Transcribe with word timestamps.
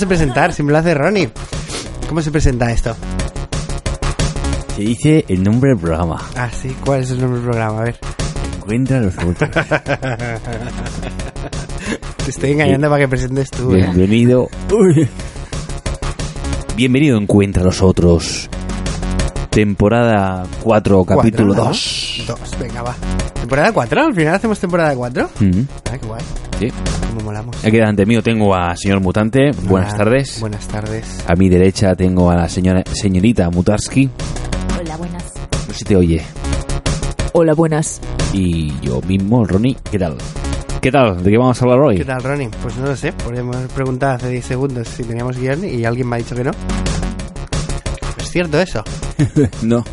sé 0.00 0.06
presentar, 0.06 0.52
siempre 0.54 0.72
lo 0.72 0.78
hace 0.78 0.94
Ronnie. 0.94 1.28
¿Cómo 2.08 2.22
se 2.22 2.30
presenta 2.30 2.72
esto? 2.72 2.96
Se 4.74 4.80
dice 4.80 5.26
el 5.28 5.42
nombre 5.42 5.70
del 5.70 5.78
programa. 5.78 6.18
Ah, 6.36 6.48
sí, 6.50 6.74
¿cuál 6.82 7.02
es 7.02 7.10
el 7.10 7.20
nombre 7.20 7.38
del 7.40 7.50
programa? 7.50 7.80
A 7.80 7.84
ver. 7.84 7.98
Encuentra 8.56 9.00
los 9.00 9.14
otros. 9.18 9.50
Te 12.24 12.30
estoy 12.30 12.52
engañando 12.52 12.88
para 12.88 13.02
que 13.02 13.08
presentes 13.08 13.50
tú. 13.50 13.74
¿eh? 13.74 13.82
Bienvenido. 13.82 14.48
Bienvenido 16.76 17.18
a 17.18 17.20
Encuentra 17.20 17.62
los 17.62 17.82
otros. 17.82 18.48
Temporada 19.50 20.44
4, 20.62 21.04
capítulo 21.04 21.48
Cuatro, 21.54 21.64
¿no? 21.64 21.70
2. 21.70 22.24
Dos, 22.28 22.58
venga, 22.60 22.82
va. 22.82 22.94
¿Temporada 23.34 23.72
4? 23.72 24.00
¿Al 24.06 24.14
final 24.14 24.34
hacemos 24.34 24.60
temporada 24.60 24.94
4? 24.94 25.30
Mm, 25.40 25.60
Ah, 25.90 25.98
qué 25.98 26.06
guay. 26.06 26.22
sí. 26.60 26.68
Cómo 27.08 27.20
molamos. 27.24 27.56
Aquí 27.64 27.72
delante 27.76 28.06
mío 28.06 28.22
tengo 28.22 28.54
a 28.54 28.76
señor 28.76 29.00
Mutante. 29.00 29.50
Buenas 29.64 29.94
Hola, 29.94 30.04
tardes. 30.04 30.40
Buenas 30.40 30.68
tardes. 30.68 31.24
A 31.26 31.34
mi 31.34 31.48
derecha 31.48 31.96
tengo 31.96 32.30
a 32.30 32.36
la 32.36 32.48
señora 32.48 32.84
señorita 32.92 33.50
Mutarski. 33.50 34.08
Hola, 34.80 34.96
buenas. 34.96 35.24
No 35.66 35.74
se 35.74 35.84
te 35.84 35.96
oye. 35.96 36.22
Hola, 37.32 37.54
buenas. 37.54 38.00
Y 38.32 38.72
yo 38.80 39.00
mismo, 39.02 39.44
Ronnie. 39.44 39.76
¿Qué 39.90 39.98
tal? 39.98 40.16
¿Qué 40.80 40.92
tal? 40.92 41.22
¿De 41.24 41.28
qué 41.30 41.36
vamos 41.38 41.60
a 41.60 41.64
hablar 41.64 41.80
hoy? 41.80 41.96
¿Qué 41.98 42.04
tal, 42.04 42.22
Ronnie? 42.22 42.50
Pues 42.62 42.76
no 42.76 42.86
lo 42.86 42.94
sé. 42.96 43.12
Podríamos 43.12 43.56
haber 43.56 43.68
preguntado 43.68 44.14
hace 44.14 44.28
10 44.30 44.44
segundos 44.44 44.86
si 44.86 45.02
teníamos 45.02 45.36
guion 45.36 45.64
y 45.64 45.84
alguien 45.84 46.08
me 46.08 46.16
ha 46.16 46.18
dicho 46.20 46.36
que 46.36 46.44
no. 46.44 46.52
¿Es 48.18 48.30
cierto 48.30 48.60
eso? 48.60 48.84
no. 49.62 49.84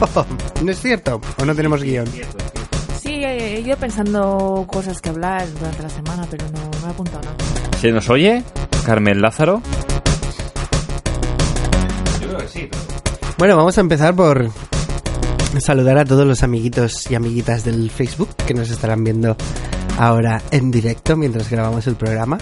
¿No 0.62 0.70
es 0.70 0.80
cierto? 0.80 1.20
¿O 1.38 1.44
no 1.44 1.54
tenemos 1.54 1.82
guion? 1.82 2.06
Sí, 3.00 3.24
eh, 3.24 3.56
he 3.56 3.60
ido 3.60 3.76
pensando 3.76 4.64
cosas 4.66 5.00
que 5.00 5.10
hablar 5.10 5.46
durante 5.54 5.82
la 5.82 5.90
semana, 5.90 6.26
pero 6.30 6.46
no, 6.48 6.70
no 6.80 6.86
he 6.86 6.90
apuntado 6.90 7.20
nada. 7.22 7.36
¿Se 7.78 7.90
nos 7.92 8.08
oye? 8.10 8.42
Carmen 8.84 9.20
Lázaro. 9.20 9.62
Bueno, 13.38 13.56
vamos 13.56 13.78
a 13.78 13.80
empezar 13.80 14.14
por 14.14 14.50
saludar 15.60 15.98
a 15.98 16.04
todos 16.04 16.26
los 16.26 16.42
amiguitos 16.42 17.10
y 17.10 17.14
amiguitas 17.14 17.64
del 17.64 17.90
Facebook 17.90 18.28
que 18.46 18.52
nos 18.52 18.70
estarán 18.70 19.02
viendo 19.02 19.36
ahora 19.98 20.42
en 20.50 20.70
directo 20.70 21.16
mientras 21.16 21.48
grabamos 21.50 21.86
el 21.86 21.96
programa. 21.96 22.38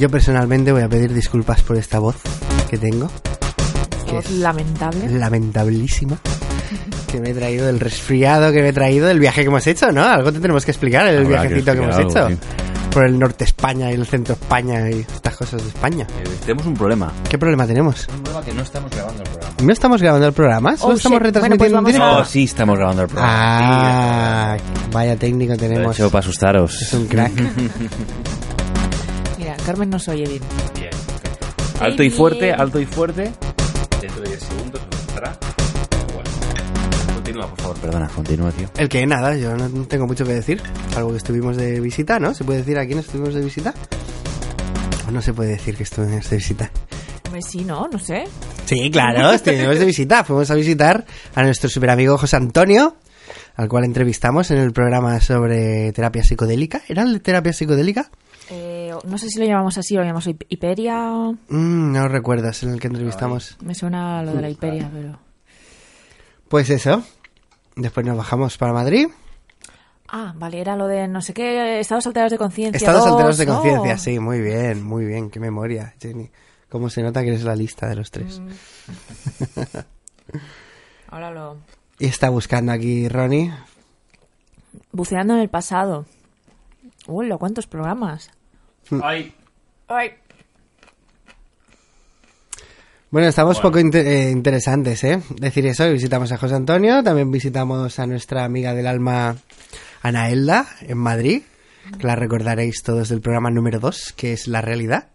Yo 0.00 0.10
personalmente 0.10 0.72
voy 0.72 0.82
a 0.82 0.88
pedir 0.88 1.14
disculpas 1.14 1.62
por 1.62 1.76
esta 1.76 2.00
voz 2.00 2.16
que 2.68 2.76
tengo, 2.76 3.08
lamentable. 4.30 5.08
lamentabilísima. 5.08 6.18
Que 7.10 7.20
me 7.20 7.30
he 7.30 7.34
traído 7.34 7.66
del 7.66 7.80
resfriado 7.80 8.52
que 8.52 8.60
me 8.62 8.68
he 8.68 8.72
traído 8.72 9.06
del 9.06 9.20
viaje 9.20 9.42
que 9.42 9.46
hemos 9.46 9.66
hecho, 9.66 9.90
¿no? 9.92 10.04
Algo 10.04 10.32
te 10.32 10.40
tenemos 10.40 10.64
que 10.64 10.72
explicar, 10.72 11.06
el 11.06 11.24
Habrá 11.24 11.42
viajecito 11.42 11.72
que, 11.72 11.78
hemos 11.78 11.98
hecho. 11.98 12.28
Por 12.90 13.06
el 13.06 13.18
norte 13.18 13.44
España 13.44 13.90
y 13.90 13.94
el 13.94 14.06
centro 14.06 14.34
España 14.34 14.90
y 14.90 15.00
estas 15.00 15.36
cosas 15.36 15.62
de 15.62 15.68
España. 15.68 16.06
Eh, 16.18 16.24
tenemos 16.40 16.66
un 16.66 16.74
problema. 16.74 17.12
¿Qué 17.28 17.38
problema 17.38 17.66
tenemos? 17.66 18.06
Un 18.08 18.22
problema 18.22 18.44
que 18.44 18.54
no 18.54 18.62
estamos 18.62 18.90
grabando 18.90 19.22
el 19.22 19.28
programa. 19.28 19.54
¿No 19.62 19.72
estamos 19.72 20.02
grabando 20.02 20.26
el 20.26 20.32
programa? 20.32 20.76
¿Solo 20.76 20.94
Oh, 20.94 20.96
estamos 20.96 21.16
shit. 21.18 21.26
retransmitiendo 21.26 21.82
Bueno, 21.82 21.98
pues 21.98 22.18
No, 22.18 22.24
sí 22.24 22.44
estamos 22.44 22.78
grabando 22.78 23.02
el 23.02 23.08
programa. 23.08 23.34
Ah, 23.34 24.56
vaya 24.92 25.16
técnico 25.16 25.50
Lo 25.52 25.56
he 25.56 25.58
tenemos. 25.58 25.96
hecho 25.96 26.10
para 26.10 26.20
asustaros. 26.20 26.82
Es 26.82 26.92
un 26.94 27.06
crack. 27.06 27.32
Mira, 29.38 29.56
Carmen 29.64 29.90
no 29.90 29.98
se 29.98 30.10
oye 30.12 30.26
bien. 30.26 30.42
Bien, 30.74 30.90
perfecto. 30.90 31.84
Alto 31.84 32.02
y 32.02 32.10
fuerte, 32.10 32.52
alto 32.52 32.80
y 32.80 32.86
fuerte. 32.86 33.32
Dentro 34.16 34.22
de 34.32 34.38
10 34.38 34.48
segundos. 34.48 34.82
Bueno. 36.14 36.30
Continúa, 37.14 37.48
por 37.48 37.60
favor. 37.60 37.76
Perdona, 37.80 38.08
continúa, 38.08 38.50
tío. 38.50 38.70
El 38.78 38.88
que 38.88 39.06
nada, 39.06 39.36
yo 39.36 39.54
no 39.56 39.68
tengo 39.86 40.06
mucho 40.06 40.24
que 40.24 40.32
decir. 40.32 40.62
Algo 40.96 41.10
que 41.10 41.18
estuvimos 41.18 41.58
de 41.58 41.80
visita, 41.80 42.18
¿no? 42.18 42.32
¿Se 42.32 42.42
puede 42.42 42.60
decir 42.60 42.78
a 42.78 42.86
quién 42.86 42.98
estuvimos 42.98 43.34
de 43.34 43.42
visita? 43.42 43.74
¿O 45.06 45.10
no 45.10 45.20
se 45.20 45.34
puede 45.34 45.50
decir 45.50 45.76
que 45.76 45.82
estuvimos 45.82 46.30
de 46.30 46.36
visita? 46.36 46.70
Hombre, 47.26 47.42
sí, 47.42 47.62
¿no? 47.62 47.88
No 47.92 47.98
sé. 47.98 48.24
Sí, 48.64 48.90
claro, 48.90 49.30
estuvimos 49.32 49.78
de 49.78 49.84
visita. 49.84 50.24
Fuimos 50.24 50.50
a 50.50 50.54
visitar 50.54 51.04
a 51.34 51.42
nuestro 51.42 51.68
super 51.68 51.90
amigo 51.90 52.16
José 52.16 52.36
Antonio, 52.36 52.96
al 53.56 53.68
cual 53.68 53.84
entrevistamos 53.84 54.50
en 54.50 54.58
el 54.58 54.72
programa 54.72 55.20
sobre 55.20 55.92
terapia 55.92 56.22
psicodélica. 56.24 56.80
¿Era 56.88 57.02
el 57.02 57.12
de 57.12 57.20
terapia 57.20 57.52
psicodélica? 57.52 58.10
No 59.04 59.18
sé 59.18 59.28
si 59.28 59.38
lo 59.38 59.44
llamamos 59.46 59.76
así, 59.78 59.94
lo 59.94 60.02
llamamos 60.02 60.26
hip- 60.26 60.44
Hiperia. 60.48 60.98
Mm, 61.48 61.92
no 61.92 62.08
recuerdas 62.08 62.62
en 62.62 62.70
el 62.70 62.80
que 62.80 62.86
entrevistamos. 62.88 63.56
Me 63.62 63.74
suena 63.74 64.22
lo 64.22 64.32
de 64.34 64.42
la 64.42 64.50
Hiperia, 64.50 64.90
pero... 64.92 65.18
Pues 66.48 66.70
eso. 66.70 67.02
Después 67.74 68.06
nos 68.06 68.16
bajamos 68.16 68.56
para 68.56 68.72
Madrid. 68.72 69.08
Ah, 70.08 70.32
vale, 70.36 70.60
era 70.60 70.76
lo 70.76 70.86
de 70.86 71.08
no 71.08 71.20
sé 71.20 71.34
qué, 71.34 71.80
estados 71.80 72.06
alterados 72.06 72.30
de 72.30 72.38
conciencia. 72.38 72.76
Estados 72.76 73.00
dos, 73.04 73.10
alterados 73.12 73.38
de 73.38 73.46
conciencia, 73.46 73.98
sí, 73.98 74.20
muy 74.20 74.40
bien, 74.40 74.82
muy 74.82 75.04
bien. 75.04 75.30
Qué 75.30 75.40
memoria, 75.40 75.94
Jenny. 76.00 76.30
¿Cómo 76.68 76.88
se 76.90 77.02
nota 77.02 77.22
que 77.22 77.28
eres 77.28 77.42
la 77.44 77.56
lista 77.56 77.88
de 77.88 77.96
los 77.96 78.10
tres? 78.10 78.40
Ahora 81.08 81.30
lo... 81.30 81.58
Y 81.98 82.06
está 82.06 82.28
buscando 82.30 82.72
aquí 82.72 83.08
Ronnie. 83.08 83.52
Buceando 84.92 85.34
en 85.34 85.40
el 85.40 85.48
pasado. 85.48 86.04
Hola, 87.06 87.36
¿cuántos 87.38 87.66
programas? 87.66 88.30
Ay. 89.02 89.34
Ay. 89.88 90.10
Bueno, 93.10 93.28
estamos 93.28 93.60
poco 93.60 93.78
eh, 93.78 94.30
interesantes, 94.30 95.04
¿eh? 95.04 95.22
Decir 95.36 95.64
eso, 95.66 95.88
visitamos 95.90 96.32
a 96.32 96.38
José 96.38 96.56
Antonio, 96.56 97.02
también 97.02 97.30
visitamos 97.30 97.98
a 97.98 98.06
nuestra 98.06 98.44
amiga 98.44 98.74
del 98.74 98.86
alma, 98.86 99.36
Ana 100.02 100.28
Elda, 100.28 100.66
en 100.82 100.98
Madrid, 100.98 101.42
que 101.98 102.06
la 102.06 102.16
recordaréis 102.16 102.82
todos 102.82 103.08
del 103.08 103.20
programa 103.20 103.50
número 103.50 103.78
2, 103.78 104.12
que 104.16 104.32
es 104.32 104.48
La 104.48 104.60
Realidad. 104.60 105.08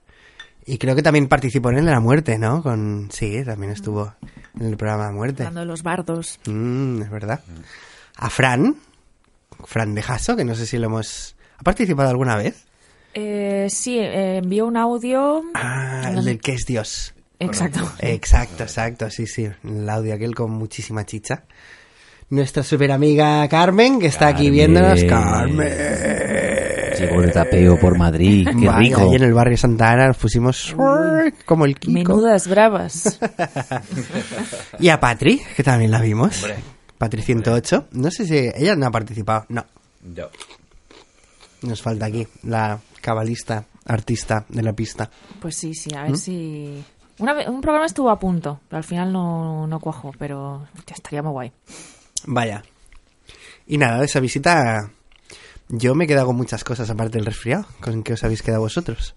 Y 0.65 0.77
creo 0.77 0.95
que 0.95 1.03
también 1.03 1.27
participó 1.27 1.69
en 1.69 1.79
el 1.79 1.85
de 1.85 1.91
la 1.91 1.99
muerte, 1.99 2.37
¿no? 2.37 2.63
Con... 2.63 3.09
Sí, 3.11 3.43
también 3.43 3.71
estuvo 3.71 4.13
en 4.59 4.67
el 4.67 4.77
programa 4.77 5.07
de 5.07 5.13
muerte. 5.13 5.43
Hablando 5.43 5.61
de 5.61 5.65
los 5.67 5.83
bardos. 5.83 6.39
Mm, 6.45 7.01
es 7.01 7.09
verdad. 7.09 7.41
A 8.15 8.29
Fran, 8.29 8.77
Fran 9.65 9.93
de 9.95 10.01
Jasso, 10.01 10.35
que 10.35 10.45
no 10.45 10.55
sé 10.55 10.65
si 10.65 10.77
lo 10.77 10.87
hemos... 10.87 11.35
¿Ha 11.57 11.63
participado 11.63 12.09
alguna 12.09 12.35
vez? 12.37 12.65
Eh, 13.13 13.67
sí, 13.69 13.97
eh, 13.99 14.37
envió 14.43 14.65
un 14.67 14.77
audio. 14.77 15.43
Ah, 15.53 16.11
el 16.15 16.23
del 16.25 16.39
que 16.39 16.53
es 16.53 16.65
Dios. 16.65 17.13
Exacto. 17.39 17.91
Exacto, 17.99 18.63
exacto, 18.63 19.09
sí, 19.09 19.25
sí. 19.27 19.47
El 19.63 19.89
audio 19.89 20.13
aquel 20.13 20.35
con 20.35 20.51
muchísima 20.51 21.05
chicha. 21.05 21.43
Nuestra 22.29 22.63
super 22.63 22.91
amiga 22.91 23.45
Carmen, 23.49 23.99
que 23.99 24.07
está 24.07 24.27
aquí 24.27 24.43
Carmen. 24.45 24.53
viéndonos. 24.53 25.03
Carmen. 25.03 25.69
Llegó 26.97 27.21
de 27.21 27.29
tapeo 27.29 27.79
por 27.79 27.97
Madrid. 27.97 28.47
Qué 28.47 28.67
Vaya, 28.67 28.77
rico. 28.77 29.01
ahí 29.01 29.15
en 29.15 29.23
el 29.23 29.33
barrio 29.33 29.57
Santa 29.57 29.91
Ana 29.91 30.07
nos 30.07 30.17
pusimos 30.17 30.75
como 31.45 31.65
el 31.65 31.77
Kiko. 31.79 31.91
Menudas 31.93 32.47
bravas. 32.47 33.19
Y 34.79 34.89
a 34.89 34.99
Patri, 34.99 35.41
que 35.55 35.63
también 35.63 35.91
la 35.91 35.99
vimos. 35.99 36.45
Patri 36.97 37.21
108. 37.21 37.87
No 37.93 38.11
sé 38.11 38.25
si 38.25 38.37
ella 38.55 38.75
no 38.75 38.85
ha 38.87 38.91
participado. 38.91 39.45
No, 39.49 39.65
Yo. 40.15 40.29
nos 41.63 41.81
falta 41.81 42.05
aquí 42.05 42.27
la 42.43 42.79
cabalista, 43.01 43.65
artista 43.85 44.45
de 44.49 44.61
la 44.63 44.73
pista. 44.73 45.09
Pues 45.41 45.57
sí, 45.57 45.73
sí, 45.73 45.89
¿Mm? 45.93 45.97
a 45.97 46.03
ver 46.03 46.17
si. 46.17 46.83
Una 47.19 47.33
vez, 47.33 47.47
un 47.47 47.61
programa 47.61 47.85
estuvo 47.85 48.09
a 48.09 48.17
punto, 48.19 48.59
pero 48.67 48.77
al 48.77 48.83
final 48.83 49.11
no, 49.13 49.67
no 49.67 49.79
cuajó, 49.79 50.11
pero 50.17 50.67
hostia, 50.77 50.95
estaría 50.95 51.21
muy 51.21 51.31
guay. 51.33 51.51
Vaya. 52.25 52.63
Y 53.67 53.77
nada, 53.77 53.99
de 53.99 54.05
esa 54.05 54.19
visita 54.19 54.89
yo 55.69 55.93
me 55.95 56.05
he 56.05 56.07
quedado 56.07 56.27
con 56.27 56.35
muchas 56.35 56.63
cosas 56.63 56.89
aparte 56.89 57.17
del 57.17 57.25
resfriado. 57.25 57.65
¿Con 57.79 58.01
qué 58.03 58.13
os 58.13 58.23
habéis 58.23 58.41
quedado 58.41 58.61
vosotros? 58.61 59.13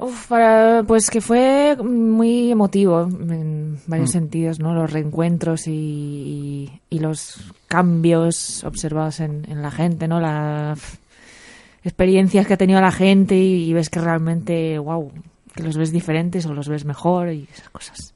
Uf, 0.00 0.28
para- 0.28 0.84
pues 0.86 1.10
que 1.10 1.20
fue 1.20 1.76
muy 1.82 2.52
emotivo 2.52 3.02
en 3.02 3.80
varios 3.88 4.10
sentidos, 4.12 4.60
¿no? 4.60 4.72
Los 4.72 4.92
reencuentros 4.92 5.66
y, 5.66 5.72
y- 5.72 6.80
y 6.90 6.98
los 7.00 7.52
cambios 7.66 8.62
observados 8.62 9.18
en, 9.18 9.44
en 9.50 9.60
la 9.60 9.72
gente, 9.72 10.06
¿no? 10.06 10.20
La, 10.20 10.76
experiencias 11.88 12.46
que 12.46 12.54
ha 12.54 12.58
tenido 12.58 12.80
la 12.80 12.92
gente 12.92 13.36
y, 13.36 13.68
y 13.68 13.72
ves 13.72 13.90
que 13.90 14.00
realmente, 14.00 14.78
wow, 14.78 15.10
que 15.54 15.62
los 15.62 15.76
ves 15.76 15.90
diferentes 15.92 16.46
o 16.46 16.54
los 16.54 16.68
ves 16.68 16.84
mejor 16.84 17.30
y 17.32 17.48
esas 17.52 17.70
cosas. 17.70 18.14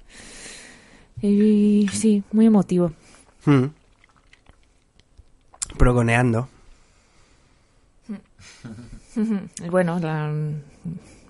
Y 1.20 1.88
sí, 1.92 2.22
muy 2.32 2.46
emotivo. 2.46 2.92
Mm. 3.46 3.64
Progoneando. 5.78 6.48
Bueno, 9.70 9.98
la- 9.98 10.32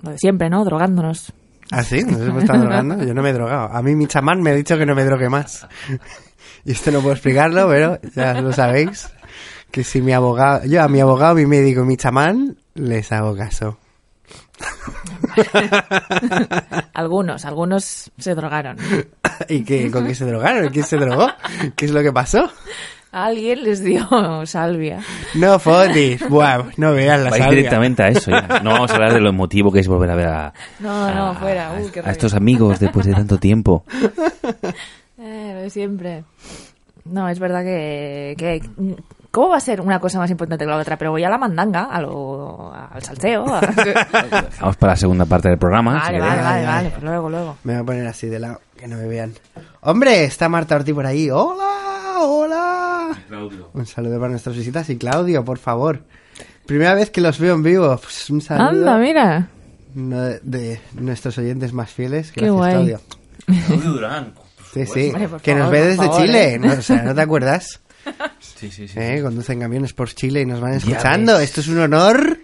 lo 0.02 0.10
de 0.10 0.18
siempre, 0.18 0.48
¿no? 0.48 0.64
Drogándonos. 0.64 1.32
¿Ah, 1.72 1.82
sí? 1.82 2.02
¿Nos 2.04 2.20
hemos 2.20 2.42
estado 2.44 2.60
drogando? 2.62 3.02
Yo 3.04 3.12
no 3.14 3.22
me 3.22 3.30
he 3.30 3.32
drogado. 3.32 3.74
A 3.74 3.82
mí 3.82 3.94
mi 3.96 4.06
chamán 4.06 4.40
me 4.40 4.50
ha 4.50 4.54
dicho 4.54 4.78
que 4.78 4.86
no 4.86 4.94
me 4.94 5.04
drogue 5.04 5.28
más. 5.28 5.66
Y 6.64 6.70
esto 6.72 6.92
no 6.92 7.00
puedo 7.00 7.14
explicarlo, 7.14 7.66
pero 7.68 7.98
ya 8.14 8.40
lo 8.40 8.52
sabéis. 8.52 9.10
Que 9.72 9.82
si 9.84 10.00
mi 10.02 10.12
abogado... 10.12 10.64
Yo 10.66 10.82
a 10.82 10.88
mi 10.88 11.00
abogado, 11.00 11.34
mi 11.34 11.46
médico 11.46 11.82
y 11.82 11.86
mi 11.86 11.96
chamán 11.96 12.56
les 12.74 13.10
hago 13.10 13.34
caso. 13.36 13.78
Algunos, 16.94 17.44
algunos 17.44 18.10
se 18.18 18.34
drogaron. 18.34 18.76
¿Y 19.48 19.64
qué, 19.64 19.90
con 19.90 20.06
qué 20.06 20.14
se 20.14 20.26
drogaron? 20.26 20.68
¿Quién 20.68 20.84
se 20.84 20.96
drogó? 20.96 21.26
¿Qué 21.74 21.86
es 21.86 21.90
lo 21.90 22.02
que 22.02 22.12
pasó? 22.12 22.50
Alguien 23.10 23.64
les 23.64 23.82
dio 23.82 24.06
salvia. 24.46 25.00
No 25.34 25.58
fotis. 25.58 26.26
Buah, 26.28 26.64
no 26.76 26.92
vean 26.92 27.24
la 27.24 27.30
Vais 27.30 27.42
salvia. 27.42 27.56
directamente 27.58 28.02
a 28.02 28.08
eso 28.08 28.30
ya. 28.30 28.60
No 28.62 28.70
vamos 28.70 28.90
a 28.90 28.94
hablar 28.94 29.12
de 29.14 29.20
lo 29.20 29.30
emotivo 29.30 29.72
que 29.72 29.80
es 29.80 29.88
volver 29.88 30.10
a 30.10 30.14
ver 30.14 30.28
a, 30.28 30.52
No, 30.80 31.14
no, 31.14 31.26
a- 31.28 31.34
fuera. 31.34 31.70
a- 31.70 31.80
Uy, 31.80 31.90
qué 31.90 32.00
a 32.00 32.02
rabia. 32.02 32.12
estos 32.12 32.34
amigos 32.34 32.78
después 32.78 33.06
de 33.06 33.14
tanto 33.14 33.38
tiempo. 33.38 33.84
Eh, 35.18 35.52
lo 35.54 35.60
de 35.62 35.70
siempre. 35.70 36.24
No, 37.04 37.28
es 37.28 37.38
verdad 37.38 37.62
que, 37.64 38.34
que- 38.38 38.62
¿Cómo 39.32 39.48
va 39.48 39.56
a 39.56 39.60
ser 39.60 39.80
una 39.80 39.98
cosa 39.98 40.18
más 40.18 40.30
importante 40.30 40.64
que 40.64 40.70
la 40.70 40.76
otra? 40.76 40.96
Pero 40.98 41.10
voy 41.10 41.24
a 41.24 41.28
la 41.30 41.38
mandanga, 41.38 41.84
a 41.84 42.00
lo, 42.02 42.72
al 42.72 43.02
salseo. 43.02 43.46
a- 43.52 43.60
Vamos 44.60 44.76
para 44.76 44.92
la 44.92 44.96
segunda 44.96 45.24
parte 45.24 45.48
del 45.48 45.58
programa. 45.58 45.94
vale, 45.94 46.18
si 46.18 46.20
vale, 46.20 46.42
vale, 46.42 46.66
vale, 46.66 46.90
pues 46.90 47.02
luego, 47.02 47.30
luego. 47.30 47.56
Me 47.64 47.72
voy 47.72 47.82
a 47.82 47.84
poner 47.84 48.06
así 48.06 48.26
de 48.28 48.38
lado, 48.38 48.60
que 48.76 48.86
no 48.86 48.96
me 48.98 49.06
vean. 49.08 49.32
¡Hombre! 49.80 50.24
Está 50.24 50.48
Marta 50.50 50.76
Ortiz 50.76 50.94
por 50.94 51.06
ahí. 51.06 51.30
¡Hola! 51.30 52.18
¡Hola! 52.20 53.08
Un 53.72 53.86
saludo 53.86 54.18
para 54.18 54.30
nuestras 54.30 54.54
visitas. 54.54 54.88
Y 54.90 54.96
Claudio, 54.98 55.44
por 55.44 55.58
favor. 55.58 56.02
Primera 56.66 56.94
vez 56.94 57.10
que 57.10 57.20
los 57.22 57.38
veo 57.38 57.54
en 57.54 57.62
vivo. 57.62 57.96
Pues 58.00 58.28
un 58.30 58.40
saludo 58.42 58.68
Anda, 58.68 58.98
mira. 58.98 59.48
uno 59.96 60.20
de, 60.20 60.40
de 60.42 60.80
nuestros 60.92 61.36
oyentes 61.38 61.72
más 61.72 61.90
fieles. 61.90 62.30
Qué 62.32 62.42
Gracias, 62.42 62.54
guay. 62.56 62.72
Claudio. 62.74 63.00
Claudio 63.66 63.90
Durán. 63.92 64.34
Sí, 64.74 64.86
sí. 64.86 65.12
Que 65.42 65.54
nos 65.54 65.70
ve 65.70 65.82
desde 65.86 66.04
favor, 66.06 66.20
Chile. 66.22 66.54
¿eh? 66.54 66.58
¿no? 66.58 66.72
O 66.72 66.82
sea, 66.82 67.02
¿no 67.02 67.14
te 67.14 67.20
acuerdas? 67.22 67.80
Sí, 68.40 68.70
sí, 68.70 68.86
sí. 68.88 68.98
¿Eh? 68.98 69.20
Conducen 69.22 69.58
camiones 69.60 69.92
por 69.92 70.12
Chile 70.14 70.40
y 70.42 70.46
nos 70.46 70.60
van 70.60 70.74
escuchando. 70.74 71.38
Esto 71.38 71.60
es 71.60 71.68
un 71.68 71.78
honor. 71.80 72.38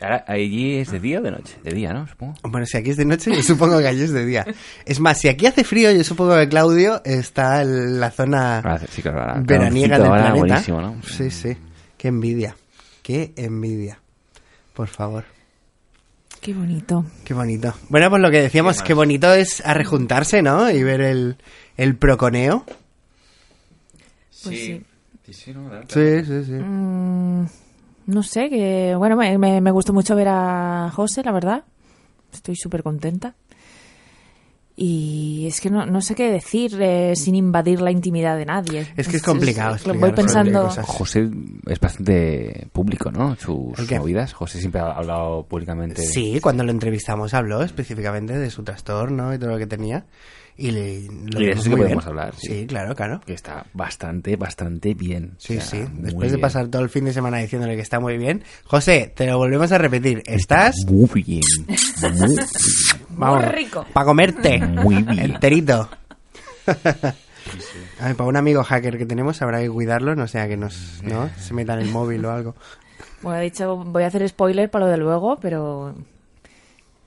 Ahora, 0.00 0.24
¿Allí 0.28 0.76
es 0.76 0.90
de 0.90 1.00
día 1.00 1.18
o 1.20 1.22
de 1.22 1.30
noche? 1.30 1.56
De 1.64 1.72
día, 1.72 1.92
¿no? 1.92 2.06
Supongo. 2.06 2.34
Bueno, 2.42 2.66
si 2.66 2.76
aquí 2.76 2.90
es 2.90 2.96
de 2.98 3.04
noche, 3.06 3.34
yo 3.34 3.42
supongo 3.42 3.78
que 3.78 3.88
allí 3.88 4.02
es 4.02 4.12
de 4.12 4.24
día. 4.26 4.46
Es 4.84 5.00
más, 5.00 5.18
si 5.18 5.28
aquí 5.28 5.46
hace 5.46 5.64
frío, 5.64 5.90
yo 5.90 6.04
supongo 6.04 6.36
que 6.36 6.48
Claudio 6.48 7.00
está 7.04 7.62
en 7.62 7.98
la 7.98 8.10
zona 8.10 8.58
Ahora, 8.58 8.80
sí, 8.90 9.00
claro, 9.02 9.20
ahora, 9.20 9.40
veraniega 9.44 9.96
del 9.98 10.06
ahora, 10.06 10.22
planeta. 10.32 10.38
buenísimo, 10.46 10.80
¿no? 10.82 11.02
Sí, 11.02 11.30
sí. 11.30 11.56
Qué 11.96 12.08
envidia. 12.08 12.54
Qué 13.02 13.32
envidia. 13.36 13.98
Por 14.74 14.88
favor. 14.88 15.24
Qué 16.42 16.52
bonito. 16.52 17.06
Qué 17.24 17.32
bonito. 17.34 17.74
Bueno, 17.88 18.10
pues 18.10 18.20
lo 18.22 18.30
que 18.30 18.42
decíamos, 18.42 18.82
qué 18.82 18.92
bonito 18.92 19.32
es 19.32 19.64
arrejuntarse, 19.64 20.42
¿no? 20.42 20.70
Y 20.70 20.82
ver 20.82 21.00
el, 21.00 21.38
el 21.78 21.96
proconeo. 21.96 22.64
Pues 24.44 24.58
sí. 24.58 24.82
Sí, 25.24 25.32
sí, 25.32 25.52
no, 25.52 25.68
claro. 25.68 25.86
Sí, 25.88 26.24
sí, 26.24 26.44
sí. 26.44 26.52
Mm, 26.52 27.46
no 28.06 28.22
sé, 28.22 28.48
que 28.48 28.94
bueno, 28.96 29.16
me, 29.16 29.36
me, 29.38 29.60
me 29.60 29.70
gustó 29.72 29.92
mucho 29.92 30.14
ver 30.14 30.28
a 30.28 30.90
José, 30.94 31.22
la 31.24 31.32
verdad. 31.32 31.64
Estoy 32.32 32.54
súper 32.54 32.82
contenta. 32.82 33.34
Y 34.78 35.46
es 35.46 35.62
que 35.62 35.70
no, 35.70 35.86
no 35.86 36.02
sé 36.02 36.14
qué 36.14 36.30
decir 36.30 36.76
eh, 36.82 37.16
sin 37.16 37.34
invadir 37.34 37.80
la 37.80 37.90
intimidad 37.90 38.36
de 38.36 38.44
nadie. 38.44 38.86
Es 38.94 39.08
que 39.08 39.16
es 39.16 39.22
complicado 39.22 39.70
lo 39.70 39.74
explicar 39.76 40.00
voy 40.00 40.12
pensando. 40.12 40.68
José 40.68 41.30
es 41.66 41.80
bastante 41.80 42.68
público, 42.72 43.10
¿no? 43.10 43.36
Sus 43.36 43.90
movidas. 43.92 44.34
José 44.34 44.60
siempre 44.60 44.82
ha 44.82 44.90
hablado 44.92 45.44
públicamente. 45.44 46.02
Sí, 46.02 46.40
cuando 46.42 46.62
lo 46.62 46.72
entrevistamos 46.72 47.32
habló 47.32 47.62
específicamente 47.62 48.38
de 48.38 48.50
su 48.50 48.62
trastorno 48.64 49.32
y 49.32 49.38
todo 49.38 49.50
lo 49.50 49.58
que 49.58 49.66
tenía. 49.66 50.04
Y 50.58 50.70
le, 50.70 51.02
lo 51.30 51.40
Y 51.40 51.44
de 51.46 51.52
eso 51.52 51.62
sí 51.62 51.68
que 51.68 51.76
muy 51.76 51.82
podemos 51.84 52.04
bien. 52.04 52.08
hablar, 52.18 52.34
sí. 52.36 52.46
Sí, 52.46 52.66
claro, 52.66 52.94
claro. 52.94 53.20
Que 53.26 53.34
está 53.34 53.66
bastante, 53.74 54.36
bastante 54.36 54.94
bien. 54.94 55.32
Sí, 55.38 55.58
O 55.58 55.60
sea, 55.60 55.70
sí. 55.84 55.90
muy 55.92 56.02
Después 56.04 56.30
de 56.30 56.36
bien. 56.36 56.40
pasar 56.40 56.68
todo 56.68 56.82
el 56.82 56.88
fin 56.88 57.04
de 57.04 57.12
semana 57.12 57.38
diciéndole 57.38 57.76
que 57.76 57.82
está 57.82 58.00
muy 58.00 58.16
bien. 58.16 58.42
José, 58.64 59.12
te 59.14 59.26
lo 59.26 59.36
volvemos 59.36 59.70
a 59.72 59.78
repetir. 59.78 60.22
Estás, 60.24 60.74
Muy 60.88 61.22
bien. 61.22 61.42
Muy, 62.18 62.36
vamos, 63.10 63.44
rico. 63.48 63.84
para 63.92 64.06
comerte. 64.06 64.58
muy 64.58 65.02
bien. 65.02 65.32
Enterito. 65.32 65.90
A 68.00 68.06
ver, 68.08 68.16
para 68.16 68.28
un 68.28 68.36
amigo 68.36 68.64
hacker 68.64 68.98
que 68.98 69.06
tenemos 69.06 69.40
habrá 69.42 69.60
que 69.60 69.68
cuidarlo, 69.70 70.14
no 70.16 70.26
sea 70.26 70.48
que 70.48 70.56
nos 70.56 71.00
¿no? 71.02 71.30
se 71.38 71.54
meta 71.54 71.74
en 71.74 71.80
el 71.80 71.90
móvil 71.90 72.24
o 72.24 72.32
algo. 72.32 72.54
Bueno, 73.22 73.40
he 73.40 73.44
dicho, 73.44 73.76
voy 73.76 74.02
a 74.02 74.06
hacer 74.08 74.26
spoiler 74.28 74.70
para 74.70 74.86
lo 74.86 74.90
de 74.90 74.96
luego, 74.98 75.36
pero 75.40 75.94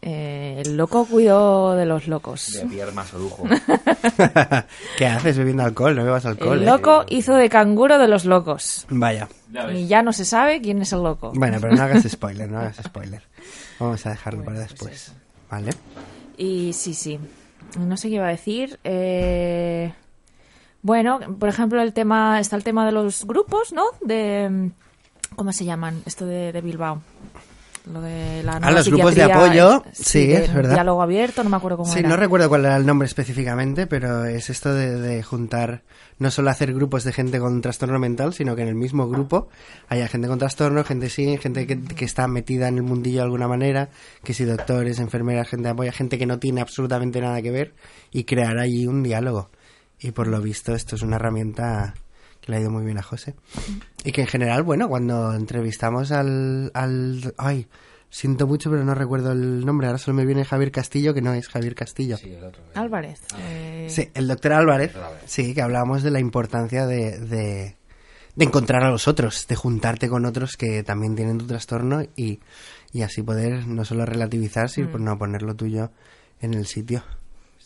eh, 0.02 0.62
el 0.66 0.78
loco 0.78 1.06
cuidó 1.06 1.76
de 1.76 1.86
los 1.86 2.08
locos. 2.08 2.54
De 2.54 2.92
más 2.94 3.14
lujo. 3.14 3.44
¿Qué 4.98 5.06
haces 5.06 5.38
bebiendo 5.38 5.64
alcohol? 5.64 5.96
No 5.96 6.06
bebas 6.06 6.26
alcohol. 6.26 6.58
El 6.58 6.64
¿eh? 6.64 6.66
loco 6.66 7.04
hizo 7.10 7.36
de 7.36 7.50
canguro 7.50 7.98
de 7.98 8.08
los 8.08 8.26
locos. 8.26 8.86
Vaya. 8.90 9.28
Y 9.74 9.88
ya 9.88 10.02
no 10.02 10.14
se 10.14 10.24
sabe 10.24 10.62
quién 10.62 10.82
es 10.82 10.94
el 10.94 11.04
loco. 11.04 11.34
Bueno, 11.36 11.58
pero 11.60 11.76
no 11.76 11.84
hagas 11.84 12.04
spoiler, 12.10 12.50
no 12.50 12.60
hagas 12.60 12.78
spoiler. 12.78 13.24
Vamos 13.80 14.06
a 14.06 14.12
dejarlo 14.12 14.44
para 14.44 14.60
después. 14.60 15.14
¿Vale? 15.52 15.72
Y 16.38 16.72
sí, 16.74 16.94
sí. 16.94 17.20
No 17.78 17.98
sé 17.98 18.08
qué 18.08 18.16
iba 18.16 18.28
a 18.28 18.32
decir. 18.32 18.80
Eh, 18.86 19.94
bueno, 20.82 21.20
por 21.38 21.50
ejemplo, 21.50 21.82
el 21.82 21.92
tema 21.94 22.40
está 22.40 22.56
el 22.56 22.64
tema 22.64 22.86
de 22.86 22.94
los 22.94 23.26
grupos, 23.26 23.74
¿no? 23.74 23.84
De 24.02 24.72
¿cómo 25.36 25.52
se 25.52 25.66
llaman? 25.66 26.02
Esto 26.06 26.26
de, 26.26 26.54
de 26.54 26.62
Bilbao. 26.62 27.02
Lo 27.86 28.02
de 28.02 28.44
la 28.44 28.58
Ah, 28.58 28.72
los 28.72 28.88
grupos 28.88 29.16
de 29.16 29.24
apoyo, 29.24 29.84
sí, 29.94 30.32
es 30.32 30.54
verdad. 30.54 30.74
Diálogo 30.74 31.02
abierto, 31.02 31.44
no 31.44 31.50
me 31.50 31.58
acuerdo 31.58 31.78
cómo 31.78 31.92
Sí, 31.92 32.00
era. 32.00 32.10
no 32.10 32.18
recuerdo 32.18 32.48
cuál 32.50 32.66
era 32.66 32.76
el 32.76 32.86
nombre 32.86 33.08
específicamente, 33.08 33.88
pero 33.88 34.26
es 34.26 34.50
esto 34.50 34.74
de, 34.74 35.00
de 35.00 35.24
juntar, 35.24 35.82
no 36.20 36.30
solo 36.30 36.50
hacer 36.52 36.74
grupos 36.74 37.04
de 37.04 37.14
gente 37.14 37.40
con 37.40 37.62
trastorno 37.62 37.98
mental, 37.98 38.34
sino 38.34 38.56
que 38.56 38.62
en 38.62 38.68
el 38.68 38.76
mismo 38.76 39.08
grupo 39.08 39.48
haya 39.88 40.08
gente 40.08 40.28
con 40.28 40.38
trastorno, 40.38 40.84
gente 40.84 41.10
sin, 41.10 41.38
gente 41.40 41.66
que, 41.66 41.82
que 41.82 42.06
está 42.06 42.28
metida 42.28 42.68
en 42.68 42.76
el 42.78 42.84
mundillo 42.84 43.20
de 43.20 43.24
alguna 43.26 43.48
manera, 43.48 43.90
que 44.24 44.34
si 44.34 44.44
doctores, 44.46 45.00
enfermeras, 45.00 45.48
gente 45.48 45.64
de 45.64 45.70
apoyo, 45.72 45.92
gente 45.92 46.18
que 46.20 46.26
no 46.26 46.38
tiene 46.38 46.62
absolutamente 46.62 47.22
nada 47.22 47.42
que 47.42 47.52
ver, 47.52 47.74
y 48.12 48.26
crear 48.26 48.58
allí 48.60 48.86
un 48.88 49.02
diálogo. 49.04 49.50
Y 50.00 50.12
por 50.12 50.28
lo 50.28 50.42
visto 50.42 50.76
esto 50.76 50.96
es 50.96 51.02
una 51.02 51.16
herramienta 51.16 51.94
que 52.50 52.52
le 52.52 52.58
ha 52.58 52.62
ido 52.62 52.72
muy 52.72 52.84
bien 52.84 52.98
a 52.98 53.04
José. 53.04 53.36
Y 54.04 54.12
que 54.12 54.22
en 54.22 54.28
general, 54.28 54.64
bueno, 54.64 54.90
cuando 54.90 55.34
entrevistamos 55.34 56.12
al, 56.12 56.72
al 56.74 57.34
ay, 57.38 57.68
siento 58.10 58.48
mucho 58.48 58.72
pero 58.72 58.84
no 58.84 58.96
recuerdo 58.96 59.32
el 59.32 59.64
nombre, 59.66 59.88
ahora 59.88 60.00
solo 60.00 60.16
me 60.18 60.26
viene 60.26 60.44
Javier 60.44 60.72
Castillo, 60.72 61.14
que 61.14 61.22
no 61.22 61.34
es 61.34 61.48
Javier 61.48 61.76
Castillo. 61.76 62.18
Sí, 62.18 62.36
Álvarez. 62.74 63.20
eh, 63.38 64.12
el 64.16 64.28
doctor 64.28 64.54
Álvarez, 64.54 64.94
sí, 65.26 65.54
que 65.54 65.62
hablábamos 65.62 66.02
de 66.02 66.12
la 66.12 66.20
importancia 66.20 66.88
de, 66.88 67.20
de, 67.20 67.76
de 68.36 68.46
encontrar 68.46 68.84
a 68.84 68.90
los 68.90 69.08
otros, 69.08 69.46
de 69.48 69.56
juntarte 69.56 70.10
con 70.10 70.26
otros 70.26 70.58
que 70.58 70.82
también 70.84 71.16
tienen 71.16 71.38
tu 71.38 71.46
trastorno 71.46 72.02
y, 72.16 72.40
y 72.92 73.02
así 73.04 73.22
poder 73.22 73.68
no 73.68 73.86
solo 73.86 74.06
relativizar, 74.06 74.70
sino 74.70 74.98
no 74.98 75.18
poner 75.20 75.44
lo 75.44 75.56
tuyo 75.56 75.92
en 76.42 76.56
el 76.56 76.66
sitio. 76.66 77.04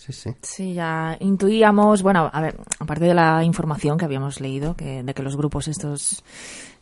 Sí, 0.05 0.11
sí. 0.11 0.31
Sí, 0.41 0.73
ya 0.73 1.15
intuíamos, 1.21 2.03
bueno, 2.03 2.29
a 2.33 2.41
ver, 2.41 2.57
aparte 2.77 3.05
de 3.05 3.13
la 3.13 3.41
información 3.41 3.97
que 3.97 4.03
habíamos 4.03 4.41
leído, 4.41 4.75
que, 4.75 5.01
de 5.01 5.13
que 5.13 5.23
los 5.23 5.37
grupos 5.37 5.69
estos 5.69 6.25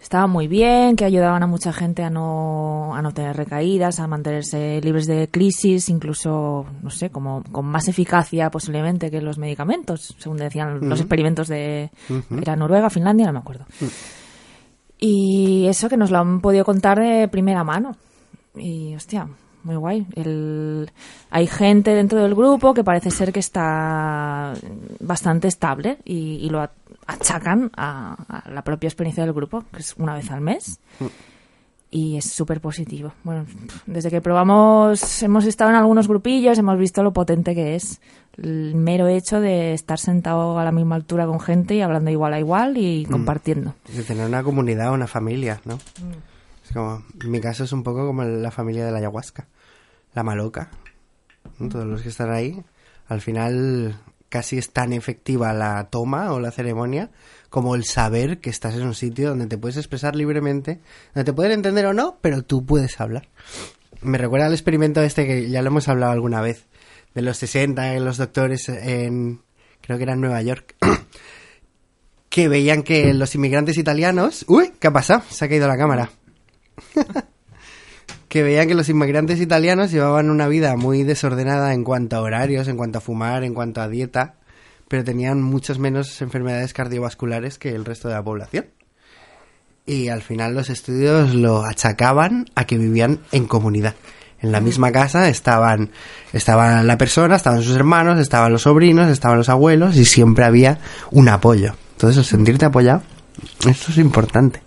estaban 0.02 0.32
muy 0.32 0.48
bien, 0.48 0.96
que 0.96 1.06
ayudaban 1.06 1.44
a 1.44 1.46
mucha 1.46 1.72
gente 1.72 2.02
a 2.02 2.10
no, 2.10 2.96
a 2.96 3.02
no 3.04 3.12
tener 3.12 3.38
recaídas, 3.38 4.00
a 4.00 4.08
mantenerse 4.08 4.82
libres 4.82 5.06
de 5.06 5.30
crisis, 5.30 5.90
incluso, 5.90 6.66
no 6.82 6.90
sé, 6.90 7.12
como 7.12 7.44
con 7.52 7.68
más 7.68 7.88
eficacia 7.88 8.50
posiblemente 8.50 9.12
que 9.12 9.22
los 9.22 9.38
medicamentos, 9.38 10.16
según 10.18 10.38
decían 10.38 10.90
los 10.90 11.00
experimentos 11.00 11.48
de... 11.48 11.92
Era 12.42 12.56
Noruega, 12.56 12.90
Finlandia, 12.90 13.28
no 13.28 13.34
me 13.34 13.40
acuerdo. 13.40 13.68
Y 14.98 15.68
eso 15.68 15.90
que 15.90 15.98
nos 15.98 16.10
lo 16.10 16.18
han 16.18 16.42
podido 16.42 16.66
contar 16.66 17.00
de 17.00 17.28
primera 17.28 17.64
mano. 17.64 17.96
Y, 18.56 18.96
hostia, 18.96 19.28
muy 19.64 19.76
guay. 19.76 20.06
El... 20.16 20.92
Hay 21.30 21.48
gente 21.48 21.94
dentro 21.94 22.22
del 22.22 22.36
grupo 22.36 22.74
que 22.74 22.84
parece 22.84 23.12
ser 23.12 23.32
que 23.32 23.40
está 23.40 24.54
bastante 25.00 25.48
estable 25.48 25.98
y, 26.06 26.40
y 26.42 26.50
lo 26.50 26.68
achacan 27.08 27.72
a, 27.76 28.16
a 28.28 28.50
la 28.50 28.64
propia 28.64 28.88
experiencia 28.88 29.24
del 29.24 29.34
grupo, 29.34 29.64
que 29.74 29.80
es 29.80 29.96
una 29.98 30.16
vez 30.16 30.32
al 30.32 30.42
mes. 30.42 30.80
Y 31.94 32.16
es 32.16 32.32
súper 32.32 32.62
positivo. 32.62 33.12
Bueno, 33.24 33.46
desde 33.86 34.10
que 34.10 34.22
probamos, 34.22 35.22
hemos 35.24 35.46
estado 35.46 35.72
en 35.72 35.76
algunos 35.76 36.08
grupillos, 36.08 36.58
hemos 36.58 36.78
visto 36.78 37.04
lo 37.04 37.12
potente 37.12 37.54
que 37.54 37.76
es. 37.76 38.00
El 38.38 38.76
mero 38.76 39.10
hecho 39.10 39.42
de 39.42 39.74
estar 39.74 40.00
sentado 40.00 40.58
a 40.58 40.64
la 40.64 40.72
misma 40.72 40.96
altura 40.96 41.26
con 41.26 41.42
gente 41.42 41.76
y 41.76 41.82
hablando 41.82 42.10
igual 42.10 42.34
a 42.34 42.40
igual 42.40 42.78
y 42.78 43.06
compartiendo. 43.06 43.74
De 43.94 44.04
tener 44.04 44.26
una 44.26 44.42
comunidad, 44.42 44.94
una 44.94 45.06
familia, 45.06 45.60
¿no? 45.66 45.74
Es 45.74 46.31
como, 46.74 47.04
mi 47.26 47.40
caso 47.40 47.64
es 47.64 47.72
un 47.72 47.84
poco 47.84 48.06
como 48.06 48.24
la 48.24 48.52
familia 48.52 48.86
de 48.86 48.92
la 48.92 49.00
ayahuasca, 49.00 49.48
la 50.14 50.24
maloca. 50.24 50.70
Todos 51.58 51.86
los 51.86 52.02
que 52.02 52.10
están 52.10 52.32
ahí, 52.32 52.64
al 53.08 53.22
final 53.22 54.00
casi 54.32 54.58
es 54.58 54.72
tan 54.72 54.94
efectiva 54.94 55.54
la 55.54 55.90
toma 55.90 56.32
o 56.32 56.40
la 56.40 56.52
ceremonia 56.52 57.12
como 57.50 57.76
el 57.76 57.84
saber 57.84 58.40
que 58.40 58.50
estás 58.50 58.76
en 58.76 58.84
un 58.84 58.96
sitio 58.96 59.30
donde 59.30 59.48
te 59.48 59.58
puedes 59.58 59.76
expresar 59.76 60.16
libremente, 60.16 60.80
donde 61.14 61.26
te 61.26 61.34
pueden 61.34 61.52
entender 61.52 61.86
o 61.86 61.94
no, 61.94 62.18
pero 62.22 62.44
tú 62.44 62.66
puedes 62.66 63.02
hablar. 63.02 63.28
Me 64.02 64.18
recuerda 64.18 64.46
al 64.46 64.54
experimento 64.54 65.02
este 65.02 65.28
que 65.28 65.50
ya 65.50 65.62
lo 65.62 65.68
hemos 65.68 65.90
hablado 65.90 66.14
alguna 66.14 66.40
vez, 66.40 66.66
de 67.14 67.22
los 67.22 67.38
60, 67.38 67.94
en 67.94 68.06
los 68.06 68.16
doctores 68.16 68.70
en, 68.70 69.42
creo 69.82 69.98
que 69.98 70.04
era 70.04 70.14
en 70.14 70.22
Nueva 70.22 70.42
York, 70.42 70.76
que 72.30 72.48
veían 72.48 72.84
que 72.84 73.14
los 73.14 73.36
inmigrantes 73.36 73.78
italianos... 73.78 74.46
Uy, 74.48 74.72
¿qué 74.80 74.88
ha 74.88 74.94
pasado? 74.94 75.24
Se 75.30 75.44
ha 75.44 75.50
caído 75.50 75.68
la 75.68 75.78
cámara. 75.78 76.10
que 78.28 78.44
veían 78.44 78.68
que 78.68 78.76
los 78.76 78.88
inmigrantes 78.88 79.42
italianos 79.42 79.92
llevaban 79.92 80.30
una 80.30 80.48
vida 80.48 80.78
muy 80.78 81.04
desordenada 81.04 81.74
en 81.74 81.84
cuanto 81.84 82.16
a 82.16 82.22
horarios, 82.22 82.68
en 82.68 82.78
cuanto 82.78 83.00
a 83.00 83.02
fumar, 83.02 83.44
en 83.44 83.54
cuanto 83.54 83.82
a 83.82 83.90
dieta, 83.90 84.36
pero 84.88 85.04
tenían 85.04 85.42
muchas 85.42 85.80
menos 85.80 86.22
enfermedades 86.22 86.74
cardiovasculares 86.74 87.58
que 87.58 87.76
el 87.76 87.86
resto 87.86 88.08
de 88.08 88.14
la 88.14 88.24
población. 88.24 88.68
Y 89.86 90.10
al 90.10 90.22
final 90.22 90.54
los 90.54 90.70
estudios 90.70 91.34
lo 91.34 91.66
achacaban 91.66 92.46
a 92.56 92.66
que 92.66 92.78
vivían 92.78 93.20
en 93.32 93.48
comunidad. 93.48 93.96
En 94.42 94.52
la 94.52 94.62
misma 94.62 94.92
casa 94.92 95.30
estaban, 95.30 95.92
estaba 96.34 96.84
la 96.84 96.98
persona, 96.98 97.36
estaban 97.36 97.62
sus 97.62 97.76
hermanos, 97.76 98.18
estaban 98.18 98.52
los 98.52 98.64
sobrinos, 98.64 99.10
estaban 99.10 99.38
los 99.38 99.50
abuelos 99.50 99.98
y 99.98 100.06
siempre 100.06 100.46
había 100.46 100.80
un 101.12 101.30
apoyo. 101.30 101.76
Entonces 101.94 102.26
sentirte 102.26 102.66
apoyado, 102.66 103.04
esto 103.68 103.92
es 103.92 103.98
importante. 103.98 104.62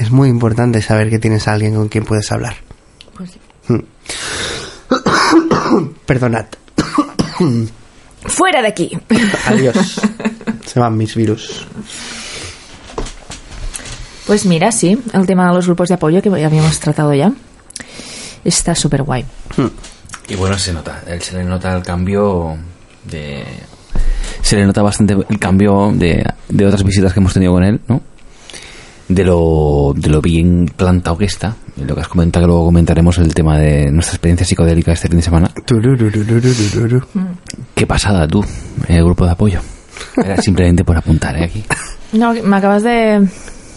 Es 0.00 0.10
muy 0.10 0.28
importante 0.30 0.80
saber 0.80 1.10
que 1.10 1.18
tienes 1.18 1.46
a 1.46 1.52
alguien 1.52 1.74
con 1.74 1.90
quien 1.90 2.04
puedes 2.04 2.32
hablar. 2.32 2.56
Pues 3.14 3.32
sí. 3.32 3.38
Perdonad. 6.06 6.46
Fuera 8.24 8.62
de 8.62 8.68
aquí. 8.68 8.98
Adiós. 9.46 10.00
Se 10.64 10.80
van 10.80 10.96
mis 10.96 11.14
virus. 11.14 11.66
Pues 14.26 14.46
mira, 14.46 14.72
sí, 14.72 14.98
el 15.12 15.26
tema 15.26 15.48
de 15.48 15.54
los 15.54 15.66
grupos 15.66 15.90
de 15.90 15.96
apoyo 15.96 16.22
que 16.22 16.30
ya 16.30 16.46
habíamos 16.46 16.80
tratado 16.80 17.12
ya. 17.12 17.30
Está 18.42 18.74
súper 18.74 19.02
guay. 19.02 19.26
Y 20.28 20.34
bueno, 20.34 20.58
se 20.58 20.72
nota, 20.72 21.02
él 21.06 21.20
se 21.20 21.36
le 21.36 21.44
nota 21.44 21.76
el 21.76 21.82
cambio 21.82 22.56
de... 23.04 23.44
Se 24.40 24.56
le 24.56 24.64
nota 24.64 24.80
bastante 24.80 25.14
el 25.28 25.38
cambio 25.38 25.92
de, 25.92 26.24
de 26.48 26.66
otras 26.66 26.84
visitas 26.84 27.12
que 27.12 27.20
hemos 27.20 27.34
tenido 27.34 27.52
con 27.52 27.64
él, 27.64 27.82
¿no? 27.86 28.00
De 29.10 29.24
lo, 29.24 29.92
de 29.96 30.08
lo 30.08 30.22
bien 30.22 30.70
plantado 30.76 31.18
que 31.18 31.24
está. 31.24 31.56
Y 31.76 31.84
Lo 31.84 31.96
que 31.96 32.02
has 32.02 32.08
comentado, 32.08 32.44
que 32.44 32.46
luego 32.46 32.66
comentaremos 32.66 33.18
el 33.18 33.34
tema 33.34 33.58
de 33.58 33.90
nuestra 33.90 34.14
experiencia 34.14 34.46
psicodélica 34.46 34.92
este 34.92 35.08
fin 35.08 35.16
de 35.16 35.22
semana. 35.22 35.50
Qué 37.74 37.86
pasada 37.86 38.28
tú, 38.28 38.44
el 38.86 39.02
grupo 39.04 39.24
de 39.24 39.32
apoyo. 39.32 39.60
Era 40.16 40.36
simplemente 40.36 40.84
por 40.84 40.96
apuntar, 40.96 41.36
¿eh? 41.36 41.44
Aquí. 41.44 41.64
No, 42.12 42.34
me 42.34 42.56
acabas 42.56 42.84
de, 42.84 43.26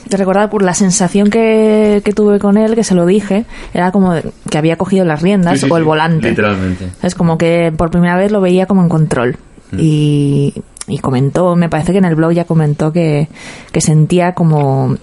de 0.10 0.18
recordar 0.18 0.52
por 0.52 0.62
la 0.62 0.76
sensación 0.76 1.32
que, 1.32 2.02
que 2.06 2.14
tuve 2.14 2.38
con 2.38 2.58
él, 2.58 2.76
que 2.76 2.84
se 2.84 2.94
lo 2.94 3.06
dije, 3.06 3.46
era 3.74 3.92
como 3.92 4.14
que 4.50 4.58
había 4.58 4.76
cogido 4.78 5.04
las 5.04 5.22
riendas 5.22 5.64
o 5.64 5.78
el 5.78 5.84
volante. 5.84 6.30
Literalmente. 6.30 6.90
Es 7.02 7.16
como 7.16 7.40
que 7.40 7.74
por 7.76 7.90
primera 7.90 8.18
vez 8.18 8.32
lo 8.32 8.40
veía 8.40 8.68
como 8.68 8.84
en 8.84 8.90
control. 8.90 9.38
Y, 9.76 10.54
y 10.88 11.00
comentó, 11.00 11.56
me 11.56 11.70
parece 11.70 11.92
que 11.94 11.98
en 11.98 12.06
el 12.06 12.14
blog 12.14 12.34
ya 12.34 12.46
comentó 12.46 12.92
que, 12.92 13.30
que 13.72 13.82
sentía 13.82 14.34
como... 14.34 14.96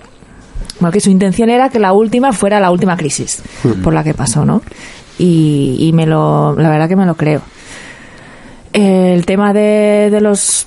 Bueno, 0.80 0.92
que 0.92 1.00
su 1.00 1.10
intención 1.10 1.50
era 1.50 1.68
que 1.68 1.78
la 1.78 1.92
última 1.92 2.32
fuera 2.32 2.58
la 2.60 2.70
última 2.70 2.96
crisis 2.96 3.42
por 3.82 3.92
la 3.92 4.02
que 4.02 4.14
pasó, 4.14 4.44
¿no? 4.44 4.62
Y, 5.18 5.76
y 5.78 5.92
me 5.92 6.06
lo, 6.06 6.56
la 6.56 6.70
verdad 6.70 6.88
que 6.88 6.96
me 6.96 7.06
lo 7.06 7.14
creo. 7.14 7.42
El 8.72 9.26
tema 9.26 9.52
de, 9.52 10.08
de 10.10 10.20
los 10.20 10.66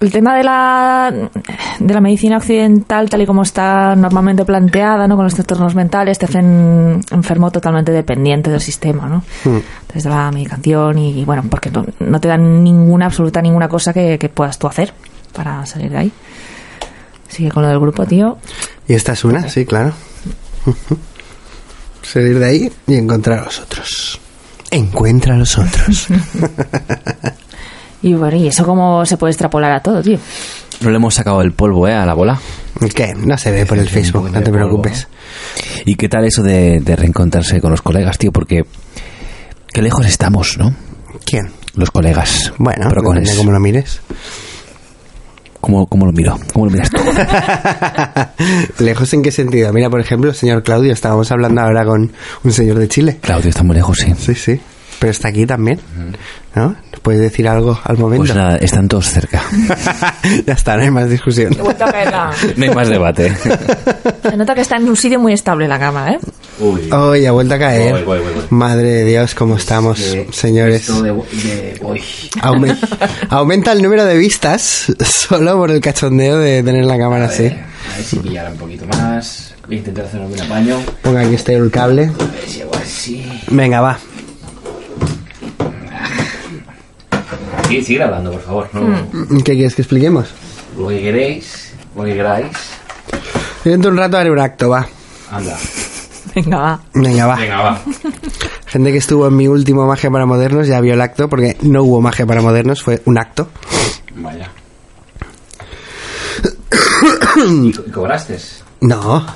el 0.00 0.10
tema 0.10 0.34
de 0.34 0.42
la, 0.42 1.12
de 1.78 1.94
la 1.94 2.00
medicina 2.00 2.38
occidental, 2.38 3.10
tal 3.10 3.20
y 3.20 3.26
como 3.26 3.42
está 3.42 3.94
normalmente 3.94 4.46
planteada, 4.46 5.06
¿no? 5.06 5.14
con 5.14 5.24
los 5.24 5.34
trastornos 5.34 5.74
mentales, 5.74 6.18
te 6.18 6.24
hacen 6.24 7.00
enfermo 7.10 7.50
totalmente 7.50 7.92
dependiente 7.92 8.50
del 8.50 8.62
sistema, 8.62 9.08
¿no? 9.08 9.22
Desde 9.92 10.08
la 10.08 10.30
medicación 10.30 10.96
y, 10.98 11.24
bueno, 11.24 11.44
porque 11.50 11.70
no, 11.70 11.84
no 11.98 12.18
te 12.20 12.28
dan 12.28 12.64
ninguna, 12.64 13.06
absoluta 13.06 13.42
ninguna 13.42 13.68
cosa 13.68 13.92
que, 13.92 14.18
que 14.18 14.30
puedas 14.30 14.58
tú 14.58 14.66
hacer 14.66 14.94
para 15.34 15.66
salir 15.66 15.90
de 15.90 15.98
ahí. 15.98 16.12
Así 17.30 17.44
que 17.44 17.50
con 17.50 17.62
lo 17.62 17.68
del 17.68 17.78
grupo, 17.78 18.04
tío, 18.06 18.38
Y 18.88 18.94
esta 18.94 19.12
es 19.12 19.24
una, 19.24 19.48
sí, 19.48 19.64
claro. 19.64 19.92
Salir 22.02 22.38
de 22.38 22.44
ahí 22.44 22.72
y 22.86 22.94
encontrar 22.94 23.40
a 23.40 23.44
los 23.44 23.60
otros. 23.60 24.20
Encuentra 24.70 25.34
a 25.34 25.38
los 25.38 25.56
otros. 25.56 26.08
y 28.02 28.14
bueno, 28.14 28.36
y 28.36 28.48
eso 28.48 28.64
cómo 28.64 29.04
se 29.06 29.16
puede 29.16 29.32
extrapolar 29.32 29.72
a 29.72 29.80
todo, 29.80 30.02
tío. 30.02 30.18
No 30.80 30.90
le 30.90 30.96
hemos 30.96 31.14
sacado 31.14 31.40
el 31.42 31.52
polvo, 31.52 31.86
¿eh? 31.86 31.94
A 31.94 32.06
la 32.06 32.14
bola. 32.14 32.40
¿Qué? 32.94 33.14
No 33.14 33.36
se 33.36 33.50
ve 33.50 33.66
por 33.66 33.78
el 33.78 33.88
Facebook, 33.90 34.30
no 34.30 34.42
te 34.42 34.50
preocupes. 34.50 35.06
¿Y 35.84 35.94
qué 35.94 36.08
tal 36.08 36.24
eso 36.24 36.42
de, 36.42 36.80
de 36.80 36.96
reencontrarse 36.96 37.60
con 37.60 37.70
los 37.70 37.82
colegas, 37.82 38.18
tío? 38.18 38.32
Porque 38.32 38.64
qué 39.72 39.82
lejos 39.82 40.06
estamos, 40.06 40.56
¿no? 40.58 40.74
¿Quién? 41.24 41.50
Los 41.74 41.90
colegas. 41.90 42.52
Bueno, 42.58 42.86
pero 42.88 43.02
con 43.02 43.16
depende 43.16 43.36
cómo 43.36 43.52
lo 43.52 43.60
mires. 43.60 44.00
¿Cómo, 45.60 45.86
¿Cómo 45.86 46.06
lo 46.06 46.12
miro? 46.12 46.38
¿Cómo 46.52 46.66
lo 46.66 46.72
miras 46.72 46.90
tú? 48.78 48.84
¿Lejos 48.84 49.12
en 49.12 49.22
qué 49.22 49.30
sentido? 49.30 49.72
Mira, 49.72 49.90
por 49.90 50.00
ejemplo, 50.00 50.30
el 50.30 50.36
señor 50.36 50.62
Claudio, 50.62 50.92
estábamos 50.92 51.30
hablando 51.30 51.60
ahora 51.60 51.84
con 51.84 52.10
un 52.44 52.52
señor 52.52 52.78
de 52.78 52.88
Chile. 52.88 53.18
Claudio 53.20 53.50
está 53.50 53.62
muy 53.62 53.76
lejos, 53.76 53.98
sí. 53.98 54.14
Sí, 54.18 54.34
sí. 54.34 54.60
Pero 55.00 55.10
está 55.10 55.28
aquí 55.28 55.46
también. 55.46 55.80
¿No? 56.54 56.68
¿Nos 56.92 57.00
puedes 57.00 57.20
decir 57.20 57.48
algo 57.48 57.78
al 57.84 57.96
momento? 57.98 58.24
Pues 58.26 58.34
nada, 58.36 58.56
están 58.58 58.86
todos 58.86 59.06
cerca. 59.08 59.42
ya 60.46 60.52
está, 60.52 60.76
no 60.76 60.82
hay 60.82 60.90
más 60.90 61.08
discusión. 61.08 61.56
No 62.56 62.64
hay 62.64 62.70
más 62.74 62.88
debate. 62.88 63.32
Se 64.22 64.36
nota 64.36 64.54
que 64.54 64.60
está 64.60 64.76
en 64.76 64.88
un 64.88 64.96
sitio 64.96 65.18
muy 65.18 65.32
estable 65.32 65.66
la 65.66 65.78
cama, 65.78 66.10
¿eh? 66.10 66.18
Uy. 66.58 66.90
Hoy 66.92 67.24
ha 67.24 67.32
vuelto 67.32 67.54
a 67.54 67.58
caer. 67.58 67.92
Voy, 67.92 68.02
voy, 68.02 68.18
voy, 68.20 68.32
voy. 68.34 68.44
Madre 68.50 68.88
de 68.90 69.04
Dios, 69.06 69.34
cómo 69.34 69.56
estamos, 69.56 69.98
señores. 70.32 70.90
Aumen- 72.42 72.78
aumenta 73.30 73.72
el 73.72 73.82
número 73.82 74.04
de 74.04 74.16
vistas 74.18 74.92
solo 75.04 75.56
por 75.56 75.70
el 75.70 75.80
cachondeo 75.80 76.38
de 76.38 76.62
tener 76.62 76.84
la 76.84 76.98
cámara 76.98 77.26
así. 77.26 77.46
A 77.46 77.96
ver 77.96 78.04
si 78.04 78.16
pillara 78.18 78.50
un 78.50 78.56
poquito 78.58 78.86
más. 78.86 79.54
Voy 79.66 79.76
a 79.76 79.78
intentar 79.78 80.04
hacer 80.04 80.20
un 80.20 80.38
apaño. 80.40 80.76
Ponga 81.02 81.20
aquí 81.20 81.34
este 81.34 81.54
el 81.54 81.70
cable. 81.70 82.10
A 82.18 82.24
ver 82.24 82.48
si 82.48 82.60
hago 82.62 82.72
así. 82.74 83.24
Venga, 83.50 83.80
va. 83.80 83.98
Sí, 87.70 87.84
sigue 87.84 88.02
hablando, 88.02 88.32
por 88.32 88.42
favor. 88.42 88.68
No, 88.72 89.38
¿Qué 89.44 89.54
quieres 89.54 89.74
que 89.74 89.82
expliquemos? 89.82 90.28
Lo 90.76 90.88
que 90.88 91.00
queréis, 91.00 91.72
lo 91.96 92.04
que 92.04 92.14
queráis. 92.14 92.46
Dentro 93.64 93.90
de 93.90 93.94
un 93.94 93.98
rato 93.98 94.16
haré 94.18 94.30
un 94.30 94.38
acto, 94.40 94.68
va. 94.70 94.86
Anda. 95.30 95.56
Venga, 96.34 96.58
va. 96.58 96.80
Venga, 96.94 97.26
va. 97.26 97.36
Venga, 97.36 97.62
va. 97.62 97.80
Gente 98.66 98.92
que 98.92 98.98
estuvo 98.98 99.26
en 99.28 99.36
mi 99.36 99.48
último 99.48 99.86
Magia 99.86 100.10
para 100.10 100.26
Modernos 100.26 100.66
ya 100.66 100.80
vio 100.80 100.94
el 100.94 101.00
acto, 101.00 101.28
porque 101.28 101.56
no 101.62 101.82
hubo 101.82 102.00
Magia 102.00 102.26
para 102.26 102.40
Modernos, 102.40 102.82
fue 102.82 103.02
un 103.04 103.18
acto. 103.18 103.48
Vaya. 104.16 104.50
¿Y 107.36 107.72
co- 107.72 107.84
y 107.86 107.90
cobraste? 107.90 108.38
No. 108.80 109.26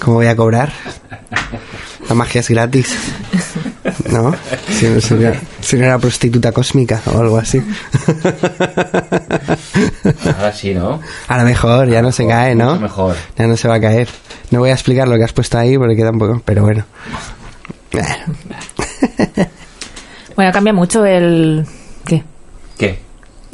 ¿Cómo 0.00 0.16
voy 0.16 0.26
a 0.26 0.36
cobrar? 0.36 0.72
La 2.08 2.14
magia 2.14 2.40
es 2.40 2.48
gratis. 2.48 2.96
¿No? 4.10 4.34
Si 4.68 4.86
no, 4.86 5.00
si 5.00 5.14
no 5.76 5.84
era 5.84 5.98
prostituta 5.98 6.52
cósmica 6.52 7.00
o 7.06 7.18
algo 7.20 7.38
así. 7.38 7.62
Ahora 10.36 10.52
sí, 10.52 10.74
¿no? 10.74 11.00
A 11.28 11.38
lo 11.38 11.44
mejor, 11.44 11.88
ya 11.88 12.02
no 12.02 12.12
se 12.12 12.26
cae, 12.26 12.54
¿no? 12.54 12.70
Mucho 12.70 12.80
mejor. 12.82 13.16
Ya 13.36 13.46
no 13.46 13.56
se 13.56 13.68
va 13.68 13.76
a 13.76 13.80
caer. 13.80 14.08
No 14.50 14.60
voy 14.60 14.70
a 14.70 14.74
explicar 14.74 15.08
lo 15.08 15.16
que 15.16 15.24
has 15.24 15.32
puesto 15.32 15.58
ahí 15.58 15.76
porque 15.76 15.96
queda 15.96 16.10
un 16.10 16.18
poco... 16.18 16.42
Pero 16.44 16.62
bueno. 16.62 16.84
Bueno. 20.36 20.52
Cambia 20.52 20.72
mucho 20.72 21.04
el... 21.04 21.66
¿Qué? 22.06 22.24
¿Qué? 22.78 22.98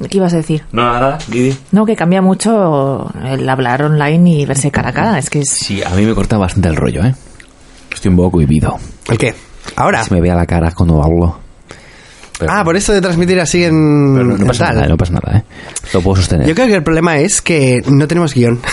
¿Qué 0.08 0.18
ibas 0.18 0.32
a 0.34 0.36
decir? 0.36 0.62
No, 0.70 0.84
nada, 0.84 1.18
Didi. 1.26 1.56
No, 1.72 1.84
que 1.84 1.96
cambia 1.96 2.22
mucho 2.22 3.10
el 3.24 3.48
hablar 3.48 3.82
online 3.82 4.30
y 4.30 4.46
verse 4.46 4.70
cara 4.70 4.90
a 4.90 4.92
cara. 4.92 5.18
Es 5.18 5.28
que 5.28 5.40
es... 5.40 5.48
Sí, 5.48 5.82
a 5.82 5.90
mí 5.90 6.04
me 6.04 6.14
corta 6.14 6.38
bastante 6.38 6.68
el 6.68 6.76
rollo, 6.76 7.02
¿eh? 7.04 7.12
Estoy 7.92 8.10
un 8.10 8.16
poco 8.16 8.32
cohibido. 8.32 8.78
¿El 9.08 9.18
qué? 9.18 9.34
¿Ahora? 9.74 10.04
Se 10.04 10.14
me 10.14 10.20
ve 10.20 10.30
a 10.30 10.36
la 10.36 10.46
cara 10.46 10.70
cuando 10.70 11.02
hablo. 11.02 11.40
Pero- 12.38 12.52
Ah, 12.52 12.62
por 12.64 12.76
eso 12.76 12.92
de 12.92 13.00
transmitir 13.00 13.40
así 13.40 13.64
en... 13.64 14.12
pero 14.14 14.24
no, 14.38 14.46
pasa 14.46 14.66
tal. 14.66 14.74
nada, 14.76 14.88
no 14.88 14.96
pasa 14.96 15.12
nada, 15.14 15.38
¿eh? 15.38 15.42
Lo 15.94 16.02
puedo 16.02 16.16
sostener. 16.16 16.46
Yo 16.46 16.54
creo 16.54 16.66
que 16.66 16.74
el 16.74 16.82
problema 16.82 17.18
es 17.18 17.40
que 17.40 17.80
no 17.86 18.06
tenemos 18.06 18.34
guion. 18.34 18.60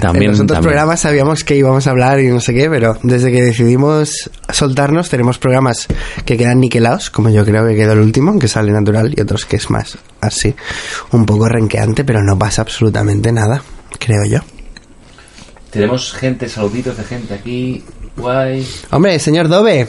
También- 0.00 0.24
en 0.24 0.30
los 0.32 0.40
otros 0.40 0.56
también. 0.56 0.62
programas 0.72 1.00
sabíamos 1.00 1.44
que 1.44 1.56
íbamos 1.56 1.86
a 1.86 1.90
hablar 1.90 2.18
y 2.18 2.26
no 2.26 2.40
sé 2.40 2.52
qué, 2.52 2.68
pero 2.68 2.98
desde 3.04 3.30
que 3.30 3.40
decidimos 3.42 4.28
soltarnos 4.52 5.08
tenemos 5.08 5.38
programas 5.38 5.86
que 6.24 6.36
quedan 6.36 6.58
niquelados, 6.58 7.10
como 7.10 7.30
yo 7.30 7.44
creo 7.44 7.64
que 7.64 7.76
quedó 7.76 7.92
el 7.92 8.00
último, 8.00 8.36
que 8.40 8.48
sale 8.48 8.72
natural, 8.72 9.14
y 9.16 9.20
otros 9.20 9.44
que 9.46 9.54
es 9.56 9.70
más 9.70 9.96
así, 10.20 10.52
un 11.12 11.24
poco 11.24 11.46
renqueante, 11.48 12.02
pero 12.04 12.22
no 12.24 12.36
pasa 12.36 12.62
absolutamente 12.62 13.30
nada, 13.30 13.62
creo 14.00 14.24
yo. 14.28 14.40
Tenemos 15.70 16.12
gente, 16.12 16.48
saluditos 16.48 16.96
de 16.96 17.04
gente 17.04 17.34
aquí. 17.34 17.84
Guay. 18.16 18.66
Hombre, 18.90 19.18
señor 19.18 19.48
Dove, 19.48 19.88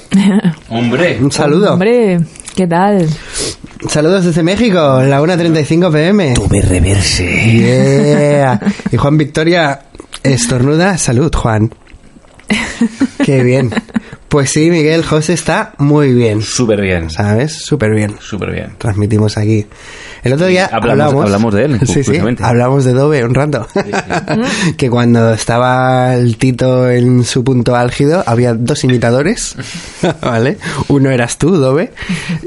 Hombre. 0.70 1.18
un 1.22 1.32
saludo. 1.32 1.74
Hombre, 1.74 2.20
¿qué 2.56 2.68
tal? 2.68 3.08
Saludos 3.90 4.26
desde 4.26 4.42
México, 4.42 5.02
en 5.02 5.10
la 5.10 5.22
1.35 5.22 5.92
pm. 5.92 6.34
Tuve 6.34 6.62
reverse. 6.62 7.26
Yeah. 7.26 8.60
Y 8.92 8.98
Juan 8.98 9.18
Victoria 9.18 9.82
estornuda. 10.24 10.98
Salud, 10.98 11.32
Juan. 11.34 11.74
Qué 13.24 13.44
bien. 13.44 13.72
Pues 14.30 14.52
sí, 14.52 14.70
Miguel 14.70 15.04
José 15.04 15.34
está 15.34 15.74
muy 15.78 16.14
bien. 16.14 16.42
Súper 16.42 16.82
bien. 16.82 17.10
¿Sabes? 17.10 17.54
Súper 17.54 17.94
bien. 17.94 18.16
Súper 18.20 18.52
bien. 18.52 18.76
Transmitimos 18.78 19.38
aquí. 19.38 19.66
El 20.26 20.34
otro 20.34 20.48
día 20.48 20.66
Hablamos- 20.72 20.92
hablamos, 20.92 21.24
hablamos 21.26 21.54
de 21.54 21.66
él, 21.66 21.80
Sí, 21.88 22.04
sí, 22.04 22.18
hablamos 22.42 22.84
de 22.84 22.94
Dove 22.94 23.24
un 23.24 23.34
rato. 23.36 23.68
que 24.78 24.90
cuando 24.90 25.32
estaba 25.34 26.16
el 26.16 26.38
Tito 26.38 26.90
en 26.90 27.24
su 27.24 27.44
punto 27.44 27.76
álgido, 27.76 28.24
había 28.26 28.54
dos 28.56 28.84
imitadores, 28.84 29.56
¿vale? 30.22 30.58
Uno 30.90 31.12
eras 31.12 31.38
tú, 31.38 31.52
Dove, 31.56 31.94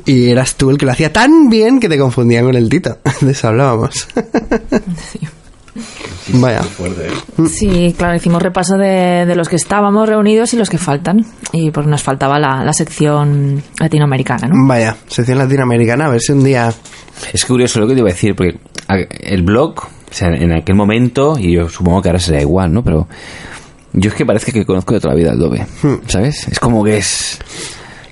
y 0.05 0.29
eras 0.29 0.57
tú 0.57 0.71
el 0.71 0.77
que 0.79 0.87
lo 0.87 0.93
hacía 0.93 1.13
tan 1.13 1.49
bien 1.49 1.81
que 1.81 1.89
te 1.89 1.99
confundían 1.99 2.45
con 2.45 2.57
el 2.57 2.69
Tito. 2.69 2.99
De 3.21 3.31
eso 3.33 3.49
hablábamos. 3.49 4.07
Vaya. 6.35 6.63
Fuerte, 6.63 7.07
¿eh? 7.09 7.49
Sí, 7.49 7.95
claro, 7.97 8.17
hicimos 8.17 8.43
repaso 8.43 8.77
de, 8.77 9.25
de 9.27 9.35
los 9.35 9.49
que 9.49 9.57
estábamos 9.57 10.09
reunidos 10.09 10.53
y 10.55 10.57
los 10.57 10.69
que 10.71 10.79
faltan. 10.79 11.25
Y 11.53 11.71
pues 11.71 11.87
nos 11.87 12.03
faltaba 12.03 12.39
la, 12.39 12.65
la 12.65 12.73
sección 12.73 13.63
latinoamericana, 13.81 14.49
¿no? 14.49 14.67
Vaya, 14.67 14.97
sección 15.07 15.39
latinoamericana, 15.39 16.07
a 16.07 16.11
ver 16.11 16.21
si 16.21 16.33
un 16.33 16.45
día... 16.45 16.73
Es 17.33 17.45
curioso 17.45 17.81
lo 17.81 17.87
que 17.89 17.95
te 17.95 18.01
iba 18.01 18.09
a 18.09 18.13
decir, 18.13 18.35
porque 18.37 18.59
el 19.21 19.43
blog, 19.43 19.79
o 19.81 20.13
sea, 20.13 20.29
en 20.29 20.53
aquel 20.53 20.77
momento, 20.77 21.37
y 21.39 21.53
yo 21.55 21.69
supongo 21.69 22.01
que 22.01 22.09
ahora 22.11 22.21
será 22.21 22.41
igual, 22.41 22.73
¿no? 22.73 22.83
Pero 22.85 23.09
yo 23.93 24.11
es 24.11 24.15
que 24.17 24.25
parece 24.25 24.53
que 24.53 24.65
conozco 24.65 24.95
de 24.95 25.01
toda 25.01 25.15
la 25.15 25.19
vida 25.19 25.33
al 25.33 25.39
Dove, 25.39 25.67
¿sabes? 26.07 26.47
Es 26.49 26.61
como 26.61 26.85
que 26.85 26.99
es... 26.99 27.39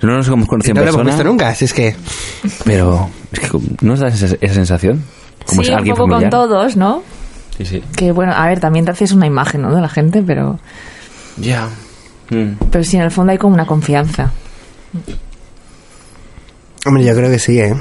No 0.02 0.14
nos 0.16 0.28
hemos 0.28 0.46
conocido 0.48 0.74
No 0.74 0.80
en 0.80 0.86
lo 0.86 0.90
hemos 0.90 0.96
persona, 1.04 1.16
visto 1.16 1.30
nunca, 1.30 1.48
así 1.48 1.64
es 1.66 1.72
que... 1.72 1.94
pero 2.64 3.08
es 3.32 3.40
que 3.40 3.48
¿no 3.80 3.92
os 3.94 4.00
da 4.00 4.08
esa, 4.08 4.26
esa 4.40 4.54
sensación? 4.54 5.02
Como 5.46 5.62
sí, 5.62 5.70
un 5.70 5.78
poco 5.84 5.96
familiar. 6.08 6.22
con 6.22 6.30
todos, 6.30 6.76
¿no? 6.76 7.02
Sí, 7.56 7.64
sí. 7.64 7.82
Que 7.96 8.12
bueno, 8.12 8.32
a 8.34 8.46
ver, 8.46 8.60
también 8.60 8.84
te 8.84 8.90
haces 8.90 9.12
una 9.12 9.26
imagen, 9.26 9.62
¿no? 9.62 9.74
De 9.74 9.80
la 9.80 9.88
gente, 9.88 10.22
pero, 10.26 10.58
Ya. 11.36 11.68
Mm. 12.30 12.52
pero 12.70 12.82
sí, 12.84 12.96
en 12.96 13.02
el 13.02 13.10
fondo 13.10 13.32
hay 13.32 13.38
como 13.38 13.54
una 13.54 13.66
confianza. 13.66 14.32
Hombre, 16.84 17.04
yo 17.04 17.14
creo 17.14 17.30
que 17.30 17.38
sí, 17.38 17.58
¿eh? 17.60 17.74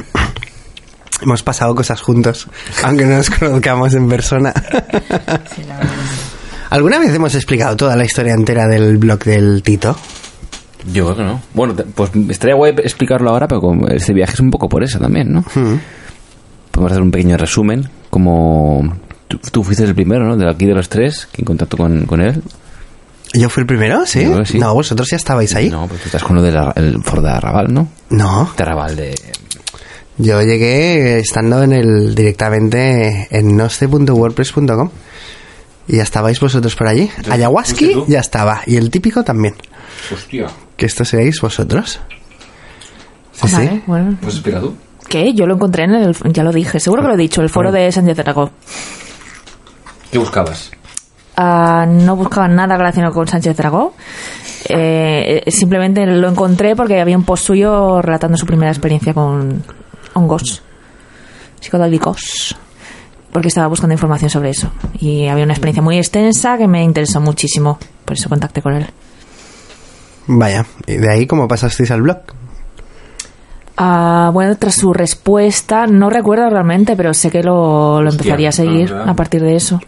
Hemos 1.21 1.43
pasado 1.43 1.73
cosas 1.75 2.01
juntos, 2.01 2.47
aunque 2.83 3.05
no 3.05 3.17
nos 3.17 3.29
conozcamos 3.29 3.93
en 3.93 4.07
persona. 4.09 4.53
¿Alguna 6.69 6.99
vez 6.99 7.13
hemos 7.13 7.35
explicado 7.35 7.75
toda 7.77 7.95
la 7.95 8.03
historia 8.05 8.33
entera 8.33 8.67
del 8.67 8.97
blog 8.97 9.23
del 9.23 9.61
Tito? 9.63 9.95
Yo 10.91 11.05
creo 11.05 11.15
que 11.17 11.23
no. 11.23 11.41
Bueno, 11.53 11.73
pues 11.95 12.11
estaría 12.29 12.55
guay 12.55 12.73
explicarlo 12.77 13.29
ahora, 13.29 13.47
pero 13.47 13.61
como 13.61 13.87
este 13.87 14.13
viaje 14.13 14.33
es 14.33 14.39
un 14.39 14.51
poco 14.51 14.67
por 14.67 14.83
eso 14.83 14.99
también, 14.99 15.31
¿no? 15.31 15.41
Hmm. 15.53 15.79
Podemos 16.71 16.91
hacer 16.91 17.03
un 17.03 17.11
pequeño 17.11 17.37
resumen, 17.37 17.89
como 18.09 18.81
tú, 19.27 19.37
tú 19.51 19.63
fuiste 19.63 19.83
el 19.83 19.95
primero, 19.95 20.25
¿no? 20.25 20.37
De 20.37 20.49
aquí 20.49 20.65
de 20.65 20.73
los 20.73 20.89
tres, 20.89 21.27
que 21.31 21.41
en 21.41 21.45
contacto 21.45 21.77
con, 21.77 22.05
con 22.05 22.21
él. 22.21 22.41
¿Yo 23.33 23.49
fui 23.49 23.61
el 23.61 23.67
primero? 23.67 24.05
¿Sí? 24.05 24.25
No, 24.53 24.73
vosotros 24.73 25.09
ya 25.09 25.17
estabais 25.17 25.53
ahí. 25.55 25.69
No, 25.69 25.87
pues 25.87 25.99
tú 26.01 26.05
estás 26.07 26.23
con 26.23 26.35
lo 26.37 26.41
del 26.41 27.01
foro 27.03 27.21
de 27.21 27.29
Arrabal, 27.31 27.73
¿no? 27.73 27.89
No, 28.09 28.49
De 28.55 28.63
Arrabal 28.63 28.95
de... 28.95 29.13
yo 30.17 30.41
llegué 30.41 31.19
estando 31.19 31.61
en 31.63 31.73
el 31.73 32.15
directamente 32.15 33.27
en 33.31 33.57
noce.wordpress.com 33.57 34.89
y 35.87 35.97
ya 35.97 36.03
estabais 36.03 36.39
vosotros 36.39 36.75
por 36.75 36.87
allí. 36.87 37.07
¿fuiste 37.07 37.31
Ayahuasca 37.33 37.85
ya 38.07 38.19
estaba 38.19 38.61
y 38.65 38.77
el 38.77 38.89
típico 38.89 39.23
también. 39.23 39.55
Hostia. 40.13 40.47
Que 40.77 40.85
esto 40.85 41.03
seréis 41.03 41.41
vosotros. 41.41 41.99
Sí, 43.33 43.47
Vale, 43.51 43.69
sí. 43.69 43.83
bueno. 43.85 44.17
Pues 44.21 44.35
espera 44.35 44.61
tú. 44.61 44.75
¿Qué? 45.09 45.33
Yo 45.33 45.45
lo 45.45 45.55
encontré 45.55 45.83
en 45.83 45.93
el... 45.95 46.15
Ya 46.31 46.43
lo 46.43 46.51
dije, 46.51 46.79
seguro 46.79 47.01
que 47.01 47.09
lo 47.09 47.13
he 47.15 47.17
dicho, 47.17 47.41
el 47.41 47.49
foro 47.49 47.71
de 47.71 47.91
Sánchez 47.91 48.17
Dragó. 48.17 48.51
¿Qué 50.15 50.19
buscabas? 50.19 50.71
Ah, 51.35 51.85
no 51.85 52.15
buscaba 52.15 52.47
nada 52.47 52.77
relacionado 52.77 53.13
con 53.13 53.27
Sánchez 53.27 53.57
Dragó. 53.57 53.95
Eh, 54.69 55.43
eh, 55.45 55.51
simplemente 55.51 56.05
lo 56.05 56.29
encontré 56.29 56.73
porque 56.73 57.01
había 57.01 57.17
un 57.17 57.25
post 57.25 57.47
suyo 57.47 58.01
relatando 58.01 58.37
su 58.37 58.45
primera 58.45 58.71
experiencia 58.71 59.13
con 59.13 59.61
hongos 60.13 60.63
psicodélicos. 61.59 62.55
Porque 63.29 63.49
estaba 63.49 63.67
buscando 63.67 63.91
información 63.91 64.29
sobre 64.29 64.51
eso. 64.51 64.71
Y 64.99 65.27
había 65.27 65.43
una 65.43 65.51
experiencia 65.51 65.83
muy 65.83 65.97
extensa 65.97 66.57
que 66.57 66.69
me 66.69 66.81
interesó 66.81 67.19
muchísimo. 67.19 67.77
Por 68.05 68.15
eso 68.15 68.29
contacté 68.29 68.61
con 68.61 68.73
él. 68.73 68.87
Vaya, 70.27 70.65
y 70.87 70.95
de 70.95 71.11
ahí 71.11 71.27
cómo 71.27 71.45
pasasteis 71.49 71.91
al 71.91 72.03
blog. 72.03 72.19
Ah, 73.75 74.29
bueno, 74.31 74.55
tras 74.55 74.75
su 74.75 74.93
respuesta, 74.93 75.87
no 75.87 76.09
recuerdo 76.09 76.49
realmente, 76.49 76.95
pero 76.95 77.13
sé 77.13 77.29
que 77.29 77.43
lo, 77.43 77.99
empezaría 77.99 78.47
a 78.47 78.53
seguir 78.53 78.93
a 78.93 79.13
partir 79.13 79.41
de 79.41 79.57
eso. 79.57 79.81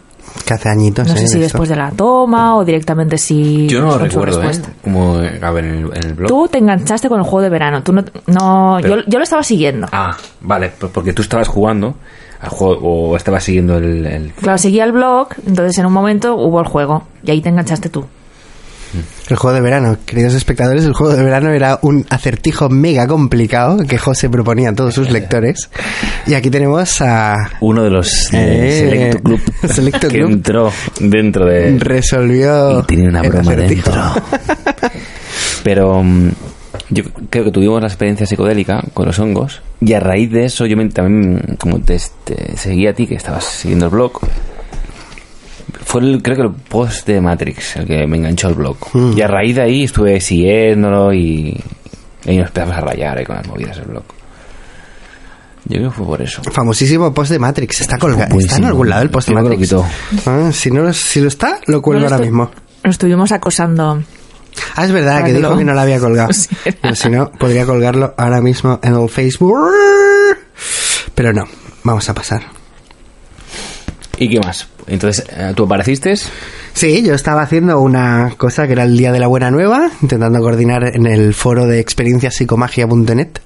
Que 0.46 0.54
hace 0.54 0.68
añitos, 0.70 1.06
No 1.08 1.14
¿eh? 1.14 1.18
sé 1.18 1.26
si 1.28 1.34
de 1.36 1.42
después 1.42 1.68
esto. 1.70 1.74
de 1.82 1.86
la 1.88 1.90
toma 1.96 2.56
o 2.56 2.64
directamente 2.64 3.18
si. 3.18 3.66
Yo 3.68 3.80
no 3.80 3.88
lo 3.88 3.98
recuerdo, 3.98 4.42
¿eh? 4.42 4.50
Como, 4.82 5.20
eh, 5.20 5.38
a 5.42 5.50
ver, 5.50 5.64
en 5.64 5.74
el, 5.74 5.84
en 5.96 6.04
el 6.06 6.14
blog. 6.14 6.28
Tú 6.28 6.48
te 6.48 6.58
enganchaste 6.58 7.08
con 7.08 7.18
el 7.18 7.24
juego 7.24 7.42
de 7.42 7.50
verano. 7.50 7.82
Tú 7.82 7.92
no. 7.92 8.02
no 8.26 8.78
Pero- 8.80 8.96
yo, 8.96 9.02
yo 9.06 9.18
lo 9.18 9.24
estaba 9.24 9.42
siguiendo. 9.42 9.86
Ah, 9.92 10.16
vale, 10.40 10.70
pues 10.78 10.90
porque 10.92 11.12
tú 11.12 11.22
estabas 11.22 11.48
jugando 11.48 11.94
al 12.40 12.48
juego 12.50 13.10
o 13.10 13.16
estabas 13.16 13.42
siguiendo 13.44 13.76
el... 13.78 14.06
el- 14.06 14.32
Claro, 14.32 14.58
seguía 14.58 14.84
el 14.84 14.92
blog, 14.92 15.28
entonces 15.46 15.76
en 15.78 15.86
un 15.86 15.92
momento 15.92 16.36
hubo 16.36 16.60
el 16.60 16.66
juego. 16.66 17.02
Y 17.24 17.30
ahí 17.32 17.40
te 17.40 17.48
enganchaste 17.48 17.88
tú. 17.88 18.04
El 19.28 19.36
juego 19.36 19.54
de 19.54 19.60
verano, 19.60 19.98
queridos 20.06 20.34
espectadores, 20.34 20.84
el 20.84 20.94
juego 20.94 21.14
de 21.14 21.22
verano 21.22 21.50
era 21.50 21.78
un 21.82 22.06
acertijo 22.08 22.68
mega 22.70 23.06
complicado 23.06 23.76
que 23.86 23.98
José 23.98 24.30
proponía 24.30 24.70
a 24.70 24.74
todos 24.74 24.94
sus 24.94 25.10
lectores. 25.10 25.68
Y 26.26 26.34
aquí 26.34 26.50
tenemos 26.50 27.00
a 27.02 27.36
Uno 27.60 27.82
de 27.84 27.90
los 27.90 28.28
de 28.30 28.68
Eh, 28.68 28.80
Selecto 28.90 29.22
Club 29.22 29.40
Selecto 29.68 30.08
que 30.08 30.18
Club. 30.18 30.30
entró 30.30 30.72
dentro 31.00 31.44
de... 31.46 31.78
resolvió 31.78 32.80
Y 32.80 32.82
tenía 32.84 33.08
una 33.08 33.22
broma 33.22 33.54
dentro. 33.54 33.92
Pero 35.62 36.02
mm, 36.02 36.30
yo 36.90 37.04
creo 37.28 37.44
que 37.44 37.50
tuvimos 37.50 37.80
la 37.80 37.88
experiencia 37.88 38.26
psicodélica 38.26 38.82
con 38.94 39.06
los 39.06 39.18
hongos. 39.18 39.60
Y 39.80 39.92
a 39.92 40.00
raíz 40.00 40.30
de 40.30 40.46
eso, 40.46 40.66
yo 40.66 40.76
también, 40.90 41.56
como 41.58 41.78
te, 41.80 42.00
te 42.24 42.56
seguí 42.56 42.86
a 42.86 42.94
ti, 42.94 43.06
que 43.06 43.14
estabas 43.14 43.44
siguiendo 43.44 43.86
el 43.86 43.92
blog, 43.92 44.20
fue 45.88 46.02
el, 46.02 46.22
creo 46.22 46.36
que 46.36 46.42
el 46.42 46.50
post 46.52 47.06
de 47.06 47.18
Matrix 47.20 47.76
el 47.76 47.86
que 47.86 48.06
me 48.06 48.18
enganchó 48.18 48.48
al 48.48 48.54
blog. 48.54 48.76
Mm. 48.92 49.16
Y 49.16 49.22
a 49.22 49.26
raíz 49.26 49.56
de 49.56 49.62
ahí 49.62 49.84
estuve 49.84 50.20
siguiéndolo 50.20 51.14
y, 51.14 51.58
y 52.24 52.30
ahí 52.30 52.36
nos 52.36 52.48
empezamos 52.48 52.76
a 52.76 52.80
rayar 52.82 53.16
ahí 53.16 53.24
con 53.24 53.36
las 53.36 53.46
movidas 53.46 53.76
del 53.78 53.86
blog. 53.86 54.04
Yo 55.64 55.76
creo 55.78 55.90
que 55.90 55.96
fue 55.96 56.06
por 56.06 56.20
eso. 56.22 56.42
Famosísimo 56.44 57.12
post 57.14 57.30
de 57.30 57.38
Matrix. 57.38 57.80
Está 57.80 57.96
colgado. 57.98 58.38
¿Está 58.38 58.56
en 58.56 58.64
algún 58.66 58.88
lado 58.90 59.02
el 59.02 59.10
post 59.10 59.28
de 59.28 59.34
lo 59.34 59.42
Matrix? 59.42 59.62
quitó. 59.62 59.86
Ah, 60.26 60.50
si, 60.52 60.70
no, 60.70 60.82
lo- 60.82 60.92
si 60.92 61.20
lo 61.20 61.28
está, 61.28 61.58
lo 61.66 61.80
cuelgo 61.80 62.02
No 62.04 62.08
lo 62.08 62.14
ahora 62.14 62.24
mismo. 62.26 62.50
Lo 62.84 62.90
estuvimos 62.90 63.32
acosando. 63.32 64.02
Ah, 64.76 64.84
es 64.84 64.92
verdad 64.92 65.24
que 65.24 65.32
dijo 65.32 65.50
lo- 65.50 65.56
que 65.58 65.64
no 65.64 65.72
lo 65.74 65.80
había 65.80 65.98
colgado. 66.00 66.32
Sí. 66.34 66.48
Pero 66.82 66.94
si 66.94 67.08
no, 67.10 67.30
podría 67.32 67.64
colgarlo 67.66 68.14
ahora 68.18 68.40
mismo 68.40 68.78
en 68.82 68.94
el 68.94 69.08
Facebook. 69.08 69.56
Pero 71.14 71.32
no, 71.32 71.44
vamos 71.84 72.08
a 72.08 72.14
pasar. 72.14 72.42
¿Y 74.18 74.28
qué 74.28 74.40
más? 74.40 74.68
Entonces, 74.88 75.24
eh, 75.30 75.52
¿tú 75.54 75.64
apareciste? 75.64 76.14
Sí, 76.72 77.02
yo 77.02 77.14
estaba 77.14 77.42
haciendo 77.42 77.80
una 77.80 78.34
cosa 78.36 78.66
que 78.66 78.72
era 78.72 78.84
el 78.84 78.96
Día 78.96 79.12
de 79.12 79.20
la 79.20 79.26
Buena 79.26 79.50
Nueva, 79.50 79.90
intentando 80.02 80.40
coordinar 80.40 80.94
en 80.94 81.06
el 81.06 81.34
foro 81.34 81.66
de 81.66 81.80
experienciapsicomagia.net 81.80 83.40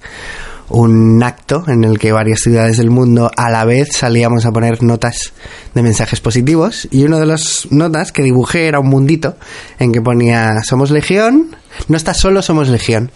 un 0.72 1.22
acto 1.22 1.64
en 1.68 1.85
el 1.85 1.98
que 1.98 2.12
varias 2.12 2.40
ciudades 2.40 2.78
del 2.78 2.88
mundo 2.88 3.31
a 3.37 3.50
la 3.50 3.64
vez 3.64 3.88
salíamos 3.92 4.46
a 4.46 4.52
poner 4.52 4.83
notas 4.83 5.35
de 5.74 5.83
mensajes 5.83 6.20
positivos. 6.20 6.88
Y 6.90 7.05
una 7.05 7.20
de 7.20 7.26
las 7.26 7.68
notas 7.70 8.11
que 8.11 8.22
dibujé 8.22 8.68
era 8.68 8.81
un 8.81 8.88
mundito 8.88 9.37
en 9.78 9.92
que 9.92 10.00
ponía 10.00 10.62
somos 10.64 10.90
legión, 10.90 11.57
no 11.88 11.96
estás 11.96 12.18
solo, 12.18 12.40
somos 12.40 12.68
legión 12.68 13.11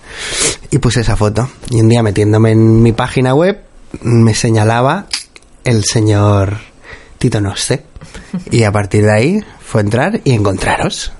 y 0.70 0.78
puse 0.78 1.00
esa 1.00 1.16
foto. 1.16 1.48
Y 1.70 1.80
un 1.80 1.88
día 1.88 2.02
metiéndome 2.02 2.52
en 2.52 2.82
mi 2.82 2.92
página 2.92 3.34
web 3.34 3.58
me 4.02 4.34
señalaba 4.34 5.06
el 5.64 5.84
señor 5.84 6.58
Tito 7.18 7.40
Noste 7.40 7.84
y 8.50 8.62
a 8.62 8.72
partir 8.72 9.04
de 9.04 9.12
ahí 9.12 9.44
fue 9.60 9.80
entrar 9.80 10.20
y 10.24 10.32
encontraros. 10.32 11.12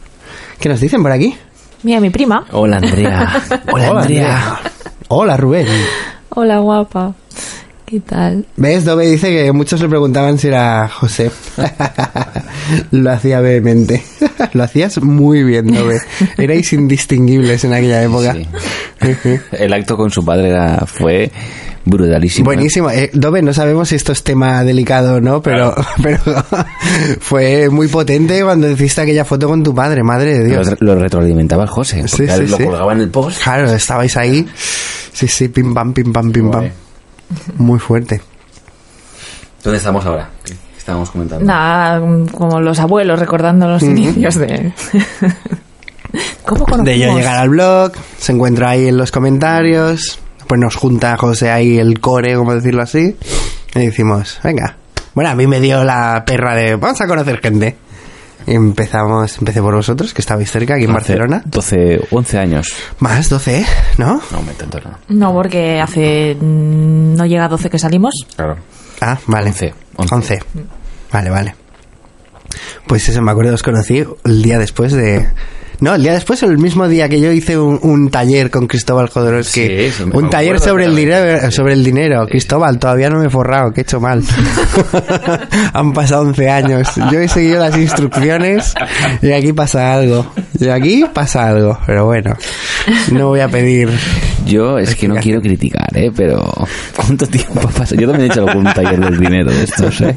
¿Qué 0.59 0.69
nos 0.69 0.81
dicen 0.81 1.03
por 1.03 1.13
aquí? 1.13 1.37
Mira, 1.83 2.01
mi 2.01 2.11
prima. 2.11 2.47
Hola, 2.53 2.79
Andrea. 2.79 3.43
Hola, 3.73 3.89
Andrea. 3.89 4.61
Hola, 5.09 5.37
Rubén. 5.37 5.67
Hola, 6.31 6.59
guapa. 6.59 7.15
¿Qué 7.87 8.01
tal? 8.01 8.45
¿Ves? 8.57 8.85
Dove 8.85 9.07
dice 9.07 9.31
que 9.31 9.53
muchos 9.53 9.81
le 9.81 9.89
preguntaban 9.89 10.39
si 10.39 10.49
era 10.49 10.89
José. 10.89 11.31
Lo 12.91 13.13
hacía 13.13 13.39
vehemente. 13.39 14.03
Lo 14.55 14.65
hacías 14.65 15.01
muy 15.01 15.45
bien, 15.45 15.73
Dove. 15.73 16.01
Erais 16.37 16.73
indistinguibles 16.73 17.63
en 17.63 17.75
aquella 17.75 18.03
época. 18.03 18.35
Sí. 18.35 19.39
El 19.53 19.73
acto 19.73 19.97
con 19.97 20.11
su 20.11 20.25
padre 20.25 20.49
era, 20.49 20.85
fue 20.87 21.31
Brutalísimo. 21.87 22.51
¿eh? 22.51 22.55
Buenísimo. 22.55 22.91
Eh, 22.91 23.11
Dove, 23.15 23.43
no 23.43 23.55
sabemos 23.55 23.89
si 23.89 23.95
esto 23.95 24.11
es 24.11 24.25
tema 24.25 24.65
delicado 24.65 25.15
o 25.15 25.21
no, 25.21 25.41
pero, 25.41 25.73
pero 26.03 26.19
fue 27.21 27.71
muy 27.71 27.87
potente 27.87 28.43
cuando 28.43 28.69
hiciste 28.69 29.03
aquella 29.03 29.25
foto 29.25 29.47
con 29.47 29.63
tu 29.63 29.73
padre, 29.73 30.03
madre 30.03 30.41
de 30.41 30.49
Lo, 30.57 30.65
Dios. 30.65 30.77
lo 30.81 30.97
retroalimentaba 30.97 31.63
el 31.63 31.69
José. 31.69 32.09
Sí, 32.09 32.27
sí, 32.27 32.47
lo 32.49 32.57
sí. 32.57 32.65
colgaba 32.65 32.93
en 32.93 33.01
el 33.03 33.09
post. 33.09 33.41
Claro, 33.41 33.71
estabais 33.71 34.17
ahí. 34.17 34.47
Sí, 35.13 35.29
sí, 35.29 35.49
pim 35.49 35.73
pam, 35.73 35.93
pim 35.95 36.13
pam, 36.13 36.33
pim 36.33 36.51
pam. 36.51 36.69
Muy 37.59 37.79
fuerte. 37.79 38.21
¿Dónde 39.63 39.79
estamos 39.79 40.05
ahora? 40.05 40.29
¿Qué 40.45 40.55
estábamos 40.77 41.11
comentando? 41.11 41.45
Nada, 41.45 42.01
como 42.33 42.61
los 42.61 42.81
abuelos 42.81 43.19
recordando 43.19 43.69
los 43.69 43.83
inicios 43.85 44.35
de... 44.35 44.73
¿Cómo 46.45 46.65
conocimos? 46.65 46.85
De 46.87 46.99
yo 46.99 47.17
llegar 47.17 47.37
al 47.37 47.49
blog, 47.49 47.93
se 48.19 48.33
encuentra 48.33 48.71
ahí 48.71 48.89
en 48.89 48.97
los 48.97 49.11
comentarios, 49.11 50.19
pues 50.47 50.61
nos 50.61 50.77
junta 50.77 51.17
José 51.17 51.51
ahí 51.51 51.79
el 51.79 52.01
core, 52.01 52.35
como 52.37 52.55
decirlo 52.55 52.83
así, 52.83 53.17
y 53.75 53.79
decimos, 53.87 54.39
venga. 54.43 54.77
Bueno, 55.15 55.31
a 55.31 55.35
mí 55.35 55.47
me 55.47 55.61
dio 55.61 55.83
la 55.85 56.25
perra 56.27 56.55
de, 56.55 56.77
vamos 56.77 57.01
a 57.01 57.07
conocer 57.07 57.41
gente. 57.41 57.77
Y 58.49 58.55
empezamos, 58.55 59.39
empecé 59.39 59.61
por 59.61 59.75
vosotros, 59.75 60.15
que 60.15 60.21
estabais 60.21 60.49
cerca, 60.53 60.75
aquí 60.75 60.85
en 60.85 60.91
Hace 60.91 61.15
Barcelona. 61.15 61.43
12, 61.47 62.07
11 62.13 62.39
años. 62.39 62.73
Más 63.01 63.29
12, 63.29 63.67
¿no? 63.99 64.21
No, 64.31 64.43
me 64.43 64.53
tanto 64.53 64.79
no. 64.81 64.99
No, 65.09 65.33
porque 65.33 65.81
hace... 65.81 66.37
mm, 66.41 67.15
No 67.17 67.27
llega 67.27 67.47
a 67.47 67.49
12 67.49 67.71
que 67.71 67.79
salimos. 67.81 68.15
Claro. 68.37 68.57
Ah, 69.01 69.19
vale. 69.27 69.49
11, 69.49 69.75
11. 69.97 70.15
11. 70.15 70.39
Vale, 71.13 71.31
vale. 71.31 71.55
Pues 72.87 73.09
eso, 73.09 73.21
me 73.21 73.33
acuerdo, 73.33 73.53
os 73.55 73.63
conocí 73.65 74.05
el 74.25 74.43
día 74.43 74.59
después 74.61 74.93
de... 74.93 75.27
No, 75.81 75.95
el 75.95 76.03
día 76.03 76.13
después 76.13 76.43
o 76.43 76.47
el 76.47 76.59
mismo 76.59 76.89
día 76.89 77.09
que 77.09 77.21
yo 77.21 77.31
hice 77.31 77.59
un, 77.59 77.79
un 77.83 78.11
taller 78.11 78.51
con 78.51 78.67
Cristóbal 78.67 79.09
Jodorowsky. 79.09 79.67
Sí, 79.67 79.73
eso 79.73 80.07
me 80.07 80.17
un 80.17 80.31
taller 80.31 80.59
sobre 80.59 80.87
el 80.87 80.97
dinero, 80.97 81.51
sobre 81.51 81.75
el 81.75 81.85
dinero. 81.85 82.27
Cristóbal, 82.27 82.79
todavía 82.79 83.11
no 83.11 83.19
me 83.19 83.27
he 83.27 83.31
forrado, 83.31 83.73
que 83.73 83.81
he 83.81 83.83
hecho 83.83 84.01
mal. 84.01 84.23
Han 85.75 85.93
pasado 85.93 86.23
11 86.23 86.51
años. 86.51 86.89
Yo 87.13 87.21
he 87.21 87.29
seguido 87.29 87.61
las 87.61 87.77
instrucciones 87.77 88.75
y 89.21 89.33
aquí 89.33 89.53
pasa 89.53 89.95
algo. 89.95 90.33
Y 90.59 90.69
aquí 90.69 91.05
pasa 91.13 91.49
algo. 91.49 91.79
Pero 91.87 92.07
bueno, 92.07 92.35
no 93.13 93.29
voy 93.29 93.41
a 93.41 93.49
pedir... 93.49 93.91
Yo 94.47 94.79
es 94.79 94.95
que 94.95 95.09
no 95.09 95.17
quiero 95.17 95.41
criticar, 95.41 95.89
¿eh? 95.95 96.13
Pero 96.15 96.53
¿cuánto 96.95 97.27
tiempo 97.27 97.69
pasa? 97.77 97.97
Yo 97.97 98.09
también 98.09 98.31
he 98.31 98.33
hecho 98.33 98.47
algún 98.47 98.65
taller 98.65 99.01
del 99.01 99.19
dinero 99.19 99.51
de 99.51 99.65
estos, 99.65 100.01
¿eh? 100.03 100.17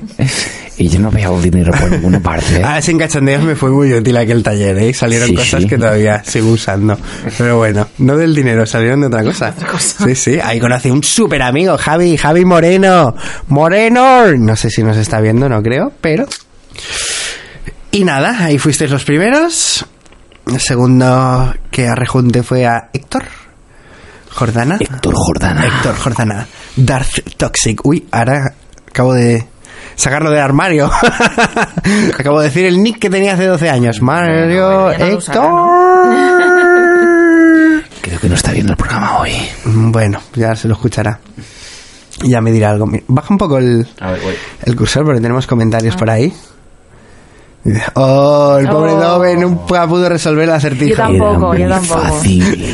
Y 0.79 0.87
yo 0.87 0.97
no 0.99 1.11
veo 1.11 1.39
dinero 1.41 1.73
por 1.77 1.91
ninguna 1.91 2.19
parte, 2.23 2.57
¿eh? 2.57 2.63
Ah, 2.63 2.81
sin 2.81 2.97
cachondeos 2.97 3.43
me 3.43 3.53
fue 3.55 3.69
muy 3.69 3.93
útil 3.93 4.15
aquel 4.15 4.41
taller, 4.41 4.77
¿eh? 4.77 4.93
Salieron 4.93 5.27
Sí, 5.27 5.35
cosas 5.35 5.61
sí. 5.61 5.67
que 5.67 5.77
todavía 5.77 6.23
sigo 6.23 6.49
usando. 6.51 6.97
Pero 7.37 7.57
bueno, 7.57 7.87
no 7.97 8.15
del 8.15 8.33
dinero, 8.33 8.65
salieron 8.65 9.01
de 9.01 9.07
otra 9.07 9.23
cosa. 9.23 9.53
Sí, 9.79 10.15
sí, 10.15 10.39
ahí 10.41 10.59
conocí 10.59 10.89
un 10.89 11.03
súper 11.03 11.41
amigo, 11.41 11.77
Javi, 11.77 12.15
Javi 12.15 12.45
Moreno. 12.45 13.13
Moreno. 13.49 14.31
No 14.37 14.55
sé 14.55 14.69
si 14.69 14.81
nos 14.81 14.95
está 14.95 15.19
viendo, 15.19 15.49
no 15.49 15.61
creo, 15.61 15.91
pero... 15.99 16.25
Y 17.91 18.03
nada, 18.05 18.45
ahí 18.45 18.57
fuisteis 18.57 18.89
los 18.91 19.03
primeros. 19.03 19.85
El 20.47 20.59
segundo 20.61 21.53
que 21.71 21.87
arrejunte 21.87 22.41
fue 22.43 22.65
a 22.65 22.89
Héctor 22.93 23.25
Jordana. 24.31 24.77
Héctor 24.79 25.13
Jordana. 25.15 25.65
Héctor 25.65 25.95
Jordana. 25.97 26.47
Darth 26.77 27.35
Toxic. 27.35 27.83
Uy, 27.85 28.07
ahora 28.11 28.53
acabo 28.87 29.13
de 29.13 29.45
sacarlo 29.99 30.31
del 30.31 30.39
armario. 30.39 30.89
acabo 32.17 32.39
de 32.39 32.47
decir 32.47 32.65
el 32.65 32.81
nick 32.81 32.99
que 32.99 33.09
tenía 33.09 33.33
hace 33.33 33.45
12 33.45 33.69
años. 33.69 34.01
Mario 34.01 34.91
no 34.97 35.17
usará. 35.17 35.39
Creo 38.01 38.19
que 38.19 38.29
no 38.29 38.35
está 38.35 38.51
viendo 38.51 38.73
el 38.73 38.77
programa 38.77 39.19
hoy. 39.19 39.31
Bueno, 39.65 40.19
ya 40.35 40.55
se 40.55 40.67
lo 40.67 40.73
escuchará. 40.75 41.19
Y 42.23 42.29
Ya 42.29 42.41
me 42.41 42.51
dirá 42.51 42.71
algo. 42.71 42.87
Baja 43.07 43.27
un 43.29 43.37
poco 43.37 43.57
el, 43.57 43.87
A 43.99 44.11
ver, 44.11 44.21
voy. 44.21 44.33
el 44.63 44.75
cursor 44.75 45.05
porque 45.05 45.21
tenemos 45.21 45.47
comentarios 45.47 45.95
por 45.95 46.09
ahí. 46.09 46.33
Oh, 47.95 48.57
el 48.59 48.67
pobre 48.69 48.93
Oh. 48.93 48.99
Dove 48.99 49.35
nunca 49.35 49.85
pudo 49.87 50.07
resolver 50.09 50.45
el 50.45 50.51
acertijo. 50.55 50.89
Yo 50.91 50.95
tampoco, 50.95 51.55
yo 51.55 51.67
tampoco. 51.69 52.01
fácil. 52.01 52.73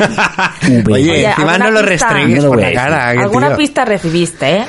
Oye, 0.90 0.92
Oye, 0.92 1.24
encima 1.26 1.52
¿alguna 1.54 1.58
no 1.58 1.70
lo 1.82 1.88
pista? 1.88 2.08
restregues 2.08 2.42
No 2.44 2.48
por 2.50 2.60
la 2.60 2.68
a 2.68 2.72
cara. 2.72 3.12
que 3.12 3.18
Alguna 3.20 3.48
tío. 3.48 3.56
pista 3.56 3.84
recibiste, 3.84 4.56
¿eh? 4.58 4.64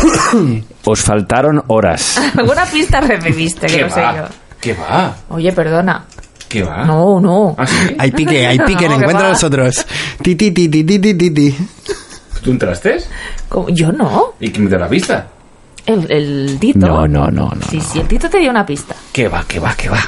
Os 0.84 1.00
faltaron 1.00 1.62
horas. 1.66 2.18
Alguna 2.38 2.64
pista 2.64 3.00
recibiste, 3.00 3.66
que 3.66 3.82
no 3.82 3.90
sé 3.90 4.00
yo. 4.00 4.24
¿Qué 4.60 4.74
va? 4.74 5.16
Oye, 5.30 5.52
perdona. 5.52 6.04
¿Qué 6.48 6.62
va? 6.62 6.84
No, 6.84 7.20
no. 7.20 7.54
¿Ah, 7.58 7.66
sí? 7.66 7.94
Hay 7.98 8.10
pique, 8.12 8.46
hay 8.46 8.58
pique, 8.66 8.88
No, 8.88 8.94
en 8.94 8.98
que 9.00 9.04
encuentro 9.04 9.24
va. 9.24 9.30
los 9.30 9.44
otros. 9.44 9.86
Ti, 10.22 10.34
ti, 10.36 10.50
ti, 10.52 10.68
ti, 10.68 10.84
ti, 10.84 10.98
ti, 10.98 11.14
ti, 11.14 11.30
ti. 11.30 11.56
¿Tú 12.42 12.50
entraste? 12.52 12.98
¿Cómo? 13.48 13.68
Yo 13.70 13.92
no. 13.92 14.34
¿Y 14.40 14.50
quién 14.50 14.64
me 14.64 14.70
dio 14.70 14.78
la 14.78 14.88
pista? 14.88 15.26
El, 15.86 16.10
el 16.10 16.58
Tito. 16.60 16.78
No, 16.86 17.06
no, 17.08 17.26
no, 17.30 17.48
no. 17.50 17.62
Sí, 17.68 17.78
no. 17.78 17.82
sí, 17.82 18.00
el 18.00 18.06
Tito 18.08 18.28
te 18.28 18.38
dio 18.38 18.50
una 18.50 18.64
pista. 18.66 18.94
¿Qué 19.12 19.28
va, 19.28 19.44
qué 19.48 19.58
va, 19.58 19.74
qué 19.76 19.88
va? 19.88 19.98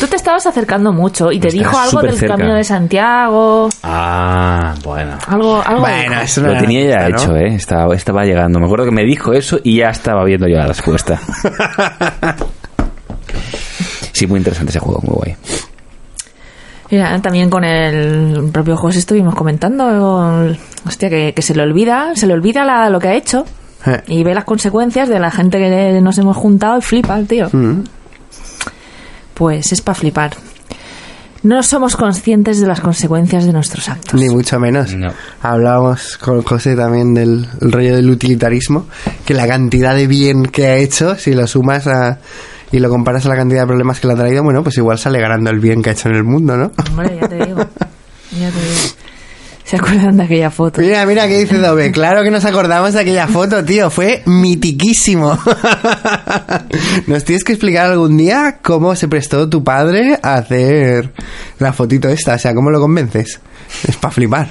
Tú 0.00 0.06
te 0.06 0.16
estabas 0.16 0.44
acercando 0.46 0.92
mucho 0.92 1.30
y 1.30 1.38
te 1.38 1.48
Estás 1.48 1.58
dijo 1.60 1.78
algo 1.78 2.00
del 2.02 2.16
cerca. 2.16 2.36
Camino 2.36 2.54
de 2.56 2.64
Santiago. 2.64 3.68
Ah, 3.82 4.74
bueno. 4.82 5.16
Algo, 5.28 5.62
algo 5.64 5.80
Bueno, 5.82 6.20
eso 6.20 6.40
Lo 6.40 6.58
tenía 6.58 6.88
ya 6.88 6.96
nada, 6.96 7.08
¿no? 7.10 7.16
hecho, 7.18 7.36
¿eh? 7.36 7.54
Estaba, 7.54 7.94
estaba 7.94 8.24
llegando. 8.24 8.58
Me 8.58 8.64
acuerdo 8.66 8.86
que 8.86 8.90
me 8.90 9.04
dijo 9.04 9.32
eso 9.32 9.60
y 9.62 9.76
ya 9.78 9.90
estaba 9.90 10.24
viendo 10.24 10.48
yo 10.48 10.56
la 10.56 10.66
respuesta. 10.66 11.20
Sí, 14.12 14.26
muy 14.26 14.38
interesante 14.38 14.70
ese 14.70 14.78
juego, 14.78 15.00
muy 15.02 15.14
guay. 15.14 15.36
Mira, 16.90 17.18
también 17.22 17.48
con 17.48 17.64
el 17.64 18.50
propio 18.52 18.76
José 18.76 18.98
estuvimos 18.98 19.34
comentando, 19.34 20.42
el- 20.42 20.58
hostia, 20.86 21.08
que, 21.08 21.32
que 21.34 21.42
se 21.42 21.54
le 21.54 21.62
olvida, 21.62 22.14
se 22.14 22.26
le 22.26 22.34
olvida 22.34 22.64
la- 22.64 22.90
lo 22.90 23.00
que 23.00 23.08
ha 23.08 23.14
hecho 23.14 23.44
Eh. 23.86 24.02
y 24.06 24.24
ve 24.24 24.34
las 24.34 24.44
consecuencias 24.44 25.08
de 25.08 25.18
la 25.18 25.30
gente 25.30 25.58
que 25.58 26.00
nos 26.00 26.18
hemos 26.18 26.36
juntado 26.36 26.78
y 26.78 26.82
flipa 26.82 27.18
el 27.18 27.26
tío. 27.26 27.48
Mm. 27.52 27.84
Pues 29.34 29.72
es 29.72 29.80
para 29.80 29.94
flipar. 29.94 30.36
No 31.42 31.60
somos 31.64 31.96
conscientes 31.96 32.60
de 32.60 32.68
las 32.68 32.80
consecuencias 32.80 33.44
de 33.44 33.52
nuestros 33.52 33.88
actos. 33.88 34.14
Ni 34.20 34.28
mucho 34.28 34.60
menos. 34.60 34.94
No. 34.94 35.08
Hablábamos 35.40 36.16
con 36.16 36.42
José 36.42 36.76
también 36.76 37.14
del 37.14 37.48
el 37.60 37.72
rollo 37.72 37.96
del 37.96 38.08
utilitarismo, 38.08 38.86
que 39.24 39.34
la 39.34 39.48
cantidad 39.48 39.96
de 39.96 40.06
bien 40.06 40.44
que 40.44 40.66
ha 40.66 40.76
hecho, 40.76 41.16
si 41.16 41.34
lo 41.34 41.48
sumas 41.48 41.88
a, 41.88 42.20
y 42.70 42.78
lo 42.78 42.88
comparas 42.88 43.26
a 43.26 43.28
la 43.28 43.36
cantidad 43.36 43.62
de 43.62 43.66
problemas 43.66 43.98
que 43.98 44.06
le 44.06 44.12
ha 44.12 44.16
traído, 44.16 44.44
bueno, 44.44 44.62
pues 44.62 44.76
igual 44.78 44.98
sale 44.98 45.20
ganando 45.20 45.50
el 45.50 45.58
bien 45.58 45.82
que 45.82 45.90
ha 45.90 45.92
hecho 45.94 46.08
en 46.08 46.14
el 46.14 46.22
mundo, 46.22 46.56
¿no? 46.56 46.70
Hombre, 46.90 47.18
ya 47.20 47.28
te 47.28 47.44
digo. 47.44 47.58
Ya 48.38 48.50
te 48.50 48.60
digo. 48.60 49.01
¿Se 49.72 49.78
acuerdan 49.78 50.18
de 50.18 50.24
aquella 50.24 50.50
foto? 50.50 50.82
Mira, 50.82 51.06
mira 51.06 51.26
qué 51.26 51.38
dice 51.38 51.56
Dove. 51.56 51.90
Claro 51.92 52.22
que 52.22 52.30
nos 52.30 52.44
acordamos 52.44 52.92
de 52.92 53.00
aquella 53.00 53.26
foto, 53.26 53.64
tío. 53.64 53.88
Fue 53.88 54.22
mitiquísimo. 54.26 55.38
Nos 57.06 57.24
tienes 57.24 57.42
que 57.42 57.54
explicar 57.54 57.86
algún 57.86 58.18
día 58.18 58.58
cómo 58.60 58.94
se 58.94 59.08
prestó 59.08 59.48
tu 59.48 59.64
padre 59.64 60.18
a 60.22 60.34
hacer 60.34 61.10
la 61.58 61.72
fotito 61.72 62.10
esta. 62.10 62.34
O 62.34 62.38
sea, 62.38 62.52
¿cómo 62.54 62.68
lo 62.68 62.80
convences? 62.80 63.40
Es 63.88 63.96
para 63.96 64.12
flipar. 64.12 64.48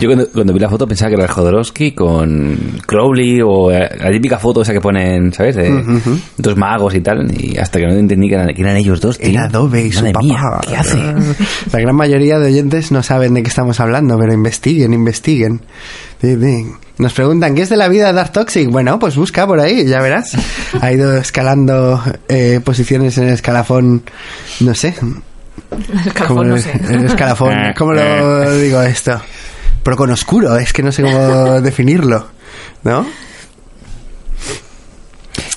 Yo 0.00 0.08
cuando, 0.08 0.28
cuando 0.30 0.52
vi 0.52 0.60
la 0.60 0.68
foto 0.68 0.86
pensaba 0.86 1.08
que 1.08 1.14
era 1.16 1.24
el 1.24 1.30
Jodorowsky 1.30 1.92
con 1.92 2.56
Crowley 2.86 3.40
o 3.42 3.72
eh, 3.72 3.88
la 3.98 4.10
típica 4.10 4.38
foto 4.38 4.62
esa 4.62 4.72
que 4.72 4.80
ponen, 4.80 5.32
¿sabes? 5.32 5.56
De 5.56 6.00
dos 6.36 6.56
magos 6.56 6.94
y 6.94 7.00
tal. 7.00 7.28
Y 7.36 7.58
hasta 7.58 7.80
que 7.80 7.86
no 7.86 7.94
entendí 7.94 8.28
que 8.28 8.34
eran, 8.34 8.54
que 8.54 8.62
eran 8.62 8.76
ellos 8.76 9.00
dos, 9.00 9.18
tío. 9.18 9.30
Era 9.30 9.48
Dove 9.48 9.86
y 9.86 9.92
su 9.92 10.04
papá. 10.04 10.20
mía, 10.20 10.40
¿Qué 10.68 10.76
hace? 10.76 10.98
La 11.72 11.80
gran 11.80 11.96
mayoría 11.96 12.38
de 12.38 12.46
oyentes 12.46 12.92
no 12.92 13.02
saben 13.02 13.34
de 13.34 13.42
qué 13.42 13.48
estamos 13.48 13.80
hablando, 13.80 14.16
pero 14.18 14.32
investiguen, 14.32 14.92
investiguen. 14.94 15.60
Nos 16.98 17.14
preguntan, 17.14 17.54
¿qué 17.54 17.62
es 17.62 17.70
de 17.70 17.76
la 17.76 17.88
vida 17.88 18.08
de 18.08 18.12
Dark 18.12 18.32
Toxic? 18.32 18.68
Bueno, 18.70 18.98
pues 18.98 19.16
busca 19.16 19.46
por 19.46 19.58
ahí, 19.58 19.86
ya 19.86 20.00
verás. 20.02 20.36
Ha 20.80 20.92
ido 20.92 21.16
escalando 21.16 22.00
eh, 22.28 22.60
posiciones 22.62 23.16
en 23.16 23.28
el 23.28 23.34
escalafón, 23.34 24.02
no 24.60 24.74
sé. 24.74 24.94
El 26.04 26.12
calafón, 26.12 26.26
¿Cómo 26.28 26.44
no 26.44 26.56
lo- 26.56 26.62
sé. 26.62 26.72
El 26.88 27.04
escalafón, 27.06 27.54
¿cómo 27.76 27.92
lo 27.92 28.56
digo 28.58 28.82
esto? 28.82 29.20
Pero 29.82 29.96
con 29.96 30.10
oscuro, 30.10 30.56
es 30.56 30.72
que 30.72 30.82
no 30.82 30.92
sé 30.92 31.02
cómo 31.02 31.60
definirlo, 31.62 32.28
¿no? 32.84 33.06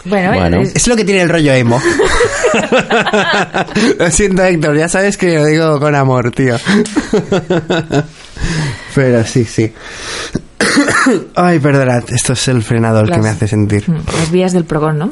Bueno, 0.05 0.33
Bueno. 0.33 0.61
es- 0.61 0.75
Es 0.75 0.87
lo 0.87 0.95
que 0.95 1.05
tiene 1.05 1.21
el 1.21 1.29
rollo 1.29 1.53
emo. 1.53 1.81
lo 3.99 4.11
siento, 4.11 4.43
Héctor, 4.43 4.77
ya 4.77 4.89
sabes 4.89 5.17
que 5.17 5.35
lo 5.37 5.45
digo 5.45 5.79
con 5.79 5.95
amor, 5.95 6.31
tío. 6.31 6.55
Pero 8.95 9.23
sí, 9.25 9.45
sí. 9.45 9.71
Ay, 11.35 11.59
perdonad, 11.59 12.03
esto 12.09 12.33
es 12.33 12.47
el 12.47 12.63
frenador 12.63 13.05
que 13.05 13.11
Las- 13.11 13.21
me 13.23 13.29
hace 13.29 13.47
sentir. 13.47 13.85
las 13.89 14.31
vías 14.31 14.53
del 14.53 14.65
progrón, 14.65 14.97
¿no? 14.99 15.09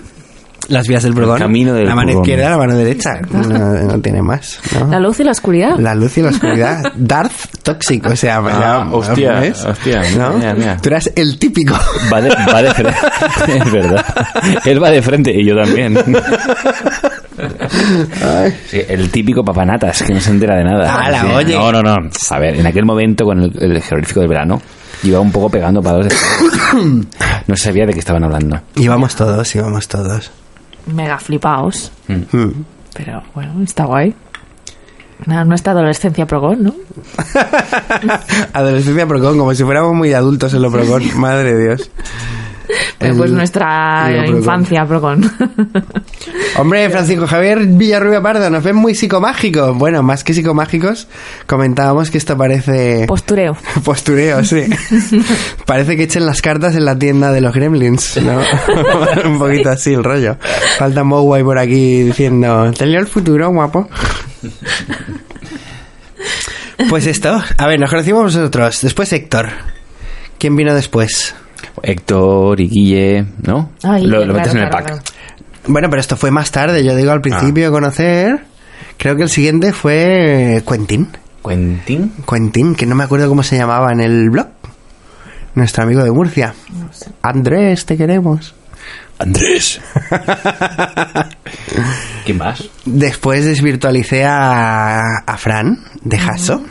Las 0.69 0.87
vías 0.87 1.03
del 1.03 1.13
programa. 1.13 1.39
camino 1.39 1.73
del 1.73 1.85
La 1.87 1.95
mano 1.95 2.07
programa. 2.13 2.23
izquierda, 2.27 2.49
la 2.51 2.57
mano 2.57 2.75
derecha. 2.77 3.09
No, 3.31 3.41
no 3.43 3.99
tiene 3.99 4.21
más, 4.21 4.59
¿no? 4.79 4.87
La 4.87 4.99
luz 4.99 5.19
y 5.19 5.23
la 5.23 5.31
oscuridad. 5.31 5.77
La 5.79 5.95
luz 5.95 6.17
y 6.17 6.21
la 6.21 6.29
oscuridad. 6.29 6.83
Darth 6.95 7.33
Toxic, 7.63 8.05
o 8.07 8.15
sea, 8.15 8.37
Ah, 8.37 8.85
ya, 8.87 8.95
hostia, 8.95 9.39
¿ves? 9.39 9.65
hostia, 9.65 10.01
¿No? 10.17 10.33
mira, 10.33 10.53
mira. 10.53 10.77
Tú 10.77 10.89
eras 10.89 11.11
el 11.15 11.37
típico. 11.39 11.75
Va 12.13 12.21
de, 12.21 12.29
va 12.29 12.61
de 12.61 12.73
frente. 12.73 12.97
es 13.57 13.71
verdad. 13.71 14.05
Él 14.63 14.81
va 14.81 14.89
de 14.91 15.01
frente 15.01 15.31
y 15.33 15.45
yo 15.45 15.55
también. 15.55 15.97
Sí, 18.69 18.81
el 18.87 19.09
típico 19.09 19.43
papanatas 19.43 20.03
que 20.03 20.13
no 20.13 20.19
se 20.19 20.29
entera 20.31 20.55
de 20.57 20.63
nada. 20.63 20.95
Ala, 20.95 21.21
Sí. 21.21 21.27
oye. 21.35 21.55
No, 21.55 21.71
no, 21.71 21.81
no. 21.81 21.95
A 22.29 22.39
ver, 22.39 22.55
en 22.55 22.67
aquel 22.67 22.85
momento 22.85 23.25
con 23.25 23.41
el, 23.41 23.51
el 23.61 23.81
jeroglífico 23.81 24.19
del 24.21 24.29
verano, 24.29 24.61
Iba 25.03 25.19
un 25.19 25.31
poco 25.31 25.49
pegando 25.49 25.81
palos 25.81 26.07
de 26.07 26.15
No 27.47 27.55
sabía 27.57 27.87
de 27.87 27.93
qué 27.93 27.99
estaban 27.99 28.23
hablando. 28.23 28.61
Íbamos 28.75 29.15
todos, 29.15 29.55
íbamos 29.55 29.87
todos. 29.87 30.29
Mega 30.87 31.17
flipaos. 31.19 31.91
Mm. 32.07 32.49
Pero 32.93 33.23
bueno, 33.33 33.61
está 33.63 33.85
guay. 33.85 34.13
Una- 35.25 35.45
nuestra 35.45 35.73
adolescencia 35.73 36.25
progón, 36.25 36.63
¿no? 36.63 36.75
Adolescencia 38.53 39.07
Procon, 39.07 39.37
como 39.37 39.53
si 39.53 39.63
fuéramos 39.63 39.93
muy 39.95 40.13
adultos 40.13 40.53
en 40.53 40.61
lo 40.61 40.71
Procon. 40.71 41.03
Madre 41.19 41.53
de 41.53 41.63
Dios. 41.67 41.91
Pero 42.97 43.15
pues 43.17 43.31
nuestra 43.31 44.05
Procon. 44.07 44.37
infancia 44.37 44.85
progón. 44.87 45.31
Hombre, 46.57 46.89
Francisco 46.89 47.27
Javier 47.27 47.59
Villarrubia 47.65 48.21
Pardo, 48.21 48.49
nos 48.49 48.63
ven 48.63 48.75
muy 48.75 48.95
psicomágicos. 48.95 49.77
Bueno, 49.77 50.03
más 50.03 50.23
que 50.23 50.33
psicomágicos, 50.33 51.07
comentábamos 51.47 52.11
que 52.11 52.17
esto 52.17 52.37
parece 52.37 53.05
Postureo. 53.07 53.57
postureo, 53.83 54.43
sí. 54.43 54.63
parece 55.65 55.97
que 55.97 56.03
echen 56.03 56.25
las 56.25 56.41
cartas 56.41 56.75
en 56.75 56.85
la 56.85 56.97
tienda 56.97 57.31
de 57.31 57.41
los 57.41 57.53
gremlins, 57.53 58.17
¿no? 58.21 58.39
Un 59.25 59.39
poquito 59.39 59.69
así 59.69 59.93
el 59.93 60.03
rollo. 60.03 60.37
Falta 60.77 61.03
Mowai 61.03 61.43
por 61.43 61.57
aquí 61.57 62.03
diciendo, 62.03 62.71
te 62.77 62.85
leo 62.85 62.99
el 63.01 63.07
futuro, 63.07 63.49
guapo. 63.49 63.89
Pues 66.89 67.05
esto, 67.05 67.41
a 67.57 67.67
ver, 67.67 67.79
nos 67.79 67.89
conocimos 67.89 68.35
nosotros. 68.35 68.81
Después 68.81 69.11
Héctor. 69.13 69.49
¿Quién 70.39 70.55
vino 70.55 70.73
después? 70.73 71.35
Héctor 71.83 72.59
y 72.59 72.67
Guille, 72.67 73.25
¿no? 73.43 73.71
Ay, 73.83 74.03
lo, 74.05 74.25
lo 74.25 74.33
claro, 74.33 74.33
metes 74.33 74.55
en 74.55 74.61
el 74.61 74.69
pack. 74.69 74.85
claro. 74.85 75.01
Bueno, 75.67 75.89
pero 75.89 75.99
esto 75.99 76.17
fue 76.17 76.31
más 76.31 76.51
tarde, 76.51 76.83
yo 76.83 76.95
digo 76.95 77.11
al 77.11 77.21
principio 77.21 77.65
de 77.65 77.71
conocer. 77.71 78.45
Creo 78.97 79.15
que 79.15 79.23
el 79.23 79.29
siguiente 79.29 79.73
fue 79.73 80.63
Quentin. 80.67 81.07
Quentin. 81.47 82.13
Quentin, 82.27 82.75
que 82.75 82.85
no 82.85 82.95
me 82.95 83.03
acuerdo 83.03 83.27
cómo 83.29 83.43
se 83.43 83.57
llamaba 83.57 83.91
en 83.91 83.99
el 83.99 84.29
blog. 84.29 84.47
Nuestro 85.55 85.83
amigo 85.83 86.03
de 86.03 86.11
Murcia. 86.11 86.53
Andrés, 87.21 87.85
te 87.85 87.97
queremos. 87.97 88.55
Andrés. 89.19 89.79
¿Quién 92.25 92.37
más? 92.37 92.69
Después 92.85 93.45
desvirtualicé 93.45 94.25
a, 94.25 94.99
a 95.25 95.37
Fran 95.37 95.77
de 96.03 96.17
Jaso, 96.17 96.63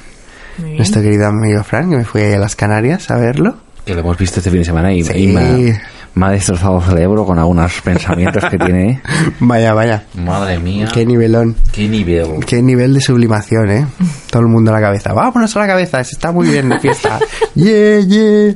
nuestro 0.59 1.03
querido 1.03 1.27
amigo 1.29 1.63
Fran, 1.63 1.91
que 1.91 1.97
me 1.99 2.05
fui 2.05 2.23
a 2.23 2.39
las 2.39 2.57
Canarias 2.57 3.11
a 3.11 3.17
verlo. 3.17 3.57
Que 3.85 3.95
lo 3.95 4.01
hemos 4.01 4.17
visto 4.19 4.41
este 4.41 4.51
fin 4.51 4.61
de 4.61 4.65
semana 4.65 4.93
y, 4.93 5.03
Sí. 5.05 5.13
y 5.17 5.27
me, 5.29 5.41
ha, 5.41 5.81
me 6.15 6.27
ha 6.27 6.31
destrozado 6.31 6.79
el 6.79 6.85
cerebro 6.85 7.25
con 7.25 7.39
algunos 7.39 7.81
pensamientos 7.83 8.45
que 8.51 8.59
tiene. 8.59 8.91
¿eh? 8.91 9.01
Vaya, 9.41 9.73
vaya. 9.75 10.05
Madre 10.15 10.59
mía. 10.59 10.89
Qué 10.93 11.07
nivelón. 11.07 11.57
Qué 11.73 11.89
nivel. 11.89 12.45
Qué 12.47 12.63
nivel 12.63 12.95
de 12.95 13.01
sublimación, 13.01 13.71
¿eh? 13.71 13.87
Todo 14.31 14.43
el 14.43 14.49
mundo 14.49 14.71
a 14.71 14.75
la 14.75 14.81
cabeza. 14.81 15.13
Vámonos 15.13 15.57
a 15.57 15.61
la 15.61 15.67
cabeza, 15.67 16.01
está 16.01 16.31
muy 16.33 16.49
bien 16.49 16.69
de 16.69 16.79
fiesta. 16.81 17.19
Yeah, 17.55 18.01
yeah. 18.01 18.55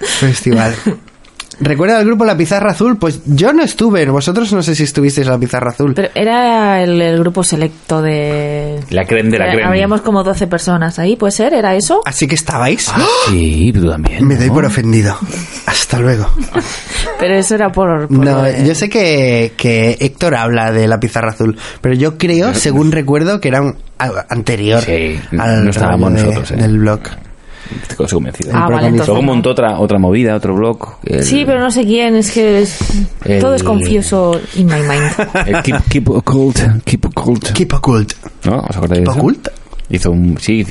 Festival. 0.00 0.74
¿Recuerda 1.58 1.98
el 2.00 2.06
grupo 2.06 2.24
La 2.26 2.36
Pizarra 2.36 2.72
Azul? 2.72 2.98
Pues 2.98 3.20
yo 3.24 3.52
no 3.52 3.62
estuve. 3.62 4.04
Vosotros 4.10 4.52
no 4.52 4.62
sé 4.62 4.74
si 4.74 4.82
estuvisteis 4.82 5.26
en 5.26 5.32
La 5.32 5.38
Pizarra 5.38 5.70
Azul. 5.70 5.94
Pero 5.94 6.08
era 6.14 6.82
el, 6.82 7.00
el 7.00 7.18
grupo 7.20 7.42
selecto 7.42 8.02
de... 8.02 8.80
La 8.90 9.04
creme 9.04 9.30
de 9.30 9.38
la 9.38 9.46
creme. 9.48 9.64
Habríamos 9.64 10.02
como 10.02 10.22
12 10.22 10.46
personas 10.48 10.98
ahí, 10.98 11.16
¿puede 11.16 11.30
ser? 11.32 11.54
¿Era 11.54 11.74
eso? 11.74 12.02
Así 12.04 12.26
que 12.28 12.34
estabais. 12.34 12.88
Ah, 12.94 13.02
sí, 13.28 13.72
tú 13.72 13.88
también. 13.88 14.26
Me 14.26 14.36
doy 14.36 14.50
por 14.50 14.66
ofendido. 14.66 15.16
Hasta 15.64 15.98
luego. 15.98 16.28
Pero 17.18 17.34
eso 17.34 17.54
era 17.54 17.70
por... 17.72 18.08
por 18.08 18.18
No, 18.18 18.46
yo 18.64 18.74
sé 18.74 18.90
que, 18.90 19.52
que 19.56 19.96
Héctor 20.00 20.34
habla 20.34 20.70
de 20.72 20.86
la 20.86 21.00
pizarra 21.00 21.30
azul, 21.30 21.56
pero 21.80 21.94
yo 21.94 22.18
creo, 22.18 22.52
según 22.52 22.92
recuerdo, 22.92 23.40
que 23.40 23.48
era 23.48 23.62
un 23.62 23.76
a- 23.98 24.26
anterior 24.28 24.82
Sí, 24.82 25.18
al 25.38 25.64
no 25.64 25.70
estábamos 25.70 26.12
de- 26.12 26.20
nosotros, 26.22 26.50
eh. 26.50 26.56
del 26.56 26.78
blog. 26.78 27.00
Estoy 27.88 28.06
convencido. 28.08 28.50
Ah, 28.54 28.68
vale, 28.70 28.88
entonces 28.88 29.08
Luego 29.08 29.22
montó 29.22 29.50
otra, 29.50 29.78
otra 29.78 29.98
movida, 29.98 30.34
otro 30.36 30.54
blog. 30.54 30.96
el- 31.04 31.22
Sí, 31.24 31.44
pero 31.46 31.60
no 31.60 31.70
sé 31.70 31.84
quién, 31.84 32.16
es 32.16 32.30
que 32.30 32.62
es- 32.62 32.78
El- 33.24 33.40
todo 33.40 33.54
es 33.54 33.62
confuso 33.62 34.40
in 34.56 34.66
my 34.66 34.74
mind. 34.80 35.12
el 35.46 35.62
keep, 35.62 35.76
keep 35.88 36.08
Occult. 36.10 36.58
Keep 36.84 37.06
Occult. 37.06 37.52
Keep 37.52 37.72
Occult. 37.74 38.12
¿No? 38.44 38.58
¿Os 38.60 38.76
acordáis 38.76 39.00
¿Keep 39.00 39.06
de 39.06 39.10
eso? 39.10 39.18
Occult? 39.18 39.48
Hizo 39.88 40.10
un... 40.10 40.36
Sí, 40.40 40.64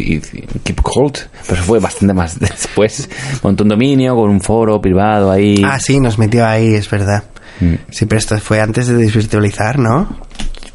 Keep 0.63 0.79
Occult. 0.79 1.19
Pero 1.47 1.61
fue 1.63 1.79
bastante 1.79 2.13
más 2.13 2.37
después. 2.39 3.09
Montó 3.43 3.63
un 3.63 3.69
dominio 3.69 4.15
con 4.15 4.29
un 4.29 4.41
foro 4.41 4.81
privado 4.81 5.31
ahí. 5.31 5.61
Ah, 5.65 5.79
sí, 5.79 5.99
nos 5.99 6.17
metió 6.17 6.45
ahí, 6.45 6.73
es 6.75 6.89
verdad. 6.89 7.23
Mm. 7.61 7.75
Sí, 7.89 8.05
pero 8.05 8.19
esto 8.19 8.37
fue 8.39 8.59
antes 8.59 8.87
de 8.87 8.95
desvirtualizar, 8.95 9.79
¿no? 9.79 10.17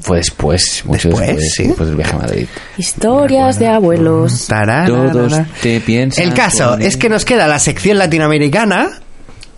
Fue 0.00 0.18
después. 0.18 0.82
Mucho 0.86 1.08
Después, 1.08 1.26
después. 1.28 1.52
sí. 1.54 1.66
Después 1.68 1.88
del 1.88 1.96
viaje 1.96 2.14
a 2.16 2.18
Madrid. 2.18 2.46
Historias 2.78 3.58
de 3.58 3.68
abuelos. 3.68 4.48
Todos 4.86 5.34
te 5.62 5.80
piensan... 5.80 6.24
El 6.24 6.34
caso 6.34 6.76
es 6.78 6.96
que 6.96 7.08
nos 7.08 7.24
queda 7.24 7.46
la 7.46 7.58
sección 7.58 7.98
latinoamericana 7.98 8.88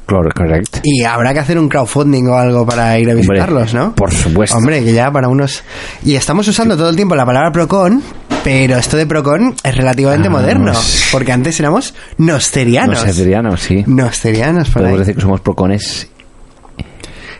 Claro, 0.05 0.29
correcto. 0.35 0.81
y 0.83 1.05
habrá 1.05 1.33
que 1.33 1.39
hacer 1.39 1.59
un 1.59 1.69
crowdfunding 1.69 2.27
o 2.29 2.35
algo 2.37 2.67
para 2.67 2.99
ir 2.99 3.09
a 3.09 3.13
Hombre, 3.13 3.27
visitarlos, 3.29 3.73
¿no? 3.73 3.95
por 3.95 4.13
supuesto. 4.13 4.57
Hombre, 4.57 4.85
que 4.85 4.93
ya 4.93 5.11
para 5.11 5.29
unos... 5.29 5.63
Y 6.05 6.17
estamos 6.17 6.47
usando 6.49 6.77
todo 6.77 6.91
el 6.91 6.97
tiempo 6.97 7.15
la 7.15 7.25
palabra 7.25 7.53
Procon, 7.53 8.03
pero 8.43 8.77
esto 8.77 8.97
de 8.97 9.07
Procon 9.07 9.55
es 9.63 9.75
relativamente 9.77 10.27
Ah, 10.27 10.31
moderno, 10.33 10.73
porque 11.13 11.31
antes 11.33 11.59
éramos 11.61 11.95
nosterianos. 12.19 13.05
Noxerianos, 13.07 13.61
sí. 13.61 13.85
Nosterianos, 13.87 14.69
por 14.71 14.83
Podemos 14.83 14.93
ahí. 14.95 14.99
decir 14.99 15.15
que 15.15 15.21
somos 15.23 15.41
procones 15.41 16.09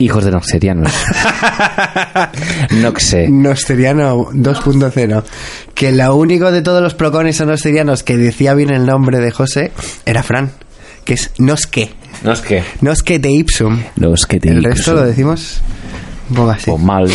hijos 0.05 0.25
de 0.25 0.31
noxerianos. 0.31 0.93
Noxe. 2.71 3.29
Nosteriano 3.29 4.31
2.0. 4.33 5.23
Que 5.75 5.93
lo 5.93 6.17
único 6.17 6.53
de 6.53 6.63
todos 6.63 6.83
los 6.83 6.95
procones 6.95 7.41
o 7.41 7.47
nosterianos 7.47 8.03
que 8.03 8.17
decía 8.17 8.55
bien 8.55 8.71
el 8.71 8.87
nombre 8.87 9.19
de 9.19 9.31
José 9.31 9.73
era 10.05 10.23
Fran, 10.23 10.51
que 11.05 11.15
es 11.15 11.31
Nosque. 11.39 11.93
Nosque. 12.23 12.63
Nosque 12.81 13.19
de 13.19 13.31
Ipsum. 13.31 13.83
Los 13.97 14.27
que 14.27 14.39
te 14.41 14.51
El 14.51 14.63
resto 14.63 14.95
lo 14.95 15.03
decimos 15.03 15.61
un 16.31 16.37
poco 16.37 16.51
así. 16.51 16.71
O 16.71 16.79
mal. 16.79 17.11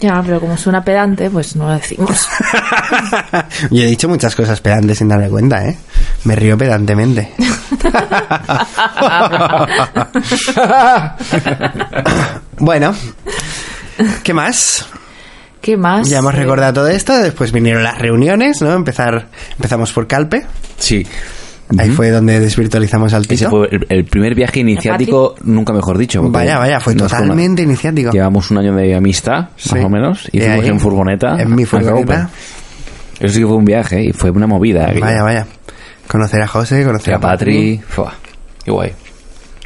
Ya, 0.00 0.22
pero 0.24 0.40
como 0.40 0.56
suena 0.56 0.82
pedante, 0.82 1.28
pues 1.28 1.56
no 1.56 1.66
lo 1.66 1.74
decimos. 1.74 2.26
Yo 3.70 3.82
he 3.82 3.86
dicho 3.86 4.08
muchas 4.08 4.34
cosas 4.34 4.60
pedantes 4.60 4.98
sin 4.98 5.08
darme 5.08 5.28
cuenta, 5.28 5.66
¿eh? 5.68 5.76
Me 6.24 6.36
río 6.36 6.58
pedantemente. 6.58 7.30
bueno, 12.58 12.94
¿qué 14.22 14.34
más? 14.34 14.86
¿Qué 15.60 15.76
más? 15.76 16.08
Ya 16.08 16.18
hemos 16.18 16.34
recordado 16.34 16.74
todo 16.74 16.88
esto, 16.88 17.16
después 17.18 17.52
vinieron 17.52 17.82
las 17.82 17.98
reuniones, 17.98 18.60
¿no? 18.62 18.72
Empezar, 18.72 19.28
empezamos 19.52 19.92
por 19.92 20.06
Calpe, 20.06 20.46
Sí. 20.78 21.06
ahí 21.78 21.90
fue 21.90 22.10
donde 22.10 22.40
desvirtualizamos 22.40 23.12
al 23.12 23.26
Ese 23.28 23.48
fue 23.48 23.68
el, 23.70 23.86
el 23.88 24.04
primer 24.04 24.34
viaje 24.34 24.60
iniciático, 24.60 25.34
nunca 25.44 25.72
mejor 25.72 25.98
dicho. 25.98 26.22
Vaya, 26.30 26.58
vaya, 26.58 26.80
fue 26.80 26.94
totalmente 26.94 27.62
iniciático. 27.62 28.10
Llevamos 28.10 28.50
un 28.50 28.58
año 28.58 28.74
de 28.74 28.94
amistad, 28.94 29.48
Sí. 29.56 29.74
más 29.74 29.84
o 29.84 29.88
menos, 29.90 30.28
fuimos 30.30 30.48
ahí, 30.48 30.68
en 30.68 30.80
furgoneta. 30.80 31.40
En 31.40 31.54
mi 31.54 31.64
furgoneta. 31.64 32.30
Eso 33.20 33.34
sí 33.34 33.40
que 33.40 33.46
fue 33.46 33.56
un 33.56 33.66
viaje, 33.66 34.02
y 34.02 34.12
fue 34.14 34.30
una 34.30 34.46
movida. 34.46 34.90
Vaya, 34.98 35.22
vaya. 35.22 35.46
Conocer 36.10 36.42
a 36.42 36.48
José, 36.48 36.84
conocer 36.84 37.14
a 37.14 37.20
Patri. 37.20 37.80
Fua, 37.88 38.12
Qué 38.64 38.70
guay. 38.70 38.92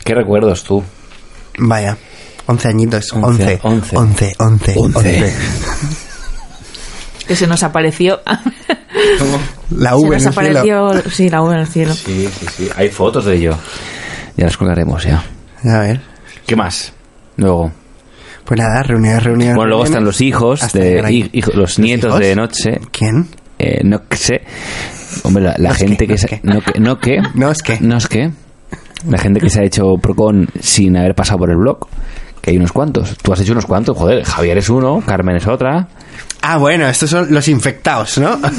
Qué 0.05 0.15
recuerdos 0.15 0.63
tú. 0.65 0.85
Vaya. 1.59 1.97
11 2.47 2.69
añitos. 2.69 3.13
Once, 3.15 3.59
11. 3.63 3.97
once. 3.97 3.97
11. 3.97 4.35
11. 4.37 4.75
Once. 4.79 5.35
Que 7.27 7.37
se 7.37 7.47
nos 7.47 7.63
apareció. 7.63 8.21
La 9.71 9.91
se 9.91 9.97
V 9.97 10.17
en 10.17 10.25
nos 10.25 10.27
el 10.27 10.33
cielo. 10.45 10.89
apareció. 10.91 11.11
Sí, 11.11 11.31
la 11.31 11.41
V 11.43 11.55
en 11.55 11.61
el 11.61 11.67
cielo. 11.67 11.95
Sí, 11.95 12.29
sí, 12.39 12.47
sí. 12.55 12.69
Hay 12.77 12.91
fotos 12.91 13.25
de 13.25 13.37
ello. 13.37 13.57
Ya 14.37 14.45
las 14.45 14.57
colgaremos, 14.59 15.03
ya. 15.05 15.25
A 15.65 15.79
ver. 15.81 16.03
¿Qué 16.47 16.55
más? 16.57 16.93
Luego. 17.39 17.73
Pues 18.45 18.61
nada, 18.61 18.83
reuniones, 18.83 19.23
reuniones. 19.23 19.57
Bueno, 19.57 19.69
luego 19.71 19.85
están 19.85 20.05
los 20.05 20.21
hijos, 20.21 20.71
de, 20.75 21.03
hij- 21.03 21.31
los 21.55 21.79
nietos 21.79 22.11
hijos? 22.11 22.21
de 22.21 22.37
noche. 22.37 22.81
¿Quién? 22.93 23.29
Eh, 23.59 23.81
no 23.85 24.03
sé. 24.11 24.43
Hombre, 25.23 25.45
la, 25.45 25.55
la 25.59 25.69
No 25.69 25.75
es 25.75 25.79
gente 25.79 26.07
que, 26.07 26.07
que, 26.07 26.13
no 26.13 26.15
es 26.15 26.21
se- 26.21 26.29
que. 26.29 26.41
no 26.43 26.61
que 26.61 26.81
no 26.81 26.99
que 26.99 27.23
No 27.35 27.51
es 27.51 27.63
que. 27.63 27.79
no 27.81 27.97
es 27.97 28.09
que 28.09 28.31
la 29.09 29.19
gente 29.19 29.39
que 29.41 29.51
se 29.51 29.61
ha 29.61 29.65
hecho 29.65 29.97
Procon 29.99 30.49
sin 30.61 30.97
haber 30.97 31.15
pasado 31.15 31.41
por 31.41 31.51
el 31.51 31.57
blog, 31.59 31.87
que 32.41 32.51
hay 32.51 32.57
unos 32.57 32.73
cuantos. 32.73 33.17
Tú 33.19 33.33
has 33.33 33.41
hecho 33.41 33.53
unos 33.53 33.67
cuantos, 33.67 33.97
joder. 33.97 34.25
Javier 34.25 34.57
es 34.59 34.69
uno, 34.71 35.03
Carmen 35.07 35.37
es 35.37 35.47
otra. 35.47 35.89
Ah, 36.41 36.57
bueno, 36.59 36.87
estos 36.89 37.11
son 37.11 37.27
los 37.33 37.47
infectados, 37.49 38.17
¿no? 38.19 38.39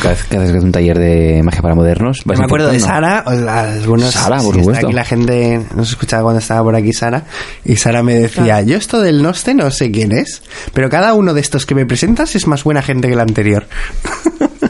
Cada 0.00 0.10
vez 0.14 0.24
que 0.26 0.36
haces 0.36 0.62
un 0.62 0.70
taller 0.70 0.96
de 0.96 1.42
magia 1.42 1.60
para 1.60 1.74
modernos, 1.74 2.24
me 2.24 2.34
acuerdo 2.36 2.68
de. 2.70 2.78
Sara, 2.78 3.18
algunos. 3.18 4.12
Sara, 4.12 4.36
por 4.38 4.54
sí, 4.54 4.60
supuesto. 4.60 4.86
Aquí 4.86 4.94
la 4.94 5.04
gente 5.04 5.60
nos 5.74 5.90
escuchaba 5.90 6.22
cuando 6.22 6.38
estaba 6.38 6.62
por 6.62 6.76
aquí 6.76 6.92
Sara. 6.92 7.24
Y 7.64 7.74
Sara 7.74 8.04
me 8.04 8.14
decía: 8.14 8.44
Claro. 8.44 8.66
Yo, 8.66 8.76
esto 8.76 9.00
del 9.00 9.24
Noste 9.24 9.54
no 9.54 9.72
sé 9.72 9.90
quién 9.90 10.12
es, 10.12 10.44
pero 10.72 10.88
cada 10.88 11.14
uno 11.14 11.34
de 11.34 11.40
estos 11.40 11.66
que 11.66 11.74
me 11.74 11.84
presentas 11.84 12.36
es 12.36 12.46
más 12.46 12.62
buena 12.62 12.80
gente 12.80 13.08
que 13.08 13.14
el 13.14 13.20
anterior. 13.20 13.66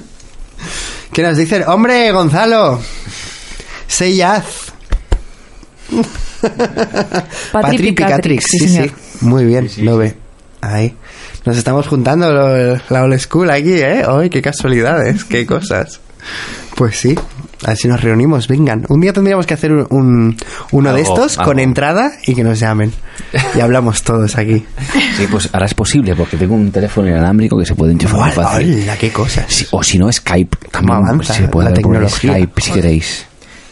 ¿Qué 1.13 1.23
nos 1.23 1.37
dicen? 1.37 1.65
¡Hombre, 1.67 2.11
Gonzalo! 2.13 2.81
¡Say 3.87 4.15
yes! 4.15 4.73
Patrick 7.53 7.95
Picatrix, 7.97 8.45
sí, 8.49 8.59
sí, 8.61 8.69
señor. 8.69 8.91
Muy 9.21 9.45
bien, 9.45 9.69
lo 9.79 9.99
ve. 9.99 10.15
Ahí. 10.61 10.97
Nos 11.45 11.57
estamos 11.57 11.87
juntando 11.89 12.33
lo- 12.33 12.81
la 12.89 13.03
old 13.03 13.19
school 13.19 13.51
aquí, 13.51 13.73
¿eh? 13.75 14.05
¡Ay, 14.09 14.31
qué 14.31 14.41
casualidades! 14.41 15.25
¡Qué 15.25 15.45
cosas! 15.45 16.01
Pues 16.77 16.99
sí. 16.99 17.15
A 17.65 17.69
ver 17.69 17.77
si 17.77 17.89
nos 17.89 18.01
reunimos, 18.01 18.49
vengan. 18.49 18.85
Un 18.89 19.01
día 19.01 19.13
tendríamos 19.13 19.47
que 19.47 19.55
hacer 19.55 19.73
un, 19.73 19.87
un- 19.91 20.37
uno 20.73 20.93
de 20.93 21.01
Algo, 21.03 21.15
estos 21.15 21.37
con 21.37 21.59
entrada 21.59 22.13
y 22.27 22.35
que 22.35 22.43
nos 22.43 22.59
llamen. 22.59 22.93
Y 23.57 23.61
hablamos 23.61 24.03
todos 24.03 24.37
aquí. 24.37 24.65
Sí, 25.17 25.27
pues 25.31 25.49
ahora 25.53 25.67
es 25.67 25.75
posible 25.75 26.15
porque 26.17 26.37
tengo 26.37 26.55
un 26.55 26.71
teléfono 26.73 27.09
inalámbrico 27.09 27.57
que 27.59 27.65
se 27.67 27.75
puede 27.75 27.93
enchufar 27.93 28.21
muy 28.21 28.31
¡Hola, 28.33 28.49
fácil. 28.49 28.81
hola, 28.83 28.97
qué 28.97 29.11
cosas! 29.13 29.45
Sí, 29.49 29.67
o 29.71 29.83
si 29.83 29.99
no, 29.99 30.11
Skype. 30.11 30.57
También 30.71 30.97
¿Cómo 30.97 31.09
avanza 31.09 31.35
se 31.35 31.49
puede 31.49 31.69
la 31.71 31.75
tecnología? 31.75 32.33
Skype 32.33 32.61
si 32.61 32.71
queréis. 32.73 33.27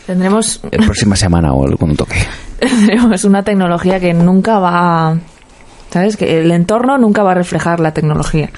Tendremos, 0.07 0.61
La 0.71 0.85
próxima 0.85 1.17
semana 1.17 1.53
o 1.53 1.77
cuando 1.77 1.97
toque. 1.97 2.17
tendremos 2.61 3.25
una 3.25 3.43
tecnología 3.43 3.99
que 4.01 4.13
nunca 4.15 4.59
va... 4.59 5.19
¿Sabes? 5.93 6.17
Que 6.17 6.41
el 6.41 6.51
entorno 6.53 6.97
nunca 6.99 7.23
va 7.25 7.33
a 7.33 7.35
reflejar 7.35 7.81
la 7.81 7.93
tecnología. 7.93 8.51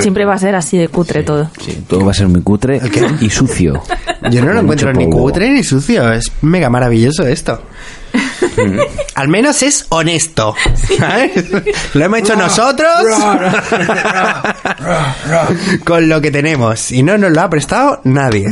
Siempre 0.00 0.24
va 0.26 0.34
a 0.34 0.38
ser 0.38 0.54
así 0.56 0.76
de 0.76 0.88
cutre 0.88 1.22
todo. 1.22 1.50
Sí, 1.60 1.84
todo 1.88 2.04
va 2.04 2.10
a 2.10 2.14
ser 2.14 2.28
muy 2.28 2.42
cutre 2.42 2.80
y 3.20 3.30
sucio. 3.30 3.82
Yo 4.30 4.44
no 4.44 4.52
lo 4.52 4.60
encuentro 4.60 4.92
ni 4.92 5.08
cutre 5.08 5.50
ni 5.50 5.62
sucio. 5.62 6.12
Es 6.12 6.32
mega 6.42 6.68
maravilloso 6.68 7.26
esto. 7.26 7.62
Al 9.14 9.28
menos 9.28 9.62
es 9.62 9.86
honesto. 9.90 10.54
¿sabes? 10.98 11.46
Lo 11.94 12.04
hemos 12.04 12.18
hecho 12.20 12.36
nosotros 12.36 12.88
con 15.84 16.08
lo 16.08 16.20
que 16.20 16.30
tenemos. 16.30 16.90
Y 16.90 17.02
no 17.02 17.18
nos 17.18 17.32
lo 17.32 17.40
ha 17.40 17.50
prestado 17.50 18.00
nadie. 18.04 18.46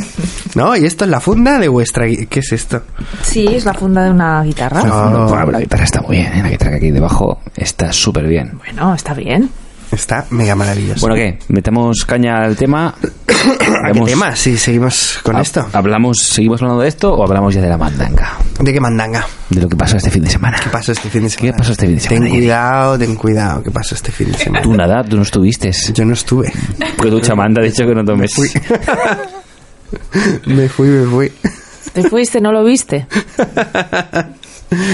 ¿No? 0.55 0.75
Y 0.75 0.85
esto 0.85 1.05
es 1.05 1.11
la 1.11 1.19
funda 1.19 1.59
de 1.59 1.67
vuestra... 1.67 2.05
¿Qué 2.07 2.39
es 2.39 2.51
esto? 2.51 2.81
Sí, 3.21 3.47
es 3.47 3.65
la 3.65 3.73
funda 3.73 4.03
de 4.03 4.11
una 4.11 4.41
guitarra. 4.43 4.81
Bueno, 4.81 5.51
la 5.51 5.59
guitarra 5.59 5.83
está 5.83 6.01
muy 6.01 6.17
bien, 6.17 6.33
¿eh? 6.33 6.41
la 6.43 6.49
guitarra 6.49 6.71
que 6.71 6.77
aquí 6.77 6.91
debajo 6.91 7.39
está 7.55 7.91
súper 7.91 8.25
bien. 8.25 8.57
Bueno, 8.57 8.93
está 8.93 9.13
bien. 9.13 9.49
Está 9.91 10.25
mega 10.29 10.55
maravilloso. 10.55 11.01
Bueno, 11.01 11.15
¿qué? 11.15 11.39
¿Metemos 11.49 12.05
caña 12.05 12.43
al 12.43 12.55
tema? 12.55 12.95
¿A 13.85 13.91
qué 13.91 14.01
tema? 14.01 14.35
Sí, 14.35 14.57
seguimos 14.57 15.19
con 15.23 15.35
Ha- 15.35 15.41
esto. 15.41 15.65
¿Hablamos, 15.73 16.17
¿Seguimos 16.19 16.61
hablando 16.61 16.81
de 16.81 16.89
esto 16.89 17.13
o 17.13 17.23
hablamos 17.23 17.53
ya 17.53 17.61
de 17.61 17.69
la 17.69 17.77
mandanga? 17.77 18.37
¿De 18.59 18.73
qué 18.73 18.79
mandanga? 18.79 19.25
De 19.49 19.61
lo 19.61 19.69
que 19.69 19.75
pasó 19.75 19.97
este 19.97 20.09
fin 20.09 20.23
de 20.23 20.29
semana. 20.29 20.59
¿Qué 20.61 20.69
pasó 20.69 20.91
este 20.91 21.09
fin 21.09 21.23
de 21.23 21.29
semana? 21.29 21.57
pasó 21.57 21.71
este 21.71 21.85
fin 21.87 21.95
de 21.95 22.01
semana, 22.01 22.25
Ten 22.25 22.33
cuidado, 22.35 22.97
ten 22.99 23.15
cuidado. 23.15 23.63
¿Qué 23.63 23.71
pasó 23.71 23.95
este 23.95 24.11
fin 24.11 24.31
de 24.31 24.37
semana? 24.37 24.63
Tú 24.63 24.73
nada, 24.73 25.03
tú 25.03 25.15
no 25.15 25.21
estuviste. 25.23 25.71
Yo 25.93 26.03
no 26.05 26.13
estuve. 26.13 26.51
Porque 26.97 27.11
tu 27.11 27.19
chamanda 27.21 27.61
ha 27.61 27.65
dicho 27.65 27.85
que 27.85 27.93
no 27.95 28.03
tomes. 28.03 28.33
Fui. 28.33 28.49
me 30.47 30.67
fui, 30.67 30.87
me 30.87 31.05
fui. 31.09 31.31
¿Te 31.93 32.09
fuiste, 32.09 32.41
no 32.41 32.51
lo 32.51 32.63
viste? 32.63 33.07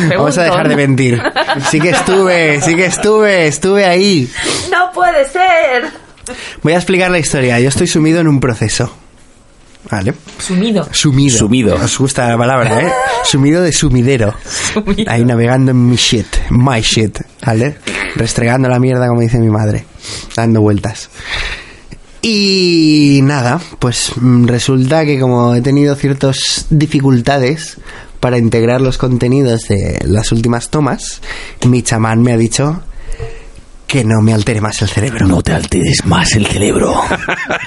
Vamos 0.10 0.38
a 0.38 0.44
dejar 0.44 0.68
de 0.68 0.76
mentir. 0.76 1.22
Sí 1.70 1.80
que 1.80 1.90
estuve, 1.90 2.62
sí 2.62 2.76
que 2.76 2.86
estuve, 2.86 3.48
estuve 3.48 3.86
ahí. 3.86 4.30
¡No 4.72 4.92
puede 4.94 5.28
ser! 5.30 5.92
Voy 6.62 6.74
a 6.74 6.78
explicar 6.78 7.12
la 7.12 7.20
historia. 7.20 7.60
Yo 7.60 7.70
estoy 7.70 7.88
sumido 7.88 8.20
en 8.22 8.28
un 8.28 8.40
proceso. 8.40 8.94
¿Vale? 9.90 10.14
Sumido. 10.40 10.88
Sumido. 10.92 11.38
Sumido. 11.38 11.76
Os 11.76 11.98
gusta 11.98 12.30
la 12.30 12.38
palabra, 12.38 12.82
¿eh? 12.82 12.92
Sumido 13.26 13.62
de 13.62 13.74
sumidero. 13.74 14.34
Sumido. 14.74 15.12
Ahí 15.12 15.26
navegando 15.26 15.72
en 15.72 15.90
mi 15.90 15.98
shit. 15.98 16.28
My 16.52 16.82
shit. 16.82 17.20
¿Vale? 17.46 17.78
Restregando 18.16 18.70
la 18.70 18.80
mierda, 18.80 19.08
como 19.08 19.22
dice 19.22 19.40
mi 19.40 19.50
madre. 19.50 19.86
Dando 20.36 20.62
vueltas. 20.62 21.10
Y 22.22 23.20
nada, 23.24 23.60
pues 23.80 24.14
mm, 24.16 24.46
resulta 24.48 25.04
que 25.04 25.20
como 25.20 25.54
he 25.56 25.62
tenido 25.62 25.94
ciertas 25.96 26.68
dificultades 26.70 27.78
para 28.24 28.38
integrar 28.38 28.80
los 28.80 28.98
contenidos 28.98 29.68
de 29.68 30.00
las 30.06 30.32
últimas 30.32 30.70
tomas, 30.70 31.22
mi 31.68 31.82
chamán 31.82 32.22
me 32.22 32.32
ha 32.32 32.38
dicho 32.38 32.82
que 33.86 34.06
no 34.06 34.22
me 34.22 34.34
altere 34.34 34.62
más 34.62 34.82
el 34.82 34.88
cerebro. 34.88 35.28
No 35.28 35.42
te 35.42 35.52
alteres 35.52 36.06
más 36.06 36.32
el 36.36 36.48
cerebro. 36.48 37.02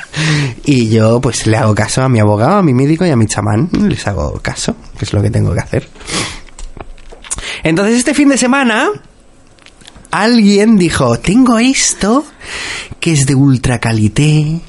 Y 0.65 0.89
yo 0.89 1.21
pues 1.21 1.47
le 1.47 1.59
hago 1.59 1.75
caso 1.75 2.03
a 2.03 2.09
mi 2.09 2.21
abogado, 2.21 2.57
a 2.57 2.63
mi 2.63 2.73
médico 2.73 3.05
y 3.05 3.11
a 3.11 3.17
mi 3.17 3.27
chamán. 3.27 3.69
Les 3.87 4.07
hago 4.07 4.41
caso, 4.41 4.75
que 4.99 5.05
es 5.05 5.13
lo 5.13 5.21
que 5.21 5.31
tengo 5.31 5.53
que 5.53 5.61
hacer. 5.61 5.87
Entonces 7.63 7.99
este 7.99 8.15
fin 8.15 8.31
de 8.31 8.39
semana 8.39 8.89
alguien 10.11 10.79
dijo, 10.79 11.19
tengo 11.19 11.59
esto 11.59 12.25
que 12.99 13.13
es 13.13 13.27
de 13.27 13.35
ultra 13.35 13.79
calité, 13.79 14.63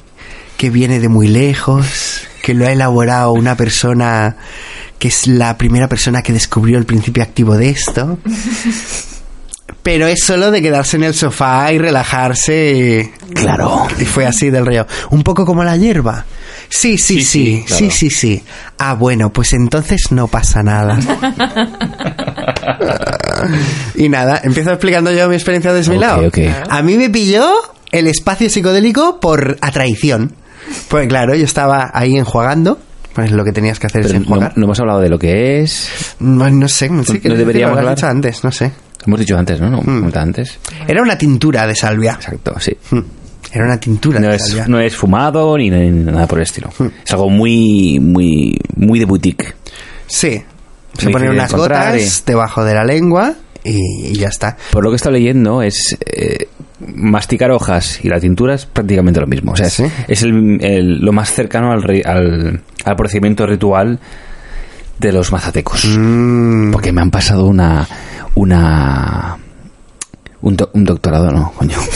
que 0.58 0.70
viene 0.70 0.98
de 0.98 1.08
muy 1.08 1.28
lejos, 1.28 2.26
que 2.42 2.52
lo 2.52 2.66
ha 2.66 2.72
elaborado 2.72 3.32
una 3.32 3.56
persona 3.56 4.36
que 4.98 5.08
es 5.08 5.28
la 5.28 5.56
primera 5.56 5.88
persona 5.88 6.20
que 6.20 6.32
descubrió 6.32 6.78
el 6.78 6.84
principio 6.84 7.22
activo 7.22 7.56
de 7.56 7.70
esto. 7.70 8.18
Pero 9.84 10.08
es 10.08 10.24
solo 10.24 10.50
de 10.50 10.60
quedarse 10.60 10.96
en 10.96 11.04
el 11.04 11.14
sofá 11.14 11.72
y 11.72 11.78
relajarse. 11.78 13.12
Claro. 13.32 13.86
Y 14.00 14.04
fue 14.04 14.26
así 14.26 14.50
del 14.50 14.66
rollo. 14.66 14.86
Un 15.10 15.22
poco 15.22 15.46
como 15.46 15.62
la 15.62 15.76
hierba. 15.76 16.24
Sí, 16.68 16.98
sí, 16.98 17.22
sí, 17.22 17.24
sí, 17.24 17.64
claro. 17.64 17.78
sí, 17.78 17.90
sí, 17.90 18.10
sí. 18.10 18.42
Ah, 18.78 18.94
bueno, 18.94 19.32
pues 19.32 19.52
entonces 19.52 20.10
no 20.10 20.26
pasa 20.26 20.64
nada. 20.64 20.98
y 23.94 24.08
nada, 24.08 24.40
empiezo 24.42 24.70
explicando 24.70 25.12
yo 25.12 25.28
mi 25.28 25.36
experiencia 25.36 25.72
desvelado. 25.72 26.26
Ok, 26.26 26.38
ok. 26.38 26.66
A 26.68 26.82
mí 26.82 26.96
me 26.96 27.08
pilló 27.08 27.48
el 27.92 28.08
espacio 28.08 28.50
psicodélico 28.50 29.20
por 29.20 29.56
a 29.60 29.70
traición. 29.70 30.34
Pues 30.88 31.08
claro, 31.08 31.34
yo 31.34 31.44
estaba 31.44 31.90
ahí 31.92 32.16
enjuagando. 32.16 32.78
Pues 33.14 33.32
lo 33.32 33.44
que 33.44 33.52
tenías 33.52 33.80
que 33.80 33.86
hacer 33.88 34.02
es 34.02 34.06
Pero 34.08 34.18
no, 34.20 34.24
enjuagar. 34.26 34.52
no 34.56 34.64
hemos 34.64 34.78
hablado 34.80 35.00
de 35.00 35.08
lo 35.08 35.18
que 35.18 35.60
es. 35.62 36.14
No, 36.20 36.48
no 36.50 36.68
sé, 36.68 36.88
no 36.88 37.02
sé 37.04 37.20
No 37.24 37.34
deberíamos 37.34 37.76
hablar. 37.78 37.96
dicho 37.96 38.06
antes, 38.06 38.44
no 38.44 38.52
sé. 38.52 38.70
Hemos 39.06 39.20
dicho 39.20 39.36
antes, 39.36 39.60
¿no? 39.60 39.70
No, 39.70 39.80
Hmm. 39.82 40.10
antes. 40.14 40.58
Era 40.86 41.02
una 41.02 41.18
tintura 41.18 41.66
de 41.66 41.74
salvia. 41.74 42.12
Exacto, 42.12 42.54
sí. 42.60 42.76
Hmm. 42.90 43.00
Era 43.52 43.64
una 43.64 43.80
tintura 43.80 44.20
No 44.20 44.28
de 44.28 44.36
es, 44.36 44.42
salvia. 44.46 44.66
no 44.68 44.78
es 44.78 44.94
fumado 44.94 45.56
ni, 45.56 45.70
ni 45.70 45.90
nada 45.90 46.26
por 46.26 46.38
el 46.38 46.42
estilo. 46.44 46.70
Hmm. 46.78 46.88
Es 47.04 47.12
algo 47.12 47.28
muy, 47.30 47.98
muy, 48.00 48.56
muy 48.76 48.98
de 48.98 49.04
boutique. 49.04 49.54
Sí. 50.06 50.42
Se 50.96 51.10
ponen 51.10 51.30
unas 51.30 51.52
gotas 51.52 52.24
debajo 52.26 52.64
de 52.64 52.74
la 52.74 52.84
lengua 52.84 53.34
y, 53.68 54.06
y 54.08 54.14
ya 54.14 54.28
está. 54.28 54.56
Por 54.70 54.82
lo 54.84 54.90
que 54.90 54.94
he 54.94 54.96
estado 54.96 55.14
leyendo, 55.14 55.62
es 55.62 55.96
eh, 56.06 56.48
masticar 56.80 57.50
hojas 57.50 58.00
y 58.04 58.08
la 58.08 58.20
tintura 58.20 58.54
es 58.54 58.66
prácticamente 58.66 59.20
lo 59.20 59.26
mismo. 59.26 59.52
O 59.52 59.56
sea, 59.56 59.66
es, 59.66 59.74
¿Sí? 59.74 59.84
es 60.08 60.22
el- 60.22 60.58
el- 60.62 60.98
lo 61.00 61.12
más 61.12 61.32
cercano 61.32 61.72
al, 61.72 61.82
al, 62.04 62.62
al 62.84 62.96
procedimiento 62.96 63.46
ritual 63.46 63.98
de 64.98 65.12
los 65.12 65.30
mazatecos. 65.32 65.84
Mm, 65.98 66.70
Porque 66.72 66.92
me 66.92 67.00
han 67.02 67.10
pasado 67.10 67.46
una. 67.46 67.86
una 68.34 69.36
un, 70.40 70.56
do- 70.56 70.70
un 70.72 70.84
doctorado, 70.84 71.30
no, 71.32 71.52
coño. 71.56 71.76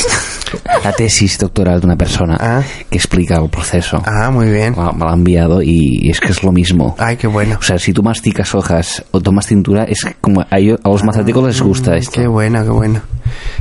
La 0.84 0.92
tesis 0.92 1.38
doctoral 1.38 1.80
de 1.80 1.86
una 1.86 1.96
persona 1.96 2.36
Ah. 2.40 2.62
que 2.90 2.96
explica 2.98 3.36
el 3.36 3.48
proceso. 3.48 4.02
Ah, 4.06 4.30
muy 4.30 4.50
bien. 4.50 4.74
Me 4.76 5.04
la 5.04 5.10
ha 5.10 5.14
enviado 5.14 5.62
y, 5.62 6.10
es 6.10 6.20
que 6.20 6.28
es 6.32 6.42
lo 6.42 6.52
mismo. 6.52 6.94
Ay, 6.98 7.16
qué 7.16 7.26
bueno. 7.26 7.56
O 7.60 7.62
sea, 7.62 7.78
si 7.78 7.92
tú 7.92 8.02
masticas 8.02 8.54
hojas 8.54 9.04
o 9.10 9.20
tomas 9.20 9.46
cintura, 9.46 9.84
es 9.84 10.04
como 10.20 10.40
a, 10.42 10.58
ellos- 10.58 10.78
a 10.82 10.88
los 10.88 11.04
mazatecos 11.04 11.44
les 11.46 11.60
gusta 11.60 11.96
esto. 11.96 12.20
Qué 12.20 12.26
bueno, 12.26 12.62
qué 12.64 12.70
bueno. 12.70 13.00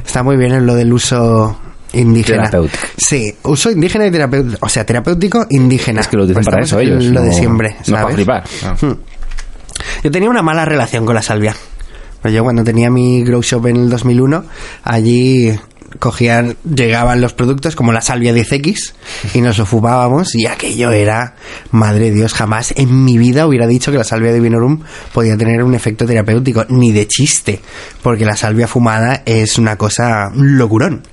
Está 0.05 0.23
muy 0.23 0.37
bien 0.37 0.51
en 0.53 0.65
lo 0.65 0.75
del 0.75 0.91
uso 0.93 1.57
indígena. 1.93 2.43
Terapéutico. 2.49 2.83
Sí, 2.97 3.35
uso 3.43 3.71
indígena 3.71 4.07
y 4.07 4.11
terapéutico. 4.11 4.57
O 4.65 4.69
sea, 4.69 4.85
terapéutico 4.85 5.45
indígena. 5.49 6.01
Es 6.01 6.07
que 6.07 6.17
lo 6.17 6.23
dicen 6.25 6.35
Pues 6.43 6.47
para 6.47 6.63
eso 6.63 6.79
ellos. 6.79 7.03
Lo 7.05 7.21
de 7.21 7.33
siempre, 7.33 7.75
No 7.87 7.91
para 7.93 8.01
¿sabes? 8.01 8.15
flipar. 8.15 8.43
Hmm. 8.81 8.93
Yo 10.03 10.11
tenía 10.11 10.29
una 10.29 10.41
mala 10.41 10.65
relación 10.65 11.05
con 11.05 11.15
la 11.15 11.21
salvia. 11.21 11.55
Pues 12.21 12.33
yo 12.33 12.43
cuando 12.43 12.63
tenía 12.63 12.89
mi 12.91 13.23
grow 13.23 13.41
shop 13.41 13.65
en 13.67 13.75
el 13.77 13.89
2001, 13.89 14.43
allí 14.83 15.51
cogían, 15.99 16.57
llegaban 16.63 17.21
los 17.21 17.33
productos 17.33 17.75
como 17.75 17.91
la 17.91 18.01
salvia 18.01 18.33
10X 18.33 18.93
y 19.33 19.41
nos 19.41 19.57
lo 19.57 19.65
fumábamos 19.65 20.35
y 20.35 20.47
aquello 20.47 20.91
era, 20.91 21.35
madre 21.71 22.05
de 22.05 22.11
Dios, 22.11 22.33
jamás 22.33 22.73
en 22.77 23.03
mi 23.03 23.17
vida 23.17 23.47
hubiera 23.47 23.67
dicho 23.67 23.91
que 23.91 23.97
la 23.97 24.03
salvia 24.03 24.31
de 24.31 24.39
Vinorum 24.39 24.81
podía 25.13 25.37
tener 25.37 25.63
un 25.63 25.75
efecto 25.75 26.05
terapéutico, 26.05 26.65
ni 26.69 26.91
de 26.91 27.07
chiste, 27.07 27.61
porque 28.01 28.25
la 28.25 28.35
salvia 28.35 28.67
fumada 28.67 29.23
es 29.25 29.57
una 29.57 29.77
cosa 29.77 30.31
un 30.33 30.57
locurón. 30.57 31.03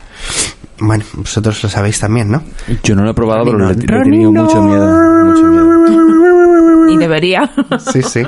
Bueno, 0.80 1.04
vosotros 1.14 1.62
lo 1.62 1.68
sabéis 1.68 1.98
también, 1.98 2.30
¿no? 2.30 2.42
Yo 2.84 2.94
no 2.94 3.02
lo 3.02 3.10
he 3.10 3.14
probado, 3.14 3.44
pero 3.44 3.58
le, 3.58 3.74
le 3.74 3.82
he 3.82 4.02
tenido 4.04 4.32
mucho 4.32 4.62
miedo. 4.62 5.24
Mucho 5.24 5.42
miedo. 5.44 6.88
Y 6.88 6.96
debería. 6.96 7.50
Sí, 7.92 8.02
sí. 8.02 8.22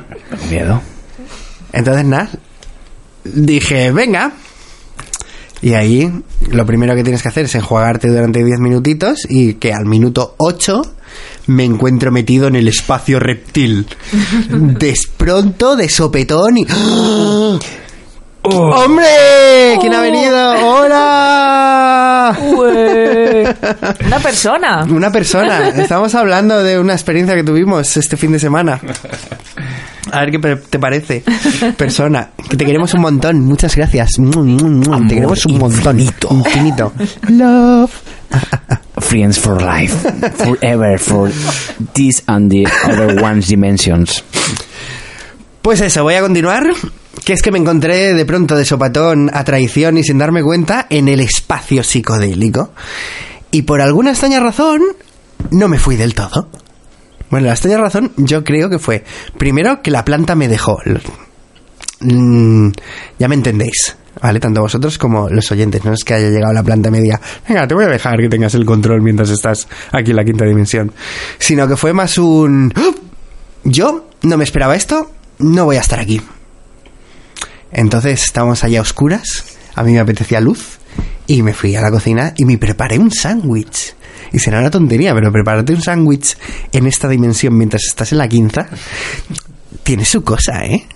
Miedo. 0.50 0.82
Entonces, 1.72 2.04
nada, 2.04 2.28
dije, 3.24 3.92
venga. 3.92 4.32
Y 5.62 5.74
ahí 5.74 6.10
lo 6.50 6.64
primero 6.64 6.94
que 6.94 7.02
tienes 7.02 7.22
que 7.22 7.28
hacer 7.28 7.44
es 7.44 7.54
enjuagarte 7.54 8.08
durante 8.08 8.42
10 8.42 8.60
minutitos 8.60 9.26
y 9.28 9.54
que 9.54 9.72
al 9.72 9.84
minuto 9.84 10.34
8 10.38 10.82
me 11.48 11.64
encuentro 11.64 12.10
metido 12.10 12.46
en 12.48 12.56
el 12.56 12.68
espacio 12.68 13.20
reptil. 13.20 13.86
Despronto, 14.50 15.76
de 15.76 15.88
sopetón 15.88 16.58
y... 16.58 16.66
¡Ah! 16.70 17.58
¡Hombre! 18.42 19.76
¿Quién 19.80 19.94
ha 19.94 20.00
venido? 20.00 20.52
¡Hola! 20.66 21.49
Una 22.38 24.18
persona. 24.20 24.84
Una 24.84 25.10
persona. 25.10 25.68
Estamos 25.68 26.14
hablando 26.14 26.62
de 26.62 26.78
una 26.78 26.92
experiencia 26.92 27.34
que 27.34 27.44
tuvimos 27.44 27.96
este 27.96 28.16
fin 28.16 28.32
de 28.32 28.38
semana. 28.38 28.80
A 30.12 30.20
ver 30.20 30.30
qué 30.30 30.56
te 30.56 30.78
parece. 30.78 31.22
Persona. 31.76 32.30
Que 32.48 32.56
te 32.56 32.64
queremos 32.64 32.94
un 32.94 33.02
montón. 33.02 33.40
Muchas 33.40 33.76
gracias. 33.76 34.12
Te 34.12 35.14
queremos 35.14 35.46
un 35.46 35.58
montón. 35.58 36.00
Infinito. 36.00 36.92
Love. 37.28 37.90
Friends 38.98 39.38
for 39.38 39.60
life. 39.62 39.94
Forever. 40.36 40.98
For 40.98 41.30
this 41.94 42.22
and 42.26 42.50
the 42.50 42.66
other 42.84 43.22
one's 43.22 43.48
dimensions. 43.48 44.22
Pues 45.62 45.80
eso, 45.80 46.02
voy 46.02 46.14
a 46.14 46.22
continuar. 46.22 46.64
Que 47.24 47.34
es 47.34 47.42
que 47.42 47.50
me 47.50 47.58
encontré 47.58 48.14
de 48.14 48.24
pronto 48.24 48.56
de 48.56 48.64
sopatón 48.64 49.30
a 49.32 49.44
traición 49.44 49.98
y 49.98 50.04
sin 50.04 50.16
darme 50.16 50.42
cuenta 50.42 50.86
en 50.88 51.08
el 51.08 51.20
espacio 51.20 51.82
psicodélico. 51.82 52.72
Y 53.50 53.62
por 53.62 53.82
alguna 53.82 54.10
extraña 54.10 54.40
razón, 54.40 54.80
no 55.50 55.68
me 55.68 55.78
fui 55.78 55.96
del 55.96 56.14
todo. 56.14 56.48
Bueno, 57.30 57.46
la 57.46 57.52
extraña 57.52 57.78
razón 57.78 58.12
yo 58.16 58.42
creo 58.42 58.70
que 58.70 58.78
fue, 58.78 59.04
primero, 59.36 59.82
que 59.82 59.90
la 59.90 60.04
planta 60.04 60.34
me 60.34 60.48
dejó. 60.48 60.78
Mm, 62.00 62.70
ya 63.18 63.28
me 63.28 63.34
entendéis, 63.34 63.96
¿vale? 64.22 64.40
Tanto 64.40 64.62
vosotros 64.62 64.96
como 64.96 65.28
los 65.28 65.50
oyentes. 65.52 65.84
No 65.84 65.92
es 65.92 66.04
que 66.04 66.14
haya 66.14 66.30
llegado 66.30 66.52
la 66.52 66.62
planta 66.62 66.90
media, 66.90 67.20
venga, 67.48 67.68
te 67.68 67.74
voy 67.74 67.84
a 67.84 67.88
dejar 67.88 68.18
que 68.18 68.28
tengas 68.28 68.54
el 68.54 68.64
control 68.64 69.02
mientras 69.02 69.30
estás 69.30 69.68
aquí 69.92 70.10
en 70.10 70.16
la 70.16 70.24
quinta 70.24 70.44
dimensión. 70.44 70.92
Sino 71.38 71.68
que 71.68 71.76
fue 71.76 71.92
más 71.92 72.18
un... 72.18 72.72
¡Oh! 72.76 72.94
Yo 73.64 74.08
no 74.22 74.36
me 74.38 74.44
esperaba 74.44 74.74
esto, 74.74 75.10
no 75.40 75.64
voy 75.64 75.76
a 75.76 75.80
estar 75.80 76.00
aquí. 76.00 76.20
Entonces 77.72 78.24
estábamos 78.24 78.64
allá 78.64 78.80
a 78.80 78.82
oscuras, 78.82 79.44
a 79.74 79.82
mí 79.82 79.92
me 79.92 80.00
apetecía 80.00 80.40
luz 80.40 80.78
y 81.26 81.42
me 81.42 81.54
fui 81.54 81.76
a 81.76 81.80
la 81.80 81.90
cocina 81.90 82.34
y 82.36 82.44
me 82.44 82.58
preparé 82.58 82.98
un 82.98 83.10
sándwich. 83.10 83.94
Y 84.32 84.38
será 84.38 84.60
una 84.60 84.70
tontería, 84.70 85.14
pero 85.14 85.32
prepararte 85.32 85.72
un 85.72 85.82
sándwich 85.82 86.36
en 86.72 86.86
esta 86.86 87.08
dimensión 87.08 87.56
mientras 87.56 87.82
estás 87.84 88.12
en 88.12 88.18
la 88.18 88.28
quinta 88.28 88.68
tiene 89.82 90.04
su 90.04 90.22
cosa, 90.22 90.64
¿eh? 90.64 90.86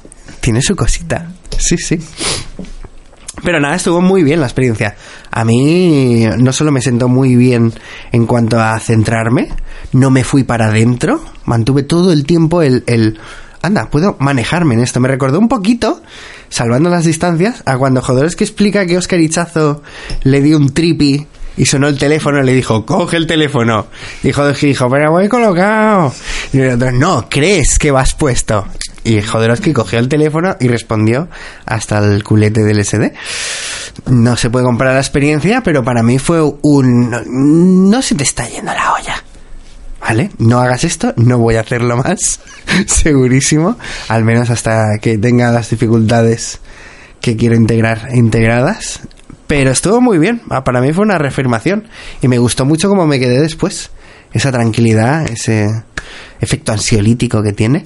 Tiene 0.40 0.62
su 0.62 0.76
cosita. 0.76 1.32
Sí, 1.58 1.76
sí. 1.78 1.98
Pero 3.42 3.60
nada, 3.60 3.76
estuvo 3.76 4.00
muy 4.00 4.22
bien 4.22 4.40
la 4.40 4.46
experiencia. 4.46 4.96
A 5.30 5.44
mí 5.44 6.26
no 6.38 6.52
solo 6.52 6.70
me 6.70 6.80
sentó 6.80 7.08
muy 7.08 7.36
bien 7.36 7.72
en 8.12 8.26
cuanto 8.26 8.60
a 8.60 8.78
centrarme, 8.78 9.48
no 9.92 10.10
me 10.10 10.24
fui 10.24 10.44
para 10.44 10.66
adentro, 10.66 11.22
mantuve 11.44 11.82
todo 11.82 12.12
el 12.12 12.24
tiempo 12.24 12.62
el, 12.62 12.84
el 12.86 13.18
anda, 13.64 13.88
puedo 13.90 14.16
manejarme 14.18 14.74
en 14.74 14.80
esto. 14.80 15.00
Me 15.00 15.08
recordó 15.08 15.38
un 15.38 15.48
poquito, 15.48 16.02
salvando 16.48 16.90
las 16.90 17.04
distancias, 17.04 17.62
a 17.66 17.78
cuando 17.78 18.02
Jodorowsky 18.02 18.44
explica 18.44 18.86
que 18.86 18.98
Oscar 18.98 19.20
Ichazo 19.20 19.82
le 20.22 20.42
dio 20.42 20.56
un 20.56 20.74
tripi 20.74 21.26
y 21.56 21.66
sonó 21.66 21.88
el 21.88 21.98
teléfono 21.98 22.42
y 22.42 22.46
le 22.46 22.52
dijo, 22.52 22.84
coge 22.84 23.16
el 23.16 23.26
teléfono. 23.26 23.86
Y 24.22 24.32
Jodorowsky 24.32 24.66
dijo, 24.66 24.90
pero 24.90 25.12
voy 25.12 25.28
colocado. 25.28 26.12
Y 26.52 26.60
el 26.60 26.74
otro, 26.74 26.92
no, 26.92 27.28
crees 27.28 27.78
que 27.78 27.90
vas 27.90 28.14
puesto. 28.14 28.66
Y 29.02 29.20
Jodorowsky 29.20 29.72
cogió 29.72 29.98
el 29.98 30.08
teléfono 30.08 30.56
y 30.60 30.68
respondió 30.68 31.28
hasta 31.66 31.98
el 31.98 32.22
culete 32.24 32.62
del 32.62 32.84
SD. 32.84 33.12
No 34.10 34.36
se 34.36 34.50
puede 34.50 34.64
comprar 34.64 34.94
la 34.94 35.00
experiencia, 35.00 35.62
pero 35.62 35.84
para 35.84 36.02
mí 36.02 36.18
fue 36.18 36.40
un... 36.62 37.10
No, 37.10 37.20
no 37.26 38.02
se 38.02 38.14
te 38.14 38.24
está 38.24 38.48
yendo 38.48 38.72
la 38.72 38.94
olla. 38.94 39.22
¿Vale? 40.06 40.30
No 40.36 40.60
hagas 40.60 40.84
esto, 40.84 41.14
no 41.16 41.38
voy 41.38 41.56
a 41.56 41.60
hacerlo 41.60 41.96
más, 41.96 42.38
segurísimo, 42.86 43.78
al 44.08 44.22
menos 44.22 44.50
hasta 44.50 44.98
que 45.00 45.16
tenga 45.16 45.50
las 45.50 45.70
dificultades 45.70 46.60
que 47.22 47.36
quiero 47.36 47.54
integrar 47.54 48.10
integradas. 48.12 49.00
Pero 49.46 49.70
estuvo 49.70 50.02
muy 50.02 50.18
bien, 50.18 50.42
Ah, 50.50 50.62
para 50.62 50.82
mí 50.82 50.92
fue 50.92 51.04
una 51.04 51.16
reafirmación 51.16 51.88
y 52.20 52.28
me 52.28 52.36
gustó 52.36 52.66
mucho 52.66 52.90
cómo 52.90 53.06
me 53.06 53.18
quedé 53.18 53.40
después. 53.40 53.90
Esa 54.34 54.52
tranquilidad, 54.52 55.24
ese 55.30 55.70
efecto 56.38 56.72
ansiolítico 56.72 57.42
que 57.42 57.54
tiene, 57.54 57.84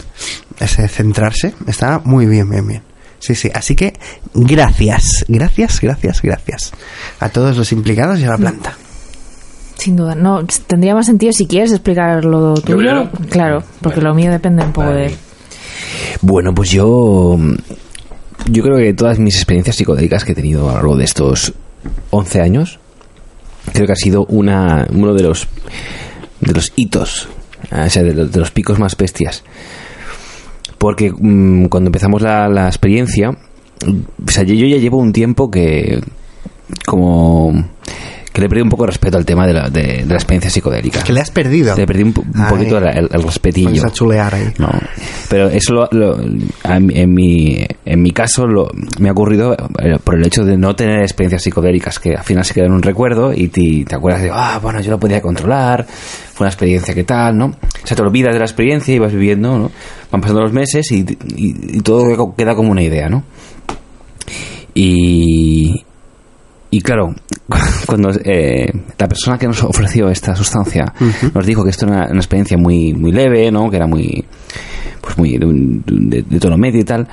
ese 0.59 0.89
centrarse, 0.89 1.55
está 1.69 2.01
muy 2.03 2.27
bien, 2.27 2.51
bien, 2.51 2.67
bien. 2.67 2.83
Sí, 3.21 3.37
sí, 3.37 3.49
así 3.55 3.77
que 3.77 3.93
gracias, 4.35 5.25
gracias, 5.29 5.81
gracias, 5.81 6.23
gracias 6.23 6.73
a 7.21 7.29
todos 7.29 7.57
los 7.57 7.71
implicados 7.71 8.19
y 8.19 8.25
a 8.25 8.31
la 8.31 8.39
planta. 8.39 8.77
Sin 9.79 9.97
duda. 9.97 10.15
No, 10.15 10.45
tendría 10.67 10.95
más 10.95 11.07
sentido 11.07 11.33
si 11.33 11.47
quieres 11.47 11.71
explicar 11.71 12.25
lo 12.25 12.55
tuyo. 12.55 13.09
Claro, 13.31 13.63
porque 13.81 14.01
lo 14.01 14.13
mío 14.13 14.31
depende 14.31 14.65
un 14.65 14.73
poco 14.73 14.91
de... 14.91 15.15
Bueno, 16.21 16.53
pues 16.55 16.71
yo. 16.71 17.39
Yo 18.51 18.63
creo 18.63 18.77
que 18.77 18.93
todas 18.95 19.19
mis 19.19 19.37
experiencias 19.37 19.77
psicodélicas 19.77 20.25
que 20.25 20.33
he 20.33 20.35
tenido 20.35 20.69
a 20.69 20.73
lo 20.73 20.75
largo 20.79 20.97
de 20.97 21.05
estos 21.05 21.53
11 22.11 22.41
años, 22.41 22.79
creo 23.73 23.87
que 23.87 23.93
ha 23.93 23.97
sido 23.97 24.25
una, 24.27 24.87
uno 24.91 25.13
de 25.15 25.23
los, 25.23 25.47
de 26.41 26.53
los 26.53 26.73
hitos, 26.77 27.29
ah, 27.71 27.85
o 27.87 27.91
sea, 27.91 28.03
de 28.03 28.15
los, 28.15 28.33
de 28.33 28.41
los 28.41 28.51
picos 28.51 28.79
más 28.79 28.97
bestias. 28.97 29.45
Porque 30.79 31.13
mm, 31.13 31.67
cuando 31.67 31.89
empezamos 31.89 32.23
la, 32.23 32.49
la 32.49 32.67
experiencia, 32.69 33.31
o 33.31 34.31
sea, 34.31 34.45
yo, 34.45 34.55
yo 34.55 34.67
ya 34.67 34.79
llevo 34.79 34.99
un 34.99 35.13
tiempo 35.13 35.51
que. 35.51 36.01
como. 36.87 37.53
Que 38.39 38.43
le 38.45 38.49
perdí 38.49 38.63
un 38.63 38.69
poco 38.69 38.85
de 38.85 38.89
respeto 38.89 39.19
al 39.19 39.25
tema 39.27 39.47
de 39.47 39.53
la, 39.53 39.69
de, 39.69 39.83
de 39.83 40.07
la 40.07 40.15
experiencia 40.15 40.51
psicodélica. 40.51 41.03
Que 41.03 41.13
le 41.13 41.21
has 41.21 41.31
perdido. 41.31 41.77
Le 41.77 41.87
perdí 41.87 42.03
un, 42.05 42.13
po- 42.13 42.23
un 42.23 42.41
Ay. 42.41 42.51
poquito 42.51 42.79
el, 42.79 43.09
el- 43.13 43.23
respetillo. 43.23 43.85
A 43.85 43.91
chulear 43.91 44.35
ahí. 44.35 44.53
No, 44.59 44.71
pero 45.29 45.49
eso 45.49 45.73
lo- 45.75 45.89
lo- 45.91 46.19
en, 46.21 47.13
mi, 47.15 47.67
en 47.85 48.03
mi 48.03 48.11
caso 48.13 48.47
lo- 48.47 48.71
me 49.01 49.09
ha 49.09 49.13
ocurrido 49.13 49.55
eh, 49.55 49.99
por 50.03 50.15
el 50.15 50.25
hecho 50.27 50.45
de 50.45 50.57
no 50.57 50.77
tener 50.77 51.01
experiencias 51.03 51.43
psicodélicas 51.43 51.99
que 51.99 52.15
al 52.15 52.25
final 52.25 52.45
se 52.45 52.55
quedan 52.55 52.69
en 52.69 52.75
un 52.75 52.83
recuerdo 52.83 53.33
y 53.35 53.49
te, 53.49 53.85
te 53.87 53.95
acuerdas 53.97 54.23
de, 54.23 54.31
ah, 54.33 54.59
bueno, 54.63 54.81
yo 54.81 54.91
lo 54.93 54.99
podía 55.01 55.21
controlar, 55.21 55.87
fue 55.89 56.45
una 56.45 56.51
experiencia 56.51 56.95
que 56.95 57.05
tal, 57.05 57.37
¿no? 57.37 57.47
O 57.47 57.87
sea, 57.87 57.97
te 57.97 58.03
olvidas 58.03 58.33
de 58.33 58.39
la 58.39 58.45
experiencia 58.45 58.95
y 58.95 58.99
vas 58.99 59.13
viviendo, 59.13 59.59
¿no? 59.59 59.71
Van 60.13 60.21
pasando 60.21 60.43
los 60.43 60.53
meses 60.53 60.91
y, 60.93 61.01
y- 61.37 61.77
y 61.79 61.81
todo 61.81 62.35
queda 62.37 62.55
como 62.55 62.71
una 62.71 62.83
idea, 62.83 63.09
¿no? 63.09 63.25
Y, 64.75 65.85
y 66.71 66.81
claro, 66.81 67.15
cuando 67.87 68.11
eh, 68.25 68.71
la 68.99 69.09
persona 69.09 69.39
que 69.39 69.47
nos 69.47 69.63
ofreció 69.65 70.09
esta 70.11 70.35
sustancia 70.37 70.93
nos 71.35 71.47
dijo 71.47 71.65
que 71.65 71.71
esto 71.71 71.87
era 71.87 71.97
una, 71.97 72.07
una 72.11 72.19
experiencia 72.21 72.57
muy 72.59 72.93
muy 72.95 73.11
leve, 73.13 73.51
¿no? 73.51 73.71
Que 73.71 73.77
era 73.77 73.87
muy 73.87 74.25
pues 75.01 75.17
muy 75.17 75.39
de, 75.39 75.47
de- 75.87 76.23
de 76.23 76.41
tono 76.41 76.59
medio 76.59 76.81
y 76.81 76.85
tal. 76.85 77.07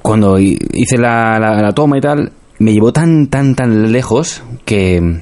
Cuando 0.00 0.38
hi- 0.38 0.58
hice 0.72 0.98
la, 0.98 1.38
la- 1.38 1.60
la 1.62 1.72
toma 1.72 1.98
y 1.98 2.00
tal, 2.00 2.32
me 2.58 2.72
llevó 2.72 2.92
tan 2.92 3.26
tan 3.28 3.54
tan 3.54 3.90
lejos 3.92 4.42
que 4.64 5.20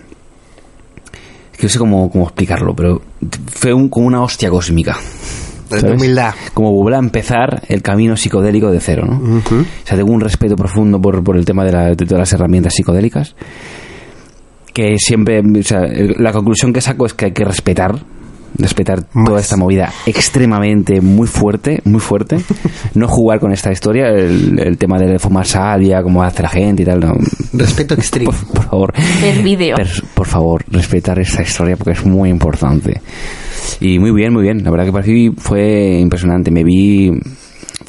que 1.56 1.62
no 1.64 1.68
sé 1.68 1.78
cómo, 1.78 2.10
cómo 2.10 2.24
explicarlo, 2.24 2.74
pero 2.74 3.02
fue 3.52 3.72
un- 3.74 3.88
como 3.88 4.06
una 4.06 4.22
hostia 4.22 4.48
cósmica. 4.50 4.96
De 5.76 5.80
¿sabes? 5.80 5.96
humildad. 5.96 6.34
Como 6.54 6.72
volver 6.72 6.94
a 6.94 6.98
empezar 6.98 7.62
el 7.68 7.82
camino 7.82 8.16
psicodélico 8.16 8.70
de 8.70 8.80
cero, 8.80 9.06
¿no? 9.06 9.38
O 9.60 9.64
sea, 9.84 9.96
tengo 9.96 10.12
un 10.12 10.20
respeto 10.20 10.56
profundo 10.56 11.00
por, 11.00 11.22
por 11.24 11.36
el 11.36 11.44
tema 11.44 11.64
de, 11.64 11.72
la- 11.72 11.88
de 11.88 11.96
todas 11.96 12.18
las 12.18 12.32
herramientas 12.32 12.74
psicodélicas. 12.74 13.34
Que 14.72 14.96
siempre, 14.98 15.40
o 15.40 15.62
sea, 15.62 15.80
la 16.18 16.32
conclusión 16.32 16.72
que 16.72 16.80
saco 16.80 17.04
es 17.06 17.12
que 17.14 17.26
hay 17.26 17.32
que 17.32 17.44
respetar, 17.44 17.98
respetar 18.56 19.04
toda 19.24 19.40
esta 19.40 19.56
movida 19.56 19.92
extremadamente 20.06 21.00
muy 21.00 21.26
fuerte, 21.26 21.80
muy 21.84 22.00
fuerte. 22.00 22.38
No 22.94 23.06
jugar 23.08 23.38
con 23.40 23.52
esta 23.52 23.70
historia, 23.70 24.08
el, 24.08 24.58
el 24.58 24.76
tema 24.76 24.98
de 24.98 25.18
fumar 25.18 25.46
salvia, 25.46 26.02
como 26.02 26.22
hace 26.22 26.42
la 26.42 26.48
gente 26.48 26.82
y 26.82 26.86
tal. 26.86 27.00
no. 27.00 27.14
Respeto 27.52 27.94
extremo. 27.94 28.32
Por, 28.32 28.46
por 28.54 28.64
favor. 28.64 28.92
Ver 29.22 29.42
vídeo. 29.42 29.76
Per- 29.76 30.02
por 30.14 30.26
favor, 30.26 30.64
respetar 30.68 31.18
esta 31.20 31.42
historia 31.42 31.76
porque 31.76 31.92
es 31.92 32.04
muy 32.04 32.28
importante. 32.30 33.00
Y 33.80 33.98
muy 33.98 34.10
bien, 34.12 34.32
muy 34.32 34.42
bien. 34.42 34.64
La 34.64 34.70
verdad 34.70 34.86
que 34.86 34.92
para 34.92 35.06
mí 35.06 35.30
fue 35.36 35.98
impresionante. 36.00 36.50
Me 36.50 36.64
vi. 36.64 37.12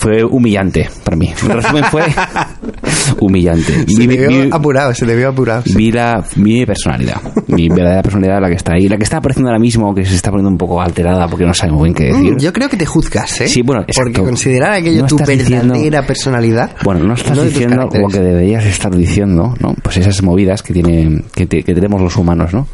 Fue 0.01 0.23
humillante 0.23 0.89
para 1.03 1.15
mí. 1.15 1.31
En 1.43 1.49
resumen, 1.49 1.83
fue 1.91 2.01
humillante. 3.19 3.85
Se 3.87 3.99
Vi- 3.99 4.07
le 4.07 4.27
vi- 4.27 4.41
vio 4.45 4.55
apurado, 4.55 4.93
se 4.95 5.05
le 5.05 5.15
vio 5.15 5.29
apurado. 5.29 5.61
sí. 5.63 5.75
vi 5.75 5.91
la, 5.91 6.23
mi 6.37 6.65
personalidad. 6.65 7.17
Mi 7.47 7.69
verdadera 7.69 8.01
personalidad, 8.01 8.41
la 8.41 8.47
que 8.49 8.55
está 8.55 8.73
ahí. 8.73 8.87
La 8.87 8.97
que 8.97 9.03
está 9.03 9.17
apareciendo 9.17 9.49
ahora 9.49 9.59
mismo, 9.59 9.93
que 9.93 10.03
se 10.03 10.15
está 10.15 10.31
poniendo 10.31 10.49
un 10.49 10.57
poco 10.57 10.81
alterada 10.81 11.27
porque 11.27 11.45
no 11.45 11.53
sabe 11.53 11.73
muy 11.73 11.83
bien 11.89 11.93
qué 11.95 12.03
decir. 12.05 12.33
Mm, 12.33 12.39
Yo 12.39 12.51
creo 12.51 12.67
que 12.69 12.77
te 12.77 12.85
juzgas, 12.85 13.41
¿eh? 13.41 13.47
Sí, 13.47 13.61
bueno, 13.61 13.83
exacto. 13.83 14.11
Porque 14.11 14.21
considerar 14.27 14.73
aquello 14.73 15.01
No 15.01 15.07
tu 15.07 15.17
diciendo- 15.17 15.73
verdadera 15.73 16.05
personalidad. 16.07 16.71
Bueno, 16.83 17.03
no 17.03 17.13
estás 17.13 17.43
diciendo 17.43 17.87
lo 17.93 18.07
que 18.07 18.19
deberías 18.19 18.65
estar 18.65 18.95
diciendo, 18.95 19.53
¿no? 19.59 19.75
Pues 19.83 19.97
esas 19.97 20.21
movidas 20.23 20.63
que, 20.63 20.73
tiene, 20.73 21.23
que, 21.33 21.45
te- 21.45 21.63
que 21.63 21.73
tenemos 21.75 22.01
los 22.01 22.15
humanos, 22.17 22.53
¿no? 22.53 22.67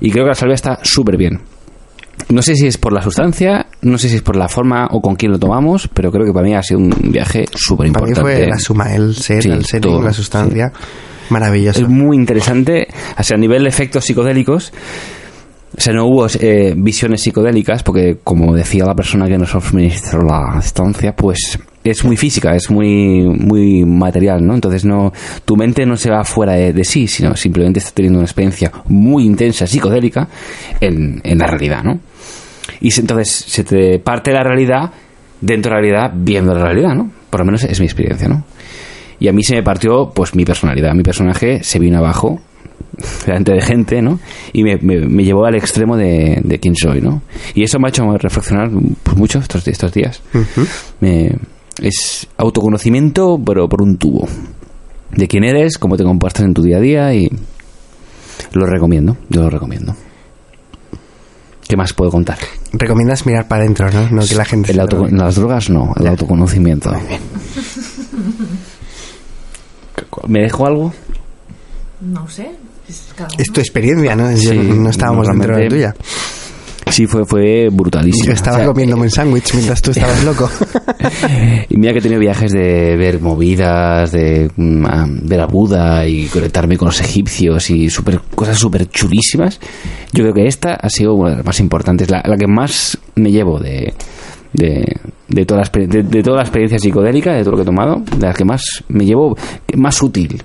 Y 0.00 0.10
creo 0.10 0.24
que 0.24 0.28
la 0.30 0.34
salvia 0.34 0.56
está 0.56 0.78
súper 0.82 1.16
bien. 1.16 1.40
No 2.30 2.42
sé 2.42 2.54
si 2.56 2.66
es 2.66 2.78
por 2.78 2.92
la 2.92 3.02
sustancia, 3.02 3.66
no 3.82 3.98
sé 3.98 4.08
si 4.08 4.16
es 4.16 4.22
por 4.22 4.36
la 4.36 4.48
forma 4.48 4.88
o 4.90 5.00
con 5.00 5.14
quién 5.16 5.32
lo 5.32 5.38
tomamos, 5.38 5.88
pero 5.92 6.10
creo 6.10 6.24
que 6.24 6.32
para 6.32 6.46
mí 6.46 6.54
ha 6.54 6.62
sido 6.62 6.80
un 6.80 6.90
viaje 7.12 7.44
súper 7.54 7.92
Para 7.92 8.06
mí 8.06 8.10
importante. 8.12 8.38
fue 8.38 8.46
la 8.50 8.58
suma, 8.58 8.94
el 8.94 9.14
ser, 9.14 9.42
Sí, 9.42 9.50
el 9.50 9.64
setting, 9.64 9.90
todo, 9.92 10.02
la 10.02 10.12
sustancia. 10.12 10.72
Maravilloso. 11.30 11.80
Es 11.82 11.88
muy 11.88 12.16
interesante, 12.16 12.88
o 13.18 13.22
sea, 13.22 13.36
a 13.36 13.40
nivel 13.40 13.62
de 13.62 13.68
efectos 13.68 14.04
psicodélicos, 14.04 14.72
o 15.76 15.80
sea, 15.80 15.92
no 15.92 16.06
hubo 16.06 16.26
eh, 16.40 16.74
visiones 16.76 17.22
psicodélicas, 17.22 17.82
porque 17.82 18.18
como 18.22 18.54
decía 18.54 18.84
la 18.84 18.94
persona 18.94 19.26
que 19.26 19.36
nos 19.36 19.50
suministró 19.50 20.22
la 20.22 20.58
estancia, 20.60 21.14
pues 21.16 21.58
es 21.82 22.04
muy 22.04 22.16
física, 22.16 22.54
es 22.54 22.70
muy 22.70 23.24
muy 23.28 23.84
material, 23.84 24.46
¿no? 24.46 24.54
Entonces 24.54 24.84
no 24.84 25.12
tu 25.44 25.56
mente 25.56 25.84
no 25.84 25.96
se 25.96 26.10
va 26.10 26.24
fuera 26.24 26.52
de, 26.54 26.72
de 26.72 26.84
sí, 26.84 27.06
sino 27.08 27.34
simplemente 27.36 27.80
está 27.80 27.90
teniendo 27.92 28.20
una 28.20 28.26
experiencia 28.26 28.70
muy 28.86 29.24
intensa 29.24 29.66
psicodélica 29.66 30.28
en, 30.80 31.20
en 31.24 31.38
la 31.38 31.46
realidad, 31.46 31.82
¿no? 31.82 31.98
Y 32.80 32.88
entonces 33.00 33.30
se 33.30 33.64
te 33.64 33.98
parte 33.98 34.32
la 34.32 34.42
realidad 34.42 34.90
dentro 35.40 35.70
de 35.70 35.76
la 35.76 35.80
realidad 35.82 36.12
viendo 36.16 36.54
la 36.54 36.64
realidad, 36.64 36.94
¿no? 36.94 37.10
Por 37.30 37.40
lo 37.40 37.46
menos 37.46 37.64
es 37.64 37.78
mi 37.80 37.86
experiencia, 37.86 38.28
¿no? 38.28 38.44
Y 39.20 39.28
a 39.28 39.32
mí 39.32 39.42
se 39.42 39.54
me 39.54 39.62
partió, 39.62 40.10
pues, 40.14 40.34
mi 40.34 40.44
personalidad. 40.44 40.92
Mi 40.94 41.02
personaje 41.02 41.62
se 41.62 41.78
vino 41.78 41.98
abajo 41.98 42.40
delante 43.26 43.52
de 43.54 43.60
gente, 43.60 44.02
¿no? 44.02 44.18
Y 44.52 44.62
me, 44.64 44.76
me- 44.78 45.06
me 45.06 45.24
llevó 45.24 45.44
al 45.46 45.54
extremo 45.54 45.96
de, 45.96 46.40
de 46.42 46.58
quién 46.60 46.74
soy, 46.76 47.00
¿no? 47.00 47.22
Y 47.54 47.62
eso 47.62 47.78
me 47.78 47.88
ha 47.88 47.90
hecho 47.90 48.04
reflexionar 48.18 48.70
pues, 49.02 49.16
mucho 49.16 49.38
estos, 49.38 49.66
estos 49.68 49.92
días. 49.92 50.20
Me- 51.00 51.36
es 51.82 52.26
autoconocimiento, 52.36 53.40
pero 53.44 53.68
por 53.68 53.82
un 53.82 53.96
tubo. 53.96 54.28
De 55.10 55.28
quién 55.28 55.44
eres, 55.44 55.78
cómo 55.78 55.96
te 55.96 56.04
comportas 56.04 56.42
en 56.44 56.54
tu 56.54 56.62
día 56.62 56.78
a 56.78 56.80
día 56.80 57.14
y 57.14 57.28
lo 58.52 58.66
recomiendo, 58.66 59.16
yo 59.28 59.42
lo 59.42 59.50
recomiendo. 59.50 59.94
¿Qué 61.68 61.76
más 61.76 61.92
puedo 61.94 62.10
contar? 62.10 62.38
Recomiendas 62.72 63.24
mirar 63.26 63.48
para 63.48 63.62
adentro, 63.62 63.90
¿no? 63.90 64.08
No 64.10 64.26
que 64.26 64.34
la 64.34 64.44
gente... 64.44 64.72
El 64.72 64.80
auto- 64.80 65.06
lo- 65.06 65.16
las 65.24 65.36
drogas 65.36 65.70
no, 65.70 65.92
el 65.98 66.06
autoconocimiento. 66.06 66.92
¿Me 70.28 70.40
dejo 70.40 70.66
algo? 70.66 70.92
No 72.00 72.28
sé. 72.28 72.50
es. 72.88 73.08
Es 73.38 73.46
tu 73.52 73.60
experiencia, 73.60 74.14
¿no? 74.16 74.30
Yo- 74.30 74.36
Sí, 74.36 74.58
no 74.58 74.90
estábamos 74.90 75.26
dentro 75.28 75.56
de 75.56 75.64
la 75.64 75.68
tuya. 75.68 75.94
Sí, 76.90 77.06
fue, 77.06 77.24
fue 77.24 77.68
brutalísimo. 77.72 78.26
Yo 78.26 78.32
estaba 78.32 78.56
O 78.56 78.60
sea, 78.60 78.66
comiéndome 78.68 79.02
un 79.02 79.10
sándwich 79.10 79.54
mientras 79.54 79.80
tú 79.82 79.90
estabas 79.90 80.22
loco. 80.24 80.48
Y 81.68 81.76
mira 81.76 81.92
que 81.92 81.98
he 81.98 82.02
tenido 82.02 82.20
viajes 82.20 82.52
de 82.52 82.96
ver 82.96 83.20
movidas, 83.20 84.12
de 84.12 84.50
mm, 84.54 85.26
ver 85.26 85.40
a 85.40 85.46
Buda 85.46 86.06
y 86.06 86.26
conectarme 86.26 86.76
con 86.76 86.86
los 86.86 87.00
egipcios 87.00 87.70
y 87.70 87.88
super, 87.90 88.20
cosas 88.34 88.58
súper 88.58 88.88
chulísimas. 88.88 89.58
Yo 90.12 90.22
creo 90.24 90.34
que 90.34 90.46
esta 90.46 90.74
ha 90.74 90.88
sido 90.90 91.14
una 91.14 91.30
de 91.30 91.36
las 91.36 91.46
más 91.46 91.60
importantes, 91.60 92.10
la, 92.10 92.22
la 92.24 92.36
que 92.36 92.46
más 92.46 92.98
me 93.16 93.30
llevo 93.32 93.58
de, 93.58 93.94
de, 94.52 94.96
de, 95.28 95.46
toda 95.46 95.62
la, 95.62 95.86
de, 95.86 96.02
de 96.02 96.22
toda 96.22 96.36
la 96.36 96.42
experiencia 96.42 96.78
psicodélica, 96.78 97.32
de 97.32 97.40
todo 97.42 97.52
lo 97.52 97.56
que 97.56 97.62
he 97.62 97.66
tomado, 97.66 98.02
de 98.16 98.26
las 98.26 98.36
que 98.36 98.44
más 98.44 98.62
me 98.88 99.04
llevo, 99.04 99.36
más 99.74 100.00
útil. 100.02 100.42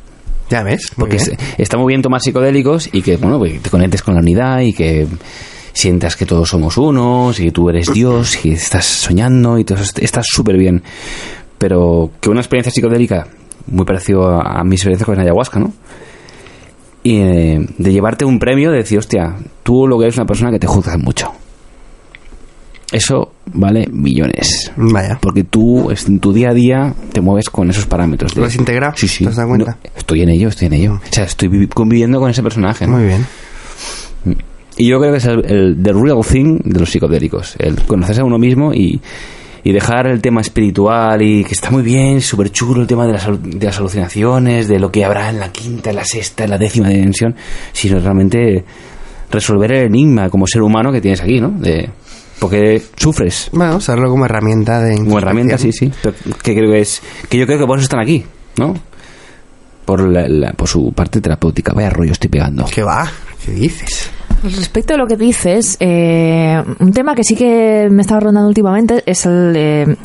ya 0.50 0.64
ves. 0.64 0.92
Porque 0.98 1.18
bien. 1.18 1.38
está 1.58 1.78
muy 1.78 1.92
bien 1.92 2.02
tomar 2.02 2.22
psicodélicos 2.22 2.90
y 2.92 3.02
que, 3.02 3.18
bueno, 3.18 3.42
que 3.42 3.60
te 3.60 3.70
conectes 3.70 4.02
con 4.02 4.16
la 4.16 4.22
unidad 4.22 4.62
y 4.62 4.74
que 4.74 5.08
sientas 5.74 6.16
que 6.16 6.26
todos 6.26 6.50
somos 6.50 6.78
unos 6.78 7.40
y 7.40 7.46
que 7.46 7.52
tú 7.52 7.70
eres 7.70 7.92
Dios 7.94 8.46
y 8.46 8.52
estás 8.52 8.86
soñando 8.86 9.58
y 9.60 9.64
todo 9.64 9.80
eso 9.80 9.94
está 10.02 10.22
súper 10.24 10.58
bien. 10.58 10.84
Pero 11.58 12.12
que 12.22 12.30
una 12.30 12.40
experiencia 12.42 12.72
psicodélica, 12.72 13.28
muy 13.68 13.86
parecido 13.86 14.28
a, 14.30 14.60
a 14.60 14.64
mi 14.64 14.76
experiencia 14.76 15.06
con 15.06 15.20
ayahuasca, 15.20 15.60
¿no? 15.60 15.74
Y 17.04 17.18
eh, 17.18 17.66
de 17.78 17.92
llevarte 17.92 18.26
un 18.26 18.40
premio, 18.40 18.72
de 18.72 18.78
decir, 18.78 18.98
hostia, 19.00 19.36
tú 19.64 19.88
lo 19.88 19.98
que 19.98 20.06
eres 20.06 20.18
una 20.18 20.26
persona 20.26 20.52
que 20.52 20.60
te 20.60 20.68
juzgas 20.68 20.98
mucho. 21.00 21.32
Eso 22.92 23.34
vale 23.46 23.88
millones. 23.92 24.72
Vaya. 24.76 25.20
Porque 25.22 25.44
tú 25.44 25.92
en 25.92 26.20
tu 26.20 26.34
día 26.34 26.50
a 26.50 26.54
día 26.54 26.94
te 27.14 27.22
mueves 27.22 27.50
con 27.52 27.70
esos 27.70 27.86
parámetros. 27.86 28.34
de- 28.34 28.42
¿Lo 28.42 28.48
has 28.48 28.56
integrado? 28.56 28.94
Sí, 28.98 29.08
sí. 29.08 29.24
¿Te 29.26 29.30
has 29.30 29.36
dado 29.36 29.50
cuenta? 29.50 29.78
No, 29.84 29.92
estoy 29.96 30.24
en 30.24 30.30
ello, 30.30 30.50
estoy 30.50 30.68
en 30.68 30.74
ello. 30.74 30.94
O 30.96 31.14
sea, 31.14 31.26
estoy 31.26 31.50
vivi- 31.50 31.70
conviviendo 31.70 32.20
con 32.20 32.32
ese 32.32 32.42
personaje. 32.42 32.88
¿no? 32.88 32.98
Muy 32.98 33.06
bien. 33.06 33.26
Y 34.80 34.88
yo 34.88 35.00
creo 35.00 35.12
que 35.12 35.18
es 35.18 35.26
el, 35.26 35.46
el 35.46 35.78
the 35.84 35.92
real 35.94 36.22
thing 36.26 36.58
de 36.64 36.80
los 36.80 36.90
psicodélicos. 36.90 37.56
El 37.60 37.76
conocerse 37.84 38.22
a 38.22 38.24
uno 38.24 38.38
mismo 38.40 38.74
y, 38.74 39.00
y 39.64 39.72
dejar 39.74 40.08
el 40.08 40.22
tema 40.22 40.40
espiritual 40.40 41.22
y 41.22 41.44
que 41.44 41.54
está 41.54 41.70
muy 41.70 41.84
bien, 41.84 42.22
súper 42.22 42.50
chulo 42.50 42.82
el 42.82 42.88
tema 42.88 43.06
de 43.06 43.12
las, 43.14 43.28
de 43.44 43.66
las 43.66 43.78
alucinaciones, 43.78 44.70
de 44.70 44.80
lo 44.80 44.90
que 44.90 45.04
habrá 45.04 45.30
en 45.30 45.40
la 45.40 45.52
quinta, 45.52 45.90
en 45.90 45.98
la 45.98 46.06
sexta, 46.06 46.46
en 46.46 46.52
la 46.52 46.58
décima 46.58 46.88
dimensión, 46.88 47.36
sino 47.74 48.00
realmente 48.00 48.64
resolver 49.30 49.70
el 49.74 49.86
enigma 49.88 50.30
como 50.30 50.48
ser 50.48 50.62
humano 50.62 50.92
que 50.94 51.02
tienes 51.02 51.20
aquí, 51.22 51.42
¿no? 51.42 51.50
De, 51.50 51.90
porque 52.40 52.82
sufres. 52.96 53.50
Bueno, 53.52 53.76
usarlo 53.76 54.10
como 54.10 54.24
herramienta 54.24 54.82
de... 54.82 54.96
Como 54.96 55.18
herramienta, 55.20 55.58
sí, 55.58 55.74
sí. 55.74 55.92
Que 56.42 56.56
creo 56.56 56.72
que 56.72 56.80
es. 56.80 57.02
Que 57.28 57.38
yo 57.38 57.46
creo 57.46 57.60
que 57.60 57.66
por 57.66 57.78
eso 57.80 57.84
están 57.84 58.00
aquí, 58.00 58.24
¿no? 58.58 58.76
Por, 59.84 60.08
la, 60.10 60.26
la- 60.30 60.54
por 60.54 60.70
su 60.70 60.94
parte 60.94 61.20
terapéutica. 61.20 61.74
Vaya 61.74 61.90
rollo 61.90 62.14
estoy 62.14 62.30
pegando. 62.30 62.64
¿Qué 62.74 62.82
va? 62.82 63.12
¿Qué 63.46 63.52
dices? 63.52 64.10
Respecto 64.44 64.94
a 64.94 64.98
lo 64.98 65.06
que 65.06 65.18
dices, 65.18 65.78
eh, 65.80 66.64
un 66.80 66.94
tema 66.94 67.14
que 67.16 67.24
sí 67.24 67.36
que 67.36 67.90
me 67.92 68.02
estaba 68.02 68.22
rondando 68.22 68.48
últimamente 68.48 69.04
es 69.06 69.26
el 69.26 69.54
eh, 69.56 69.98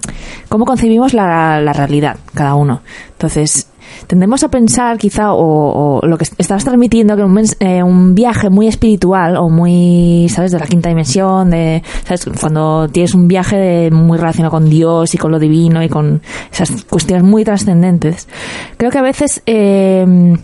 cómo 0.49 0.65
concebimos 0.65 1.15
la, 1.15 1.61
la 1.61 1.73
realidad, 1.73 2.17
cada 2.35 2.55
uno. 2.55 2.83
Entonces, 3.13 3.69
tendemos 4.07 4.43
a 4.43 4.49
pensar 4.49 4.99
quizá, 4.99 5.33
o, 5.33 6.01
lo 6.03 6.19
que 6.19 6.25
estabas 6.39 6.65
transmitiendo, 6.65 7.17
que 7.17 7.23
un, 7.23 7.41
eh, 7.61 7.83
un 7.83 8.15
viaje 8.15 8.51
muy 8.51 8.67
espiritual 8.67 9.37
o 9.37 9.49
muy, 9.49 10.29
¿sabes?, 10.31 10.51
de 10.53 10.59
la 10.59 10.67
quinta 10.67 10.89
dimensión, 10.89 11.51
de, 11.51 11.83
¿sabes?, 12.05 12.29
cuando 12.41 12.89
tienes 12.89 13.15
un 13.15 13.29
viaje 13.29 13.91
muy 13.93 14.19
relacionado 14.19 14.51
con 14.51 14.69
Dios 14.69 15.15
y 15.15 15.19
con 15.19 15.31
lo 15.31 15.39
divino 15.39 15.83
y 15.83 15.89
con 15.89 16.23
esas 16.53 16.85
cuestiones 16.85 17.25
muy 17.25 17.45
trascendentes. 17.45 18.29
Creo 18.77 18.91
que 18.91 18.99
a 18.99 19.03
veces... 19.03 19.43
eh, 19.47 20.37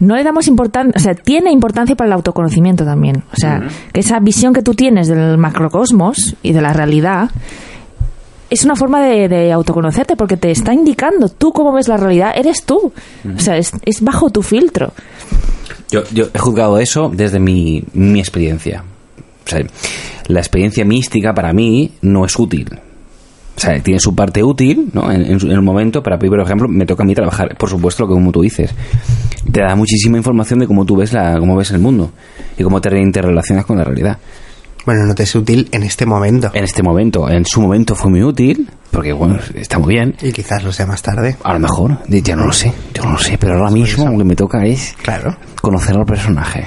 no 0.00 0.16
le 0.16 0.24
damos 0.24 0.48
importancia, 0.48 0.92
o 0.96 0.98
sea, 0.98 1.14
tiene 1.14 1.52
importancia 1.52 1.94
para 1.94 2.08
el 2.08 2.12
autoconocimiento 2.14 2.84
también. 2.84 3.22
O 3.32 3.36
sea, 3.36 3.62
que 3.92 4.00
esa 4.00 4.18
visión 4.18 4.52
que 4.52 4.62
tú 4.62 4.74
tienes 4.74 5.08
del 5.08 5.38
macrocosmos 5.38 6.36
y 6.42 6.52
de 6.52 6.62
la 6.62 6.72
realidad 6.72 7.30
es 8.48 8.64
una 8.64 8.74
forma 8.74 9.00
de, 9.02 9.28
de 9.28 9.52
autoconocerte 9.52 10.16
porque 10.16 10.36
te 10.36 10.50
está 10.50 10.74
indicando 10.74 11.28
tú 11.28 11.52
cómo 11.52 11.72
ves 11.72 11.86
la 11.86 11.96
realidad, 11.96 12.32
eres 12.34 12.64
tú. 12.64 12.92
O 13.36 13.38
sea, 13.38 13.56
es, 13.56 13.72
es 13.84 14.02
bajo 14.02 14.30
tu 14.30 14.42
filtro. 14.42 14.92
Yo, 15.90 16.02
yo 16.12 16.28
he 16.32 16.38
juzgado 16.38 16.78
eso 16.78 17.10
desde 17.14 17.38
mi, 17.38 17.84
mi 17.92 18.18
experiencia. 18.20 18.82
O 19.46 19.48
sea, 19.48 19.64
la 20.26 20.40
experiencia 20.40 20.84
mística 20.84 21.34
para 21.34 21.52
mí 21.52 21.92
no 22.02 22.24
es 22.24 22.38
útil. 22.38 22.68
O 23.60 23.62
sea, 23.62 23.78
tiene 23.82 24.00
su 24.00 24.14
parte 24.14 24.42
útil, 24.42 24.88
¿no? 24.94 25.12
En, 25.12 25.20
en 25.20 25.38
en 25.38 25.50
el 25.50 25.60
momento, 25.60 26.02
para 26.02 26.16
mí, 26.16 26.30
por 26.30 26.40
ejemplo, 26.40 26.66
me 26.66 26.86
toca 26.86 27.02
a 27.02 27.06
mí 27.06 27.14
trabajar, 27.14 27.54
por 27.58 27.68
supuesto, 27.68 28.04
lo 28.04 28.08
que 28.08 28.14
como 28.14 28.32
tú 28.32 28.40
dices. 28.40 28.74
Te 29.52 29.60
da 29.60 29.76
muchísima 29.76 30.16
información 30.16 30.60
de 30.60 30.66
cómo 30.66 30.86
tú 30.86 30.96
ves 30.96 31.12
la, 31.12 31.38
cómo 31.38 31.56
ves 31.56 31.70
el 31.70 31.78
mundo 31.78 32.10
y 32.56 32.62
cómo 32.62 32.80
te 32.80 32.98
interrelacionas 32.98 33.66
con 33.66 33.76
la 33.76 33.84
realidad. 33.84 34.16
Bueno, 34.86 35.04
no 35.04 35.14
te 35.14 35.24
es 35.24 35.34
útil 35.34 35.68
en 35.72 35.82
este 35.82 36.06
momento. 36.06 36.50
En 36.54 36.64
este 36.64 36.82
momento, 36.82 37.28
en 37.28 37.44
su 37.44 37.60
momento 37.60 37.94
fue 37.94 38.10
muy 38.10 38.22
útil, 38.22 38.70
porque 38.90 39.12
bueno, 39.12 39.38
está 39.54 39.78
muy 39.78 39.92
bien. 39.94 40.14
Y 40.22 40.32
quizás 40.32 40.64
lo 40.64 40.72
sea 40.72 40.86
más 40.86 41.02
tarde. 41.02 41.36
A 41.44 41.52
lo 41.52 41.58
mejor, 41.58 41.98
ya 42.08 42.34
no 42.34 42.46
lo 42.46 42.52
sé, 42.54 42.72
yo 42.94 43.04
no 43.04 43.12
lo 43.12 43.18
sé, 43.18 43.36
pero 43.38 43.56
ahora 43.58 43.70
mismo 43.70 44.08
lo 44.08 44.16
que 44.16 44.24
me 44.24 44.36
toca 44.36 44.64
es 44.64 44.94
Claro. 45.02 45.36
conocer 45.60 45.96
al 45.98 46.06
personaje. 46.06 46.64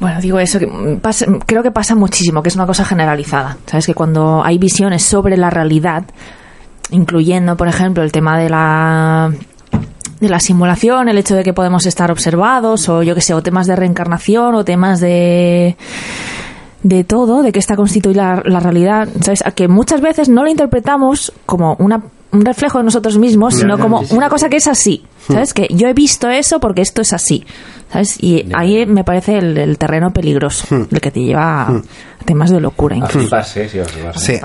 Bueno, 0.00 0.20
digo 0.20 0.38
eso, 0.40 0.58
que 0.58 0.66
pasa- 1.00 1.26
creo 1.46 1.62
que 1.62 1.70
pasa 1.70 1.94
muchísimo, 1.94 2.42
que 2.42 2.48
es 2.48 2.56
una 2.56 2.66
cosa 2.66 2.84
generalizada. 2.84 3.56
Sabes 3.66 3.86
que 3.86 3.94
cuando 3.94 4.42
hay 4.44 4.58
visiones 4.58 5.02
sobre 5.02 5.36
la 5.36 5.50
realidad, 5.50 6.04
incluyendo, 6.90 7.56
por 7.56 7.68
ejemplo, 7.68 8.02
el 8.02 8.12
tema 8.12 8.38
de 8.38 8.48
la 8.50 9.32
de 10.20 10.28
la 10.28 10.38
simulación, 10.38 11.08
el 11.08 11.18
hecho 11.18 11.34
de 11.34 11.42
que 11.42 11.52
podemos 11.52 11.84
estar 11.84 12.10
observados, 12.12 12.88
o 12.88 13.02
yo 13.02 13.12
que 13.14 13.20
sé, 13.20 13.34
o 13.34 13.42
temas 13.42 13.66
de 13.66 13.74
reencarnación, 13.74 14.54
o 14.54 14.64
temas 14.64 15.00
de 15.00 15.76
de 16.84 17.04
todo, 17.04 17.42
de 17.42 17.52
que 17.52 17.58
está 17.60 17.76
constituida 17.76 18.42
la, 18.44 18.58
realidad, 18.60 19.08
¿sabes? 19.20 19.42
Que 19.54 19.68
muchas 19.68 20.00
veces 20.00 20.28
no 20.28 20.42
lo 20.42 20.50
interpretamos 20.50 21.32
como 21.46 21.76
una, 21.78 22.02
un 22.32 22.44
reflejo 22.44 22.78
de 22.78 22.84
nosotros 22.84 23.18
mismos, 23.18 23.54
sino 23.54 23.78
como 23.78 24.00
una 24.10 24.28
cosa 24.30 24.48
que 24.48 24.56
es 24.56 24.66
así, 24.66 25.04
¿sabes? 25.26 25.52
Que 25.52 25.68
yo 25.70 25.86
he 25.88 25.92
visto 25.92 26.30
eso 26.30 26.60
porque 26.60 26.80
esto 26.80 27.02
es 27.02 27.12
así, 27.12 27.44
¿sabes? 27.92 28.16
Y 28.22 28.48
ahí 28.54 28.86
me 28.86 29.04
parece 29.04 29.36
el, 29.38 29.58
el 29.58 29.76
terreno 29.78 30.12
peligroso, 30.12 30.66
el 30.90 31.00
que 31.00 31.10
te 31.10 31.20
lleva 31.20 31.62
a 31.68 31.82
temas 32.24 32.50
de 32.50 32.60
locura. 32.60 32.96
incluso. 32.96 33.36
Sí. 34.18 34.40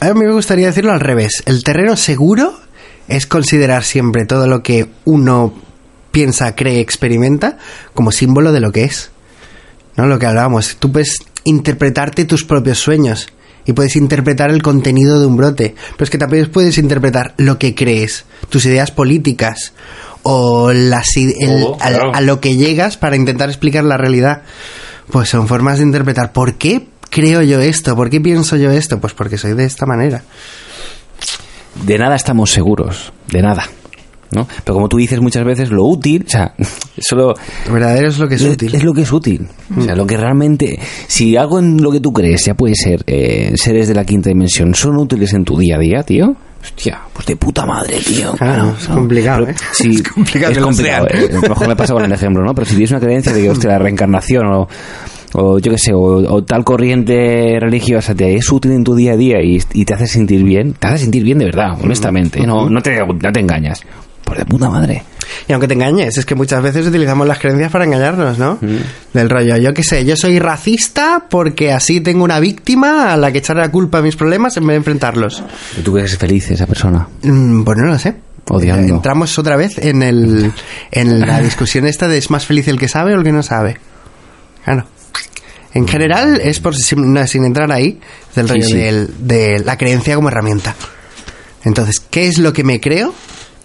A 0.00 0.14
mí 0.14 0.20
me 0.20 0.32
gustaría 0.32 0.66
decirlo 0.66 0.92
al 0.92 1.00
revés. 1.00 1.42
El 1.44 1.64
terreno 1.64 1.96
seguro 1.96 2.54
es 3.08 3.26
considerar 3.26 3.82
siempre 3.82 4.24
todo 4.24 4.46
lo 4.46 4.62
que 4.62 4.88
uno 5.04 5.52
piensa, 6.12 6.54
cree, 6.54 6.78
experimenta 6.80 7.58
como 7.94 8.12
símbolo 8.12 8.52
de 8.52 8.60
lo 8.60 8.70
que 8.70 8.84
es. 8.84 9.10
¿No? 9.96 10.06
Lo 10.06 10.18
que 10.18 10.26
hablábamos. 10.26 10.76
Tú 10.78 10.92
puedes 10.92 11.18
interpretarte 11.44 12.24
tus 12.24 12.44
propios 12.44 12.78
sueños 12.78 13.26
y 13.66 13.72
puedes 13.72 13.96
interpretar 13.96 14.50
el 14.50 14.62
contenido 14.62 15.20
de 15.20 15.26
un 15.26 15.36
brote. 15.36 15.74
Pero 15.92 16.04
es 16.04 16.10
que 16.10 16.18
también 16.18 16.50
puedes 16.50 16.78
interpretar 16.78 17.34
lo 17.36 17.58
que 17.58 17.74
crees, 17.74 18.24
tus 18.48 18.64
ideas 18.66 18.90
políticas 18.90 19.72
o 20.22 20.72
las, 20.72 21.06
el- 21.16 21.66
claro. 21.78 22.12
a 22.14 22.20
lo 22.20 22.40
que 22.40 22.56
llegas 22.56 22.96
para 22.96 23.16
intentar 23.16 23.48
explicar 23.48 23.84
la 23.84 23.96
realidad. 23.96 24.42
Pues 25.10 25.28
son 25.28 25.48
formas 25.48 25.78
de 25.78 25.84
interpretar. 25.84 26.32
¿Por 26.32 26.54
qué 26.54 26.86
creo 27.10 27.42
yo 27.42 27.60
esto? 27.60 27.94
¿Por 27.96 28.08
qué 28.08 28.20
pienso 28.20 28.56
yo 28.56 28.70
esto? 28.70 29.00
Pues 29.00 29.12
porque 29.14 29.36
soy 29.38 29.54
de 29.54 29.64
esta 29.64 29.84
manera. 29.86 30.22
de 31.84 31.98
nada 31.98 32.16
estamos 32.16 32.50
seguros, 32.50 33.12
de 33.28 33.42
nada. 33.42 33.68
¿No? 34.32 34.46
Pero 34.64 34.74
como 34.74 34.88
tú 34.88 34.96
dices 34.96 35.20
muchas 35.20 35.44
veces, 35.44 35.70
lo 35.70 35.84
útil, 35.84 36.24
o 36.26 36.30
sea, 36.30 36.54
solo 36.98 37.34
Lo 37.66 37.72
verdadero 37.72 38.08
es 38.08 38.18
lo 38.18 38.28
que 38.28 38.36
es 38.36 38.42
útil. 38.42 38.74
es 38.74 38.84
lo 38.84 38.92
que 38.92 39.02
es 39.02 39.12
útil. 39.12 39.48
O 39.76 39.82
sea, 39.82 39.94
lo 39.94 40.06
que 40.06 40.16
realmente, 40.16 40.78
si 41.06 41.36
algo 41.36 41.58
en 41.58 41.82
lo 41.82 41.90
que 41.90 42.00
tú 42.00 42.12
crees 42.12 42.44
ya 42.44 42.54
puede 42.54 42.74
ser 42.74 43.02
eh, 43.06 43.52
seres 43.56 43.88
de 43.88 43.94
la 43.94 44.04
quinta 44.04 44.28
dimensión, 44.28 44.74
son 44.74 44.96
útiles 44.96 45.32
en 45.34 45.44
tu 45.44 45.58
día 45.58 45.76
a 45.76 45.78
día, 45.78 46.02
tío. 46.02 46.34
Hostia, 46.62 47.00
pues 47.12 47.26
de 47.26 47.34
puta 47.34 47.66
madre, 47.66 47.96
tío. 48.06 48.32
Claro, 48.34 48.74
es 48.78 48.86
complicado, 48.86 49.46
Pero 49.46 49.50
¿eh? 49.50 49.54
Es 49.80 50.02
complicado 50.04 50.52
es 50.52 50.58
complicado, 50.58 51.06
eh. 51.08 51.28
A 51.28 51.34
lo 51.34 51.40
mejor 51.48 51.68
me 51.68 51.74
pasa 51.76 51.92
con 51.92 52.04
el 52.04 52.12
ejemplo, 52.12 52.44
¿no? 52.44 52.54
Pero 52.54 52.66
si 52.66 52.74
tienes 52.74 52.90
una 52.92 53.00
creencia 53.00 53.32
de 53.32 53.42
que, 53.42 53.50
hostia, 53.50 53.70
la 53.70 53.78
reencarnación 53.80 54.46
o, 54.46 54.68
o 55.34 55.58
yo 55.58 55.72
qué 55.72 55.78
sé, 55.78 55.92
o, 55.92 56.00
o 56.00 56.44
tal 56.44 56.62
corriente 56.62 57.58
religiosa 57.58 58.14
te 58.14 58.36
es 58.36 58.48
útil 58.52 58.70
en 58.72 58.84
tu 58.84 58.94
día 58.94 59.14
a 59.14 59.16
día 59.16 59.42
y, 59.42 59.58
y 59.72 59.84
te 59.84 59.94
hace 59.94 60.06
sentir 60.06 60.44
bien, 60.44 60.74
te 60.74 60.86
hace 60.86 60.98
sentir 60.98 61.24
bien 61.24 61.38
de 61.38 61.46
verdad, 61.46 61.72
honestamente, 61.82 62.40
¿eh? 62.40 62.46
no, 62.46 62.70
no, 62.70 62.80
te, 62.80 62.96
no 63.04 63.32
te 63.32 63.40
engañas. 63.40 63.80
Pues 64.34 64.38
de 64.40 64.46
puta 64.46 64.68
madre. 64.70 65.02
Y 65.48 65.52
aunque 65.52 65.66
te 65.68 65.74
engañes, 65.74 66.16
es 66.18 66.24
que 66.26 66.34
muchas 66.34 66.62
veces 66.62 66.86
utilizamos 66.86 67.26
las 67.26 67.38
creencias 67.38 67.70
para 67.72 67.84
engañarnos, 67.84 68.38
¿no? 68.38 68.58
Mm. 68.60 68.76
Del 69.14 69.30
rollo, 69.30 69.56
yo 69.56 69.72
qué 69.74 69.82
sé, 69.82 70.04
yo 70.04 70.16
soy 70.16 70.38
racista 70.38 71.24
porque 71.28 71.72
así 71.72 72.00
tengo 72.00 72.24
una 72.24 72.38
víctima 72.40 73.12
a 73.12 73.16
la 73.16 73.32
que 73.32 73.38
echar 73.38 73.56
la 73.56 73.70
culpa 73.70 73.98
a 73.98 74.02
mis 74.02 74.16
problemas 74.16 74.56
en 74.56 74.66
vez 74.66 74.74
de 74.74 74.78
enfrentarlos. 74.78 75.42
¿Y 75.78 75.82
tú 75.82 75.92
crees 75.94 76.16
feliz 76.16 76.50
esa 76.50 76.66
persona? 76.66 77.08
Mm, 77.22 77.62
Pues 77.64 77.78
no 77.78 77.86
lo 77.86 77.98
sé. 77.98 78.14
Odiando. 78.48 78.94
Entramos 78.96 79.38
otra 79.38 79.56
vez 79.56 79.78
en, 79.78 80.02
el, 80.02 80.52
en 80.90 81.20
la 81.20 81.40
discusión 81.40 81.86
esta 81.86 82.08
de 82.08 82.18
es 82.18 82.30
más 82.30 82.44
feliz 82.44 82.66
el 82.68 82.78
que 82.78 82.88
sabe 82.88 83.12
o 83.14 83.18
el 83.18 83.22
que 83.24 83.32
no 83.32 83.42
sabe. 83.42 83.78
Claro. 84.64 84.86
En 85.74 85.88
general 85.88 86.40
es 86.42 86.60
por 86.60 86.74
sin, 86.76 87.12
no, 87.14 87.26
sin 87.26 87.44
entrar 87.44 87.72
ahí 87.72 87.98
del 88.34 88.46
Sí, 88.46 88.52
rollo 88.52 88.66
sí. 88.66 88.74
del- 88.74 89.10
de 89.26 89.58
la 89.64 89.78
creencia 89.78 90.14
como 90.16 90.28
herramienta. 90.28 90.74
Entonces, 91.64 92.00
¿qué 92.00 92.26
es 92.28 92.38
lo 92.38 92.52
que 92.52 92.64
me 92.64 92.80
creo? 92.80 93.14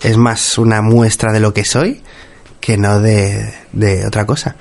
Es 0.02 0.18
más 0.18 0.58
una 0.58 0.82
muestra 0.82 1.34
de 1.34 1.40
lo 1.40 1.54
que 1.54 1.66
soy 1.66 2.02
que 2.60 2.78
no 2.78 3.00
de, 3.00 3.54
de 3.72 4.06
otra 4.06 4.26
cosa. 4.26 4.56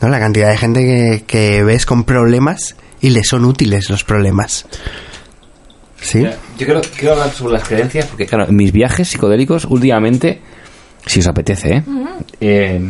¿No? 0.00 0.08
La 0.08 0.18
cantidad 0.18 0.50
de 0.50 0.56
gente 0.56 0.80
que, 0.80 1.24
que 1.26 1.62
ves 1.62 1.86
con 1.86 2.04
problemas 2.04 2.76
y 3.00 3.10
le 3.10 3.22
son 3.24 3.44
útiles 3.44 3.90
los 3.90 4.04
problemas. 4.04 4.66
¿Sí? 6.00 6.22
Yo 6.58 6.66
quiero, 6.66 6.80
quiero 6.96 7.12
hablar 7.12 7.30
sobre 7.30 7.54
las 7.54 7.68
creencias 7.68 8.06
porque, 8.06 8.26
claro, 8.26 8.48
en 8.48 8.56
mis 8.56 8.72
viajes 8.72 9.08
psicodélicos 9.08 9.64
últimamente, 9.66 10.40
si 11.06 11.20
os 11.20 11.28
apetece, 11.28 11.76
¿eh? 11.76 11.84
Eh, 12.40 12.80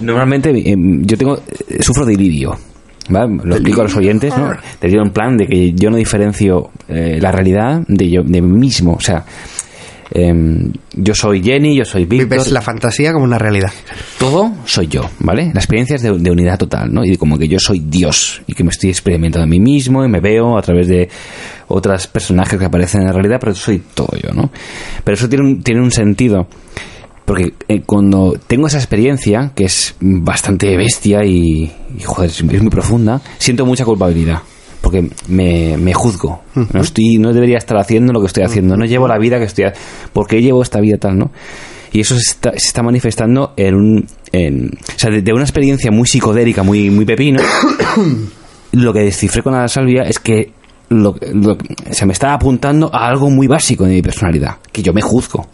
normalmente 0.00 0.50
eh, 0.50 0.74
yo 0.76 1.18
tengo 1.18 1.36
eh, 1.36 1.82
sufro 1.82 2.06
de 2.06 2.14
ilirio. 2.14 2.58
¿vale? 3.08 3.36
Lo 3.44 3.54
explico 3.56 3.82
a 3.82 3.84
los 3.84 3.96
oyentes, 3.96 4.36
¿no? 4.36 4.52
Te 4.78 4.88
digo 4.88 5.02
en 5.02 5.12
plan 5.12 5.36
de 5.36 5.46
que 5.46 5.72
yo 5.72 5.90
no 5.90 5.96
diferencio 5.96 6.70
eh, 6.88 7.18
la 7.20 7.30
realidad 7.30 7.82
de 7.86 8.10
yo 8.10 8.22
de 8.22 8.40
mí 8.40 8.58
mismo. 8.58 8.94
O 8.94 9.00
sea, 9.00 9.24
em, 10.10 10.72
yo 10.92 11.14
soy 11.14 11.42
Jenny, 11.42 11.76
yo 11.76 11.84
soy 11.84 12.04
Víctor. 12.04 12.28
Vives 12.28 12.52
la 12.52 12.60
fantasía 12.60 13.12
como 13.12 13.24
una 13.24 13.38
realidad. 13.38 13.72
todo 14.18 14.52
soy 14.64 14.88
yo, 14.88 15.02
¿vale? 15.20 15.50
La 15.52 15.60
experiencia 15.60 15.96
es 15.96 16.02
de, 16.02 16.16
de 16.18 16.30
unidad 16.30 16.58
total, 16.58 16.92
¿no? 16.92 17.04
Y 17.04 17.10
de 17.10 17.18
como 17.18 17.38
que 17.38 17.48
yo 17.48 17.58
soy 17.58 17.80
Dios 17.80 18.42
y 18.46 18.54
que 18.54 18.64
me 18.64 18.70
estoy 18.70 18.90
experimentando 18.90 19.44
a 19.44 19.48
mí 19.48 19.60
mismo 19.60 20.04
y 20.04 20.08
me 20.08 20.20
veo 20.20 20.58
a 20.58 20.62
través 20.62 20.88
de 20.88 21.08
otras 21.68 22.06
personajes 22.06 22.58
que 22.58 22.64
aparecen 22.64 23.02
en 23.02 23.06
la 23.08 23.12
realidad, 23.12 23.38
pero 23.40 23.54
soy 23.54 23.82
todo 23.94 24.10
yo, 24.22 24.32
¿no? 24.32 24.50
Pero 25.02 25.14
eso 25.14 25.28
tiene 25.28 25.44
un, 25.44 25.62
tiene 25.62 25.80
un 25.80 25.90
sentido. 25.90 26.46
Porque 27.24 27.54
eh, 27.68 27.80
cuando 27.86 28.34
tengo 28.46 28.66
esa 28.66 28.76
experiencia, 28.76 29.52
que 29.54 29.64
es 29.64 29.96
bastante 30.00 30.76
bestia 30.76 31.24
y, 31.24 31.72
y, 31.96 32.02
joder, 32.02 32.28
es 32.28 32.42
muy 32.44 32.70
profunda, 32.70 33.20
siento 33.38 33.64
mucha 33.64 33.84
culpabilidad. 33.84 34.40
Porque 34.84 35.08
me, 35.28 35.76
me 35.78 35.92
juzgo. 35.94 36.42
No, 36.54 36.80
estoy, 36.82 37.16
no 37.18 37.32
debería 37.32 37.58
estar 37.58 37.76
haciendo 37.78 38.12
lo 38.12 38.20
que 38.20 38.26
estoy 38.26 38.44
haciendo. 38.44 38.76
No 38.76 38.84
llevo 38.84 39.08
la 39.08 39.18
vida 39.18 39.38
que 39.38 39.44
estoy 39.46 39.64
haciendo. 39.64 39.80
¿Por 40.12 40.26
qué 40.28 40.40
llevo 40.42 40.62
esta 40.62 40.78
vida 40.80 40.98
tal, 40.98 41.18
no? 41.18 41.30
Y 41.92 42.00
eso 42.00 42.14
se 42.16 42.20
está, 42.32 42.50
se 42.52 42.68
está 42.68 42.82
manifestando 42.82 43.54
en 43.56 43.74
un. 43.74 44.06
En, 44.30 44.66
o 44.66 44.98
sea, 44.98 45.10
de, 45.10 45.22
de 45.22 45.32
una 45.32 45.42
experiencia 45.44 45.90
muy 45.90 46.06
psicodélica, 46.06 46.62
muy, 46.62 46.90
muy 46.90 47.04
pepino. 47.04 47.40
lo 48.72 48.92
que 48.92 49.00
descifré 49.00 49.42
con 49.42 49.54
la 49.54 49.68
salvia 49.68 50.02
es 50.02 50.18
que 50.18 50.52
lo, 50.90 51.14
lo- 51.32 51.56
se 51.90 52.04
me 52.06 52.12
está 52.12 52.34
apuntando 52.34 52.90
a 52.94 53.06
algo 53.06 53.30
muy 53.30 53.46
básico 53.46 53.84
de 53.84 53.94
mi 53.94 54.02
personalidad, 54.02 54.56
que 54.72 54.82
yo 54.82 54.92
me 54.92 55.00
juzgo. 55.02 55.46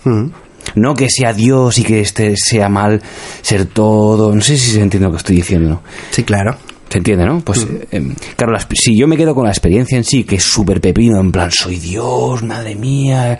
No 0.74 0.94
que 0.94 1.08
sea 1.08 1.32
Dios 1.32 1.78
y 1.78 1.84
que 1.84 2.00
este 2.00 2.34
sea 2.36 2.68
mal 2.68 3.00
ser 3.42 3.66
todo. 3.66 4.34
No 4.34 4.40
sé 4.40 4.56
si 4.56 4.70
se 4.72 4.82
entiende 4.82 5.06
lo 5.06 5.12
que 5.12 5.18
estoy 5.18 5.36
diciendo. 5.36 5.82
Sí, 6.10 6.22
claro. 6.22 6.56
¿Se 6.90 6.98
entiende, 6.98 7.24
no? 7.24 7.40
Pues, 7.40 7.64
eh, 7.92 8.14
claro, 8.36 8.52
la 8.52 8.66
si 8.74 8.98
yo 8.98 9.06
me 9.06 9.16
quedo 9.16 9.32
con 9.32 9.44
la 9.44 9.50
experiencia 9.50 9.96
en 9.96 10.02
sí, 10.02 10.24
que 10.24 10.34
es 10.36 10.42
súper 10.42 10.80
pepino, 10.80 11.20
en 11.20 11.30
plan, 11.30 11.48
soy 11.52 11.76
Dios, 11.78 12.42
madre 12.42 12.74
mía, 12.74 13.38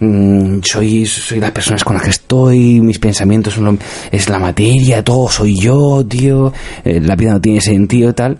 mm, 0.00 0.58
soy, 0.62 1.06
soy 1.06 1.40
las 1.40 1.50
personas 1.52 1.82
con 1.82 1.94
las 1.94 2.02
que 2.04 2.10
estoy, 2.10 2.80
mis 2.82 2.98
pensamientos 2.98 3.54
son 3.54 3.64
lo- 3.64 3.78
es 4.12 4.28
la 4.28 4.38
materia, 4.38 5.02
todo 5.02 5.30
soy 5.30 5.58
yo, 5.58 6.04
tío, 6.06 6.52
eh, 6.84 7.00
la 7.00 7.16
vida 7.16 7.32
no 7.32 7.40
tiene 7.40 7.62
sentido 7.62 8.10
y 8.10 8.12
tal, 8.12 8.38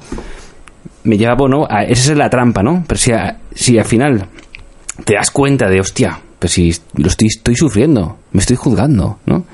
me 1.05 1.17
lleva, 1.17 1.35
bueno, 1.37 1.67
a- 1.69 1.85
esa 1.85 2.13
es 2.13 2.19
la 2.19 2.29
trampa, 2.29 2.63
¿no? 2.63 2.85
Pero 2.87 2.99
si, 3.01 3.13
a- 3.13 3.39
si 3.55 3.79
al 3.79 3.87
final 3.87 4.27
te 5.07 5.15
das 5.15 5.31
cuenta 5.31 5.71
de, 5.71 5.81
hostia, 5.81 6.21
pues 6.39 6.53
si 6.53 6.71
lo 6.97 7.09
estoy, 7.09 7.29
estoy 7.29 7.57
sufriendo, 7.57 8.19
me 8.33 8.41
estoy 8.41 8.57
juzgando, 8.57 9.21
¿no? 9.25 9.45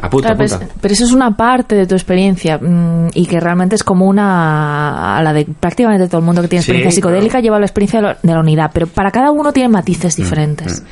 Apunta, 0.00 0.28
Claro, 0.28 0.36
pero, 0.38 0.46
es- 0.46 0.52
apunta. 0.54 0.74
pero 0.80 0.94
eso 0.94 1.04
es 1.04 1.12
una 1.12 1.36
parte 1.36 1.74
de 1.74 1.86
tu 1.86 1.94
experiencia 1.94 2.58
mm, 2.58 3.08
y 3.14 3.26
que 3.26 3.38
realmente 3.40 3.74
es 3.76 3.84
como 3.84 4.06
una 4.06 5.16
a 5.18 5.22
la 5.22 5.32
de 5.32 5.44
prácticamente 5.44 6.06
todo 6.08 6.18
el 6.20 6.24
mundo 6.24 6.40
que 6.42 6.48
tiene 6.48 6.62
Sí, 6.62 6.70
experiencia 6.70 6.94
psicodélica 6.96 7.40
lleva 7.40 7.58
la 7.58 7.66
experiencia 7.66 8.00
de 8.00 8.06
la- 8.08 8.18
de 8.22 8.32
la 8.32 8.40
unidad, 8.40 8.70
pero 8.72 8.86
para 8.86 9.10
cada 9.10 9.30
uno 9.30 9.52
tiene 9.52 9.68
Mm, 9.68 9.72
matices 9.72 10.16
diferentes. 10.16 10.82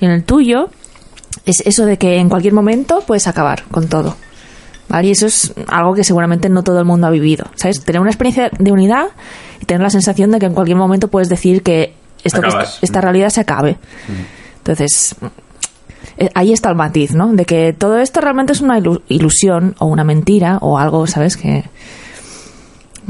Y 0.00 0.06
en 0.06 0.12
el 0.12 0.24
tuyo 0.24 0.68
es 1.44 1.60
eso 1.66 1.84
de 1.84 1.98
que 1.98 2.16
en 2.18 2.28
cualquier 2.28 2.54
momento 2.54 3.02
puedes 3.06 3.26
acabar 3.26 3.64
con 3.70 3.88
todo. 3.88 4.16
¿Vale? 4.88 5.08
Y 5.08 5.10
eso 5.10 5.26
es 5.26 5.52
algo 5.66 5.92
que 5.92 6.02
seguramente 6.02 6.48
no 6.48 6.62
todo 6.62 6.78
el 6.78 6.86
mundo 6.86 7.06
ha 7.06 7.10
vivido. 7.10 7.44
¿Sabes? 7.56 7.84
Tener 7.84 8.00
una 8.00 8.08
experiencia 8.08 8.50
de 8.58 8.72
unidad 8.72 9.08
y 9.60 9.66
tener 9.66 9.82
la 9.82 9.90
sensación 9.90 10.30
de 10.30 10.38
que 10.38 10.46
en 10.46 10.54
cualquier 10.54 10.78
momento 10.78 11.08
puedes 11.08 11.28
decir 11.28 11.62
que 11.62 11.92
esto 12.24 12.40
que 12.40 12.48
esta, 12.48 12.64
esta 12.80 13.00
realidad 13.02 13.28
se 13.28 13.42
acabe. 13.42 13.76
Entonces, 14.56 15.14
ahí 16.34 16.52
está 16.52 16.68
el 16.70 16.76
matiz, 16.76 17.14
¿no? 17.14 17.32
De 17.32 17.44
que 17.44 17.72
todo 17.72 17.98
esto 17.98 18.20
realmente 18.20 18.52
es 18.52 18.60
una 18.60 18.78
ilu- 18.78 19.02
ilusión 19.08 19.74
o 19.78 19.86
una 19.86 20.04
mentira 20.04 20.58
o 20.60 20.78
algo, 20.78 21.06
¿sabes? 21.06 21.36
Que 21.36 21.64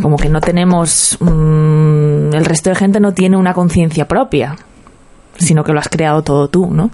como 0.01 0.17
que 0.17 0.29
no 0.29 0.41
tenemos... 0.41 1.17
mm, 1.21 2.35
el 2.35 2.45
resto 2.45 2.71
de 2.71 2.77
gente 2.77 3.01
no 3.01 3.13
tiene 3.15 3.37
una 3.37 3.55
conciencia 3.55 4.07
propia, 4.07 4.57
sino 5.39 5.65
que 5.65 5.73
lo 5.73 5.81
has 5.81 5.89
creado 5.89 6.23
todo 6.23 6.49
tú, 6.49 6.69
¿no? 6.71 6.91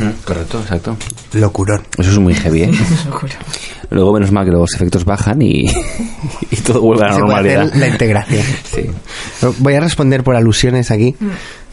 Mm, 0.00 0.24
Correcto, 0.24 0.60
exacto. 0.60 0.96
Locurón. 1.34 1.82
Eso 1.98 2.10
es 2.10 2.18
muy 2.18 2.34
heavy, 2.34 2.62
¿eh? 2.62 2.70
Luego, 3.90 4.12
menos 4.12 4.30
mal 4.32 4.44
que 4.44 4.52
los 4.52 4.72
efectos 4.74 5.04
bajan 5.04 5.42
y, 5.42 5.66
y 6.50 6.56
todo 6.56 6.80
vuelve 6.80 7.04
a 7.04 7.08
la 7.12 7.18
normalidad. 7.18 7.62
hacer 7.66 7.76
la 7.78 7.88
integración. 7.88 8.44
Sí. 8.72 8.86
Voy 9.58 9.74
a 9.74 9.80
responder 9.80 10.22
por 10.22 10.36
alusiones 10.36 10.90
aquí. 10.90 11.16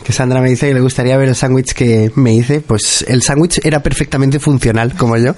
Que 0.03 0.13
Sandra 0.13 0.41
me 0.41 0.49
dice 0.49 0.67
que 0.67 0.73
le 0.73 0.79
gustaría 0.79 1.17
ver 1.17 1.27
el 1.29 1.35
sándwich 1.35 1.73
que 1.73 2.11
me 2.15 2.33
hice. 2.33 2.61
Pues 2.61 3.03
el 3.07 3.21
sándwich 3.21 3.59
era 3.63 3.81
perfectamente 3.83 4.39
funcional, 4.39 4.93
como 4.95 5.17
yo. 5.17 5.35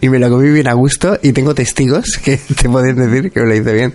y 0.00 0.08
me 0.08 0.18
lo 0.18 0.30
comí 0.30 0.48
bien 0.50 0.68
a 0.68 0.72
gusto. 0.74 1.18
Y 1.22 1.32
tengo 1.32 1.54
testigos 1.54 2.18
que 2.24 2.36
te 2.38 2.68
pueden 2.68 2.96
decir 2.96 3.30
que 3.32 3.40
me 3.40 3.46
lo 3.48 3.54
hice 3.56 3.72
bien. 3.72 3.94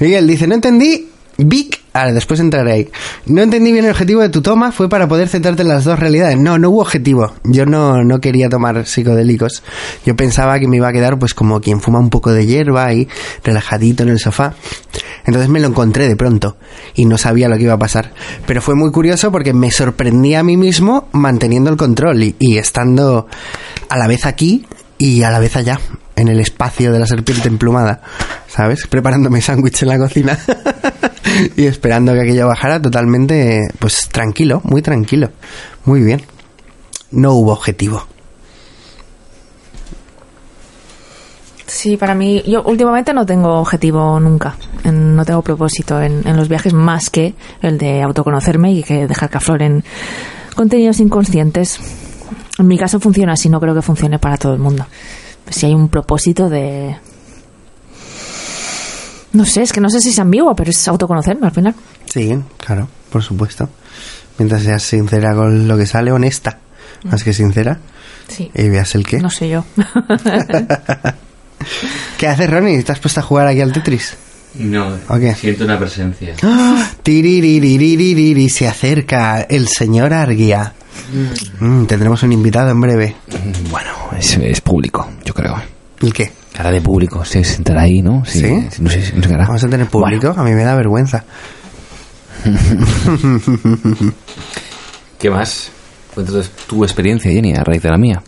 Miguel 0.00 0.26
dice: 0.26 0.46
No 0.46 0.54
entendí. 0.54 1.08
Vic, 1.38 1.77
ahora 1.92 2.12
después 2.12 2.40
entraré 2.40 2.72
ahí. 2.72 2.88
No 3.26 3.42
entendí 3.42 3.72
bien 3.72 3.84
el 3.84 3.90
objetivo 3.90 4.20
de 4.20 4.28
tu 4.28 4.42
toma, 4.42 4.72
fue 4.72 4.88
para 4.88 5.08
poder 5.08 5.28
centrarte 5.28 5.62
en 5.62 5.68
las 5.68 5.84
dos 5.84 5.98
realidades. 5.98 6.38
No, 6.38 6.58
no 6.58 6.70
hubo 6.70 6.82
objetivo. 6.82 7.34
Yo 7.44 7.66
no, 7.66 8.02
no 8.04 8.20
quería 8.20 8.48
tomar 8.48 8.86
psicodélicos. 8.86 9.62
Yo 10.04 10.16
pensaba 10.16 10.58
que 10.58 10.68
me 10.68 10.76
iba 10.76 10.88
a 10.88 10.92
quedar 10.92 11.18
pues 11.18 11.34
como 11.34 11.60
quien 11.60 11.80
fuma 11.80 11.98
un 11.98 12.10
poco 12.10 12.32
de 12.32 12.46
hierba 12.46 12.86
ahí, 12.86 13.08
relajadito 13.44 14.02
en 14.02 14.10
el 14.10 14.18
sofá. 14.18 14.54
Entonces 15.26 15.50
me 15.50 15.60
lo 15.60 15.68
encontré 15.68 16.08
de 16.08 16.16
pronto 16.16 16.56
y 16.94 17.04
no 17.04 17.18
sabía 17.18 17.48
lo 17.48 17.56
que 17.56 17.64
iba 17.64 17.74
a 17.74 17.78
pasar. 17.78 18.12
Pero 18.46 18.62
fue 18.62 18.74
muy 18.74 18.90
curioso 18.90 19.30
porque 19.30 19.52
me 19.52 19.70
sorprendí 19.70 20.34
a 20.34 20.42
mí 20.42 20.56
mismo 20.56 21.08
manteniendo 21.12 21.70
el 21.70 21.76
control 21.76 22.22
y, 22.22 22.36
y 22.38 22.58
estando 22.58 23.26
a 23.88 23.98
la 23.98 24.06
vez 24.06 24.24
aquí 24.26 24.66
y 24.98 25.22
a 25.22 25.30
la 25.30 25.38
vez 25.38 25.56
allá, 25.56 25.78
en 26.18 26.28
el 26.28 26.40
espacio 26.40 26.92
de 26.92 26.98
la 26.98 27.06
serpiente 27.06 27.48
emplumada, 27.48 28.00
¿sabes? 28.48 28.86
Preparándome 28.86 29.40
sándwich 29.40 29.82
en 29.82 29.88
la 29.88 29.98
cocina 29.98 30.38
y 31.56 31.66
esperando 31.66 32.12
que 32.12 32.20
aquello 32.22 32.46
bajara 32.48 32.80
totalmente, 32.82 33.68
pues 33.78 34.08
tranquilo, 34.10 34.60
muy 34.64 34.82
tranquilo, 34.82 35.30
muy 35.84 36.02
bien. 36.02 36.22
No 37.10 37.32
hubo 37.34 37.52
objetivo. 37.52 38.06
Sí, 41.66 41.96
para 41.96 42.14
mí, 42.14 42.42
yo 42.46 42.62
últimamente 42.62 43.12
no 43.12 43.26
tengo 43.26 43.60
objetivo 43.60 44.18
nunca, 44.18 44.56
en- 44.84 45.14
no 45.14 45.24
tengo 45.24 45.42
propósito 45.42 46.00
en, 46.00 46.26
en 46.26 46.36
los 46.36 46.48
viajes 46.48 46.72
más 46.72 47.10
que 47.10 47.34
el 47.60 47.76
de 47.78 48.02
autoconocerme 48.02 48.72
y 48.72 48.82
que 48.82 49.06
dejar 49.06 49.28
que 49.28 49.36
afloren 49.36 49.84
contenidos 50.56 50.98
inconscientes. 51.00 51.78
En 52.58 52.66
mi 52.66 52.78
caso 52.78 52.98
funciona 52.98 53.34
así, 53.34 53.48
no 53.50 53.60
creo 53.60 53.74
que 53.74 53.82
funcione 53.82 54.18
para 54.18 54.38
todo 54.38 54.54
el 54.54 54.58
mundo. 54.60 54.86
Si 55.50 55.66
hay 55.66 55.74
un 55.74 55.88
propósito 55.88 56.48
de... 56.48 56.96
No 59.32 59.44
sé, 59.44 59.62
es 59.62 59.72
que 59.72 59.80
no 59.80 59.90
sé 59.90 60.00
si 60.00 60.08
es 60.10 60.18
ambiguo, 60.18 60.54
pero 60.56 60.70
es 60.70 60.88
autoconocerme 60.88 61.46
al 61.46 61.52
final. 61.52 61.74
Sí, 62.06 62.38
claro, 62.56 62.88
por 63.10 63.22
supuesto. 63.22 63.68
Mientras 64.38 64.62
seas 64.62 64.82
sincera 64.82 65.34
con 65.34 65.68
lo 65.68 65.76
que 65.76 65.86
sale, 65.86 66.12
honesta, 66.12 66.58
más 67.04 67.22
que 67.24 67.32
sincera, 67.32 67.78
Sí. 68.28 68.50
y 68.54 68.68
veas 68.68 68.94
el 68.94 69.06
qué. 69.06 69.18
No 69.20 69.30
sé 69.30 69.48
yo. 69.48 69.64
¿Qué 72.18 72.26
haces, 72.28 72.50
Ronnie? 72.50 72.82
¿Te 72.82 72.92
has 72.92 73.00
puesto 73.00 73.20
a 73.20 73.22
jugar 73.22 73.46
aquí 73.48 73.60
al 73.60 73.72
Tetris? 73.72 74.16
No, 74.58 74.96
okay. 75.08 75.34
siento 75.34 75.64
una 75.64 75.78
presencia. 75.78 76.34
¡Ah! 76.42 76.90
Se 78.48 78.66
acerca 78.66 79.42
el 79.42 79.68
señor 79.68 80.12
Arguía. 80.12 80.72
Mm, 81.60 81.64
mm 81.64 81.86
tendremos 81.86 82.22
un 82.22 82.32
invitado 82.32 82.70
en 82.70 82.80
breve. 82.80 83.14
Mm. 83.28 83.70
Bueno, 83.70 83.90
es, 84.18 84.36
es 84.36 84.60
público, 84.60 85.08
yo 85.24 85.32
creo. 85.32 85.56
¿El 86.00 86.12
qué? 86.12 86.32
Cara 86.52 86.70
de 86.72 86.80
público, 86.80 87.24
se 87.24 87.44
sentará 87.44 87.82
ahí, 87.82 88.02
¿no? 88.02 88.24
Sí. 88.24 88.40
¿Sí? 88.40 88.52
No 88.80 88.90
sé, 88.90 89.12
no 89.14 89.22
sé 89.22 89.36
Vamos 89.36 89.62
a 89.62 89.68
tener 89.68 89.86
público, 89.86 90.28
bueno. 90.28 90.42
a 90.42 90.44
mí 90.44 90.52
me 90.52 90.64
da 90.64 90.74
vergüenza. 90.74 91.24
¿Qué 95.18 95.30
más? 95.30 95.70
Cuéntanos 96.14 96.50
tu 96.66 96.82
experiencia, 96.84 97.30
Jenny, 97.30 97.54
a 97.54 97.62
raíz 97.62 97.82
de 97.82 97.90
la 97.90 97.98
mía. 97.98 98.22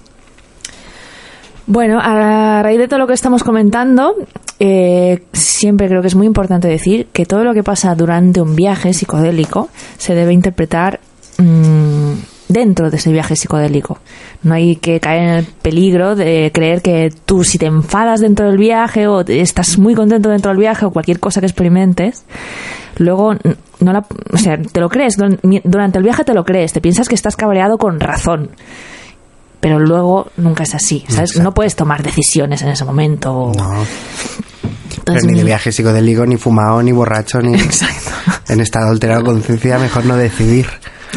Bueno, 1.66 1.98
a 2.00 2.62
raíz 2.62 2.78
de 2.78 2.88
todo 2.88 3.00
lo 3.00 3.06
que 3.06 3.14
estamos 3.14 3.42
comentando, 3.42 4.14
eh, 4.62 5.22
siempre 5.32 5.88
creo 5.88 6.02
que 6.02 6.08
es 6.08 6.14
muy 6.14 6.26
importante 6.26 6.68
decir 6.68 7.06
que 7.14 7.24
todo 7.24 7.44
lo 7.44 7.54
que 7.54 7.62
pasa 7.62 7.94
durante 7.94 8.42
un 8.42 8.54
viaje 8.54 8.92
psicodélico 8.92 9.70
se 9.96 10.14
debe 10.14 10.34
interpretar 10.34 11.00
mm, 11.38 12.12
dentro 12.46 12.90
de 12.90 12.98
ese 12.98 13.10
viaje 13.10 13.36
psicodélico. 13.36 14.00
No 14.42 14.52
hay 14.52 14.76
que 14.76 15.00
caer 15.00 15.22
en 15.22 15.28
el 15.30 15.46
peligro 15.46 16.14
de 16.14 16.50
creer 16.52 16.82
que 16.82 17.10
tú 17.24 17.42
si 17.42 17.56
te 17.56 17.66
enfadas 17.66 18.20
dentro 18.20 18.46
del 18.46 18.58
viaje 18.58 19.06
o 19.06 19.22
estás 19.22 19.78
muy 19.78 19.94
contento 19.94 20.28
dentro 20.28 20.50
del 20.50 20.60
viaje 20.60 20.84
o 20.84 20.90
cualquier 20.90 21.20
cosa 21.20 21.40
que 21.40 21.46
experimentes, 21.46 22.26
luego 22.98 23.34
no 23.80 23.92
la, 23.94 24.04
o 24.30 24.36
sea, 24.36 24.60
te 24.60 24.80
lo 24.80 24.90
crees 24.90 25.16
durante 25.64 25.96
el 25.96 26.04
viaje 26.04 26.22
te 26.22 26.34
lo 26.34 26.44
crees, 26.44 26.74
te 26.74 26.82
piensas 26.82 27.08
que 27.08 27.14
estás 27.14 27.34
cabreado 27.34 27.78
con 27.78 27.98
razón. 27.98 28.50
Pero 29.60 29.78
luego 29.78 30.30
nunca 30.38 30.62
es 30.62 30.74
así, 30.74 31.04
¿sabes? 31.08 31.36
No 31.38 31.52
puedes 31.52 31.76
tomar 31.76 32.02
decisiones 32.02 32.62
en 32.62 32.68
ese 32.68 32.84
momento. 32.84 33.52
No, 33.56 33.72
Entonces, 33.74 35.02
pero 35.04 35.20
ni 35.22 35.34
de 35.34 35.40
mi- 35.40 35.44
viaje 35.44 35.70
psicodélico, 35.70 36.24
ni 36.24 36.36
fumado, 36.38 36.82
ni 36.82 36.92
borracho, 36.92 37.40
ni 37.40 37.54
Exacto. 37.60 38.10
en 38.48 38.60
estado 38.60 38.90
alterado 38.90 39.20
de 39.20 39.26
conciencia, 39.26 39.78
mejor 39.78 40.06
no 40.06 40.16
decidir. 40.16 40.66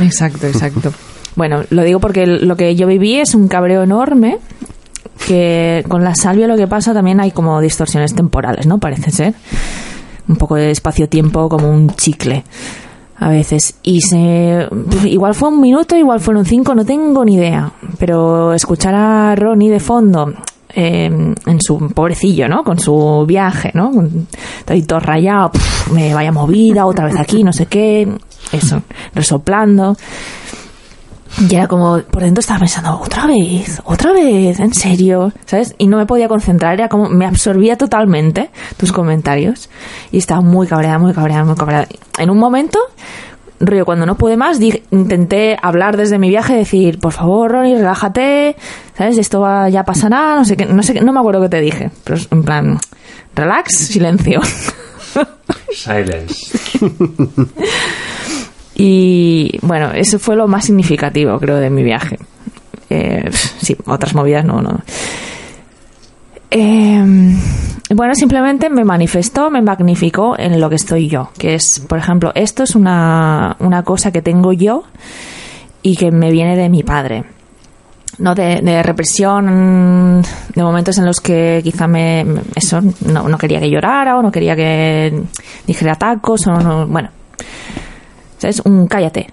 Exacto, 0.02 0.48
exacto. 0.48 0.94
Bueno, 1.36 1.64
lo 1.72 1.82
digo 1.84 2.00
porque 2.00 2.28
lo 2.28 2.56
que 2.56 2.76
yo 2.76 2.86
viví 2.86 3.20
es 3.20 3.34
un 3.34 3.48
cabreo 3.48 3.82
enorme 3.82 4.38
que 5.26 5.84
con 5.88 6.04
la 6.04 6.14
salvia 6.14 6.48
lo 6.48 6.56
que 6.58 6.68
pasa 6.68 6.94
también 6.94 7.20
hay 7.20 7.32
como 7.32 7.60
distorsiones 7.60 8.14
temporales, 8.14 8.68
¿no? 8.68 8.78
Parece 8.78 9.10
ser. 9.10 9.34
Un 10.28 10.36
poco 10.36 10.56
de 10.56 10.70
espacio-tiempo 10.70 11.50
como 11.50 11.72
un 11.72 11.90
chicle 11.96 12.44
a 13.18 13.30
veces. 13.30 13.76
Y 13.84 14.02
se 14.02 14.68
igual 15.06 15.36
fue 15.36 15.50
un 15.50 15.62
minuto, 15.62 15.96
igual 15.96 16.20
fueron 16.20 16.46
cinco, 16.46 16.76
no 16.76 16.86
tengo 16.86 17.24
ni 17.26 17.36
idea. 17.36 17.72
Pero 18.00 18.54
escuchar 18.54 18.96
a 18.96 19.36
Ronnie 19.36 19.70
de 19.70 19.80
fondo 19.80 20.34
eh, 20.76 21.06
en 21.06 21.62
su 21.62 21.78
pobrecillo, 21.90 22.48
¿no? 22.48 22.64
Con 22.64 22.80
su 22.80 23.26
viaje, 23.28 23.72
¿no? 23.74 23.92
Estoy 24.60 24.84
todo 24.84 25.00
rayado, 25.00 25.52
pf, 25.52 25.92
me 25.92 26.14
vaya 26.14 26.32
movida, 26.32 26.86
otra 26.86 27.06
vez 27.06 27.20
aquí, 27.20 27.44
no 27.44 27.54
sé 27.54 27.68
qué. 27.68 28.08
Eso, 28.52 28.82
resoplando. 29.14 29.96
Y 31.50 31.56
era 31.56 31.68
como, 31.68 32.00
por 32.12 32.22
dentro 32.22 32.42
estaba 32.42 32.60
pensando, 32.60 33.00
otra 33.00 33.26
vez, 33.26 33.82
otra 33.86 34.12
vez, 34.14 34.60
en 34.60 34.74
serio, 34.74 35.32
¿sabes? 35.46 35.74
Y 35.80 35.88
no 35.88 35.98
me 35.98 36.06
podía 36.06 36.28
concentrar, 36.28 36.76
era 36.76 36.90
como, 36.90 37.10
me 37.10 37.26
absorbía 37.26 37.76
totalmente 37.78 38.52
tus 38.78 38.92
comentarios. 38.92 39.70
Y 40.12 40.18
estaba 40.20 40.42
muy 40.42 40.68
cabreada, 40.68 41.00
muy 41.00 41.12
cabreada, 41.14 41.44
muy 41.44 41.56
cabreada. 41.56 41.88
En 42.20 42.30
un 42.30 42.38
momento, 42.38 42.78
Río, 43.60 43.84
cuando 43.86 44.06
no 44.06 44.16
pude 44.16 44.38
más, 44.38 44.60
dije- 44.60 44.84
intenté 44.92 45.58
hablar 45.62 45.98
desde 45.98 46.20
mi 46.20 46.30
viaje, 46.30 46.54
decir, 46.56 47.00
por 47.00 47.14
favor, 47.14 47.52
Ronnie, 47.52 47.78
relájate, 47.78 48.56
¿sabes? 48.98 49.18
Esto 49.18 49.40
va, 49.42 49.70
ya 49.70 49.84
pasará, 49.84 50.36
no 50.36 50.46
sé 50.46 50.56
qué, 50.56 50.66
no 50.66 50.84
sé 50.84 50.94
qué, 50.94 51.02
no 51.02 51.14
me 51.14 51.20
acuerdo 51.20 51.42
qué 51.42 51.50
te 51.50 51.62
dije, 51.62 51.90
pero 52.04 52.20
en 52.32 52.44
plan, 52.44 52.78
relax, 53.36 53.76
silencio. 53.88 54.40
Silence. 55.74 56.36
Y 58.76 59.60
bueno, 59.62 59.92
eso 59.92 60.20
fue 60.20 60.36
lo 60.36 60.48
más 60.48 60.66
significativo, 60.66 61.40
creo, 61.40 61.58
de 61.58 61.70
mi 61.70 61.84
viaje. 61.84 62.18
Eh, 62.90 63.30
sí, 63.32 63.76
otras 63.86 64.16
movidas 64.16 64.46
no, 64.46 64.62
no. 64.62 64.80
Eh, 66.50 67.04
bueno, 67.96 68.16
simplemente 68.16 68.70
me 68.70 68.84
manifestó, 68.84 69.50
me 69.52 69.62
magnificó 69.62 70.38
en 70.38 70.60
lo 70.60 70.70
que 70.70 70.76
estoy 70.76 71.08
yo. 71.08 71.30
Que 71.38 71.56
es, 71.56 71.80
por 71.88 71.98
ejemplo, 71.98 72.32
esto 72.36 72.64
es 72.64 72.76
una, 72.76 73.56
una 73.60 73.84
cosa 73.84 74.12
que 74.12 74.22
tengo 74.22 74.54
yo 74.54 74.84
y 75.82 75.96
que 75.96 76.12
me 76.12 76.32
viene 76.32 76.56
de 76.56 76.70
mi 76.70 76.84
padre. 76.84 77.24
No 78.20 78.36
de, 78.36 78.62
de 78.62 78.84
represión, 78.84 80.22
de 80.54 80.64
momentos 80.64 80.98
en 81.00 81.06
los 81.06 81.20
que 81.20 81.62
quizá 81.64 81.88
me. 81.88 82.24
Eso, 82.54 82.80
no, 83.08 83.28
no 83.28 83.38
quería 83.40 83.60
que 83.60 83.72
llorara 83.72 84.18
o 84.18 84.22
no 84.22 84.32
quería 84.32 84.56
que 84.56 85.24
dijera 85.66 85.96
tacos 85.96 86.46
o 86.46 86.52
no. 86.52 86.86
Bueno, 86.86 87.10
¿sabes? 88.44 88.62
Un 88.66 88.88
cállate. 88.88 89.28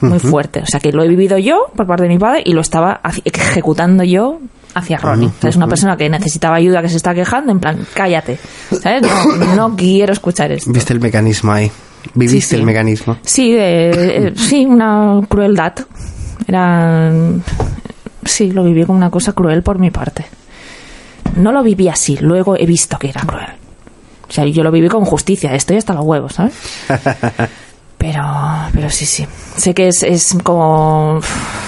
Muy 0.00 0.20
fuerte. 0.20 0.60
O 0.60 0.66
sea, 0.66 0.78
que 0.78 0.92
lo 0.92 1.02
he 1.02 1.08
vivido 1.08 1.38
yo 1.38 1.72
por 1.74 1.86
parte 1.86 2.04
de 2.04 2.08
mi 2.10 2.18
padre 2.18 2.42
y 2.44 2.52
lo 2.52 2.60
estaba 2.60 3.00
ejecutando 3.24 4.04
yo 4.04 4.38
hacia 4.74 4.98
Ronnie. 4.98 5.30
¿Sabes? 5.40 5.56
Una 5.56 5.66
persona 5.66 5.96
que 5.96 6.08
necesitaba 6.08 6.54
ayuda, 6.56 6.82
que 6.82 6.88
se 6.88 6.96
está 6.98 7.14
quejando, 7.14 7.50
en 7.50 7.58
plan, 7.58 7.84
cállate. 7.94 8.38
¿Sabes? 8.80 9.02
No, 9.02 9.54
no 9.56 9.76
quiero 9.76 10.12
escuchar 10.12 10.52
esto. 10.52 10.70
Viste 10.70 10.92
el 10.92 11.00
mecanismo 11.00 11.50
ahí. 11.50 11.70
Viviste 12.14 12.40
Sí, 12.42 12.48
sí. 12.50 12.56
el 12.56 12.62
mecanismo. 12.62 13.16
Sí, 13.22 13.56
eh, 13.58 14.32
sí, 14.36 14.64
una 14.66 15.20
crueldad. 15.28 15.74
Era. 16.46 17.10
Sí, 18.24 18.52
lo 18.52 18.62
viví 18.62 18.84
como 18.84 18.98
una 18.98 19.10
cosa 19.10 19.32
cruel 19.32 19.62
por 19.64 19.78
mi 19.80 19.90
parte. 19.90 20.26
No 21.36 21.50
lo 21.50 21.62
viví 21.64 21.88
así, 21.88 22.16
luego 22.20 22.56
he 22.56 22.66
visto 22.66 22.98
que 22.98 23.08
era 23.08 23.22
cruel. 23.22 23.48
O 24.28 24.32
sea, 24.32 24.44
yo 24.44 24.62
lo 24.62 24.70
viví 24.70 24.88
con 24.88 25.04
justicia, 25.04 25.54
estoy 25.54 25.78
hasta 25.78 25.94
los 25.94 26.04
huevos, 26.04 26.34
¿sabes? 26.34 26.54
Pero, 27.98 28.22
pero 28.72 28.88
sí, 28.90 29.04
sí. 29.06 29.26
Sé 29.56 29.74
que 29.74 29.88
es, 29.88 30.02
es 30.04 30.36
como. 30.44 31.20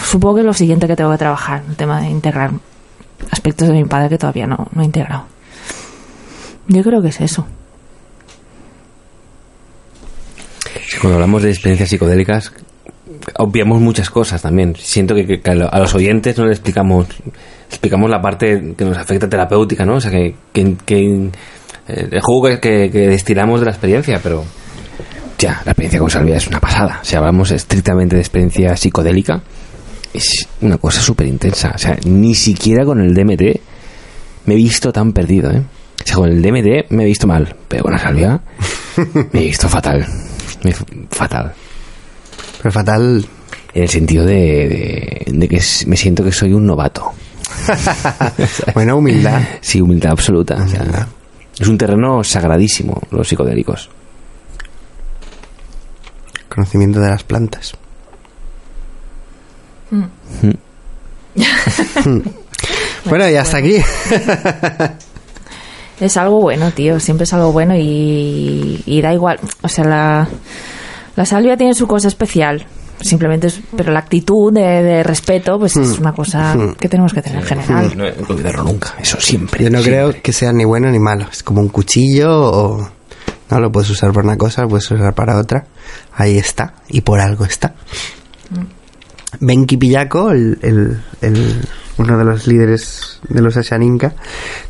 Supongo 0.04 0.36
que 0.36 0.40
es 0.42 0.46
lo 0.46 0.54
siguiente 0.54 0.86
que 0.86 0.94
tengo 0.96 1.10
que 1.10 1.18
trabajar, 1.18 1.62
el 1.68 1.76
tema 1.76 2.00
de 2.00 2.08
integrar 2.08 2.52
aspectos 3.32 3.68
de 3.68 3.74
mi 3.74 3.84
padre 3.84 4.08
que 4.08 4.18
todavía 4.18 4.46
no, 4.46 4.68
no 4.72 4.82
he 4.82 4.84
integrado. 4.84 5.24
Yo 6.68 6.82
creo 6.84 7.02
que 7.02 7.08
es 7.08 7.20
eso. 7.20 7.46
Cuando 11.00 11.16
hablamos 11.16 11.42
de 11.42 11.50
experiencias 11.50 11.88
psicodélicas, 11.88 12.52
obviamos 13.38 13.80
muchas 13.80 14.10
cosas 14.10 14.42
también. 14.42 14.76
Siento 14.76 15.14
que, 15.14 15.40
a 15.44 15.54
lo- 15.54 15.72
a 15.72 15.78
los 15.78 15.94
oyentes 15.94 16.36
no 16.38 16.44
le 16.46 16.52
explicamos 16.52 17.06
explicamos 17.68 18.10
la 18.10 18.20
parte 18.20 18.74
que 18.76 18.84
nos 18.84 18.96
afecta 18.98 19.28
terapéutica, 19.28 19.84
¿no? 19.84 19.94
O 19.94 20.00
sea, 20.00 20.10
que, 20.10 20.34
que- 20.52 20.76
que, 20.84 21.30
eh, 21.88 22.08
el 22.10 22.20
juego 22.20 22.42
que, 22.44 22.60
que- 22.60 22.90
que 22.90 23.08
destilamos 23.08 23.60
de 23.60 23.66
la 23.66 23.72
experiencia, 23.72 24.20
pero 24.22 24.44
ya, 25.41 25.62
la 25.64 25.72
experiencia 25.72 25.99
con 26.01 26.11
Salvia 26.11 26.36
es 26.36 26.47
una 26.47 26.61
pasada. 26.61 27.01
Si 27.03 27.16
hablamos 27.16 27.51
estrictamente 27.51 28.14
de 28.16 28.22
experiencia 28.22 28.76
psicodélica, 28.76 29.41
es 30.12 30.47
una 30.61 30.76
cosa 30.78 31.01
súper 31.01 31.26
intensa. 31.26 31.72
O 31.74 31.78
sea, 31.78 31.97
ni 32.05 32.34
siquiera 32.34 32.84
con 32.84 33.01
el 33.01 33.14
DMT 33.14 33.43
me 34.47 34.55
he 34.55 34.57
visto 34.57 34.93
tan 34.93 35.12
perdido, 35.12 35.51
¿eh? 35.51 35.62
O 36.03 36.07
sea, 36.07 36.16
con 36.16 36.28
el 36.30 36.43
DMT 36.43 36.91
me 36.91 37.03
he 37.05 37.07
visto 37.07 37.26
mal, 37.26 37.55
pero 37.68 37.82
con 37.84 37.93
la 37.93 37.99
Salvia 37.99 38.41
me 39.32 39.41
he 39.41 39.45
visto 39.47 39.68
fatal. 39.68 40.07
Me- 40.62 40.74
fatal. 41.11 41.53
Pero 42.62 42.72
fatal. 42.72 43.24
En 43.72 43.82
el 43.84 43.88
sentido 43.88 44.24
de, 44.26 44.34
de- 44.34 45.26
de 45.32 45.49
que 45.49 45.61
me 45.86 45.97
siento 45.97 46.22
que 46.24 46.32
soy 46.32 46.53
un 46.53 46.66
novato. 46.66 47.12
Buena 48.74 48.95
humildad. 48.95 49.41
Sí, 49.61 49.80
humildad 49.80 50.12
absoluta. 50.12 50.55
o 50.57 50.68
sea, 50.68 50.80
Humildad. 50.82 51.07
es 51.59 51.68
un 51.68 51.78
terreno 51.78 52.24
sagradísimo, 52.24 53.01
los 53.11 53.28
psicodélicos. 53.28 53.91
Conocimiento 56.51 57.01
de 57.01 57.09
las 57.09 57.24
plantas. 57.24 57.72
bueno, 63.07 63.28
y 63.28 63.36
hasta 63.36 63.57
aquí. 63.57 63.76
Es 66.01 66.16
algo 66.16 66.40
bueno, 66.40 66.70
tío. 66.70 66.98
Siempre 66.98 67.24
es 67.24 67.32
algo 67.34 67.53
bueno 67.53 67.76
y, 67.76 68.82
y 68.86 69.03
da 69.03 69.12
igual. 69.12 69.38
O 69.61 69.68
sea, 69.68 69.84
la, 69.84 70.26
la 71.14 71.26
salvia 71.26 71.59
tiene 71.59 71.74
su 71.74 71.86
cosa 71.86 72.09
especial. 72.09 72.64
Simplemente 73.03 73.48
es, 73.48 73.61
pero 73.76 73.92
la 73.92 73.98
actitud 74.01 74.51
de, 74.51 74.82
de 74.82 75.03
respeto, 75.03 75.59
pues 75.59 75.76
es 75.76 75.98
una 75.98 76.14
cosa 76.14 76.57
que 76.78 76.88
tenemos 76.88 77.12
que 77.12 77.20
tener 77.20 77.40
en 77.40 77.46
general. 77.46 77.92
No 77.96 78.05
olvidarlo 78.28 78.64
nunca, 78.64 78.94
eso 78.98 79.20
siempre. 79.20 79.62
Yo 79.64 79.70
no 79.70 79.82
siempre. 79.82 80.11
creo 80.11 80.22
que 80.22 80.32
sea 80.32 80.53
ni 80.53 80.64
bueno 80.64 80.90
ni 80.90 80.98
malo. 80.98 81.26
Es 81.30 81.42
como 81.42 81.61
un 81.61 81.68
cuchillo 81.68 82.30
o... 82.30 82.88
No 83.51 83.61
lo 83.61 83.72
puedes 83.72 83.90
usar 83.90 84.12
para 84.12 84.26
una 84.28 84.36
cosa, 84.38 84.62
lo 84.62 84.68
puedes 84.68 84.90
usar 84.90 85.14
para 85.14 85.36
otra. 85.38 85.66
Ahí 86.14 86.38
está. 86.38 86.74
Y 86.88 87.01
por 87.01 87.20
algo 87.20 87.44
está. 87.44 87.74
Benki 89.40 89.76
Pillaco, 89.76 90.30
el, 90.30 90.59
el- 90.62 91.03
el- 91.20 91.61
uno 91.98 92.16
de 92.16 92.24
los 92.24 92.46
líderes 92.46 93.20
de 93.28 93.42
los 93.42 93.57
Ashaninka, 93.57 94.14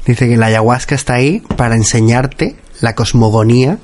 dice 0.05 0.29
que 0.29 0.37
la 0.37 0.47
ayahuasca 0.47 0.95
está 0.97 1.15
ahí 1.15 1.43
para 1.57 1.77
enseñarte 1.77 2.57
la 2.81 2.95
cosmogonía 2.95 3.79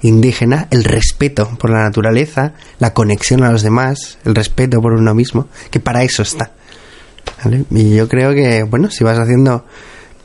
indígena, 0.00 0.66
el 0.70 0.82
respeto 0.84 1.48
por 1.58 1.70
la 1.70 1.82
naturaleza, 1.82 2.54
la 2.78 2.94
conexión 2.94 3.42
a 3.44 3.52
los 3.52 3.62
demás, 3.62 4.18
el 4.24 4.34
respeto 4.34 4.80
por 4.80 4.92
uno 4.94 5.14
mismo, 5.14 5.48
que 5.70 5.78
para 5.80 6.04
eso 6.04 6.22
está. 6.22 6.52
¿vale? 7.44 7.64
Y 7.70 7.94
yo 7.96 8.08
creo 8.08 8.32
que, 8.32 8.62
bueno, 8.62 8.90
si 8.90 9.04
vas 9.04 9.18
haciendo 9.18 9.66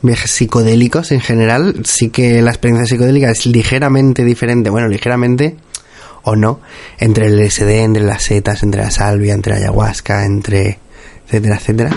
viajes 0.02 0.30
psicodélicos 0.30 1.12
en 1.12 1.20
general, 1.20 1.82
sí 1.84 2.10
que 2.10 2.42
la 2.42 2.50
experiencia 2.50 2.86
psicodélica 2.86 3.30
es 3.30 3.46
ligeramente 3.46 4.24
diferente, 4.24 4.70
bueno, 4.70 4.88
ligeramente 4.88 5.56
o 6.24 6.36
no, 6.36 6.60
entre 6.98 7.26
el 7.26 7.38
LSD, 7.38 7.68
entre 7.68 8.02
las 8.02 8.22
setas, 8.22 8.62
entre 8.62 8.82
la 8.82 8.90
salvia, 8.90 9.34
entre 9.34 9.54
la 9.54 9.58
ayahuasca, 9.60 10.24
entre 10.24 10.78
etcétera, 11.26 11.56
etcétera. 11.56 11.90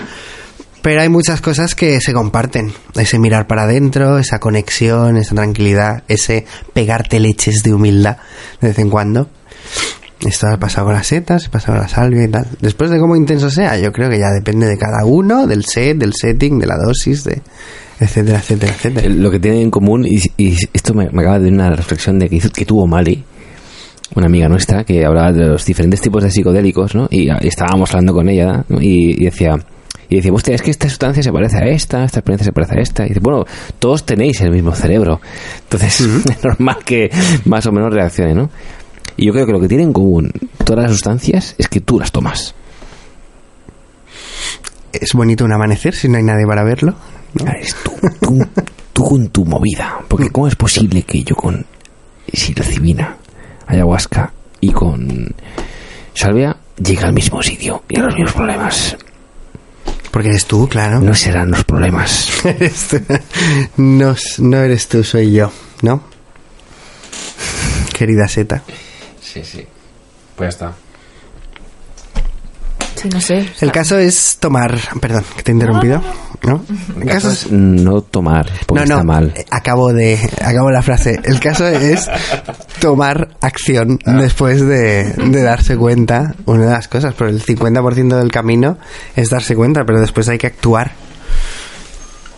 Pero 0.82 1.00
hay 1.00 1.08
muchas 1.08 1.40
cosas 1.40 1.74
que 1.74 2.00
se 2.00 2.12
comparten. 2.12 2.72
Ese 2.94 3.18
mirar 3.18 3.48
para 3.48 3.64
adentro, 3.64 4.18
esa 4.18 4.38
conexión, 4.38 5.16
esa 5.16 5.34
tranquilidad, 5.34 6.04
ese 6.06 6.46
pegarte 6.72 7.18
leches 7.18 7.64
de 7.64 7.74
humildad 7.74 8.18
de 8.60 8.68
vez 8.68 8.78
en 8.78 8.88
cuando. 8.88 9.28
Esto 10.20 10.46
ha 10.46 10.56
pasado 10.58 10.86
con 10.86 10.94
las 10.94 11.08
setas, 11.08 11.48
ha 11.48 11.50
pasado 11.50 11.74
con 11.74 11.82
la 11.82 11.88
salvia 11.88 12.24
y 12.24 12.28
tal. 12.28 12.46
Después 12.60 12.90
de 12.90 12.98
cómo 12.98 13.16
intenso 13.16 13.50
sea, 13.50 13.76
yo 13.76 13.92
creo 13.92 14.08
que 14.08 14.18
ya 14.18 14.30
depende 14.30 14.66
de 14.66 14.78
cada 14.78 15.04
uno, 15.04 15.46
del 15.46 15.64
set, 15.64 15.98
del 15.98 16.14
setting, 16.14 16.58
de 16.58 16.66
la 16.66 16.76
dosis, 16.76 17.24
de 17.24 17.42
etcétera, 18.00 18.38
etcétera, 18.38 18.72
etcétera. 18.72 19.08
Lo 19.08 19.30
que 19.30 19.38
tienen 19.40 19.60
en 19.62 19.70
común, 19.70 20.06
y, 20.06 20.20
y 20.36 20.56
esto 20.72 20.94
me, 20.94 21.08
me 21.10 21.22
acaba 21.22 21.38
de 21.38 21.48
una 21.48 21.70
reflexión 21.70 22.18
de 22.18 22.28
que, 22.28 22.36
hizo- 22.36 22.50
que 22.50 22.64
tuvo 22.64 22.86
Mali, 22.86 23.22
una 24.14 24.26
amiga 24.26 24.48
nuestra, 24.48 24.84
que 24.84 25.04
hablaba 25.04 25.32
de 25.32 25.46
los 25.46 25.64
diferentes 25.64 26.00
tipos 26.00 26.22
de 26.22 26.30
psicodélicos, 26.30 26.94
¿no? 26.94 27.08
Y, 27.10 27.28
y 27.30 27.48
estábamos 27.48 27.90
hablando 27.90 28.12
con 28.14 28.28
ella, 28.28 28.64
¿no? 28.68 28.80
y, 28.80 29.12
y 29.18 29.24
decía, 29.24 29.56
y 30.08 30.16
decía, 30.16 30.32
hostia, 30.32 30.54
es 30.54 30.62
que 30.62 30.70
esta 30.70 30.88
sustancia 30.88 31.22
se 31.22 31.32
parece 31.32 31.56
a 31.58 31.66
esta, 31.68 32.04
esta 32.04 32.20
experiencia 32.20 32.44
se 32.44 32.52
parece 32.52 32.78
a 32.78 32.82
esta. 32.82 33.04
Y 33.04 33.08
dice, 33.08 33.20
bueno, 33.20 33.44
todos 33.80 34.06
tenéis 34.06 34.40
el 34.42 34.52
mismo 34.52 34.72
cerebro. 34.74 35.20
Entonces 35.64 36.00
es 36.30 36.44
normal 36.44 36.76
que 36.84 37.10
más 37.46 37.66
o 37.66 37.72
menos 37.72 37.92
reaccione, 37.92 38.34
¿no? 38.34 38.48
Y 39.16 39.26
yo 39.26 39.32
creo 39.32 39.46
que 39.46 39.52
lo 39.52 39.60
que 39.60 39.66
tienen 39.68 39.88
en 39.88 39.92
común 39.92 40.30
todas 40.64 40.82
las 40.84 40.92
sustancias 40.92 41.54
es 41.58 41.68
que 41.68 41.80
tú 41.80 41.98
las 41.98 42.12
tomas. 42.12 42.54
Es 44.92 45.12
bonito 45.14 45.44
un 45.44 45.52
amanecer 45.52 45.94
si 45.94 46.08
no 46.08 46.16
hay 46.18 46.22
nadie 46.22 46.46
para 46.46 46.64
verlo. 46.64 46.94
¿No? 47.44 47.50
Eres 47.50 47.74
tú, 47.82 47.92
tú, 48.20 48.46
tú 48.92 49.04
con 49.04 49.28
tu 49.28 49.44
movida. 49.44 50.00
Porque 50.08 50.30
¿cómo 50.30 50.48
es 50.48 50.56
posible 50.56 51.02
que 51.02 51.22
yo 51.22 51.36
con 51.36 51.64
psilocibina, 52.32 53.16
ayahuasca 53.66 54.32
y 54.60 54.72
con 54.72 55.34
salvia 56.14 56.56
llegue 56.76 57.04
al 57.04 57.12
mismo 57.12 57.42
sitio 57.42 57.84
y 57.88 57.98
a 57.98 58.04
los 58.04 58.14
mismos 58.14 58.32
problemas? 58.32 58.96
Porque 60.10 60.30
eres 60.30 60.46
tú, 60.46 60.66
claro. 60.66 61.00
No 61.00 61.14
serán 61.14 61.50
los 61.50 61.64
problemas. 61.64 62.30
Eres 62.44 62.88
tú. 62.88 62.98
no, 63.76 64.16
no 64.38 64.56
eres 64.56 64.88
tú, 64.88 65.04
soy 65.04 65.30
yo, 65.32 65.52
¿no? 65.82 66.04
Querida 67.92 68.26
Seta. 68.26 68.62
Sí, 69.20 69.44
sí. 69.44 69.66
Pues 70.34 70.58
ya 70.58 70.66
está. 70.66 70.74
Sí, 72.94 73.08
no 73.10 73.20
sé. 73.20 73.46
El 73.60 73.72
caso 73.72 73.98
es 73.98 74.38
tomar. 74.40 74.78
Perdón, 75.00 75.24
que 75.36 75.42
te 75.42 75.52
he 75.52 75.54
interrumpido. 75.54 76.02
¿No? 76.46 76.64
El 77.00 77.08
caso 77.08 77.30
es. 77.30 77.50
no 77.50 78.00
tomar, 78.02 78.48
porque 78.66 78.84
No, 78.86 78.86
no, 78.86 79.00
está 79.00 79.04
mal. 79.04 79.34
acabo 79.50 79.92
de. 79.92 80.18
Acabo 80.40 80.70
la 80.70 80.80
frase. 80.80 81.20
El 81.24 81.40
caso 81.40 81.66
es 81.66 82.08
tomar 82.80 83.36
acción 83.40 83.98
después 84.04 84.60
de, 84.60 85.12
de 85.12 85.42
darse 85.42 85.76
cuenta. 85.76 86.34
Una 86.46 86.66
de 86.66 86.70
las 86.70 86.88
cosas, 86.88 87.14
pero 87.18 87.30
el 87.30 87.42
50% 87.44 88.16
del 88.16 88.30
camino 88.30 88.78
es 89.16 89.30
darse 89.30 89.56
cuenta, 89.56 89.84
pero 89.84 90.00
después 90.00 90.28
hay 90.28 90.38
que 90.38 90.46
actuar. 90.46 90.92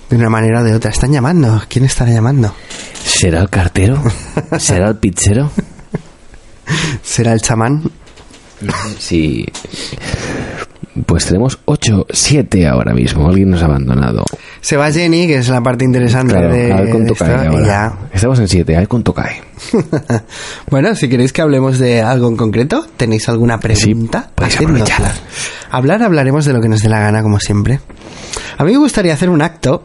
De 0.09 0.17
una 0.17 0.31
manera 0.31 0.63
o 0.63 0.65
de 0.65 0.75
otra. 0.75 0.91
Están 0.91 1.13
llamando. 1.13 1.63
¿Quién 1.69 1.85
estará 1.85 2.11
llamando? 2.11 2.55
¿Será 3.05 3.41
el 3.41 3.51
cartero? 3.51 4.03
¿Será 4.59 4.89
el 4.89 4.97
pizzero? 4.97 5.51
¿Será 7.03 7.35
el 7.35 7.43
chamán? 7.43 7.83
Sí. 8.99 9.45
Pues 11.07 11.27
tenemos 11.27 11.59
8, 11.65 12.07
7 12.11 12.67
ahora 12.67 12.93
mismo. 12.95 13.29
Alguien 13.29 13.51
nos 13.51 13.63
ha 13.63 13.67
abandonado. 13.67 14.25
Se 14.61 14.77
va 14.77 14.91
Jenny, 14.91 15.27
que 15.27 15.37
es 15.39 15.49
la 15.49 15.63
parte 15.63 15.85
interesante 15.85 16.33
Claro, 16.35 16.53
de 16.53 16.73
a 16.73 16.81
ver 16.81 16.91
cuánto 16.91 17.15
cae 17.15 17.47
ahora. 17.47 17.67
ya. 17.67 17.99
Estamos 18.13 18.39
en 18.41 18.49
7, 18.49 18.77
a 18.77 18.79
ver 18.81 18.89
cuánto 18.89 19.13
cae. 19.15 19.43
bueno, 20.71 20.95
si 20.95 21.09
queréis 21.09 21.33
que 21.33 21.43
hablemos 21.43 21.79
de 21.79 22.03
algo 22.03 22.29
en 22.29 22.37
concreto, 22.37 22.87
¿tenéis 22.97 23.29
alguna 23.29 23.59
pregunta? 23.61 24.31
aprovechar. 24.37 25.13
Hablar, 25.71 26.03
hablaremos 26.03 26.45
de 26.45 26.53
lo 26.53 26.61
que 26.61 26.69
nos 26.69 26.83
dé 26.83 26.89
la 26.89 27.01
gana, 27.01 27.23
como 27.23 27.39
siempre. 27.41 27.81
A 28.57 28.65
mí 28.65 28.73
me 28.73 28.79
gustaría 28.79 29.13
hacer 29.15 29.29
un 29.31 29.43
acto, 29.43 29.85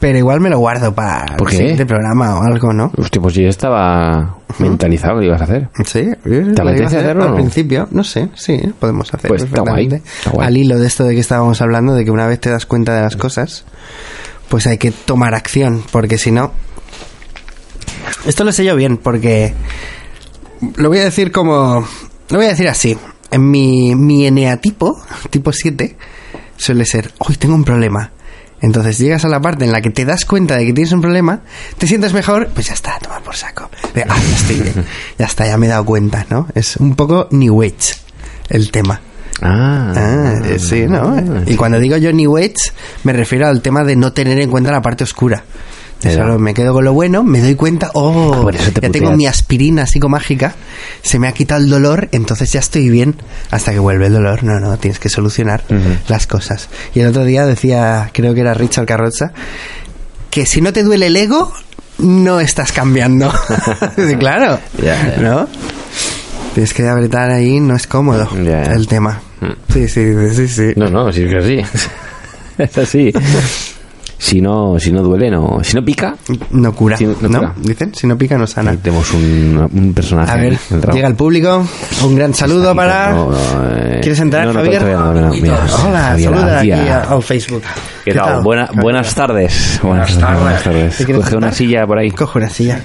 pero 0.00 0.18
igual 0.18 0.40
me 0.40 0.50
lo 0.50 0.58
guardo 0.58 0.94
para 0.94 1.24
¿Por 1.36 1.48
el 1.48 1.50
qué? 1.50 1.56
siguiente 1.56 1.86
programa 1.86 2.38
o 2.38 2.42
algo, 2.42 2.72
¿no? 2.72 2.92
Hostia, 2.96 3.20
pues 3.20 3.34
yo 3.34 3.48
estaba 3.48 4.36
mentalizado 4.58 5.14
que 5.14 5.20
lo 5.20 5.26
ibas 5.26 5.40
a 5.40 5.44
hacer. 5.44 5.68
Sí, 5.84 6.02
¿Te 6.22 6.28
lo 6.28 6.34
iba 6.36 6.48
a 6.48 6.62
apetece 6.62 6.84
hacer 6.84 6.98
hacerlo 7.00 7.22
Al 7.24 7.30
no? 7.30 7.34
principio, 7.36 7.88
no 7.90 8.04
sé, 8.04 8.28
sí, 8.34 8.60
podemos 8.78 9.12
hacer. 9.12 9.28
Pues 9.28 9.42
está 9.42 9.62
guay, 9.62 9.86
está 9.86 10.30
guay. 10.30 10.46
Al 10.46 10.56
hilo 10.56 10.78
de 10.78 10.86
esto 10.86 11.04
de 11.04 11.14
que 11.14 11.20
estábamos 11.20 11.60
hablando, 11.60 11.94
de 11.94 12.04
que 12.04 12.10
una 12.10 12.26
vez 12.26 12.40
te 12.40 12.50
das 12.50 12.66
cuenta 12.66 12.94
de 12.94 13.02
las 13.02 13.16
cosas, 13.16 13.64
pues 14.48 14.66
hay 14.66 14.78
que 14.78 14.90
tomar 14.92 15.34
acción, 15.34 15.82
porque 15.90 16.18
si 16.18 16.30
no. 16.30 16.52
Esto 18.26 18.44
lo 18.44 18.52
sé 18.52 18.64
yo 18.64 18.76
bien, 18.76 18.96
porque. 18.96 19.54
Lo 20.76 20.88
voy 20.88 20.98
a 20.98 21.04
decir 21.04 21.32
como. 21.32 21.86
Lo 22.30 22.36
voy 22.36 22.46
a 22.46 22.50
decir 22.50 22.68
así. 22.68 22.96
En 23.30 23.50
mi, 23.50 23.94
mi 23.96 24.26
eneatipo, 24.26 24.96
tipo 25.30 25.52
7, 25.52 25.96
suele 26.56 26.84
ser: 26.84 27.12
Hoy 27.18 27.36
tengo 27.36 27.54
un 27.54 27.64
problema. 27.64 28.12
Entonces 28.64 28.96
llegas 28.96 29.26
a 29.26 29.28
la 29.28 29.40
parte 29.40 29.66
en 29.66 29.72
la 29.72 29.82
que 29.82 29.90
te 29.90 30.06
das 30.06 30.24
cuenta 30.24 30.56
de 30.56 30.64
que 30.64 30.72
tienes 30.72 30.90
un 30.92 31.02
problema, 31.02 31.40
te 31.76 31.86
sientes 31.86 32.14
mejor, 32.14 32.48
pues 32.54 32.68
ya 32.68 32.72
está, 32.72 32.98
toma 32.98 33.20
por 33.20 33.36
saco. 33.36 33.68
De, 33.94 34.02
ah, 34.08 34.16
ya 34.16 34.36
estoy 34.36 34.60
bien. 34.60 34.86
Ya 35.18 35.26
está, 35.26 35.46
ya 35.46 35.58
me 35.58 35.66
he 35.66 35.68
dado 35.68 35.84
cuenta, 35.84 36.24
¿no? 36.30 36.48
Es 36.54 36.76
un 36.78 36.96
poco 36.96 37.28
New 37.30 37.62
Age 37.62 37.94
el 38.48 38.70
tema. 38.70 39.02
Ah, 39.42 39.92
Ah, 39.94 40.40
sí, 40.58 40.86
¿no? 40.88 41.42
Y 41.46 41.56
cuando 41.56 41.78
digo 41.78 41.98
yo 41.98 42.10
New 42.10 42.38
Age, 42.38 42.54
me 43.02 43.12
refiero 43.12 43.48
al 43.48 43.60
tema 43.60 43.84
de 43.84 43.96
no 43.96 44.14
tener 44.14 44.40
en 44.40 44.48
cuenta 44.50 44.72
la 44.72 44.80
parte 44.80 45.04
oscura. 45.04 45.44
Solo 46.12 46.38
me 46.38 46.54
quedo 46.54 46.72
con 46.72 46.84
lo 46.84 46.92
bueno, 46.92 47.22
me 47.24 47.40
doy 47.40 47.54
cuenta, 47.54 47.90
oh, 47.94 48.50
te 48.50 48.80
ya 48.80 48.90
tengo 48.90 49.12
mi 49.12 49.26
aspirina 49.26 49.86
psicomágica, 49.86 50.54
se 51.02 51.18
me 51.18 51.28
ha 51.28 51.32
quitado 51.32 51.60
el 51.62 51.70
dolor, 51.70 52.08
entonces 52.12 52.52
ya 52.52 52.60
estoy 52.60 52.88
bien 52.88 53.16
hasta 53.50 53.72
que 53.72 53.78
vuelve 53.78 54.06
el 54.06 54.12
dolor. 54.12 54.44
No, 54.44 54.60
no, 54.60 54.76
tienes 54.78 54.98
que 54.98 55.08
solucionar 55.08 55.64
las 56.08 56.26
cosas. 56.26 56.68
Y 56.94 57.00
el 57.00 57.08
otro 57.08 57.24
día 57.24 57.46
decía, 57.46 58.10
creo 58.12 58.34
que 58.34 58.40
era 58.40 58.54
Richard 58.54 58.86
Carroza, 58.86 59.32
que 60.30 60.46
si 60.46 60.60
no 60.60 60.72
te 60.72 60.82
duele 60.82 61.06
el 61.06 61.16
ego, 61.16 61.52
no 61.98 62.40
estás 62.40 62.72
cambiando. 62.72 63.32
Claro, 64.18 64.58
ya. 64.82 65.16
¿no? 65.20 65.48
Tienes 66.54 66.72
que 66.72 66.88
apretar 66.88 67.30
ahí, 67.30 67.60
no 67.60 67.74
es 67.74 67.86
cómodo 67.86 68.28
el 68.34 68.86
tema. 68.86 69.20
Mm. 69.40 69.72
Sí, 69.72 69.88
sí, 69.88 70.12
sí, 70.32 70.48
sí. 70.48 70.72
No, 70.76 70.88
no, 70.88 71.12
sí 71.12 71.24
es 71.24 71.34
que 71.34 71.42
sí. 71.42 71.82
es 72.58 72.78
así. 72.78 73.12
Si 74.24 74.40
no, 74.40 74.78
si 74.78 74.90
no 74.90 75.02
duele, 75.02 75.30
no. 75.30 75.58
Si 75.62 75.76
no 75.76 75.84
pica, 75.84 76.16
No 76.50 76.72
cura, 76.74 76.96
Sí, 76.96 77.04
no 77.04 77.28
no, 77.28 77.38
cura. 77.40 77.54
Dicen, 77.58 77.94
si 77.94 78.06
no 78.06 78.16
pica 78.16 78.38
no 78.38 78.46
sana. 78.46 78.70
ahí 78.70 78.78
tenemos 78.78 79.12
un, 79.12 79.68
un 79.70 79.92
personaje. 79.92 80.32
A 80.32 80.36
ver, 80.36 80.58
el 80.70 80.80
llega 80.94 81.08
el 81.08 81.14
público. 81.14 81.62
Un 82.02 82.16
gran 82.16 82.32
saludo 82.32 82.74
para... 82.74 83.12
No, 83.12 83.30
eh, 83.34 83.98
¿Quieres 84.00 84.18
entrar, 84.20 84.46
no, 84.46 84.54
no, 84.54 84.60
Javier? 84.60 84.78
todavía 84.80 84.98
no, 84.98 85.12
no, 85.12 85.20
no, 85.28 85.34
mira, 85.34 85.58
Hola, 85.86 85.98
Javier 86.04 86.30
saluda 86.30 86.58
aquí 86.60 86.70
al 86.70 87.22
Facebook. 87.22 87.62
¿Qué 88.02 88.14
tal? 88.14 88.42
Buena- 88.42 88.70
buenas 88.74 89.14
tardes. 89.14 89.78
Buenas, 89.82 90.18
tardes. 90.18 90.40
Buenas 90.40 90.62
tardes. 90.64 90.96
¿Te 90.96 91.04
quieres 91.04 91.24
Coge 91.24 91.36
una 91.36 91.52
silla 91.52 91.86
por 91.86 91.98
ahí. 91.98 92.10
Coge 92.10 92.38
una 92.38 92.48
silla. 92.48 92.80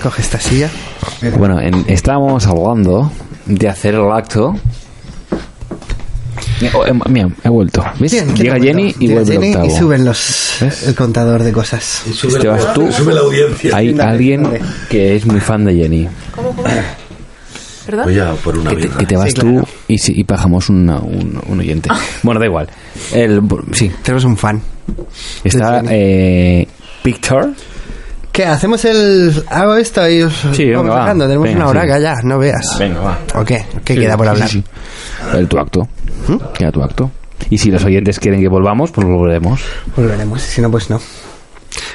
Coge 0.00 0.22
esta 0.22 0.38
silla. 0.38 0.70
Bueno, 1.38 1.60
en- 1.60 1.84
estábamos 1.88 2.46
hablando 2.46 3.10
de 3.46 3.68
hacer 3.68 3.94
el 3.94 4.12
acto. 4.12 4.54
Oh, 6.74 6.86
eh, 6.86 6.92
mira, 7.08 7.28
he 7.44 7.48
vuelto. 7.48 7.84
¿Ves? 7.98 8.12
Bien, 8.12 8.24
¿quién 8.26 8.36
Llega 8.36 8.54
ha 8.56 8.58
Jenny 8.60 8.82
vuelto? 8.84 8.98
y 9.04 9.08
Llega 9.08 9.20
vuelve 9.20 9.34
el 9.34 9.40
Jenny 9.42 9.54
octavo. 9.56 9.66
y 9.74 9.78
suben 9.78 10.04
los, 10.04 10.56
¿Ves? 10.60 10.82
el 10.88 10.94
contador 10.94 11.42
de 11.42 11.52
cosas. 11.52 12.02
Te 12.40 12.48
vas 12.48 12.72
tú. 12.74 12.90
Sube 12.92 13.12
la 13.14 13.20
audiencia. 13.20 13.76
Hay 13.76 13.92
Dale, 13.92 14.10
alguien 14.10 14.42
dale. 14.44 14.60
que 14.88 15.16
es 15.16 15.26
muy 15.26 15.40
fan 15.40 15.64
de 15.64 15.74
Jenny. 15.74 16.08
¿Perdón? 17.86 18.04
Voy 18.04 18.18
a 18.18 18.32
por 18.32 18.58
una 18.58 18.70
Que 18.70 18.76
te, 18.76 18.88
que 18.88 19.06
te 19.06 19.16
vas 19.16 19.28
Sí, 19.28 19.34
claro. 19.34 19.60
tú 19.62 19.68
y, 19.86 20.20
y 20.20 20.22
bajamos 20.24 20.68
una- 20.70 20.98
un, 20.98 21.40
un 21.46 21.60
oyente. 21.60 21.88
Bueno, 22.22 22.40
da 22.40 22.46
igual. 22.46 22.68
El, 23.12 23.40
sí, 23.72 23.92
Tenemos 24.02 24.24
un 24.24 24.36
fan. 24.36 24.60
está 25.44 25.82
eh, 25.88 26.66
Victor. 27.04 27.52
¿Qué? 28.32 28.44
¿Hacemos 28.44 28.84
el... 28.84 29.44
Hago 29.48 29.76
esto 29.76 30.06
y 30.10 30.22
os 30.22 30.34
Sí, 30.52 30.64
venga, 30.66 30.78
vamos 30.82 30.96
va. 30.96 31.26
Tenemos 31.26 31.44
Venga, 31.44 31.56
una 31.60 31.68
hora 31.68 31.96
sí. 31.96 32.02
ya, 32.02 32.14
no 32.24 32.38
veas. 32.38 32.76
Venga, 32.78 33.00
va. 33.00 33.18
¿O 33.36 33.44
qué? 33.44 33.64
¿Qué 33.84 33.94
Sí, 33.94 34.00
queda 34.00 34.16
por 34.16 34.28
hablar? 34.28 34.48
sí, 34.48 34.62
sí. 34.62 35.36
El 35.38 35.48
tu 35.48 35.58
acto. 35.58 35.88
Queda 36.54 36.72
tu 36.72 36.82
acto. 36.82 37.10
Y 37.50 37.58
si 37.58 37.70
los 37.70 37.84
oyentes 37.84 38.18
quieren 38.18 38.40
que 38.40 38.48
volvamos, 38.48 38.90
pues 38.90 39.06
volveremos. 39.06 39.60
Volveremos, 39.96 40.40
si 40.42 40.60
no, 40.60 40.70
pues 40.70 40.90
no. 40.90 41.00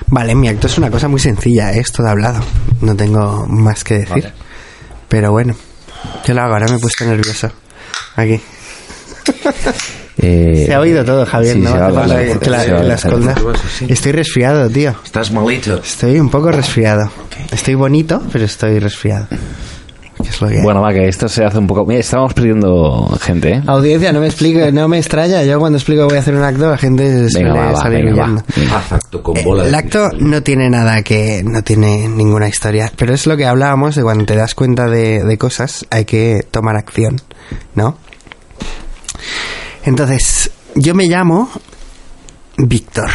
Vale, 0.08 0.36
mi 0.36 0.48
acto 0.48 0.68
es 0.68 0.78
una 0.78 0.92
cosa 0.92 1.08
muy 1.08 1.20
sencilla, 1.20 1.74
¿eh? 1.74 1.80
es 1.80 1.92
todo 1.92 2.08
hablado. 2.08 2.42
No 2.82 2.96
tengo 2.96 3.46
más 3.48 3.84
que 3.84 3.96
decir. 4.00 4.24
Vale. 4.24 4.34
Pero 5.10 5.32
bueno, 5.32 5.56
yo 6.26 6.34
lo 6.34 6.42
hago, 6.42 6.54
ahora 6.54 6.68
me 6.68 6.76
he 6.76 6.80
puesto 6.80 7.06
nervioso. 7.06 7.52
Aquí. 8.16 8.40
Eh, 10.24 10.66
Se 10.68 10.74
ha 10.76 10.80
oído 10.80 11.04
todo, 11.04 11.26
Javier, 11.26 11.56
sí, 11.56 11.62
¿no? 11.62 11.72
se 11.72 11.78
va 11.80 11.88
oír, 11.88 12.38
que 12.38 12.50
la, 12.50 12.64
la 12.84 12.94
esconda. 12.94 13.34
Estoy 13.88 14.12
resfriado, 14.12 14.70
tío. 14.70 14.94
Estás 15.04 15.32
malito. 15.32 15.78
Estoy 15.78 16.20
un 16.20 16.30
poco 16.30 16.52
resfriado. 16.52 17.10
Estoy 17.52 17.74
bonito, 17.74 18.22
pero 18.32 18.46
estoy 18.46 18.78
resfriado. 18.78 19.28
¿Qué 20.24 20.30
es 20.30 20.42
lo 20.42 20.48
que 20.48 20.58
hay? 20.58 20.62
Bueno, 20.64 20.82
va, 20.82 20.92
que 20.94 21.08
esto 21.08 21.28
se 21.28 21.44
hace 21.44 21.58
un 21.58 21.68
poco... 21.68 21.86
Mira, 21.86 22.00
estamos 22.00 22.34
perdiendo 22.34 23.08
gente, 23.22 23.54
¿eh? 23.54 23.64
Audiencia, 23.68 24.12
no 24.14 24.20
me 24.20 24.28
explico, 24.28 24.60
no 24.72 24.88
me 24.88 24.98
extraña. 24.98 25.44
Yo 25.44 25.60
cuando 25.60 25.78
explico 25.78 26.02
que 26.04 26.08
voy 26.10 26.18
a 26.18 26.20
hacer 26.22 26.36
un 26.36 26.44
acto, 26.44 26.70
la 26.70 26.78
gente 26.78 27.30
suele 27.30 27.50
Venga, 27.50 27.60
va, 27.66 27.72
va, 27.74 27.82
salir 27.82 28.06
venga, 28.06 28.22
va. 28.22 28.24
huyendo. 28.30 28.76
Haz 28.76 28.92
acto 28.94 29.24
con 29.24 29.44
bola. 29.44 29.64
Eh, 29.64 29.68
El 29.70 29.76
acto 29.76 30.10
no 30.20 30.42
tiene 30.44 30.70
nada 30.70 31.02
que. 31.04 31.44
no 31.46 31.64
tiene 31.64 32.08
ninguna 32.08 32.48
historia. 32.48 32.92
Pero 32.96 33.14
es 33.14 33.26
lo 33.28 33.36
que 33.38 33.46
hablábamos 33.46 33.96
de 33.96 34.04
cuando 34.04 34.26
te 34.26 34.36
das 34.36 34.56
cuenta 34.56 34.88
de, 34.88 35.24
de 35.24 35.38
cosas, 35.38 35.86
hay 35.90 36.06
que 36.06 36.46
tomar 36.52 36.76
acción, 36.76 37.22
¿no? 37.76 37.98
Entonces, 39.84 40.52
yo 40.76 40.94
me 40.96 41.08
llamo 41.08 41.50
Víctor. 42.58 43.10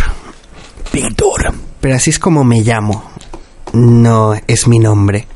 Víctor. 0.93 1.53
Pero 1.81 1.95
así 1.95 2.11
es 2.11 2.19
como 2.19 2.43
me 2.45 2.63
llamo. 2.63 3.05
No 3.73 4.35
es 4.47 4.67
mi 4.67 4.79
nombre. 4.79 5.27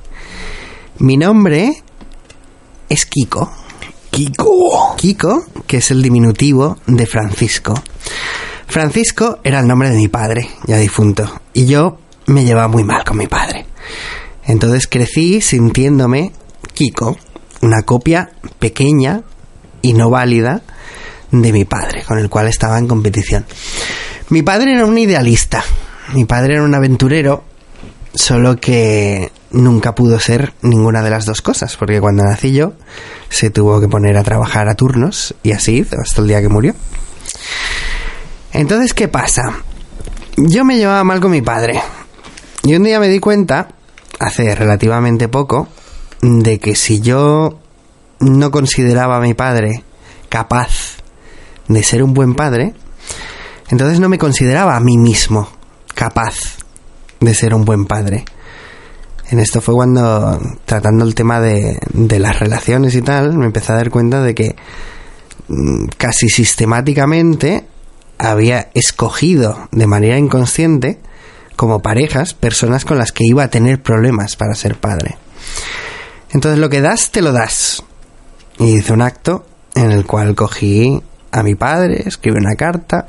Mi 1.00 1.16
nombre 1.16 1.82
es 2.90 3.06
Kiko. 3.06 3.50
Kiko. 4.10 4.96
Kiko, 4.98 5.46
que 5.66 5.78
es 5.78 5.90
el 5.90 6.02
diminutivo 6.02 6.76
de 6.86 7.06
Francisco. 7.06 7.72
Francisco 8.66 9.38
era 9.42 9.60
el 9.60 9.66
nombre 9.66 9.88
de 9.88 9.96
mi 9.96 10.08
padre, 10.08 10.50
ya 10.66 10.76
difunto, 10.76 11.40
y 11.54 11.64
yo 11.64 11.96
me 12.26 12.44
llevaba 12.44 12.68
muy 12.68 12.84
mal 12.84 13.02
con 13.02 13.16
mi 13.16 13.28
padre. 13.28 13.64
Entonces 14.44 14.86
crecí 14.86 15.40
sintiéndome 15.40 16.32
Kiko, 16.74 17.16
una 17.62 17.80
copia 17.80 18.32
pequeña 18.58 19.22
y 19.80 19.94
no 19.94 20.10
válida 20.10 20.60
de 21.30 21.50
mi 21.50 21.64
padre, 21.64 22.04
con 22.04 22.18
el 22.18 22.28
cual 22.28 22.46
estaba 22.46 22.78
en 22.78 22.86
competición. 22.86 23.46
Mi 24.28 24.42
padre 24.42 24.74
era 24.74 24.84
un 24.84 24.98
idealista, 24.98 25.64
mi 26.12 26.26
padre 26.26 26.56
era 26.56 26.62
un 26.62 26.74
aventurero, 26.74 27.44
solo 28.14 28.56
que 28.56 29.32
nunca 29.50 29.94
pudo 29.94 30.18
ser 30.20 30.52
ninguna 30.62 31.02
de 31.02 31.10
las 31.10 31.26
dos 31.26 31.42
cosas, 31.42 31.76
porque 31.76 32.00
cuando 32.00 32.24
nací 32.24 32.52
yo 32.52 32.72
se 33.28 33.50
tuvo 33.50 33.80
que 33.80 33.88
poner 33.88 34.16
a 34.16 34.22
trabajar 34.22 34.68
a 34.68 34.74
turnos 34.74 35.34
y 35.42 35.52
así 35.52 35.86
hasta 35.90 36.20
el 36.20 36.28
día 36.28 36.40
que 36.40 36.48
murió. 36.48 36.74
Entonces, 38.52 38.94
¿qué 38.94 39.08
pasa? 39.08 39.62
Yo 40.36 40.64
me 40.64 40.76
llevaba 40.76 41.04
mal 41.04 41.20
con 41.20 41.30
mi 41.30 41.42
padre. 41.42 41.80
Y 42.62 42.74
un 42.74 42.82
día 42.82 43.00
me 43.00 43.08
di 43.08 43.20
cuenta, 43.20 43.68
hace 44.18 44.54
relativamente 44.54 45.28
poco, 45.28 45.68
de 46.20 46.58
que 46.58 46.74
si 46.74 47.00
yo 47.00 47.58
no 48.18 48.50
consideraba 48.50 49.16
a 49.16 49.20
mi 49.20 49.34
padre 49.34 49.84
capaz 50.28 50.96
de 51.68 51.82
ser 51.82 52.02
un 52.02 52.12
buen 52.12 52.34
padre, 52.34 52.74
entonces 53.70 54.00
no 54.00 54.08
me 54.08 54.18
consideraba 54.18 54.76
a 54.76 54.80
mí 54.80 54.98
mismo 54.98 55.48
capaz 55.94 56.58
de 57.20 57.34
ser 57.34 57.54
un 57.54 57.64
buen 57.64 57.86
padre. 57.86 58.24
En 59.30 59.38
esto 59.38 59.60
fue 59.60 59.74
cuando, 59.74 60.40
tratando 60.64 61.04
el 61.04 61.14
tema 61.14 61.40
de, 61.40 61.78
de 61.92 62.18
las 62.18 62.40
relaciones 62.40 62.94
y 62.96 63.02
tal, 63.02 63.36
me 63.36 63.46
empecé 63.46 63.72
a 63.72 63.76
dar 63.76 63.90
cuenta 63.90 64.22
de 64.22 64.34
que 64.34 64.56
mm, 65.48 65.84
casi 65.96 66.28
sistemáticamente 66.28 67.64
había 68.18 68.70
escogido 68.74 69.68
de 69.70 69.86
manera 69.86 70.18
inconsciente 70.18 70.98
como 71.56 71.80
parejas 71.80 72.34
personas 72.34 72.84
con 72.84 72.98
las 72.98 73.12
que 73.12 73.24
iba 73.24 73.44
a 73.44 73.50
tener 73.50 73.82
problemas 73.82 74.36
para 74.36 74.54
ser 74.54 74.76
padre. 74.76 75.16
Entonces 76.30 76.58
lo 76.58 76.68
que 76.68 76.80
das, 76.80 77.10
te 77.10 77.22
lo 77.22 77.32
das. 77.32 77.82
Y 78.58 78.78
hice 78.78 78.92
un 78.92 79.02
acto 79.02 79.46
en 79.74 79.90
el 79.90 80.06
cual 80.06 80.34
cogí 80.34 81.02
a 81.30 81.42
mi 81.42 81.54
padre, 81.54 82.02
escribí 82.06 82.38
una 82.38 82.56
carta, 82.56 83.06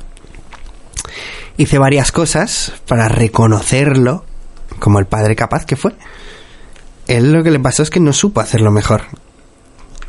hice 1.62 1.78
varias 1.78 2.12
cosas 2.12 2.72
para 2.86 3.08
reconocerlo 3.08 4.24
como 4.78 4.98
el 4.98 5.06
padre 5.06 5.36
capaz 5.36 5.64
que 5.64 5.76
fue. 5.76 5.94
Él 7.06 7.32
lo 7.32 7.42
que 7.42 7.50
le 7.50 7.60
pasó 7.60 7.82
es 7.82 7.90
que 7.90 8.00
no 8.00 8.12
supo 8.12 8.40
hacerlo 8.40 8.70
mejor. 8.70 9.02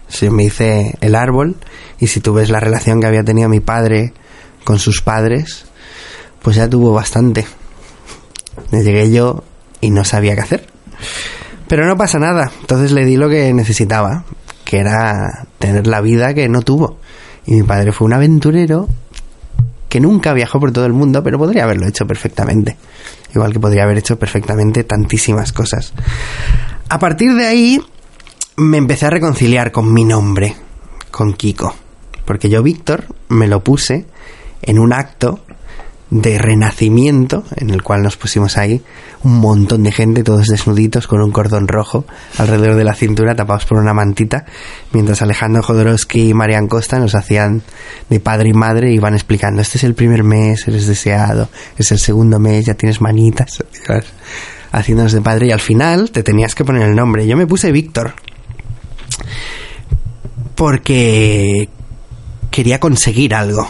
Si 0.08 0.30
me 0.30 0.44
hice 0.44 0.96
el 1.02 1.16
árbol 1.16 1.56
y 2.00 2.08
si 2.08 2.20
tú 2.20 2.34
ves 2.34 2.50
la 2.50 2.60
relación 2.60 3.00
que 3.00 3.08
había 3.08 3.24
tenido 3.24 3.50
mi 3.50 3.60
padre 3.60 4.14
con 4.64 4.80
sus 4.80 5.02
padres, 5.02 5.66
pues 6.42 6.56
ya 6.56 6.68
tuvo 6.68 6.92
bastante. 6.92 7.46
Me 8.72 8.84
llegué 8.84 9.12
yo 9.12 9.44
y 9.82 9.92
no 9.92 10.04
sabía 10.04 10.36
qué 10.36 10.42
hacer. 10.42 10.68
Pero 11.68 11.88
no 11.88 11.98
pasa 11.98 12.20
nada. 12.20 12.52
Entonces 12.62 12.92
le 12.92 13.06
di 13.06 13.18
lo 13.18 13.30
que 13.30 13.54
necesitaba, 13.54 14.26
que 14.66 14.80
era 14.80 15.48
tener 15.60 15.88
la 15.88 16.02
vida 16.02 16.34
que 16.34 16.50
no 16.50 16.62
tuvo. 16.62 16.98
Y 17.46 17.54
mi 17.54 17.64
padre 17.64 17.92
fue 17.92 18.06
un 18.06 18.14
aventurero 18.14 18.88
que 19.94 20.00
nunca 20.00 20.34
viajó 20.34 20.60
por 20.60 20.72
todo 20.72 20.88
el 20.88 20.94
mundo, 20.94 21.22
pero 21.22 21.38
podría 21.38 21.66
haberlo 21.66 21.86
hecho 21.86 22.08
perfectamente. 22.08 22.78
Igual 23.36 23.54
que 23.54 23.60
podría 23.60 23.84
haber 23.84 24.00
hecho 24.00 24.18
perfectamente 24.18 24.84
tantísimas 24.84 25.54
cosas. 25.54 25.94
A 26.90 26.98
partir 26.98 27.36
de 27.36 27.46
ahí 27.46 27.80
me 28.56 28.78
empecé 28.78 29.06
a 29.06 29.12
reconciliar 29.12 29.72
con 29.72 29.94
mi 29.94 30.04
nombre, 30.04 30.56
con 31.12 31.34
Kiko. 31.34 31.76
Porque 32.26 32.50
yo, 32.50 32.64
Víctor, 32.64 33.06
me 33.30 33.48
lo 33.48 33.64
puse 33.64 34.08
en 34.64 34.80
un 34.80 34.94
acto 34.94 35.42
de 36.14 36.38
renacimiento 36.38 37.44
en 37.56 37.72
el 37.72 37.82
cual 37.82 38.04
nos 38.04 38.18
pusimos 38.18 38.58
ahí 38.58 38.84
un 39.24 39.40
montón 39.40 39.82
de 39.82 39.92
gente, 39.92 40.24
todos 40.24 40.48
desnuditos 40.48 41.08
con 41.08 41.24
un 41.24 41.32
cordón 41.32 41.68
rojo 41.68 42.06
alrededor 42.38 42.76
de 42.76 42.84
la 42.84 42.94
cintura, 42.94 43.36
tapados 43.36 43.66
por 43.66 43.80
una 43.80 43.96
mantita, 43.96 44.46
mientras 44.92 45.24
Alejandro 45.24 45.64
Jodorowsky 45.64 46.30
y 46.30 46.34
Marian 46.36 46.68
Costa 46.68 47.00
nos 47.00 47.16
hacían 47.16 47.64
de 48.12 48.20
padre 48.20 48.50
y 48.50 48.54
madre 48.54 48.92
y 48.92 48.96
iban 48.96 49.16
explicando, 49.16 49.64
este 49.64 49.80
es 49.80 49.84
el 49.86 49.96
primer 49.96 50.24
mes, 50.24 50.68
eres 50.68 50.86
deseado, 50.86 51.50
es 51.80 51.92
el 51.92 51.98
segundo 51.98 52.38
mes, 52.38 52.68
ya 52.68 52.76
tienes 52.76 53.02
manitas, 53.02 53.64
haciéndonos 54.72 55.14
de 55.14 55.22
padre 55.22 55.48
y 55.48 55.52
al 55.52 55.62
final 55.62 56.12
te 56.12 56.22
tenías 56.22 56.54
que 56.54 56.64
poner 56.64 56.84
el 56.90 56.96
nombre. 56.96 57.26
Yo 57.26 57.36
me 57.38 57.48
puse 57.48 57.72
Víctor 57.72 58.14
porque 60.54 61.70
quería 62.52 62.80
conseguir 62.80 63.34
algo. 63.34 63.68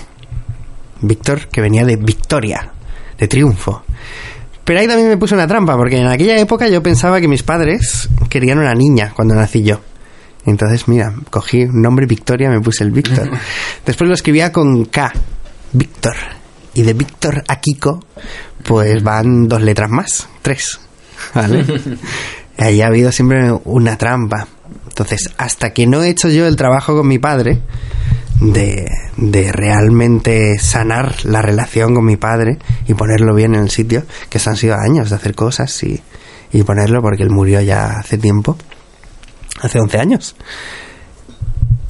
Víctor, 1.03 1.47
que 1.47 1.61
venía 1.61 1.85
de 1.85 1.95
victoria, 1.95 2.71
de 3.17 3.27
triunfo. 3.27 3.83
Pero 4.63 4.79
ahí 4.79 4.87
también 4.87 5.09
me 5.09 5.17
puse 5.17 5.35
una 5.35 5.47
trampa, 5.47 5.75
porque 5.75 5.97
en 5.97 6.07
aquella 6.07 6.37
época 6.37 6.67
yo 6.69 6.81
pensaba 6.81 7.19
que 7.19 7.27
mis 7.27 7.43
padres 7.43 8.09
querían 8.29 8.59
una 8.59 8.73
niña 8.73 9.11
cuando 9.15 9.35
nací 9.35 9.61
yo. 9.63 9.81
Entonces, 10.45 10.87
mira, 10.87 11.13
cogí 11.29 11.63
un 11.63 11.81
nombre 11.81 12.05
Victoria, 12.05 12.49
me 12.49 12.59
puse 12.61 12.83
el 12.83 12.91
Víctor. 12.91 13.29
Después 13.85 14.07
lo 14.07 14.13
escribía 14.13 14.51
con 14.51 14.85
K, 14.85 15.11
Víctor. 15.73 16.15
Y 16.73 16.81
de 16.81 16.93
Víctor 16.93 17.43
a 17.47 17.59
Kiko, 17.59 17.99
pues 18.63 19.03
van 19.03 19.47
dos 19.47 19.61
letras 19.61 19.89
más, 19.89 20.27
tres. 20.41 20.79
¿Vale? 21.33 21.65
Ahí 22.57 22.81
ha 22.81 22.87
habido 22.87 23.11
siempre 23.11 23.51
una 23.65 23.97
trampa. 23.97 24.47
Entonces, 24.87 25.29
hasta 25.37 25.71
que 25.71 25.87
no 25.87 26.03
he 26.03 26.09
hecho 26.09 26.29
yo 26.29 26.47
el 26.47 26.55
trabajo 26.55 26.95
con 26.95 27.07
mi 27.07 27.19
padre, 27.19 27.61
de, 28.43 28.89
de 29.15 29.51
realmente 29.51 30.59
sanar 30.59 31.25
la 31.25 31.41
relación 31.41 31.95
con 31.95 32.05
mi 32.05 32.17
padre 32.17 32.57
y 32.87 32.93
ponerlo 32.93 33.33
bien 33.33 33.55
en 33.55 33.61
el 33.61 33.69
sitio, 33.69 34.03
que 34.29 34.39
han 34.45 34.57
sido 34.57 34.75
años 34.75 35.09
de 35.09 35.15
hacer 35.15 35.33
cosas 35.33 35.81
y, 35.83 36.01
y 36.51 36.63
ponerlo 36.63 37.01
porque 37.01 37.23
él 37.23 37.29
murió 37.29 37.61
ya 37.61 37.99
hace 37.99 38.17
tiempo, 38.17 38.57
hace 39.61 39.79
11 39.79 39.97
años. 39.97 40.35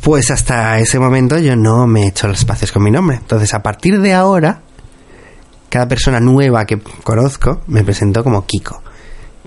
Pues 0.02 0.32
hasta 0.32 0.80
ese 0.80 1.00
momento 1.00 1.38
yo 1.40 1.56
no 1.56 1.88
me 1.88 2.04
he 2.04 2.08
hecho 2.08 2.28
los 2.28 2.40
espacios 2.40 2.72
con 2.72 2.84
mi 2.84 2.92
nombre. 2.92 3.18
Entonces, 3.18 3.54
a 3.54 3.64
partir 3.64 4.00
de 4.02 4.14
ahora, 4.14 4.62
cada 5.70 5.88
persona 5.88 6.20
nueva 6.20 6.66
que 6.66 6.80
conozco 7.04 7.62
me 7.68 7.84
presento 7.84 8.24
como 8.24 8.46
Kiko, 8.46 8.84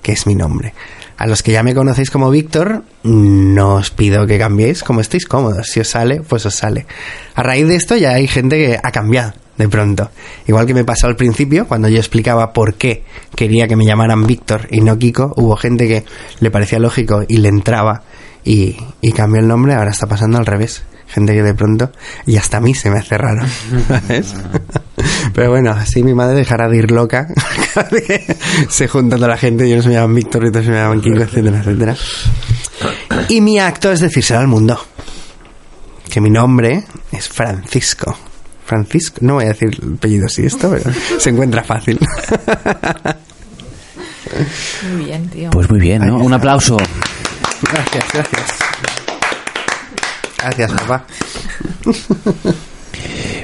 que 0.02 0.12
es 0.12 0.26
mi 0.26 0.34
nombre. 0.34 0.72
A 1.16 1.26
los 1.26 1.42
que 1.42 1.52
ya 1.52 1.62
me 1.62 1.74
conocéis 1.74 2.10
como 2.10 2.30
Víctor, 2.30 2.82
no 3.02 3.76
os 3.76 3.90
pido 3.90 4.26
que 4.26 4.38
cambiéis 4.38 4.82
como 4.82 5.00
estéis 5.00 5.26
cómodos. 5.26 5.68
Si 5.68 5.80
os 5.80 5.88
sale, 5.88 6.20
pues 6.20 6.44
os 6.44 6.54
sale. 6.54 6.86
A 7.34 7.42
raíz 7.42 7.66
de 7.66 7.76
esto 7.76 7.96
ya 7.96 8.10
hay 8.10 8.28
gente 8.28 8.58
que 8.58 8.78
ha 8.82 8.90
cambiado 8.92 9.32
de 9.56 9.68
pronto. 9.68 10.10
Igual 10.46 10.66
que 10.66 10.74
me 10.74 10.84
pasó 10.84 11.06
al 11.06 11.16
principio, 11.16 11.66
cuando 11.66 11.88
yo 11.88 11.98
explicaba 11.98 12.52
por 12.52 12.74
qué 12.74 13.04
quería 13.34 13.66
que 13.66 13.76
me 13.76 13.86
llamaran 13.86 14.26
Víctor 14.26 14.68
y 14.70 14.80
no 14.80 14.98
Kiko, 14.98 15.32
hubo 15.36 15.56
gente 15.56 15.88
que 15.88 16.04
le 16.40 16.50
parecía 16.50 16.78
lógico 16.78 17.22
y 17.26 17.38
le 17.38 17.48
entraba 17.48 18.02
y, 18.44 18.76
y 19.00 19.12
cambió 19.12 19.40
el 19.40 19.48
nombre, 19.48 19.74
ahora 19.74 19.90
está 19.90 20.06
pasando 20.06 20.38
al 20.38 20.46
revés. 20.46 20.82
Gente 21.08 21.34
que 21.34 21.42
de 21.42 21.54
pronto, 21.54 21.92
y 22.26 22.36
hasta 22.36 22.56
a 22.56 22.60
mí 22.60 22.74
se 22.74 22.90
me 22.90 22.98
hace 22.98 23.16
raro. 23.16 23.46
¿sabes? 23.88 24.34
Pero 25.34 25.50
bueno, 25.50 25.70
así 25.70 26.02
mi 26.02 26.14
madre 26.14 26.38
dejará 26.38 26.68
de 26.68 26.78
ir 26.78 26.90
loca. 26.90 27.28
se 28.68 28.88
junta 28.88 29.16
toda 29.16 29.28
la 29.28 29.36
gente, 29.36 29.66
y 29.68 29.72
unos 29.72 29.86
me 29.86 29.94
llaman 29.94 30.14
Víctor, 30.14 30.44
y 30.44 30.48
otros 30.48 30.66
me 30.66 30.74
llaman 30.74 31.00
Kiko, 31.00 31.22
etcétera, 31.22 31.58
etcétera. 31.58 31.96
Y 33.28 33.40
mi 33.40 33.58
acto 33.58 33.92
es 33.92 34.00
decírselo 34.00 34.40
al 34.40 34.48
mundo. 34.48 34.78
Que 36.10 36.20
mi 36.20 36.30
nombre 36.30 36.84
es 37.12 37.28
Francisco. 37.28 38.16
Francisco, 38.64 39.18
no 39.20 39.34
voy 39.34 39.44
a 39.44 39.48
decir 39.48 39.68
el 39.80 39.94
apellido 39.94 40.26
así 40.26 40.44
esto, 40.44 40.70
pero 40.70 40.90
se 41.18 41.30
encuentra 41.30 41.62
fácil. 41.62 42.00
Muy 44.92 45.04
bien, 45.04 45.28
tío. 45.28 45.50
Pues 45.50 45.70
muy 45.70 45.80
bien, 45.80 46.06
¿no? 46.06 46.18
Un 46.18 46.32
aplauso. 46.32 46.76
Gracias, 47.62 48.04
gracias. 48.12 48.58
Gracias, 50.38 50.72
papá. 50.72 51.04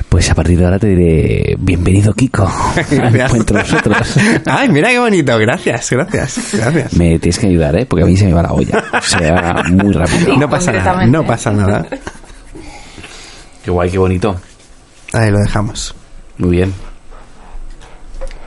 Pues 0.09 0.31
a 0.31 0.35
partir 0.35 0.59
de 0.59 0.65
ahora 0.65 0.79
te 0.79 0.89
diré 0.89 1.57
bienvenido 1.59 2.13
Kiko 2.13 2.51
Gracias. 2.91 3.35
entre 3.35 3.59
nosotros. 3.59 4.15
Ay, 4.47 4.69
mira 4.69 4.91
qué 4.91 4.99
bonito. 4.99 5.39
Gracias, 5.39 5.91
gracias, 5.91 6.51
gracias. 6.53 6.93
Me 6.95 7.19
tienes 7.19 7.39
que 7.39 7.47
ayudar, 7.47 7.77
¿eh? 7.77 7.87
Porque 7.87 8.03
a 8.03 8.07
mí 8.07 8.17
se 8.17 8.27
me 8.27 8.35
va 8.35 8.43
la 8.43 8.53
olla. 8.53 8.85
O 8.93 9.01
sea, 9.03 9.63
muy 9.71 9.93
rápido. 9.93 10.37
No 10.37 10.49
pasa 10.51 10.73
nada, 10.73 11.07
no 11.07 11.25
pasa 11.27 11.51
nada. 11.53 11.87
Qué 13.65 13.71
guay, 13.71 13.91
qué 13.91 13.99
bonito. 13.99 14.39
Ahí 15.13 15.31
lo 15.31 15.39
dejamos. 15.39 15.95
Muy 16.39 16.51
bien. 16.51 16.75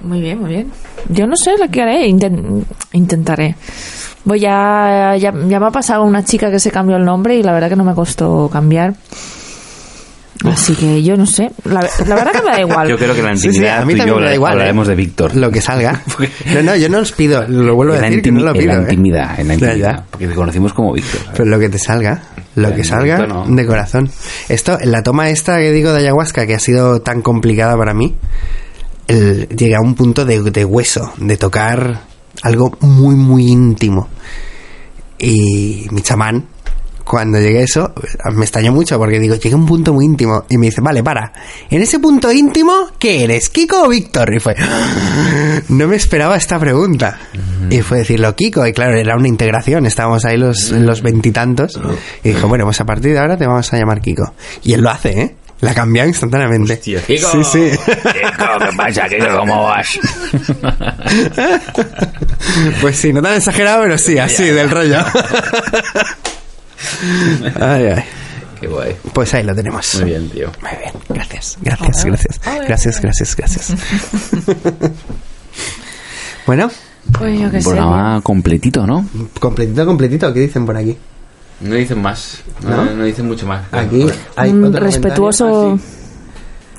Muy 0.02 0.22
bien, 0.22 0.40
muy 0.40 0.50
bien. 0.50 0.72
Yo 1.10 1.26
no 1.26 1.36
sé 1.36 1.58
lo 1.58 1.68
que 1.70 1.82
haré, 1.82 2.08
inten- 2.08 2.64
intentaré. 2.92 3.56
Voy 4.26 4.44
a, 4.46 5.16
ya, 5.18 5.32
ya 5.48 5.60
me 5.60 5.66
ha 5.68 5.72
pasado 5.72 6.04
una 6.04 6.24
chica 6.24 6.50
que 6.52 6.60
se 6.60 6.72
cambió 6.72 6.98
el 6.98 7.06
nombre 7.06 7.36
y 7.36 7.44
la 7.44 7.54
verdad 7.54 7.70
que 7.70 7.76
no 7.76 7.84
me 7.84 7.94
costó 7.94 8.50
cambiar. 8.52 8.96
Así 10.44 10.76
que 10.76 11.02
yo 11.02 11.16
no 11.16 11.26
sé. 11.26 11.52
La, 11.64 11.80
la 12.06 12.16
verdad 12.16 12.32
que 12.34 12.42
me 12.42 12.52
da 12.52 12.60
igual. 12.60 12.88
Yo 12.90 12.98
creo 12.98 13.16
que 13.16 13.22
la 13.24 13.36
Sí, 13.36 13.44
sí, 13.44 13.48
intimidad 13.48 13.82
a 13.82 13.86
mí 13.86 13.94
tú 13.94 13.96
y 13.96 14.00
también 14.00 14.16
yo 14.18 14.22
me 14.22 14.28
da 14.28 14.34
igual. 14.36 14.52
hablaremos 14.54 14.88
¿eh? 14.88 14.90
de 14.92 14.96
Víctor. 14.96 15.36
Lo 15.36 15.50
que 15.50 15.62
salga. 15.62 16.02
No, 16.54 16.62
no, 16.62 16.76
yo 16.76 16.90
no 16.90 17.00
os 17.00 17.12
pido, 17.14 17.48
lo 17.48 17.74
vuelvo 17.76 17.94
a 17.94 17.98
en 17.98 18.02
decir, 18.04 18.22
que 18.22 18.32
no 18.32 18.42
lo 18.42 18.54
en 18.54 18.68
la 18.68 18.74
¿eh? 18.74 18.80
intimidad, 18.82 19.40
en 19.40 19.48
la 19.48 19.54
intimidad. 19.56 19.78
ya. 19.98 20.04
Porque 20.12 20.28
te 20.28 20.36
conocimos 20.36 20.74
como 20.74 20.94
Víctor. 20.94 21.20
¿sabes? 21.22 21.32
Pero 21.38 21.50
lo 21.50 21.60
que 21.60 21.70
te 21.70 21.80
salga. 21.80 22.22
Lo 22.56 22.74
que 22.76 22.84
salga 22.84 23.26
no. 23.26 23.46
de 23.48 23.66
corazón. 23.66 24.10
Esto, 24.50 24.78
en 24.80 24.92
la 24.92 25.02
toma 25.04 25.30
esta 25.30 25.58
que 25.58 25.72
digo 25.72 25.94
de 25.94 26.00
ayahuasca, 26.02 26.46
que 26.46 26.54
ha 26.56 26.60
sido 26.60 27.02
tan 27.02 27.22
complicada 27.22 27.76
para 27.78 27.94
mí, 27.94 28.16
el- 29.08 29.48
llegué 29.50 29.76
a 29.76 29.82
un 29.82 29.96
punto 29.96 30.26
de, 30.26 30.42
de 30.42 30.66
hueso, 30.66 31.14
de 31.18 31.38
tocar 31.38 32.02
algo 32.44 32.78
muy, 32.82 33.16
muy 33.16 33.48
íntimo. 33.48 34.08
Y 35.18 35.88
mi 35.92 36.02
chamán, 36.02 36.46
cuando 37.06 37.40
llegué 37.40 37.60
a 37.60 37.64
eso, 37.64 37.94
me 38.34 38.44
extrañó 38.44 38.72
mucho 38.72 38.98
porque 38.98 39.20
digo, 39.20 39.36
llegué 39.36 39.54
a 39.54 39.58
un 39.58 39.66
punto 39.66 39.94
muy 39.94 40.06
íntimo. 40.06 40.44
Y 40.50 40.58
me 40.58 40.68
dice, 40.68 40.82
vale, 40.82 41.04
para. 41.04 41.32
En 41.70 41.82
ese 41.82 42.00
punto 42.00 42.32
íntimo, 42.32 42.74
¿qué 43.00 43.24
eres? 43.24 43.50
¿Kiko 43.50 43.84
o 43.84 43.90
Víctor? 43.90 44.34
Y 44.36 44.40
fue, 44.40 44.56
no 45.70 45.88
me 45.88 45.96
esperaba 45.96 46.36
esta 46.36 46.60
pregunta. 46.60 47.20
Y 47.70 47.82
fue 47.82 48.00
decirlo 48.00 48.36
Kiko. 48.36 48.66
Y 48.66 48.74
claro, 48.74 48.98
era 48.98 49.16
una 49.16 49.28
integración. 49.28 49.86
Estábamos 49.86 50.26
ahí 50.26 50.38
los 50.38 50.72
los 50.72 51.02
veintitantos. 51.02 51.80
Y 52.24 52.30
dijo, 52.30 52.48
bueno, 52.48 52.66
pues 52.66 52.82
a 52.82 52.86
partir 52.86 53.14
de 53.14 53.20
ahora 53.20 53.38
te 53.38 53.46
vamos 53.46 53.72
a 53.72 53.78
llamar 53.78 54.02
Kiko. 54.02 54.34
Y 54.64 54.74
él 54.74 54.82
lo 54.82 54.90
hace, 54.90 55.22
¿eh? 55.22 55.36
La 55.66 55.74
cambia 55.74 56.06
instantáneamente. 56.06 56.80
Kiko. 56.80 57.04
Sí, 57.32 57.44
sí. 57.44 57.72
Kiko, 57.86 58.60
¿qué 58.60 58.78
pasa, 58.78 59.10
Kiko? 59.10 59.38
¿Cómo 59.40 59.64
vas? 59.64 59.88
Pues 62.82 62.96
sí, 62.98 63.12
no 63.12 63.22
tan 63.22 63.34
exagerado, 63.36 63.82
pero 63.84 63.98
sí, 63.98 64.18
así, 64.20 64.44
del 64.46 64.70
rollo. 64.70 65.00
Ay, 67.60 67.86
ay. 67.88 68.04
Qué 68.62 68.68
guay. 68.68 68.96
Pues 69.14 69.34
ahí 69.34 69.44
lo 69.44 69.56
tenemos. 69.56 69.96
Muy 69.96 70.06
bien, 70.06 70.30
tío. 70.30 70.52
Muy 70.62 70.70
bien, 70.80 70.94
gracias, 71.10 71.58
gracias, 71.62 72.06
gracias. 72.06 72.40
Gracias, 72.68 73.02
gracias, 73.02 73.36
gracias. 73.36 73.74
Bueno, 76.46 76.70
Pues 77.18 77.40
yo 77.40 77.48
Un 77.48 77.52
sé. 77.54 77.62
programa 77.70 78.22
completito, 78.22 78.86
¿no? 78.86 79.10
completito, 79.40 79.84
completito, 79.86 80.32
¿qué 80.32 80.42
dicen 80.42 80.64
por 80.68 80.78
aquí? 80.78 80.96
No 81.62 81.76
dicen 81.76 82.02
más. 82.02 82.44
¿No? 82.62 82.86
No, 82.86 82.94
no 82.94 83.04
dicen 83.06 83.28
mucho 83.28 83.48
más. 83.48 83.66
Aquí 83.72 84.06
hay 84.36 84.52
Un 84.52 84.66
otro 84.66 84.82
respetuoso. 84.84 85.80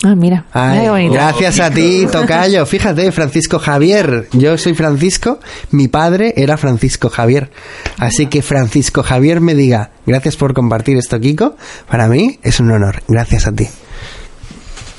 Ah, 0.04 0.14
mira. 0.14 0.44
Ay, 0.52 1.08
Mira 1.08 1.32
gracias 1.32 1.58
a 1.58 1.70
ti, 1.70 2.06
Tocayo. 2.12 2.66
Fíjate, 2.66 3.10
Francisco 3.12 3.58
Javier. 3.58 4.28
Yo 4.32 4.58
soy 4.58 4.74
Francisco, 4.74 5.40
mi 5.70 5.88
padre 5.88 6.34
era 6.36 6.58
Francisco 6.58 7.08
Javier. 7.08 7.50
Así 7.98 8.26
que 8.26 8.42
Francisco 8.42 9.02
Javier 9.02 9.40
me 9.40 9.54
diga, 9.54 9.90
gracias 10.04 10.36
por 10.36 10.52
compartir 10.52 10.98
esto, 10.98 11.18
Kiko. 11.18 11.56
Para 11.88 12.08
mí 12.08 12.38
es 12.42 12.60
un 12.60 12.70
honor. 12.70 13.02
Gracias 13.08 13.46
a 13.46 13.52
ti. 13.52 13.68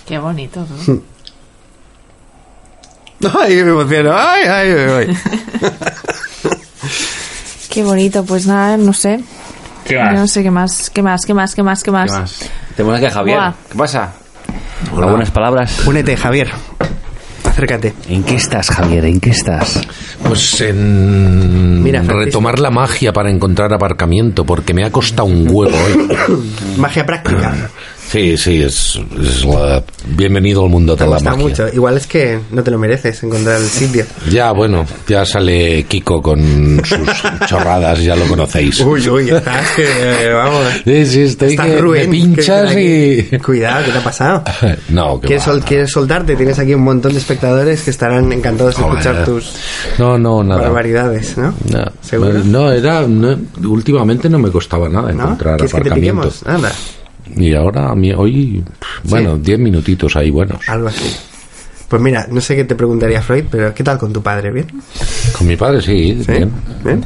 Qué 0.07 0.17
bonito, 0.17 0.65
¿no? 0.87 1.01
Ay, 3.39 3.55
me 3.63 3.71
emociono. 3.71 4.11
Ay, 4.15 4.43
ay, 4.47 4.71
ay, 4.71 5.07
ay. 5.09 5.17
Qué 7.69 7.83
bonito. 7.83 8.23
Pues 8.23 8.47
nada, 8.47 8.77
no 8.77 8.93
sé. 8.93 9.19
¿Qué 9.87 9.95
Yo 9.95 10.11
No 10.11 10.27
sé 10.27 10.43
qué 10.43 10.51
más, 10.51 10.89
qué 10.89 11.01
más, 11.01 11.25
qué 11.25 11.33
más, 11.33 11.55
qué 11.55 11.63
más, 11.63 11.83
qué 11.83 11.91
más. 11.91 12.11
¿Qué 12.11 12.19
más? 12.19 12.49
Tenemos 12.75 12.97
aquí 12.97 13.05
a 13.05 13.11
Javier. 13.11 13.37
Buah. 13.37 13.53
¿Qué 13.71 13.77
pasa? 13.77 14.13
Algunas 14.95 15.31
palabras. 15.31 15.85
Únete, 15.87 16.17
Javier. 16.17 16.49
Acércate. 17.43 17.93
¿En 18.09 18.23
qué 18.23 18.35
estás, 18.35 18.69
Javier? 18.69 19.05
¿En 19.05 19.19
qué 19.19 19.31
estás? 19.31 19.81
Pues 20.23 20.61
en 20.61 21.81
Mira, 21.81 22.01
retomar 22.01 22.59
la 22.59 22.69
magia 22.69 23.13
para 23.13 23.31
encontrar 23.31 23.73
aparcamiento, 23.73 24.45
porque 24.45 24.73
me 24.73 24.83
ha 24.83 24.91
costado 24.91 25.25
un 25.25 25.47
huevo 25.49 25.75
hoy. 25.75 26.43
Magia 26.77 27.05
práctica. 27.05 27.69
Sí, 28.09 28.37
sí, 28.37 28.61
es, 28.61 28.97
es 29.21 29.43
la- 29.43 29.83
bienvenido 30.15 30.63
al 30.63 30.69
mundo 30.69 30.95
de 30.95 31.05
la 31.05 31.19
magia. 31.19 31.35
mucho. 31.35 31.67
Igual 31.73 31.97
es 31.97 32.07
que 32.07 32.39
no 32.51 32.63
te 32.63 32.71
lo 32.71 32.77
mereces 32.79 33.21
encontrar 33.23 33.57
el 33.59 33.67
sitio. 33.67 34.05
Ya, 34.29 34.53
bueno, 34.53 34.85
ya 35.07 35.25
sale 35.25 35.83
Kiko 35.83 36.21
con 36.21 36.81
sus 36.85 36.99
chorradas, 37.49 38.01
ya 38.01 38.15
lo 38.15 38.25
conocéis. 38.27 38.79
Uy, 38.79 39.09
uy, 39.09 39.29
estás 39.29 39.71
que, 39.75 40.29
vamos. 40.33 40.65
Sí, 40.85 41.05
sí, 41.05 41.21
estoy 41.23 41.49
Estás 41.49 41.65
que 41.65 41.81
me 41.81 42.07
pinchas 42.07 42.71
que- 42.73 43.27
y... 43.33 43.37
Cuidado, 43.39 43.83
¿qué 43.85 43.91
te 43.91 43.97
ha 43.97 44.03
pasado? 44.03 44.43
No, 44.89 45.19
que 45.19 45.27
¿Quieres, 45.27 45.41
va, 45.41 45.45
sol- 45.51 45.59
no. 45.59 45.65
quieres 45.65 45.91
soltarte? 45.91 46.35
Tienes 46.37 46.57
aquí 46.59 46.73
un 46.73 46.83
montón 46.83 47.11
de 47.11 47.19
espectadores 47.19 47.81
que 47.81 47.91
estarán 47.91 48.31
encantados 48.31 48.77
de 48.77 48.83
escuchar 48.83 49.25
tus 49.25 49.51
No, 49.99 50.17
no, 50.17 50.43
nada. 50.45 50.61
barbaridades, 50.61 51.37
¿no? 51.37 51.53
No, 51.73 51.85
¿Seguro? 52.01 52.31
no, 52.45 52.71
era... 52.71 53.01
no, 53.05 53.37
últimamente 53.67 54.29
no 54.29 54.39
me 54.39 54.49
costaba 54.49 54.87
nada 54.87 55.11
encontrar 55.11 55.57
¿Quieres 55.57 55.73
que 55.73 55.81
te 55.81 55.89
aparcamiento. 55.89 56.21
piquemos? 56.29 56.45
Nada, 56.45 56.71
Y 57.35 57.53
ahora, 57.55 57.89
a 57.89 57.95
mí, 57.95 58.11
hoy, 58.13 58.63
bueno, 59.03 59.37
10 59.37 59.59
minutitos 59.59 60.15
ahí 60.15 60.29
buenos. 60.29 60.67
algo 60.69 60.87
así. 60.87 61.15
Pues 61.87 62.01
mira, 62.01 62.27
no 62.29 62.41
sé 62.41 62.55
qué 62.55 62.63
te 62.65 62.75
preguntaría 62.75 63.21
Freud, 63.21 63.45
pero 63.49 63.73
¿qué 63.73 63.83
tal 63.83 63.97
con 63.97 64.11
tu 64.11 64.21
padre? 64.21 64.51
¿Bien? 64.51 64.67
Con 65.37 65.47
mi 65.47 65.55
padre 65.55 65.81
sí, 65.81 66.21
¿Sí? 66.25 66.31
bien. 66.31 66.51
¿Bien? 66.83 67.05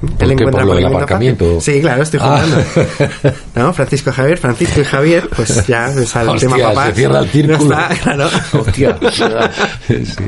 ¿Por 0.00 0.36
qué? 0.36 0.44
¿Por 0.44 0.64
lo 0.64 0.74
del 0.74 0.86
aparcamiento? 0.86 1.56
fácil? 1.56 1.74
Sí, 1.74 1.80
claro, 1.80 2.02
estoy 2.02 2.20
Ah. 2.22 2.42
jugando. 2.44 3.34
¿No? 3.56 3.72
Francisco 3.72 4.12
Javier, 4.12 4.38
Francisco 4.38 4.80
y 4.80 4.84
Javier, 4.84 5.28
pues 5.34 5.66
ya 5.66 5.88
sale 6.06 6.30
el 6.30 6.36
Hostia, 6.36 6.48
tema 6.50 6.68
papá. 6.68 6.86
se 6.86 6.92
cierra 6.92 7.18
el 7.20 7.28
círculo. 7.30 7.70
Ya 7.70 7.86
está, 7.88 8.02
claro. 8.02 8.30
Hostia. 8.52 8.98
Sí. 9.88 10.24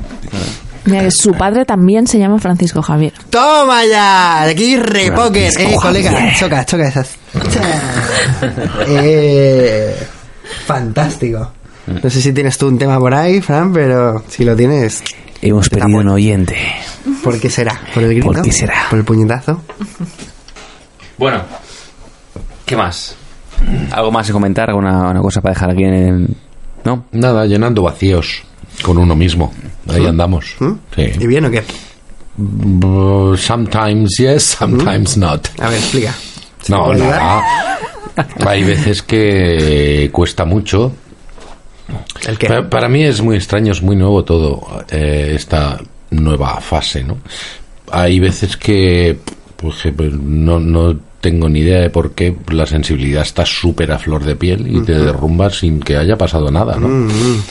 Mira 0.87 1.03
que 1.03 1.11
su 1.11 1.33
padre 1.33 1.67
también 1.67 2.07
se 2.07 2.19
llama 2.19 2.39
Francisco 2.39 2.81
Javier. 2.81 3.13
¡Toma 3.29 3.85
ya! 3.85 4.45
Aquí 4.45 4.77
repoker. 4.79 5.53
Eh, 5.59 5.77
colega, 5.81 6.33
choca, 6.39 6.65
choca 6.65 6.89
esas. 6.89 7.11
eh, 8.89 9.97
fantástico. 10.67 11.53
No 12.03 12.11
sé 12.11 12.21
si 12.21 12.33
tienes 12.33 12.57
tú 12.59 12.69
un 12.69 12.79
tema 12.79 12.99
por 12.99 13.15
ahí, 13.15 13.41
Fran, 13.41 13.73
pero 13.73 14.23
si 14.29 14.45
lo 14.45 14.55
tienes, 14.55 15.03
Hemos 15.43 15.69
perdido 15.69 15.87
un 15.87 15.93
bueno. 15.95 16.15
oyente. 16.15 16.57
¿por 17.25 17.41
qué 17.41 17.49
será? 17.49 17.81
¿Por 17.95 18.03
el 18.03 18.11
grito? 18.11 18.27
¿Por 18.27 18.43
qué 18.43 18.53
será? 18.53 18.87
¿Por 18.91 18.99
el 18.99 19.05
puñetazo? 19.05 19.63
Bueno, 21.17 21.43
¿qué 22.67 22.77
más? 22.77 23.17
¿Algo 23.91 24.11
más 24.11 24.27
que 24.27 24.33
comentar? 24.33 24.69
¿Alguna 24.69 25.11
una 25.11 25.21
cosa 25.21 25.41
para 25.41 25.55
dejar 25.55 25.71
aquí 25.71 25.85
en 25.85 25.95
el... 25.95 26.29
¿No? 26.85 27.05
Nada, 27.13 27.47
llenando 27.47 27.83
vacíos 27.83 28.43
con 28.83 28.99
uno 28.99 29.15
mismo. 29.15 29.53
Ahí 29.89 30.07
andamos. 30.07 30.57
¿Mm? 30.61 30.73
Sí. 30.95 31.11
¿Y 31.21 31.27
bien 31.27 31.45
o 31.47 31.51
qué? 31.51 31.63
Sometimes 33.37 34.17
yes, 34.19 34.43
sometimes 34.59 35.17
not. 35.17 35.49
A 35.59 35.69
ver, 35.69 35.79
explica. 35.79 36.15
¿Se 36.63 36.73
No, 36.73 36.93
nada. 36.95 37.43
Hay 38.47 38.65
veces 38.65 39.03
que 39.03 40.09
cuesta 40.13 40.45
mucho. 40.45 40.93
¿El 42.27 42.39
qué? 42.39 42.49
Pa- 42.49 42.69
Para 42.69 42.89
mí 42.89 43.03
es 43.05 43.21
muy 43.23 43.37
extraño, 43.37 43.73
es 43.73 43.83
muy 43.83 43.97
nuevo 43.97 44.25
todo, 44.25 44.85
eh, 44.91 45.33
esta 45.35 45.79
nueva 46.11 46.61
fase, 46.61 47.03
¿no? 47.05 47.19
Hay 47.93 48.21
veces 48.21 48.57
que, 48.57 49.19
por 49.57 49.71
ejemplo, 49.73 50.07
no, 50.11 50.61
no 50.61 50.97
tengo 51.21 51.49
ni 51.49 51.61
idea 51.61 51.81
de 51.81 51.91
por 51.91 52.13
qué 52.13 52.37
la 52.51 52.67
sensibilidad 52.67 53.23
está 53.23 53.45
súper 53.45 53.93
a 53.93 53.99
flor 53.99 54.25
de 54.25 54.37
piel 54.37 54.67
y 54.75 54.81
te 54.83 54.93
derrumbas 54.95 55.59
sin 55.59 55.81
que 55.81 55.97
haya 55.97 56.17
pasado 56.17 56.51
nada, 56.51 56.77
¿no? 56.77 56.89
Mm. 56.89 57.43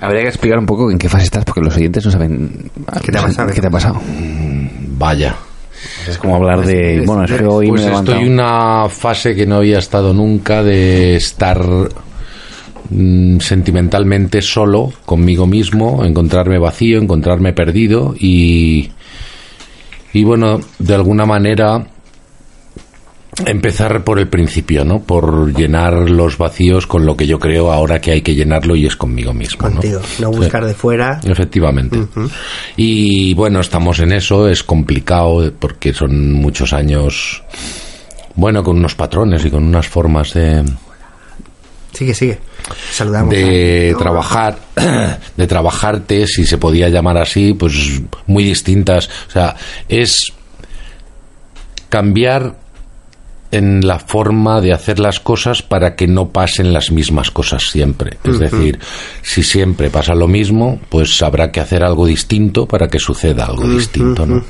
Habría 0.00 0.22
que 0.22 0.28
explicar 0.28 0.58
un 0.58 0.66
poco 0.66 0.90
en 0.90 0.98
qué 0.98 1.08
fase 1.08 1.24
estás 1.24 1.44
porque 1.44 1.60
los 1.60 1.74
oyentes 1.76 2.04
no 2.04 2.10
saben... 2.12 2.70
¿Qué 3.02 3.10
te 3.12 3.18
ha 3.18 3.22
pasado? 3.22 3.52
¿Qué 3.52 3.60
te 3.60 3.66
ha 3.66 3.70
pasado? 3.70 4.00
Vaya. 4.98 5.34
Es 6.08 6.18
como 6.18 6.36
hablar 6.36 6.64
de... 6.64 7.02
Bueno, 7.06 7.24
es 7.24 7.32
que 7.32 7.44
hoy 7.44 7.68
Pues 7.68 7.84
me 7.86 7.94
estoy 7.94 8.22
en 8.24 8.32
una 8.32 8.88
fase 8.88 9.34
que 9.34 9.46
no 9.46 9.56
había 9.56 9.78
estado 9.78 10.12
nunca 10.12 10.62
de 10.62 11.16
estar 11.16 11.60
mm, 12.90 13.38
sentimentalmente 13.38 14.42
solo 14.42 14.92
conmigo 15.04 15.46
mismo, 15.46 16.04
encontrarme 16.04 16.58
vacío, 16.58 16.98
encontrarme 16.98 17.52
perdido 17.52 18.14
y 18.18 18.90
y 20.12 20.24
bueno, 20.24 20.60
de 20.78 20.94
alguna 20.94 21.26
manera 21.26 21.86
empezar 23.44 24.02
por 24.02 24.18
el 24.18 24.28
principio, 24.28 24.84
¿no? 24.84 25.00
Por 25.00 25.52
llenar 25.54 26.08
los 26.08 26.38
vacíos 26.38 26.86
con 26.86 27.04
lo 27.04 27.16
que 27.16 27.26
yo 27.26 27.38
creo 27.38 27.70
ahora 27.70 28.00
que 28.00 28.12
hay 28.12 28.22
que 28.22 28.34
llenarlo 28.34 28.74
y 28.76 28.86
es 28.86 28.96
conmigo 28.96 29.34
mismo, 29.34 29.68
¿no? 29.68 29.74
Contigo. 29.74 30.00
No 30.20 30.32
Sí. 30.32 30.38
buscar 30.38 30.64
de 30.64 30.74
fuera. 30.74 31.20
Efectivamente. 31.22 31.98
Y 32.76 33.34
bueno, 33.34 33.60
estamos 33.60 33.98
en 33.98 34.12
eso, 34.12 34.48
es 34.48 34.62
complicado 34.62 35.52
porque 35.58 35.92
son 35.92 36.32
muchos 36.32 36.72
años, 36.72 37.42
bueno, 38.34 38.62
con 38.62 38.78
unos 38.78 38.94
patrones 38.94 39.44
y 39.44 39.50
con 39.50 39.64
unas 39.64 39.86
formas 39.86 40.32
de, 40.32 40.64
Sigue, 41.92 42.14
sigue. 42.14 42.38
Saludamos. 42.90 43.32
de 43.34 43.94
trabajar, 43.98 44.58
de 45.36 45.46
trabajarte, 45.46 46.26
si 46.26 46.44
se 46.44 46.58
podía 46.58 46.88
llamar 46.88 47.16
así, 47.18 47.54
pues 47.54 48.00
muy 48.26 48.44
distintas. 48.44 49.08
O 49.28 49.30
sea, 49.30 49.56
es 49.88 50.32
cambiar 51.88 52.56
en 53.56 53.86
la 53.86 53.98
forma 53.98 54.60
de 54.60 54.72
hacer 54.72 54.98
las 54.98 55.20
cosas 55.20 55.62
para 55.62 55.96
que 55.96 56.06
no 56.06 56.28
pasen 56.28 56.72
las 56.72 56.90
mismas 56.90 57.30
cosas 57.30 57.64
siempre. 57.70 58.18
Es 58.24 58.38
decir, 58.38 58.78
si 59.22 59.42
siempre 59.42 59.90
pasa 59.90 60.14
lo 60.14 60.28
mismo, 60.28 60.80
pues 60.88 61.22
habrá 61.22 61.50
que 61.50 61.60
hacer 61.60 61.82
algo 61.84 62.06
distinto 62.06 62.66
para 62.66 62.88
que 62.88 62.98
suceda 62.98 63.46
algo 63.46 63.68
distinto, 63.68 64.26
¿no? 64.26 64.44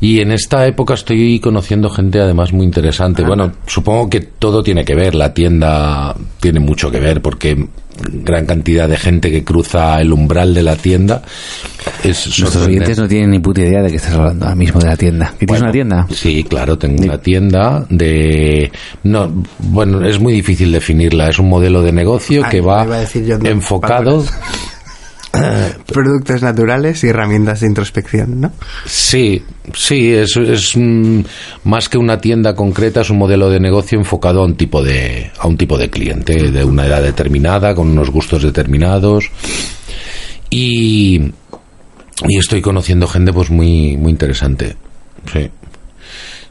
Y 0.00 0.20
en 0.20 0.32
esta 0.32 0.66
época 0.66 0.94
estoy 0.94 1.40
conociendo 1.40 1.90
gente 1.90 2.20
además 2.20 2.52
muy 2.52 2.66
interesante. 2.66 3.22
Bueno, 3.22 3.52
supongo 3.66 4.10
que 4.10 4.20
todo 4.20 4.62
tiene 4.62 4.84
que 4.84 4.94
ver, 4.94 5.14
la 5.14 5.32
tienda 5.32 6.14
tiene 6.40 6.60
mucho 6.60 6.90
que 6.90 7.00
ver 7.00 7.22
porque 7.22 7.68
gran 7.98 8.46
cantidad 8.46 8.88
de 8.88 8.96
gente 8.96 9.30
que 9.30 9.44
cruza 9.44 10.00
el 10.00 10.12
umbral 10.12 10.54
de 10.54 10.62
la 10.62 10.76
tienda. 10.76 11.22
Es 12.02 12.26
Nuestros 12.38 12.66
oyentes 12.66 12.98
no 12.98 13.08
tienen 13.08 13.30
ni 13.30 13.38
puta 13.38 13.60
idea 13.60 13.82
de 13.82 13.90
que 13.90 13.96
estás 13.96 14.14
hablando 14.14 14.44
ahora 14.44 14.56
mismo 14.56 14.80
de 14.80 14.86
la 14.86 14.96
tienda. 14.96 15.26
¿Que 15.38 15.46
tienes 15.46 15.48
Bueno, 15.48 15.64
una 15.64 15.72
tienda? 15.72 16.06
Sí, 16.12 16.44
claro, 16.44 16.78
tengo 16.78 17.02
una 17.02 17.18
tienda 17.18 17.86
de... 17.88 18.70
No, 19.04 19.44
bueno, 19.58 20.06
es 20.06 20.18
muy 20.18 20.32
difícil 20.32 20.72
definirla. 20.72 21.28
Es 21.28 21.38
un 21.38 21.48
modelo 21.48 21.82
de 21.82 21.92
negocio 21.92 22.42
Ay, 22.44 22.50
que 22.50 22.60
va 22.60 22.84
iba 22.84 22.96
a 22.96 23.00
decir 23.00 23.24
yo, 23.24 23.38
no, 23.38 23.48
enfocado... 23.48 24.24
Productos 25.86 26.42
naturales 26.42 27.04
y 27.04 27.08
herramientas 27.08 27.60
de 27.60 27.66
introspección, 27.66 28.40
¿no? 28.40 28.52
Sí, 28.86 29.42
sí, 29.74 30.12
es, 30.12 30.36
es 30.36 30.76
mm, 30.76 31.20
más 31.64 31.88
que 31.88 31.98
una 31.98 32.18
tienda 32.20 32.54
concreta, 32.54 33.00
es 33.00 33.10
un 33.10 33.18
modelo 33.18 33.50
de 33.50 33.60
negocio 33.60 33.98
enfocado 33.98 34.42
a 34.42 34.44
un 34.44 34.56
tipo 34.56 34.82
de, 34.82 35.30
a 35.38 35.46
un 35.46 35.56
tipo 35.56 35.78
de 35.78 35.90
cliente 35.90 36.50
de 36.50 36.64
una 36.64 36.86
edad 36.86 37.02
determinada, 37.02 37.74
con 37.74 37.88
unos 37.88 38.10
gustos 38.10 38.42
determinados. 38.42 39.30
Y, 40.50 41.20
y 42.28 42.38
estoy 42.38 42.60
conociendo 42.60 43.06
gente 43.06 43.32
pues 43.32 43.50
muy, 43.50 43.96
muy 43.96 44.12
interesante. 44.12 44.76
Sí. 45.32 45.50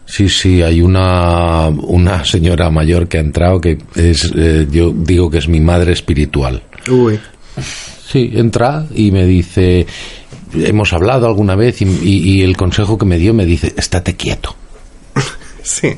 Sí, 0.06 0.30
sí, 0.30 0.62
hay 0.62 0.82
una, 0.82 1.68
una 1.68 2.24
señora 2.24 2.70
mayor 2.70 3.08
que 3.08 3.18
ha 3.18 3.22
entrado 3.22 3.60
que 3.60 3.78
es, 3.96 4.32
eh, 4.36 4.68
yo 4.70 4.94
digo 4.96 5.32
que 5.32 5.40
es 5.40 5.48
mi 5.48 5.60
madre 5.60 5.94
espiritual. 5.94 6.62
Uy. 6.90 7.20
Sí, 8.08 8.32
entra 8.36 8.86
y 8.94 9.12
me 9.12 9.26
dice, 9.26 9.86
hemos 10.58 10.94
hablado 10.94 11.28
alguna 11.28 11.56
vez 11.56 11.82
y, 11.82 11.86
y- 11.86 12.32
y 12.38 12.42
el 12.44 12.56
consejo 12.58 12.98
que 12.98 13.06
me 13.06 13.18
dio 13.18 13.34
me 13.34 13.46
dice, 13.46 13.74
estate 13.78 14.16
quieto, 14.16 14.56
Sí, 15.64 15.90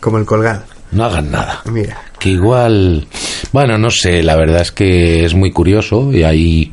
como 0.00 0.18
el 0.18 0.24
colgado. 0.24 0.62
no 0.92 1.04
hagan 1.04 1.30
nada. 1.30 1.60
Mira. 1.70 2.00
Que 2.18 2.30
igual, 2.30 3.06
bueno, 3.52 3.78
no 3.78 3.90
sé, 3.90 4.22
la 4.22 4.36
verdad 4.36 4.62
es 4.62 4.72
que 4.72 5.24
es 5.24 5.34
muy 5.34 5.52
curioso 5.52 6.12
y 6.12 6.22
hay, 6.24 6.72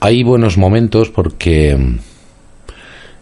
hay 0.00 0.22
buenos 0.24 0.56
momentos 0.58 1.08
porque 1.10 1.76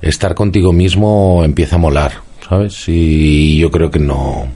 estar 0.01 0.35
contigo 0.35 0.73
mismo 0.73 1.43
empieza 1.45 1.77
a 1.77 1.79
molar, 1.79 2.13
¿sabes? 2.49 2.85
Y 2.89 3.59
yo 3.59 3.71
creo 3.71 3.91
que 3.91 3.99
no, 3.99 4.49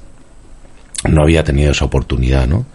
no 1.09 1.23
había 1.23 1.45
tenido 1.45 1.73
esa 1.73 1.85
oportunidad, 1.85 2.47
¿no? 2.47 2.67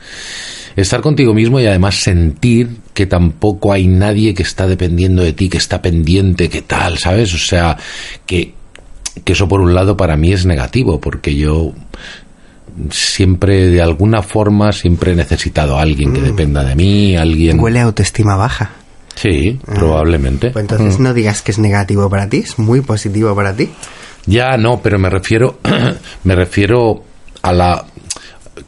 Estar 0.75 1.01
contigo 1.01 1.33
mismo 1.33 1.59
y 1.59 1.65
además 1.65 1.95
sentir 1.95 2.77
que 2.93 3.05
tampoco 3.05 3.73
hay 3.73 3.87
nadie 3.87 4.33
que 4.33 4.43
está 4.43 4.67
dependiendo 4.67 5.23
de 5.23 5.33
ti, 5.33 5.49
que 5.49 5.57
está 5.57 5.81
pendiente, 5.81 6.49
que 6.49 6.61
tal, 6.61 6.97
¿sabes? 6.97 7.33
O 7.33 7.37
sea, 7.37 7.77
que, 8.25 8.53
que 9.23 9.33
eso 9.33 9.47
por 9.47 9.61
un 9.61 9.73
lado 9.73 9.97
para 9.97 10.15
mí 10.17 10.31
es 10.31 10.45
negativo, 10.45 10.99
porque 10.99 11.35
yo 11.35 11.73
siempre, 12.89 13.67
de 13.67 13.81
alguna 13.81 14.21
forma, 14.21 14.71
siempre 14.71 15.11
he 15.11 15.15
necesitado 15.15 15.77
a 15.77 15.81
alguien 15.81 16.13
que 16.13 16.21
dependa 16.21 16.63
de 16.63 16.75
mí, 16.75 17.15
alguien... 17.15 17.59
Huele 17.59 17.79
a 17.79 17.83
autoestima 17.83 18.35
baja. 18.35 18.71
Sí, 19.15 19.59
probablemente. 19.65 20.51
Pues 20.51 20.63
entonces 20.63 20.99
no 20.99 21.13
digas 21.13 21.41
que 21.41 21.51
es 21.51 21.59
negativo 21.59 22.09
para 22.09 22.29
ti, 22.29 22.37
es 22.37 22.57
muy 22.57 22.81
positivo 22.81 23.35
para 23.35 23.53
ti. 23.53 23.69
Ya, 24.25 24.57
no, 24.57 24.81
pero 24.81 24.99
me 24.99 25.09
refiero, 25.09 25.59
me 26.23 26.35
refiero 26.35 27.03
a 27.41 27.53
la 27.53 27.85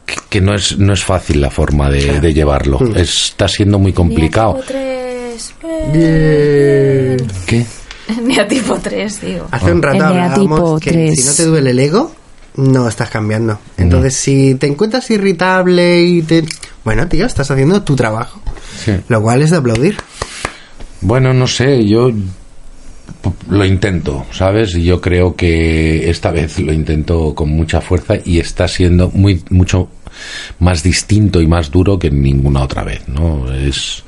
que- 0.06 0.14
que 0.28 0.40
no 0.40 0.54
es 0.54 0.78
no 0.78 0.92
es 0.92 1.04
fácil 1.04 1.40
la 1.40 1.50
forma 1.50 1.90
de, 1.90 2.20
de 2.20 2.34
llevarlo. 2.34 2.78
Está 2.96 3.48
siendo 3.48 3.78
muy 3.78 3.92
complicado. 3.92 4.60
¿Qué? 7.46 7.64
Neatipo 8.22 8.78
3, 8.82 9.20
digo. 9.20 9.46
Hace 9.50 9.72
un 9.72 9.82
rato 9.82 9.96
El 9.96 10.02
hablábamos 10.02 10.80
que 10.80 10.90
3. 10.92 11.20
si 11.20 11.26
no 11.28 11.32
te 11.34 11.44
duele 11.44 11.70
el 11.70 11.78
ego, 11.80 12.14
no 12.56 12.88
estás 12.88 13.10
cambiando. 13.10 13.58
Entonces, 13.76 14.14
si 14.14 14.54
te 14.56 14.66
encuentras 14.66 15.10
irritable 15.10 16.02
y 16.02 16.22
te... 16.22 16.44
Bueno, 16.84 17.08
tío, 17.08 17.24
estás 17.26 17.50
haciendo 17.50 17.82
tu 17.82 17.96
trabajo. 17.96 18.40
Sí. 18.84 18.92
Lo 19.08 19.22
cual 19.22 19.42
es 19.42 19.50
de 19.50 19.56
aplaudir. 19.56 19.96
Bueno, 21.00 21.32
no 21.32 21.46
sé, 21.46 21.86
yo 21.86 22.10
lo 23.48 23.64
intento, 23.64 24.26
¿sabes? 24.30 24.72
Yo 24.72 25.00
creo 25.00 25.36
que 25.36 26.10
esta 26.10 26.30
vez 26.30 26.58
lo 26.58 26.72
intento 26.72 27.34
con 27.34 27.50
mucha 27.50 27.80
fuerza 27.80 28.14
y 28.24 28.38
está 28.38 28.68
siendo 28.68 29.10
muy 29.10 29.42
mucho 29.50 29.88
más 30.58 30.82
distinto 30.82 31.40
y 31.40 31.46
más 31.46 31.70
duro 31.70 31.98
que 31.98 32.10
ninguna 32.10 32.62
otra 32.62 32.84
vez, 32.84 33.08
¿no? 33.08 33.52
Es 33.52 34.04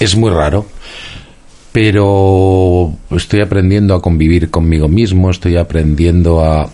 es 0.00 0.16
muy 0.16 0.30
raro, 0.30 0.66
pero 1.72 2.92
estoy 3.10 3.40
aprendiendo 3.40 3.94
a 3.94 4.02
convivir 4.02 4.50
conmigo 4.50 4.88
mismo, 4.88 5.30
estoy 5.30 5.56
aprendiendo 5.56 6.44
a 6.44 6.70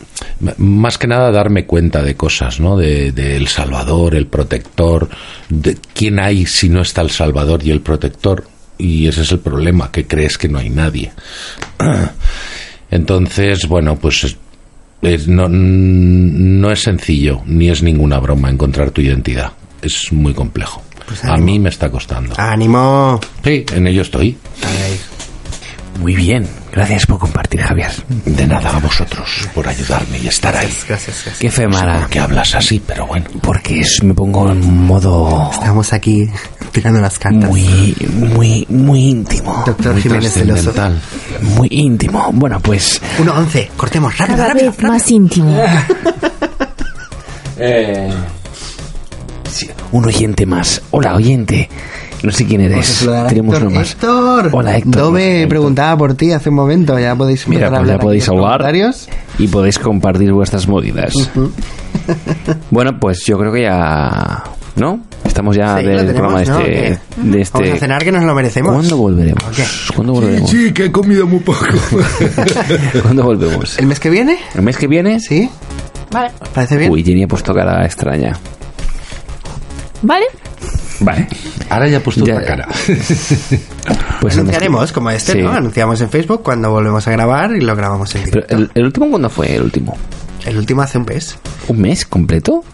más 0.58 0.98
que 0.98 1.06
nada 1.06 1.28
a 1.28 1.32
darme 1.32 1.66
cuenta 1.66 2.02
de 2.02 2.16
cosas, 2.16 2.60
¿no? 2.60 2.76
De, 2.76 3.12
de 3.12 3.36
el 3.36 3.48
Salvador, 3.48 4.14
el 4.14 4.26
protector, 4.26 5.08
de 5.48 5.76
quién 5.94 6.18
hay 6.18 6.46
si 6.46 6.68
no 6.68 6.82
está 6.82 7.02
el 7.02 7.10
Salvador 7.10 7.60
y 7.64 7.70
el 7.70 7.80
protector. 7.80 8.44
Y 8.80 9.06
ese 9.06 9.22
es 9.22 9.32
el 9.32 9.40
problema, 9.40 9.90
que 9.92 10.06
crees 10.06 10.38
que 10.38 10.48
no 10.48 10.58
hay 10.58 10.70
nadie. 10.70 11.12
Entonces, 12.90 13.66
bueno, 13.68 13.96
pues 13.96 14.24
es- 14.24 14.36
es- 15.02 15.28
no, 15.28 15.48
no 15.48 16.70
es 16.70 16.80
sencillo, 16.82 17.42
ni 17.46 17.68
es 17.70 17.82
ninguna 17.82 18.18
broma 18.18 18.50
encontrar 18.50 18.90
tu 18.90 19.00
identidad. 19.00 19.52
Es 19.82 20.12
muy 20.12 20.34
complejo. 20.34 20.82
Pues 21.06 21.24
a 21.24 21.36
mí 21.36 21.58
me 21.58 21.68
está 21.70 21.90
costando. 21.90 22.34
¡Ánimo! 22.38 23.18
Sí, 23.42 23.64
en 23.72 23.86
ello 23.86 24.02
estoy. 24.02 24.36
Muy 26.00 26.14
bien. 26.14 26.46
Gracias 26.72 27.04
por 27.06 27.18
compartir, 27.18 27.60
Javier. 27.60 27.90
De 28.24 28.46
nada 28.46 28.70
a 28.74 28.78
vosotros 28.78 29.48
por 29.54 29.68
ayudarme 29.68 30.18
y 30.18 30.28
estar 30.28 30.56
ahí. 30.56 30.66
Gracias, 30.88 31.16
gracias. 31.24 31.38
Qué 31.38 31.50
fe 31.50 31.66
mala. 31.68 32.06
Que 32.10 32.18
hablas 32.20 32.54
así, 32.54 32.80
pero 32.86 33.06
bueno. 33.06 33.26
Porque 33.42 33.80
es- 33.80 34.02
me 34.02 34.14
pongo 34.14 34.50
en 34.50 34.84
modo 34.86 35.50
Estamos 35.52 35.92
aquí 35.92 36.28
tirando 36.72 37.00
las 37.00 37.18
cartas. 37.18 37.50
muy, 37.50 37.94
muy, 38.14 38.66
muy 38.70 39.10
íntimo. 39.10 39.62
Doctor 39.66 39.92
Muy 39.92 40.02
Jiménez 40.02 40.32
Celoso. 40.32 40.72
Muy 41.42 41.68
íntimo. 41.70 42.30
Bueno, 42.32 42.60
pues 42.60 43.00
1-11. 43.18 43.68
Cortemos, 43.76 44.16
rápido, 44.16 44.36
Cada 44.38 44.48
rápido. 44.54 44.70
vez 44.72 44.82
más 44.82 45.10
íntimo. 45.10 45.62
sí, 49.50 49.68
un 49.92 50.04
oyente 50.06 50.46
más. 50.46 50.80
Hola, 50.92 51.14
oyente. 51.14 51.68
No 52.22 52.30
sé 52.32 52.44
quién 52.44 52.60
eres. 52.60 53.06
Dará 53.06 53.28
Tenemos 53.28 53.54
Héctor. 53.54 53.68
uno 53.70 53.78
más. 53.80 53.90
Héctor. 53.92 54.48
Hola, 54.52 54.76
Héctor. 54.76 55.02
Dove 55.02 55.46
preguntaba 55.48 55.96
por 55.96 56.14
ti 56.14 56.32
hace 56.32 56.50
un 56.50 56.56
momento. 56.56 56.98
Ya 56.98 57.14
podéis 57.14 57.48
Mira, 57.48 57.70
pues 57.70 57.88
ya 57.88 57.98
podéis 57.98 58.28
hablar 58.28 58.74
y 59.38 59.48
podéis 59.48 59.78
compartir 59.78 60.32
vuestras 60.32 60.68
movidas. 60.68 61.14
bueno, 62.70 62.98
pues 63.00 63.24
yo 63.24 63.38
creo 63.38 63.52
que 63.52 63.62
ya... 63.62 64.44
¿No? 64.76 65.00
Estamos 65.24 65.56
ya 65.56 65.78
Sí, 65.78 65.84
del 65.86 66.06
tenemos, 66.06 66.14
programa 66.14 66.40
de 66.40 66.46
¿no? 66.46 66.60
este... 66.60 67.00
De 67.16 67.40
este... 67.40 67.58
Vamos 67.58 67.74
a 67.74 67.78
cenar 67.78 68.04
que 68.04 68.12
nos 68.12 68.22
lo 68.24 68.34
merecemos. 68.34 68.72
¿Cuándo 68.74 68.96
volveremos? 68.96 69.44
¿O 69.44 69.50
qué? 69.50 69.64
¿Cuándo 69.94 70.12
volveremos? 70.14 70.50
Sí, 70.50 70.72
que 70.72 70.86
he 70.86 70.92
comido 70.92 71.26
muy 71.26 71.40
poco. 71.40 71.66
¿Cuándo 73.02 73.24
volvemos? 73.24 73.78
¿El 73.78 73.86
mes 73.86 73.98
que 74.00 74.10
viene? 74.10 74.38
¿El 74.54 74.62
mes 74.62 74.76
que 74.76 74.86
viene? 74.86 75.20
Sí. 75.20 75.50
Vale. 76.10 76.30
¿Parece 76.54 76.76
bien? 76.76 76.90
Uy, 76.92 77.02
Jenny 77.02 77.24
ha 77.24 77.28
puesto 77.28 77.54
cara 77.54 77.84
extraña. 77.84 78.36
¿Vale? 80.02 80.26
Vale. 81.00 81.28
Ahora 81.70 81.88
ya 81.88 81.98
he 81.98 82.00
puesto 82.00 82.24
Ya. 82.24 82.34
otra 82.34 82.46
cara. 82.46 82.68
Anunciaremos 84.20 84.80
Pues 84.80 84.90
que- 84.90 84.94
como 84.94 85.10
este, 85.10 85.32
Sí. 85.32 85.38
¿no? 85.42 85.50
Anunciamos 85.52 86.00
en 86.00 86.10
Facebook 86.10 86.42
cuando 86.42 86.70
volvemos 86.70 87.06
a 87.06 87.10
grabar 87.12 87.52
y 87.56 87.60
lo 87.60 87.74
grabamos 87.76 88.14
en 88.14 88.22
Pero 88.24 88.32
directo. 88.46 88.56
el, 88.56 88.70
el 88.74 88.84
último, 88.84 89.10
¿cuándo 89.10 89.30
fue 89.30 89.54
el 89.54 89.62
último? 89.62 89.96
El 90.44 90.58
último 90.58 90.82
hace 90.82 90.98
un 90.98 91.04
mes. 91.04 91.38
¿Un 91.68 91.80
mes 91.80 92.04
completo? 92.06 92.64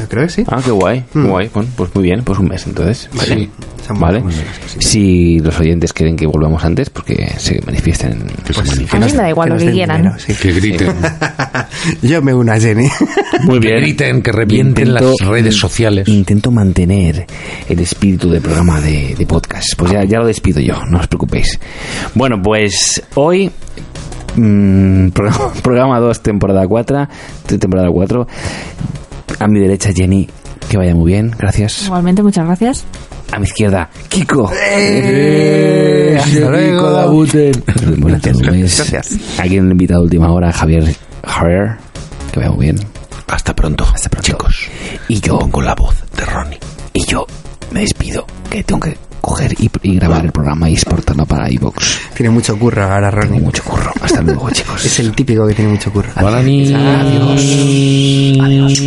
Yo 0.00 0.08
creo 0.08 0.24
que 0.24 0.30
sí. 0.32 0.44
Ah, 0.48 0.60
qué 0.64 0.70
guay, 0.70 1.04
qué 1.12 1.20
guay. 1.20 1.50
Bueno, 1.52 1.68
pues 1.76 1.94
muy 1.94 2.04
bien, 2.04 2.22
pues 2.24 2.38
un 2.38 2.48
mes 2.48 2.66
entonces. 2.66 3.08
Vale. 3.14 3.34
Sí, 3.36 3.50
Vale. 3.98 4.20
muy. 4.20 4.32
Si 4.78 5.38
los 5.40 5.58
oyentes 5.58 5.92
quieren 5.92 6.14
que 6.16 6.26
volvamos 6.26 6.64
antes, 6.64 6.90
porque 6.90 7.32
se 7.38 7.60
manifiesten. 7.66 8.22
Que 8.44 8.52
se 8.52 8.60
Pues, 8.60 8.68
manifieste. 8.68 8.96
A 8.96 9.00
mí 9.00 9.12
me 9.12 9.18
da 9.22 9.28
igual 9.30 9.46
que 9.46 9.50
lo 9.50 9.54
nos 9.54 9.62
que 9.62 9.66
den 9.66 9.74
quieran. 9.74 9.96
dinero, 10.02 10.18
sí. 10.18 10.34
Que 10.34 10.52
griten. 10.52 10.94
Yo 12.02 12.22
me 12.22 12.32
uno 12.34 12.52
a 12.52 12.60
Jenny. 12.60 12.88
Muy 13.44 13.58
Que 13.60 13.68
griten, 13.80 14.22
que 14.22 14.30
revienten 14.32 14.88
Intento- 14.88 15.14
las 15.20 15.28
redes 15.28 15.56
sociales. 15.56 16.06
Intento 16.08 16.50
mantener 16.52 17.26
el 17.68 17.78
espíritu 17.80 18.30
del 18.30 18.40
programa 18.42 18.80
de, 18.80 19.14
de 19.18 19.26
podcast. 19.26 19.74
Pues 19.76 19.90
ya, 19.92 20.04
ya 20.04 20.18
lo 20.20 20.26
despido 20.26 20.60
yo, 20.60 20.74
no 20.88 20.98
os 21.00 21.08
preocupéis. 21.08 21.58
Bueno, 22.14 22.40
pues 22.42 23.02
hoy. 23.14 23.50
mm, 24.36 25.08
programa, 25.14 25.52
programa 25.62 25.98
2, 25.98 26.20
temporada 26.22 26.66
4. 26.66 27.08
Temporada 27.58 27.88
4. 27.90 28.26
A 29.38 29.46
mi 29.48 29.60
derecha, 29.60 29.90
Jenny. 29.94 30.28
Que 30.68 30.76
vaya 30.76 30.94
muy 30.94 31.12
bien, 31.12 31.30
gracias. 31.36 31.84
Igualmente, 31.86 32.22
muchas 32.22 32.46
gracias. 32.46 32.84
A 33.32 33.38
mi 33.38 33.44
izquierda, 33.44 33.88
Kiko. 34.08 34.50
¡Eh! 34.54 36.16
¡Hasta 36.20 36.50
luego! 36.50 37.12
Buenas 37.98 38.22
tardes. 38.22 38.40
Gracias. 38.42 39.18
Aquí 39.38 39.56
el 39.56 39.70
invitado 39.70 40.00
de 40.00 40.04
última 40.04 40.30
hora, 40.32 40.52
Javier 40.52 40.94
Javier. 41.24 41.76
Que 42.32 42.40
vaya 42.40 42.52
muy 42.52 42.66
bien. 42.66 42.78
Hasta 43.28 43.54
pronto. 43.54 43.84
Hasta 43.92 44.08
pronto. 44.08 44.26
Chicos. 44.30 44.68
Y 45.08 45.20
yo, 45.20 45.38
Pongo 45.38 45.60
la 45.62 45.74
voz 45.74 45.94
de 46.16 46.24
Ronnie. 46.24 46.58
y 46.92 47.04
yo 47.06 47.26
me 47.72 47.80
despido, 47.80 48.26
que 48.50 48.62
tengo 48.64 48.80
que 48.80 48.96
coger 49.20 49.54
y, 49.58 49.70
y 49.82 49.96
grabar 49.96 50.24
el 50.24 50.32
programa 50.32 50.68
y 50.70 50.74
exportarlo 50.74 51.26
para 51.26 51.50
iVoox. 51.50 51.76
Tiene 52.14 52.30
mucho 52.30 52.58
curro 52.58 52.82
ahora, 52.82 53.10
Ronnie. 53.10 53.40
mucho 53.40 53.62
curro. 53.64 53.92
Hasta 54.00 54.22
luego, 54.22 54.50
chicos. 54.50 54.84
Es 54.84 54.98
el 54.98 55.12
típico 55.12 55.46
que 55.46 55.54
tiene 55.54 55.70
mucho 55.70 55.92
curro. 55.92 56.10
Buenas 56.20 56.44
Adiós. 56.44 56.70
Adiós. 58.40 58.80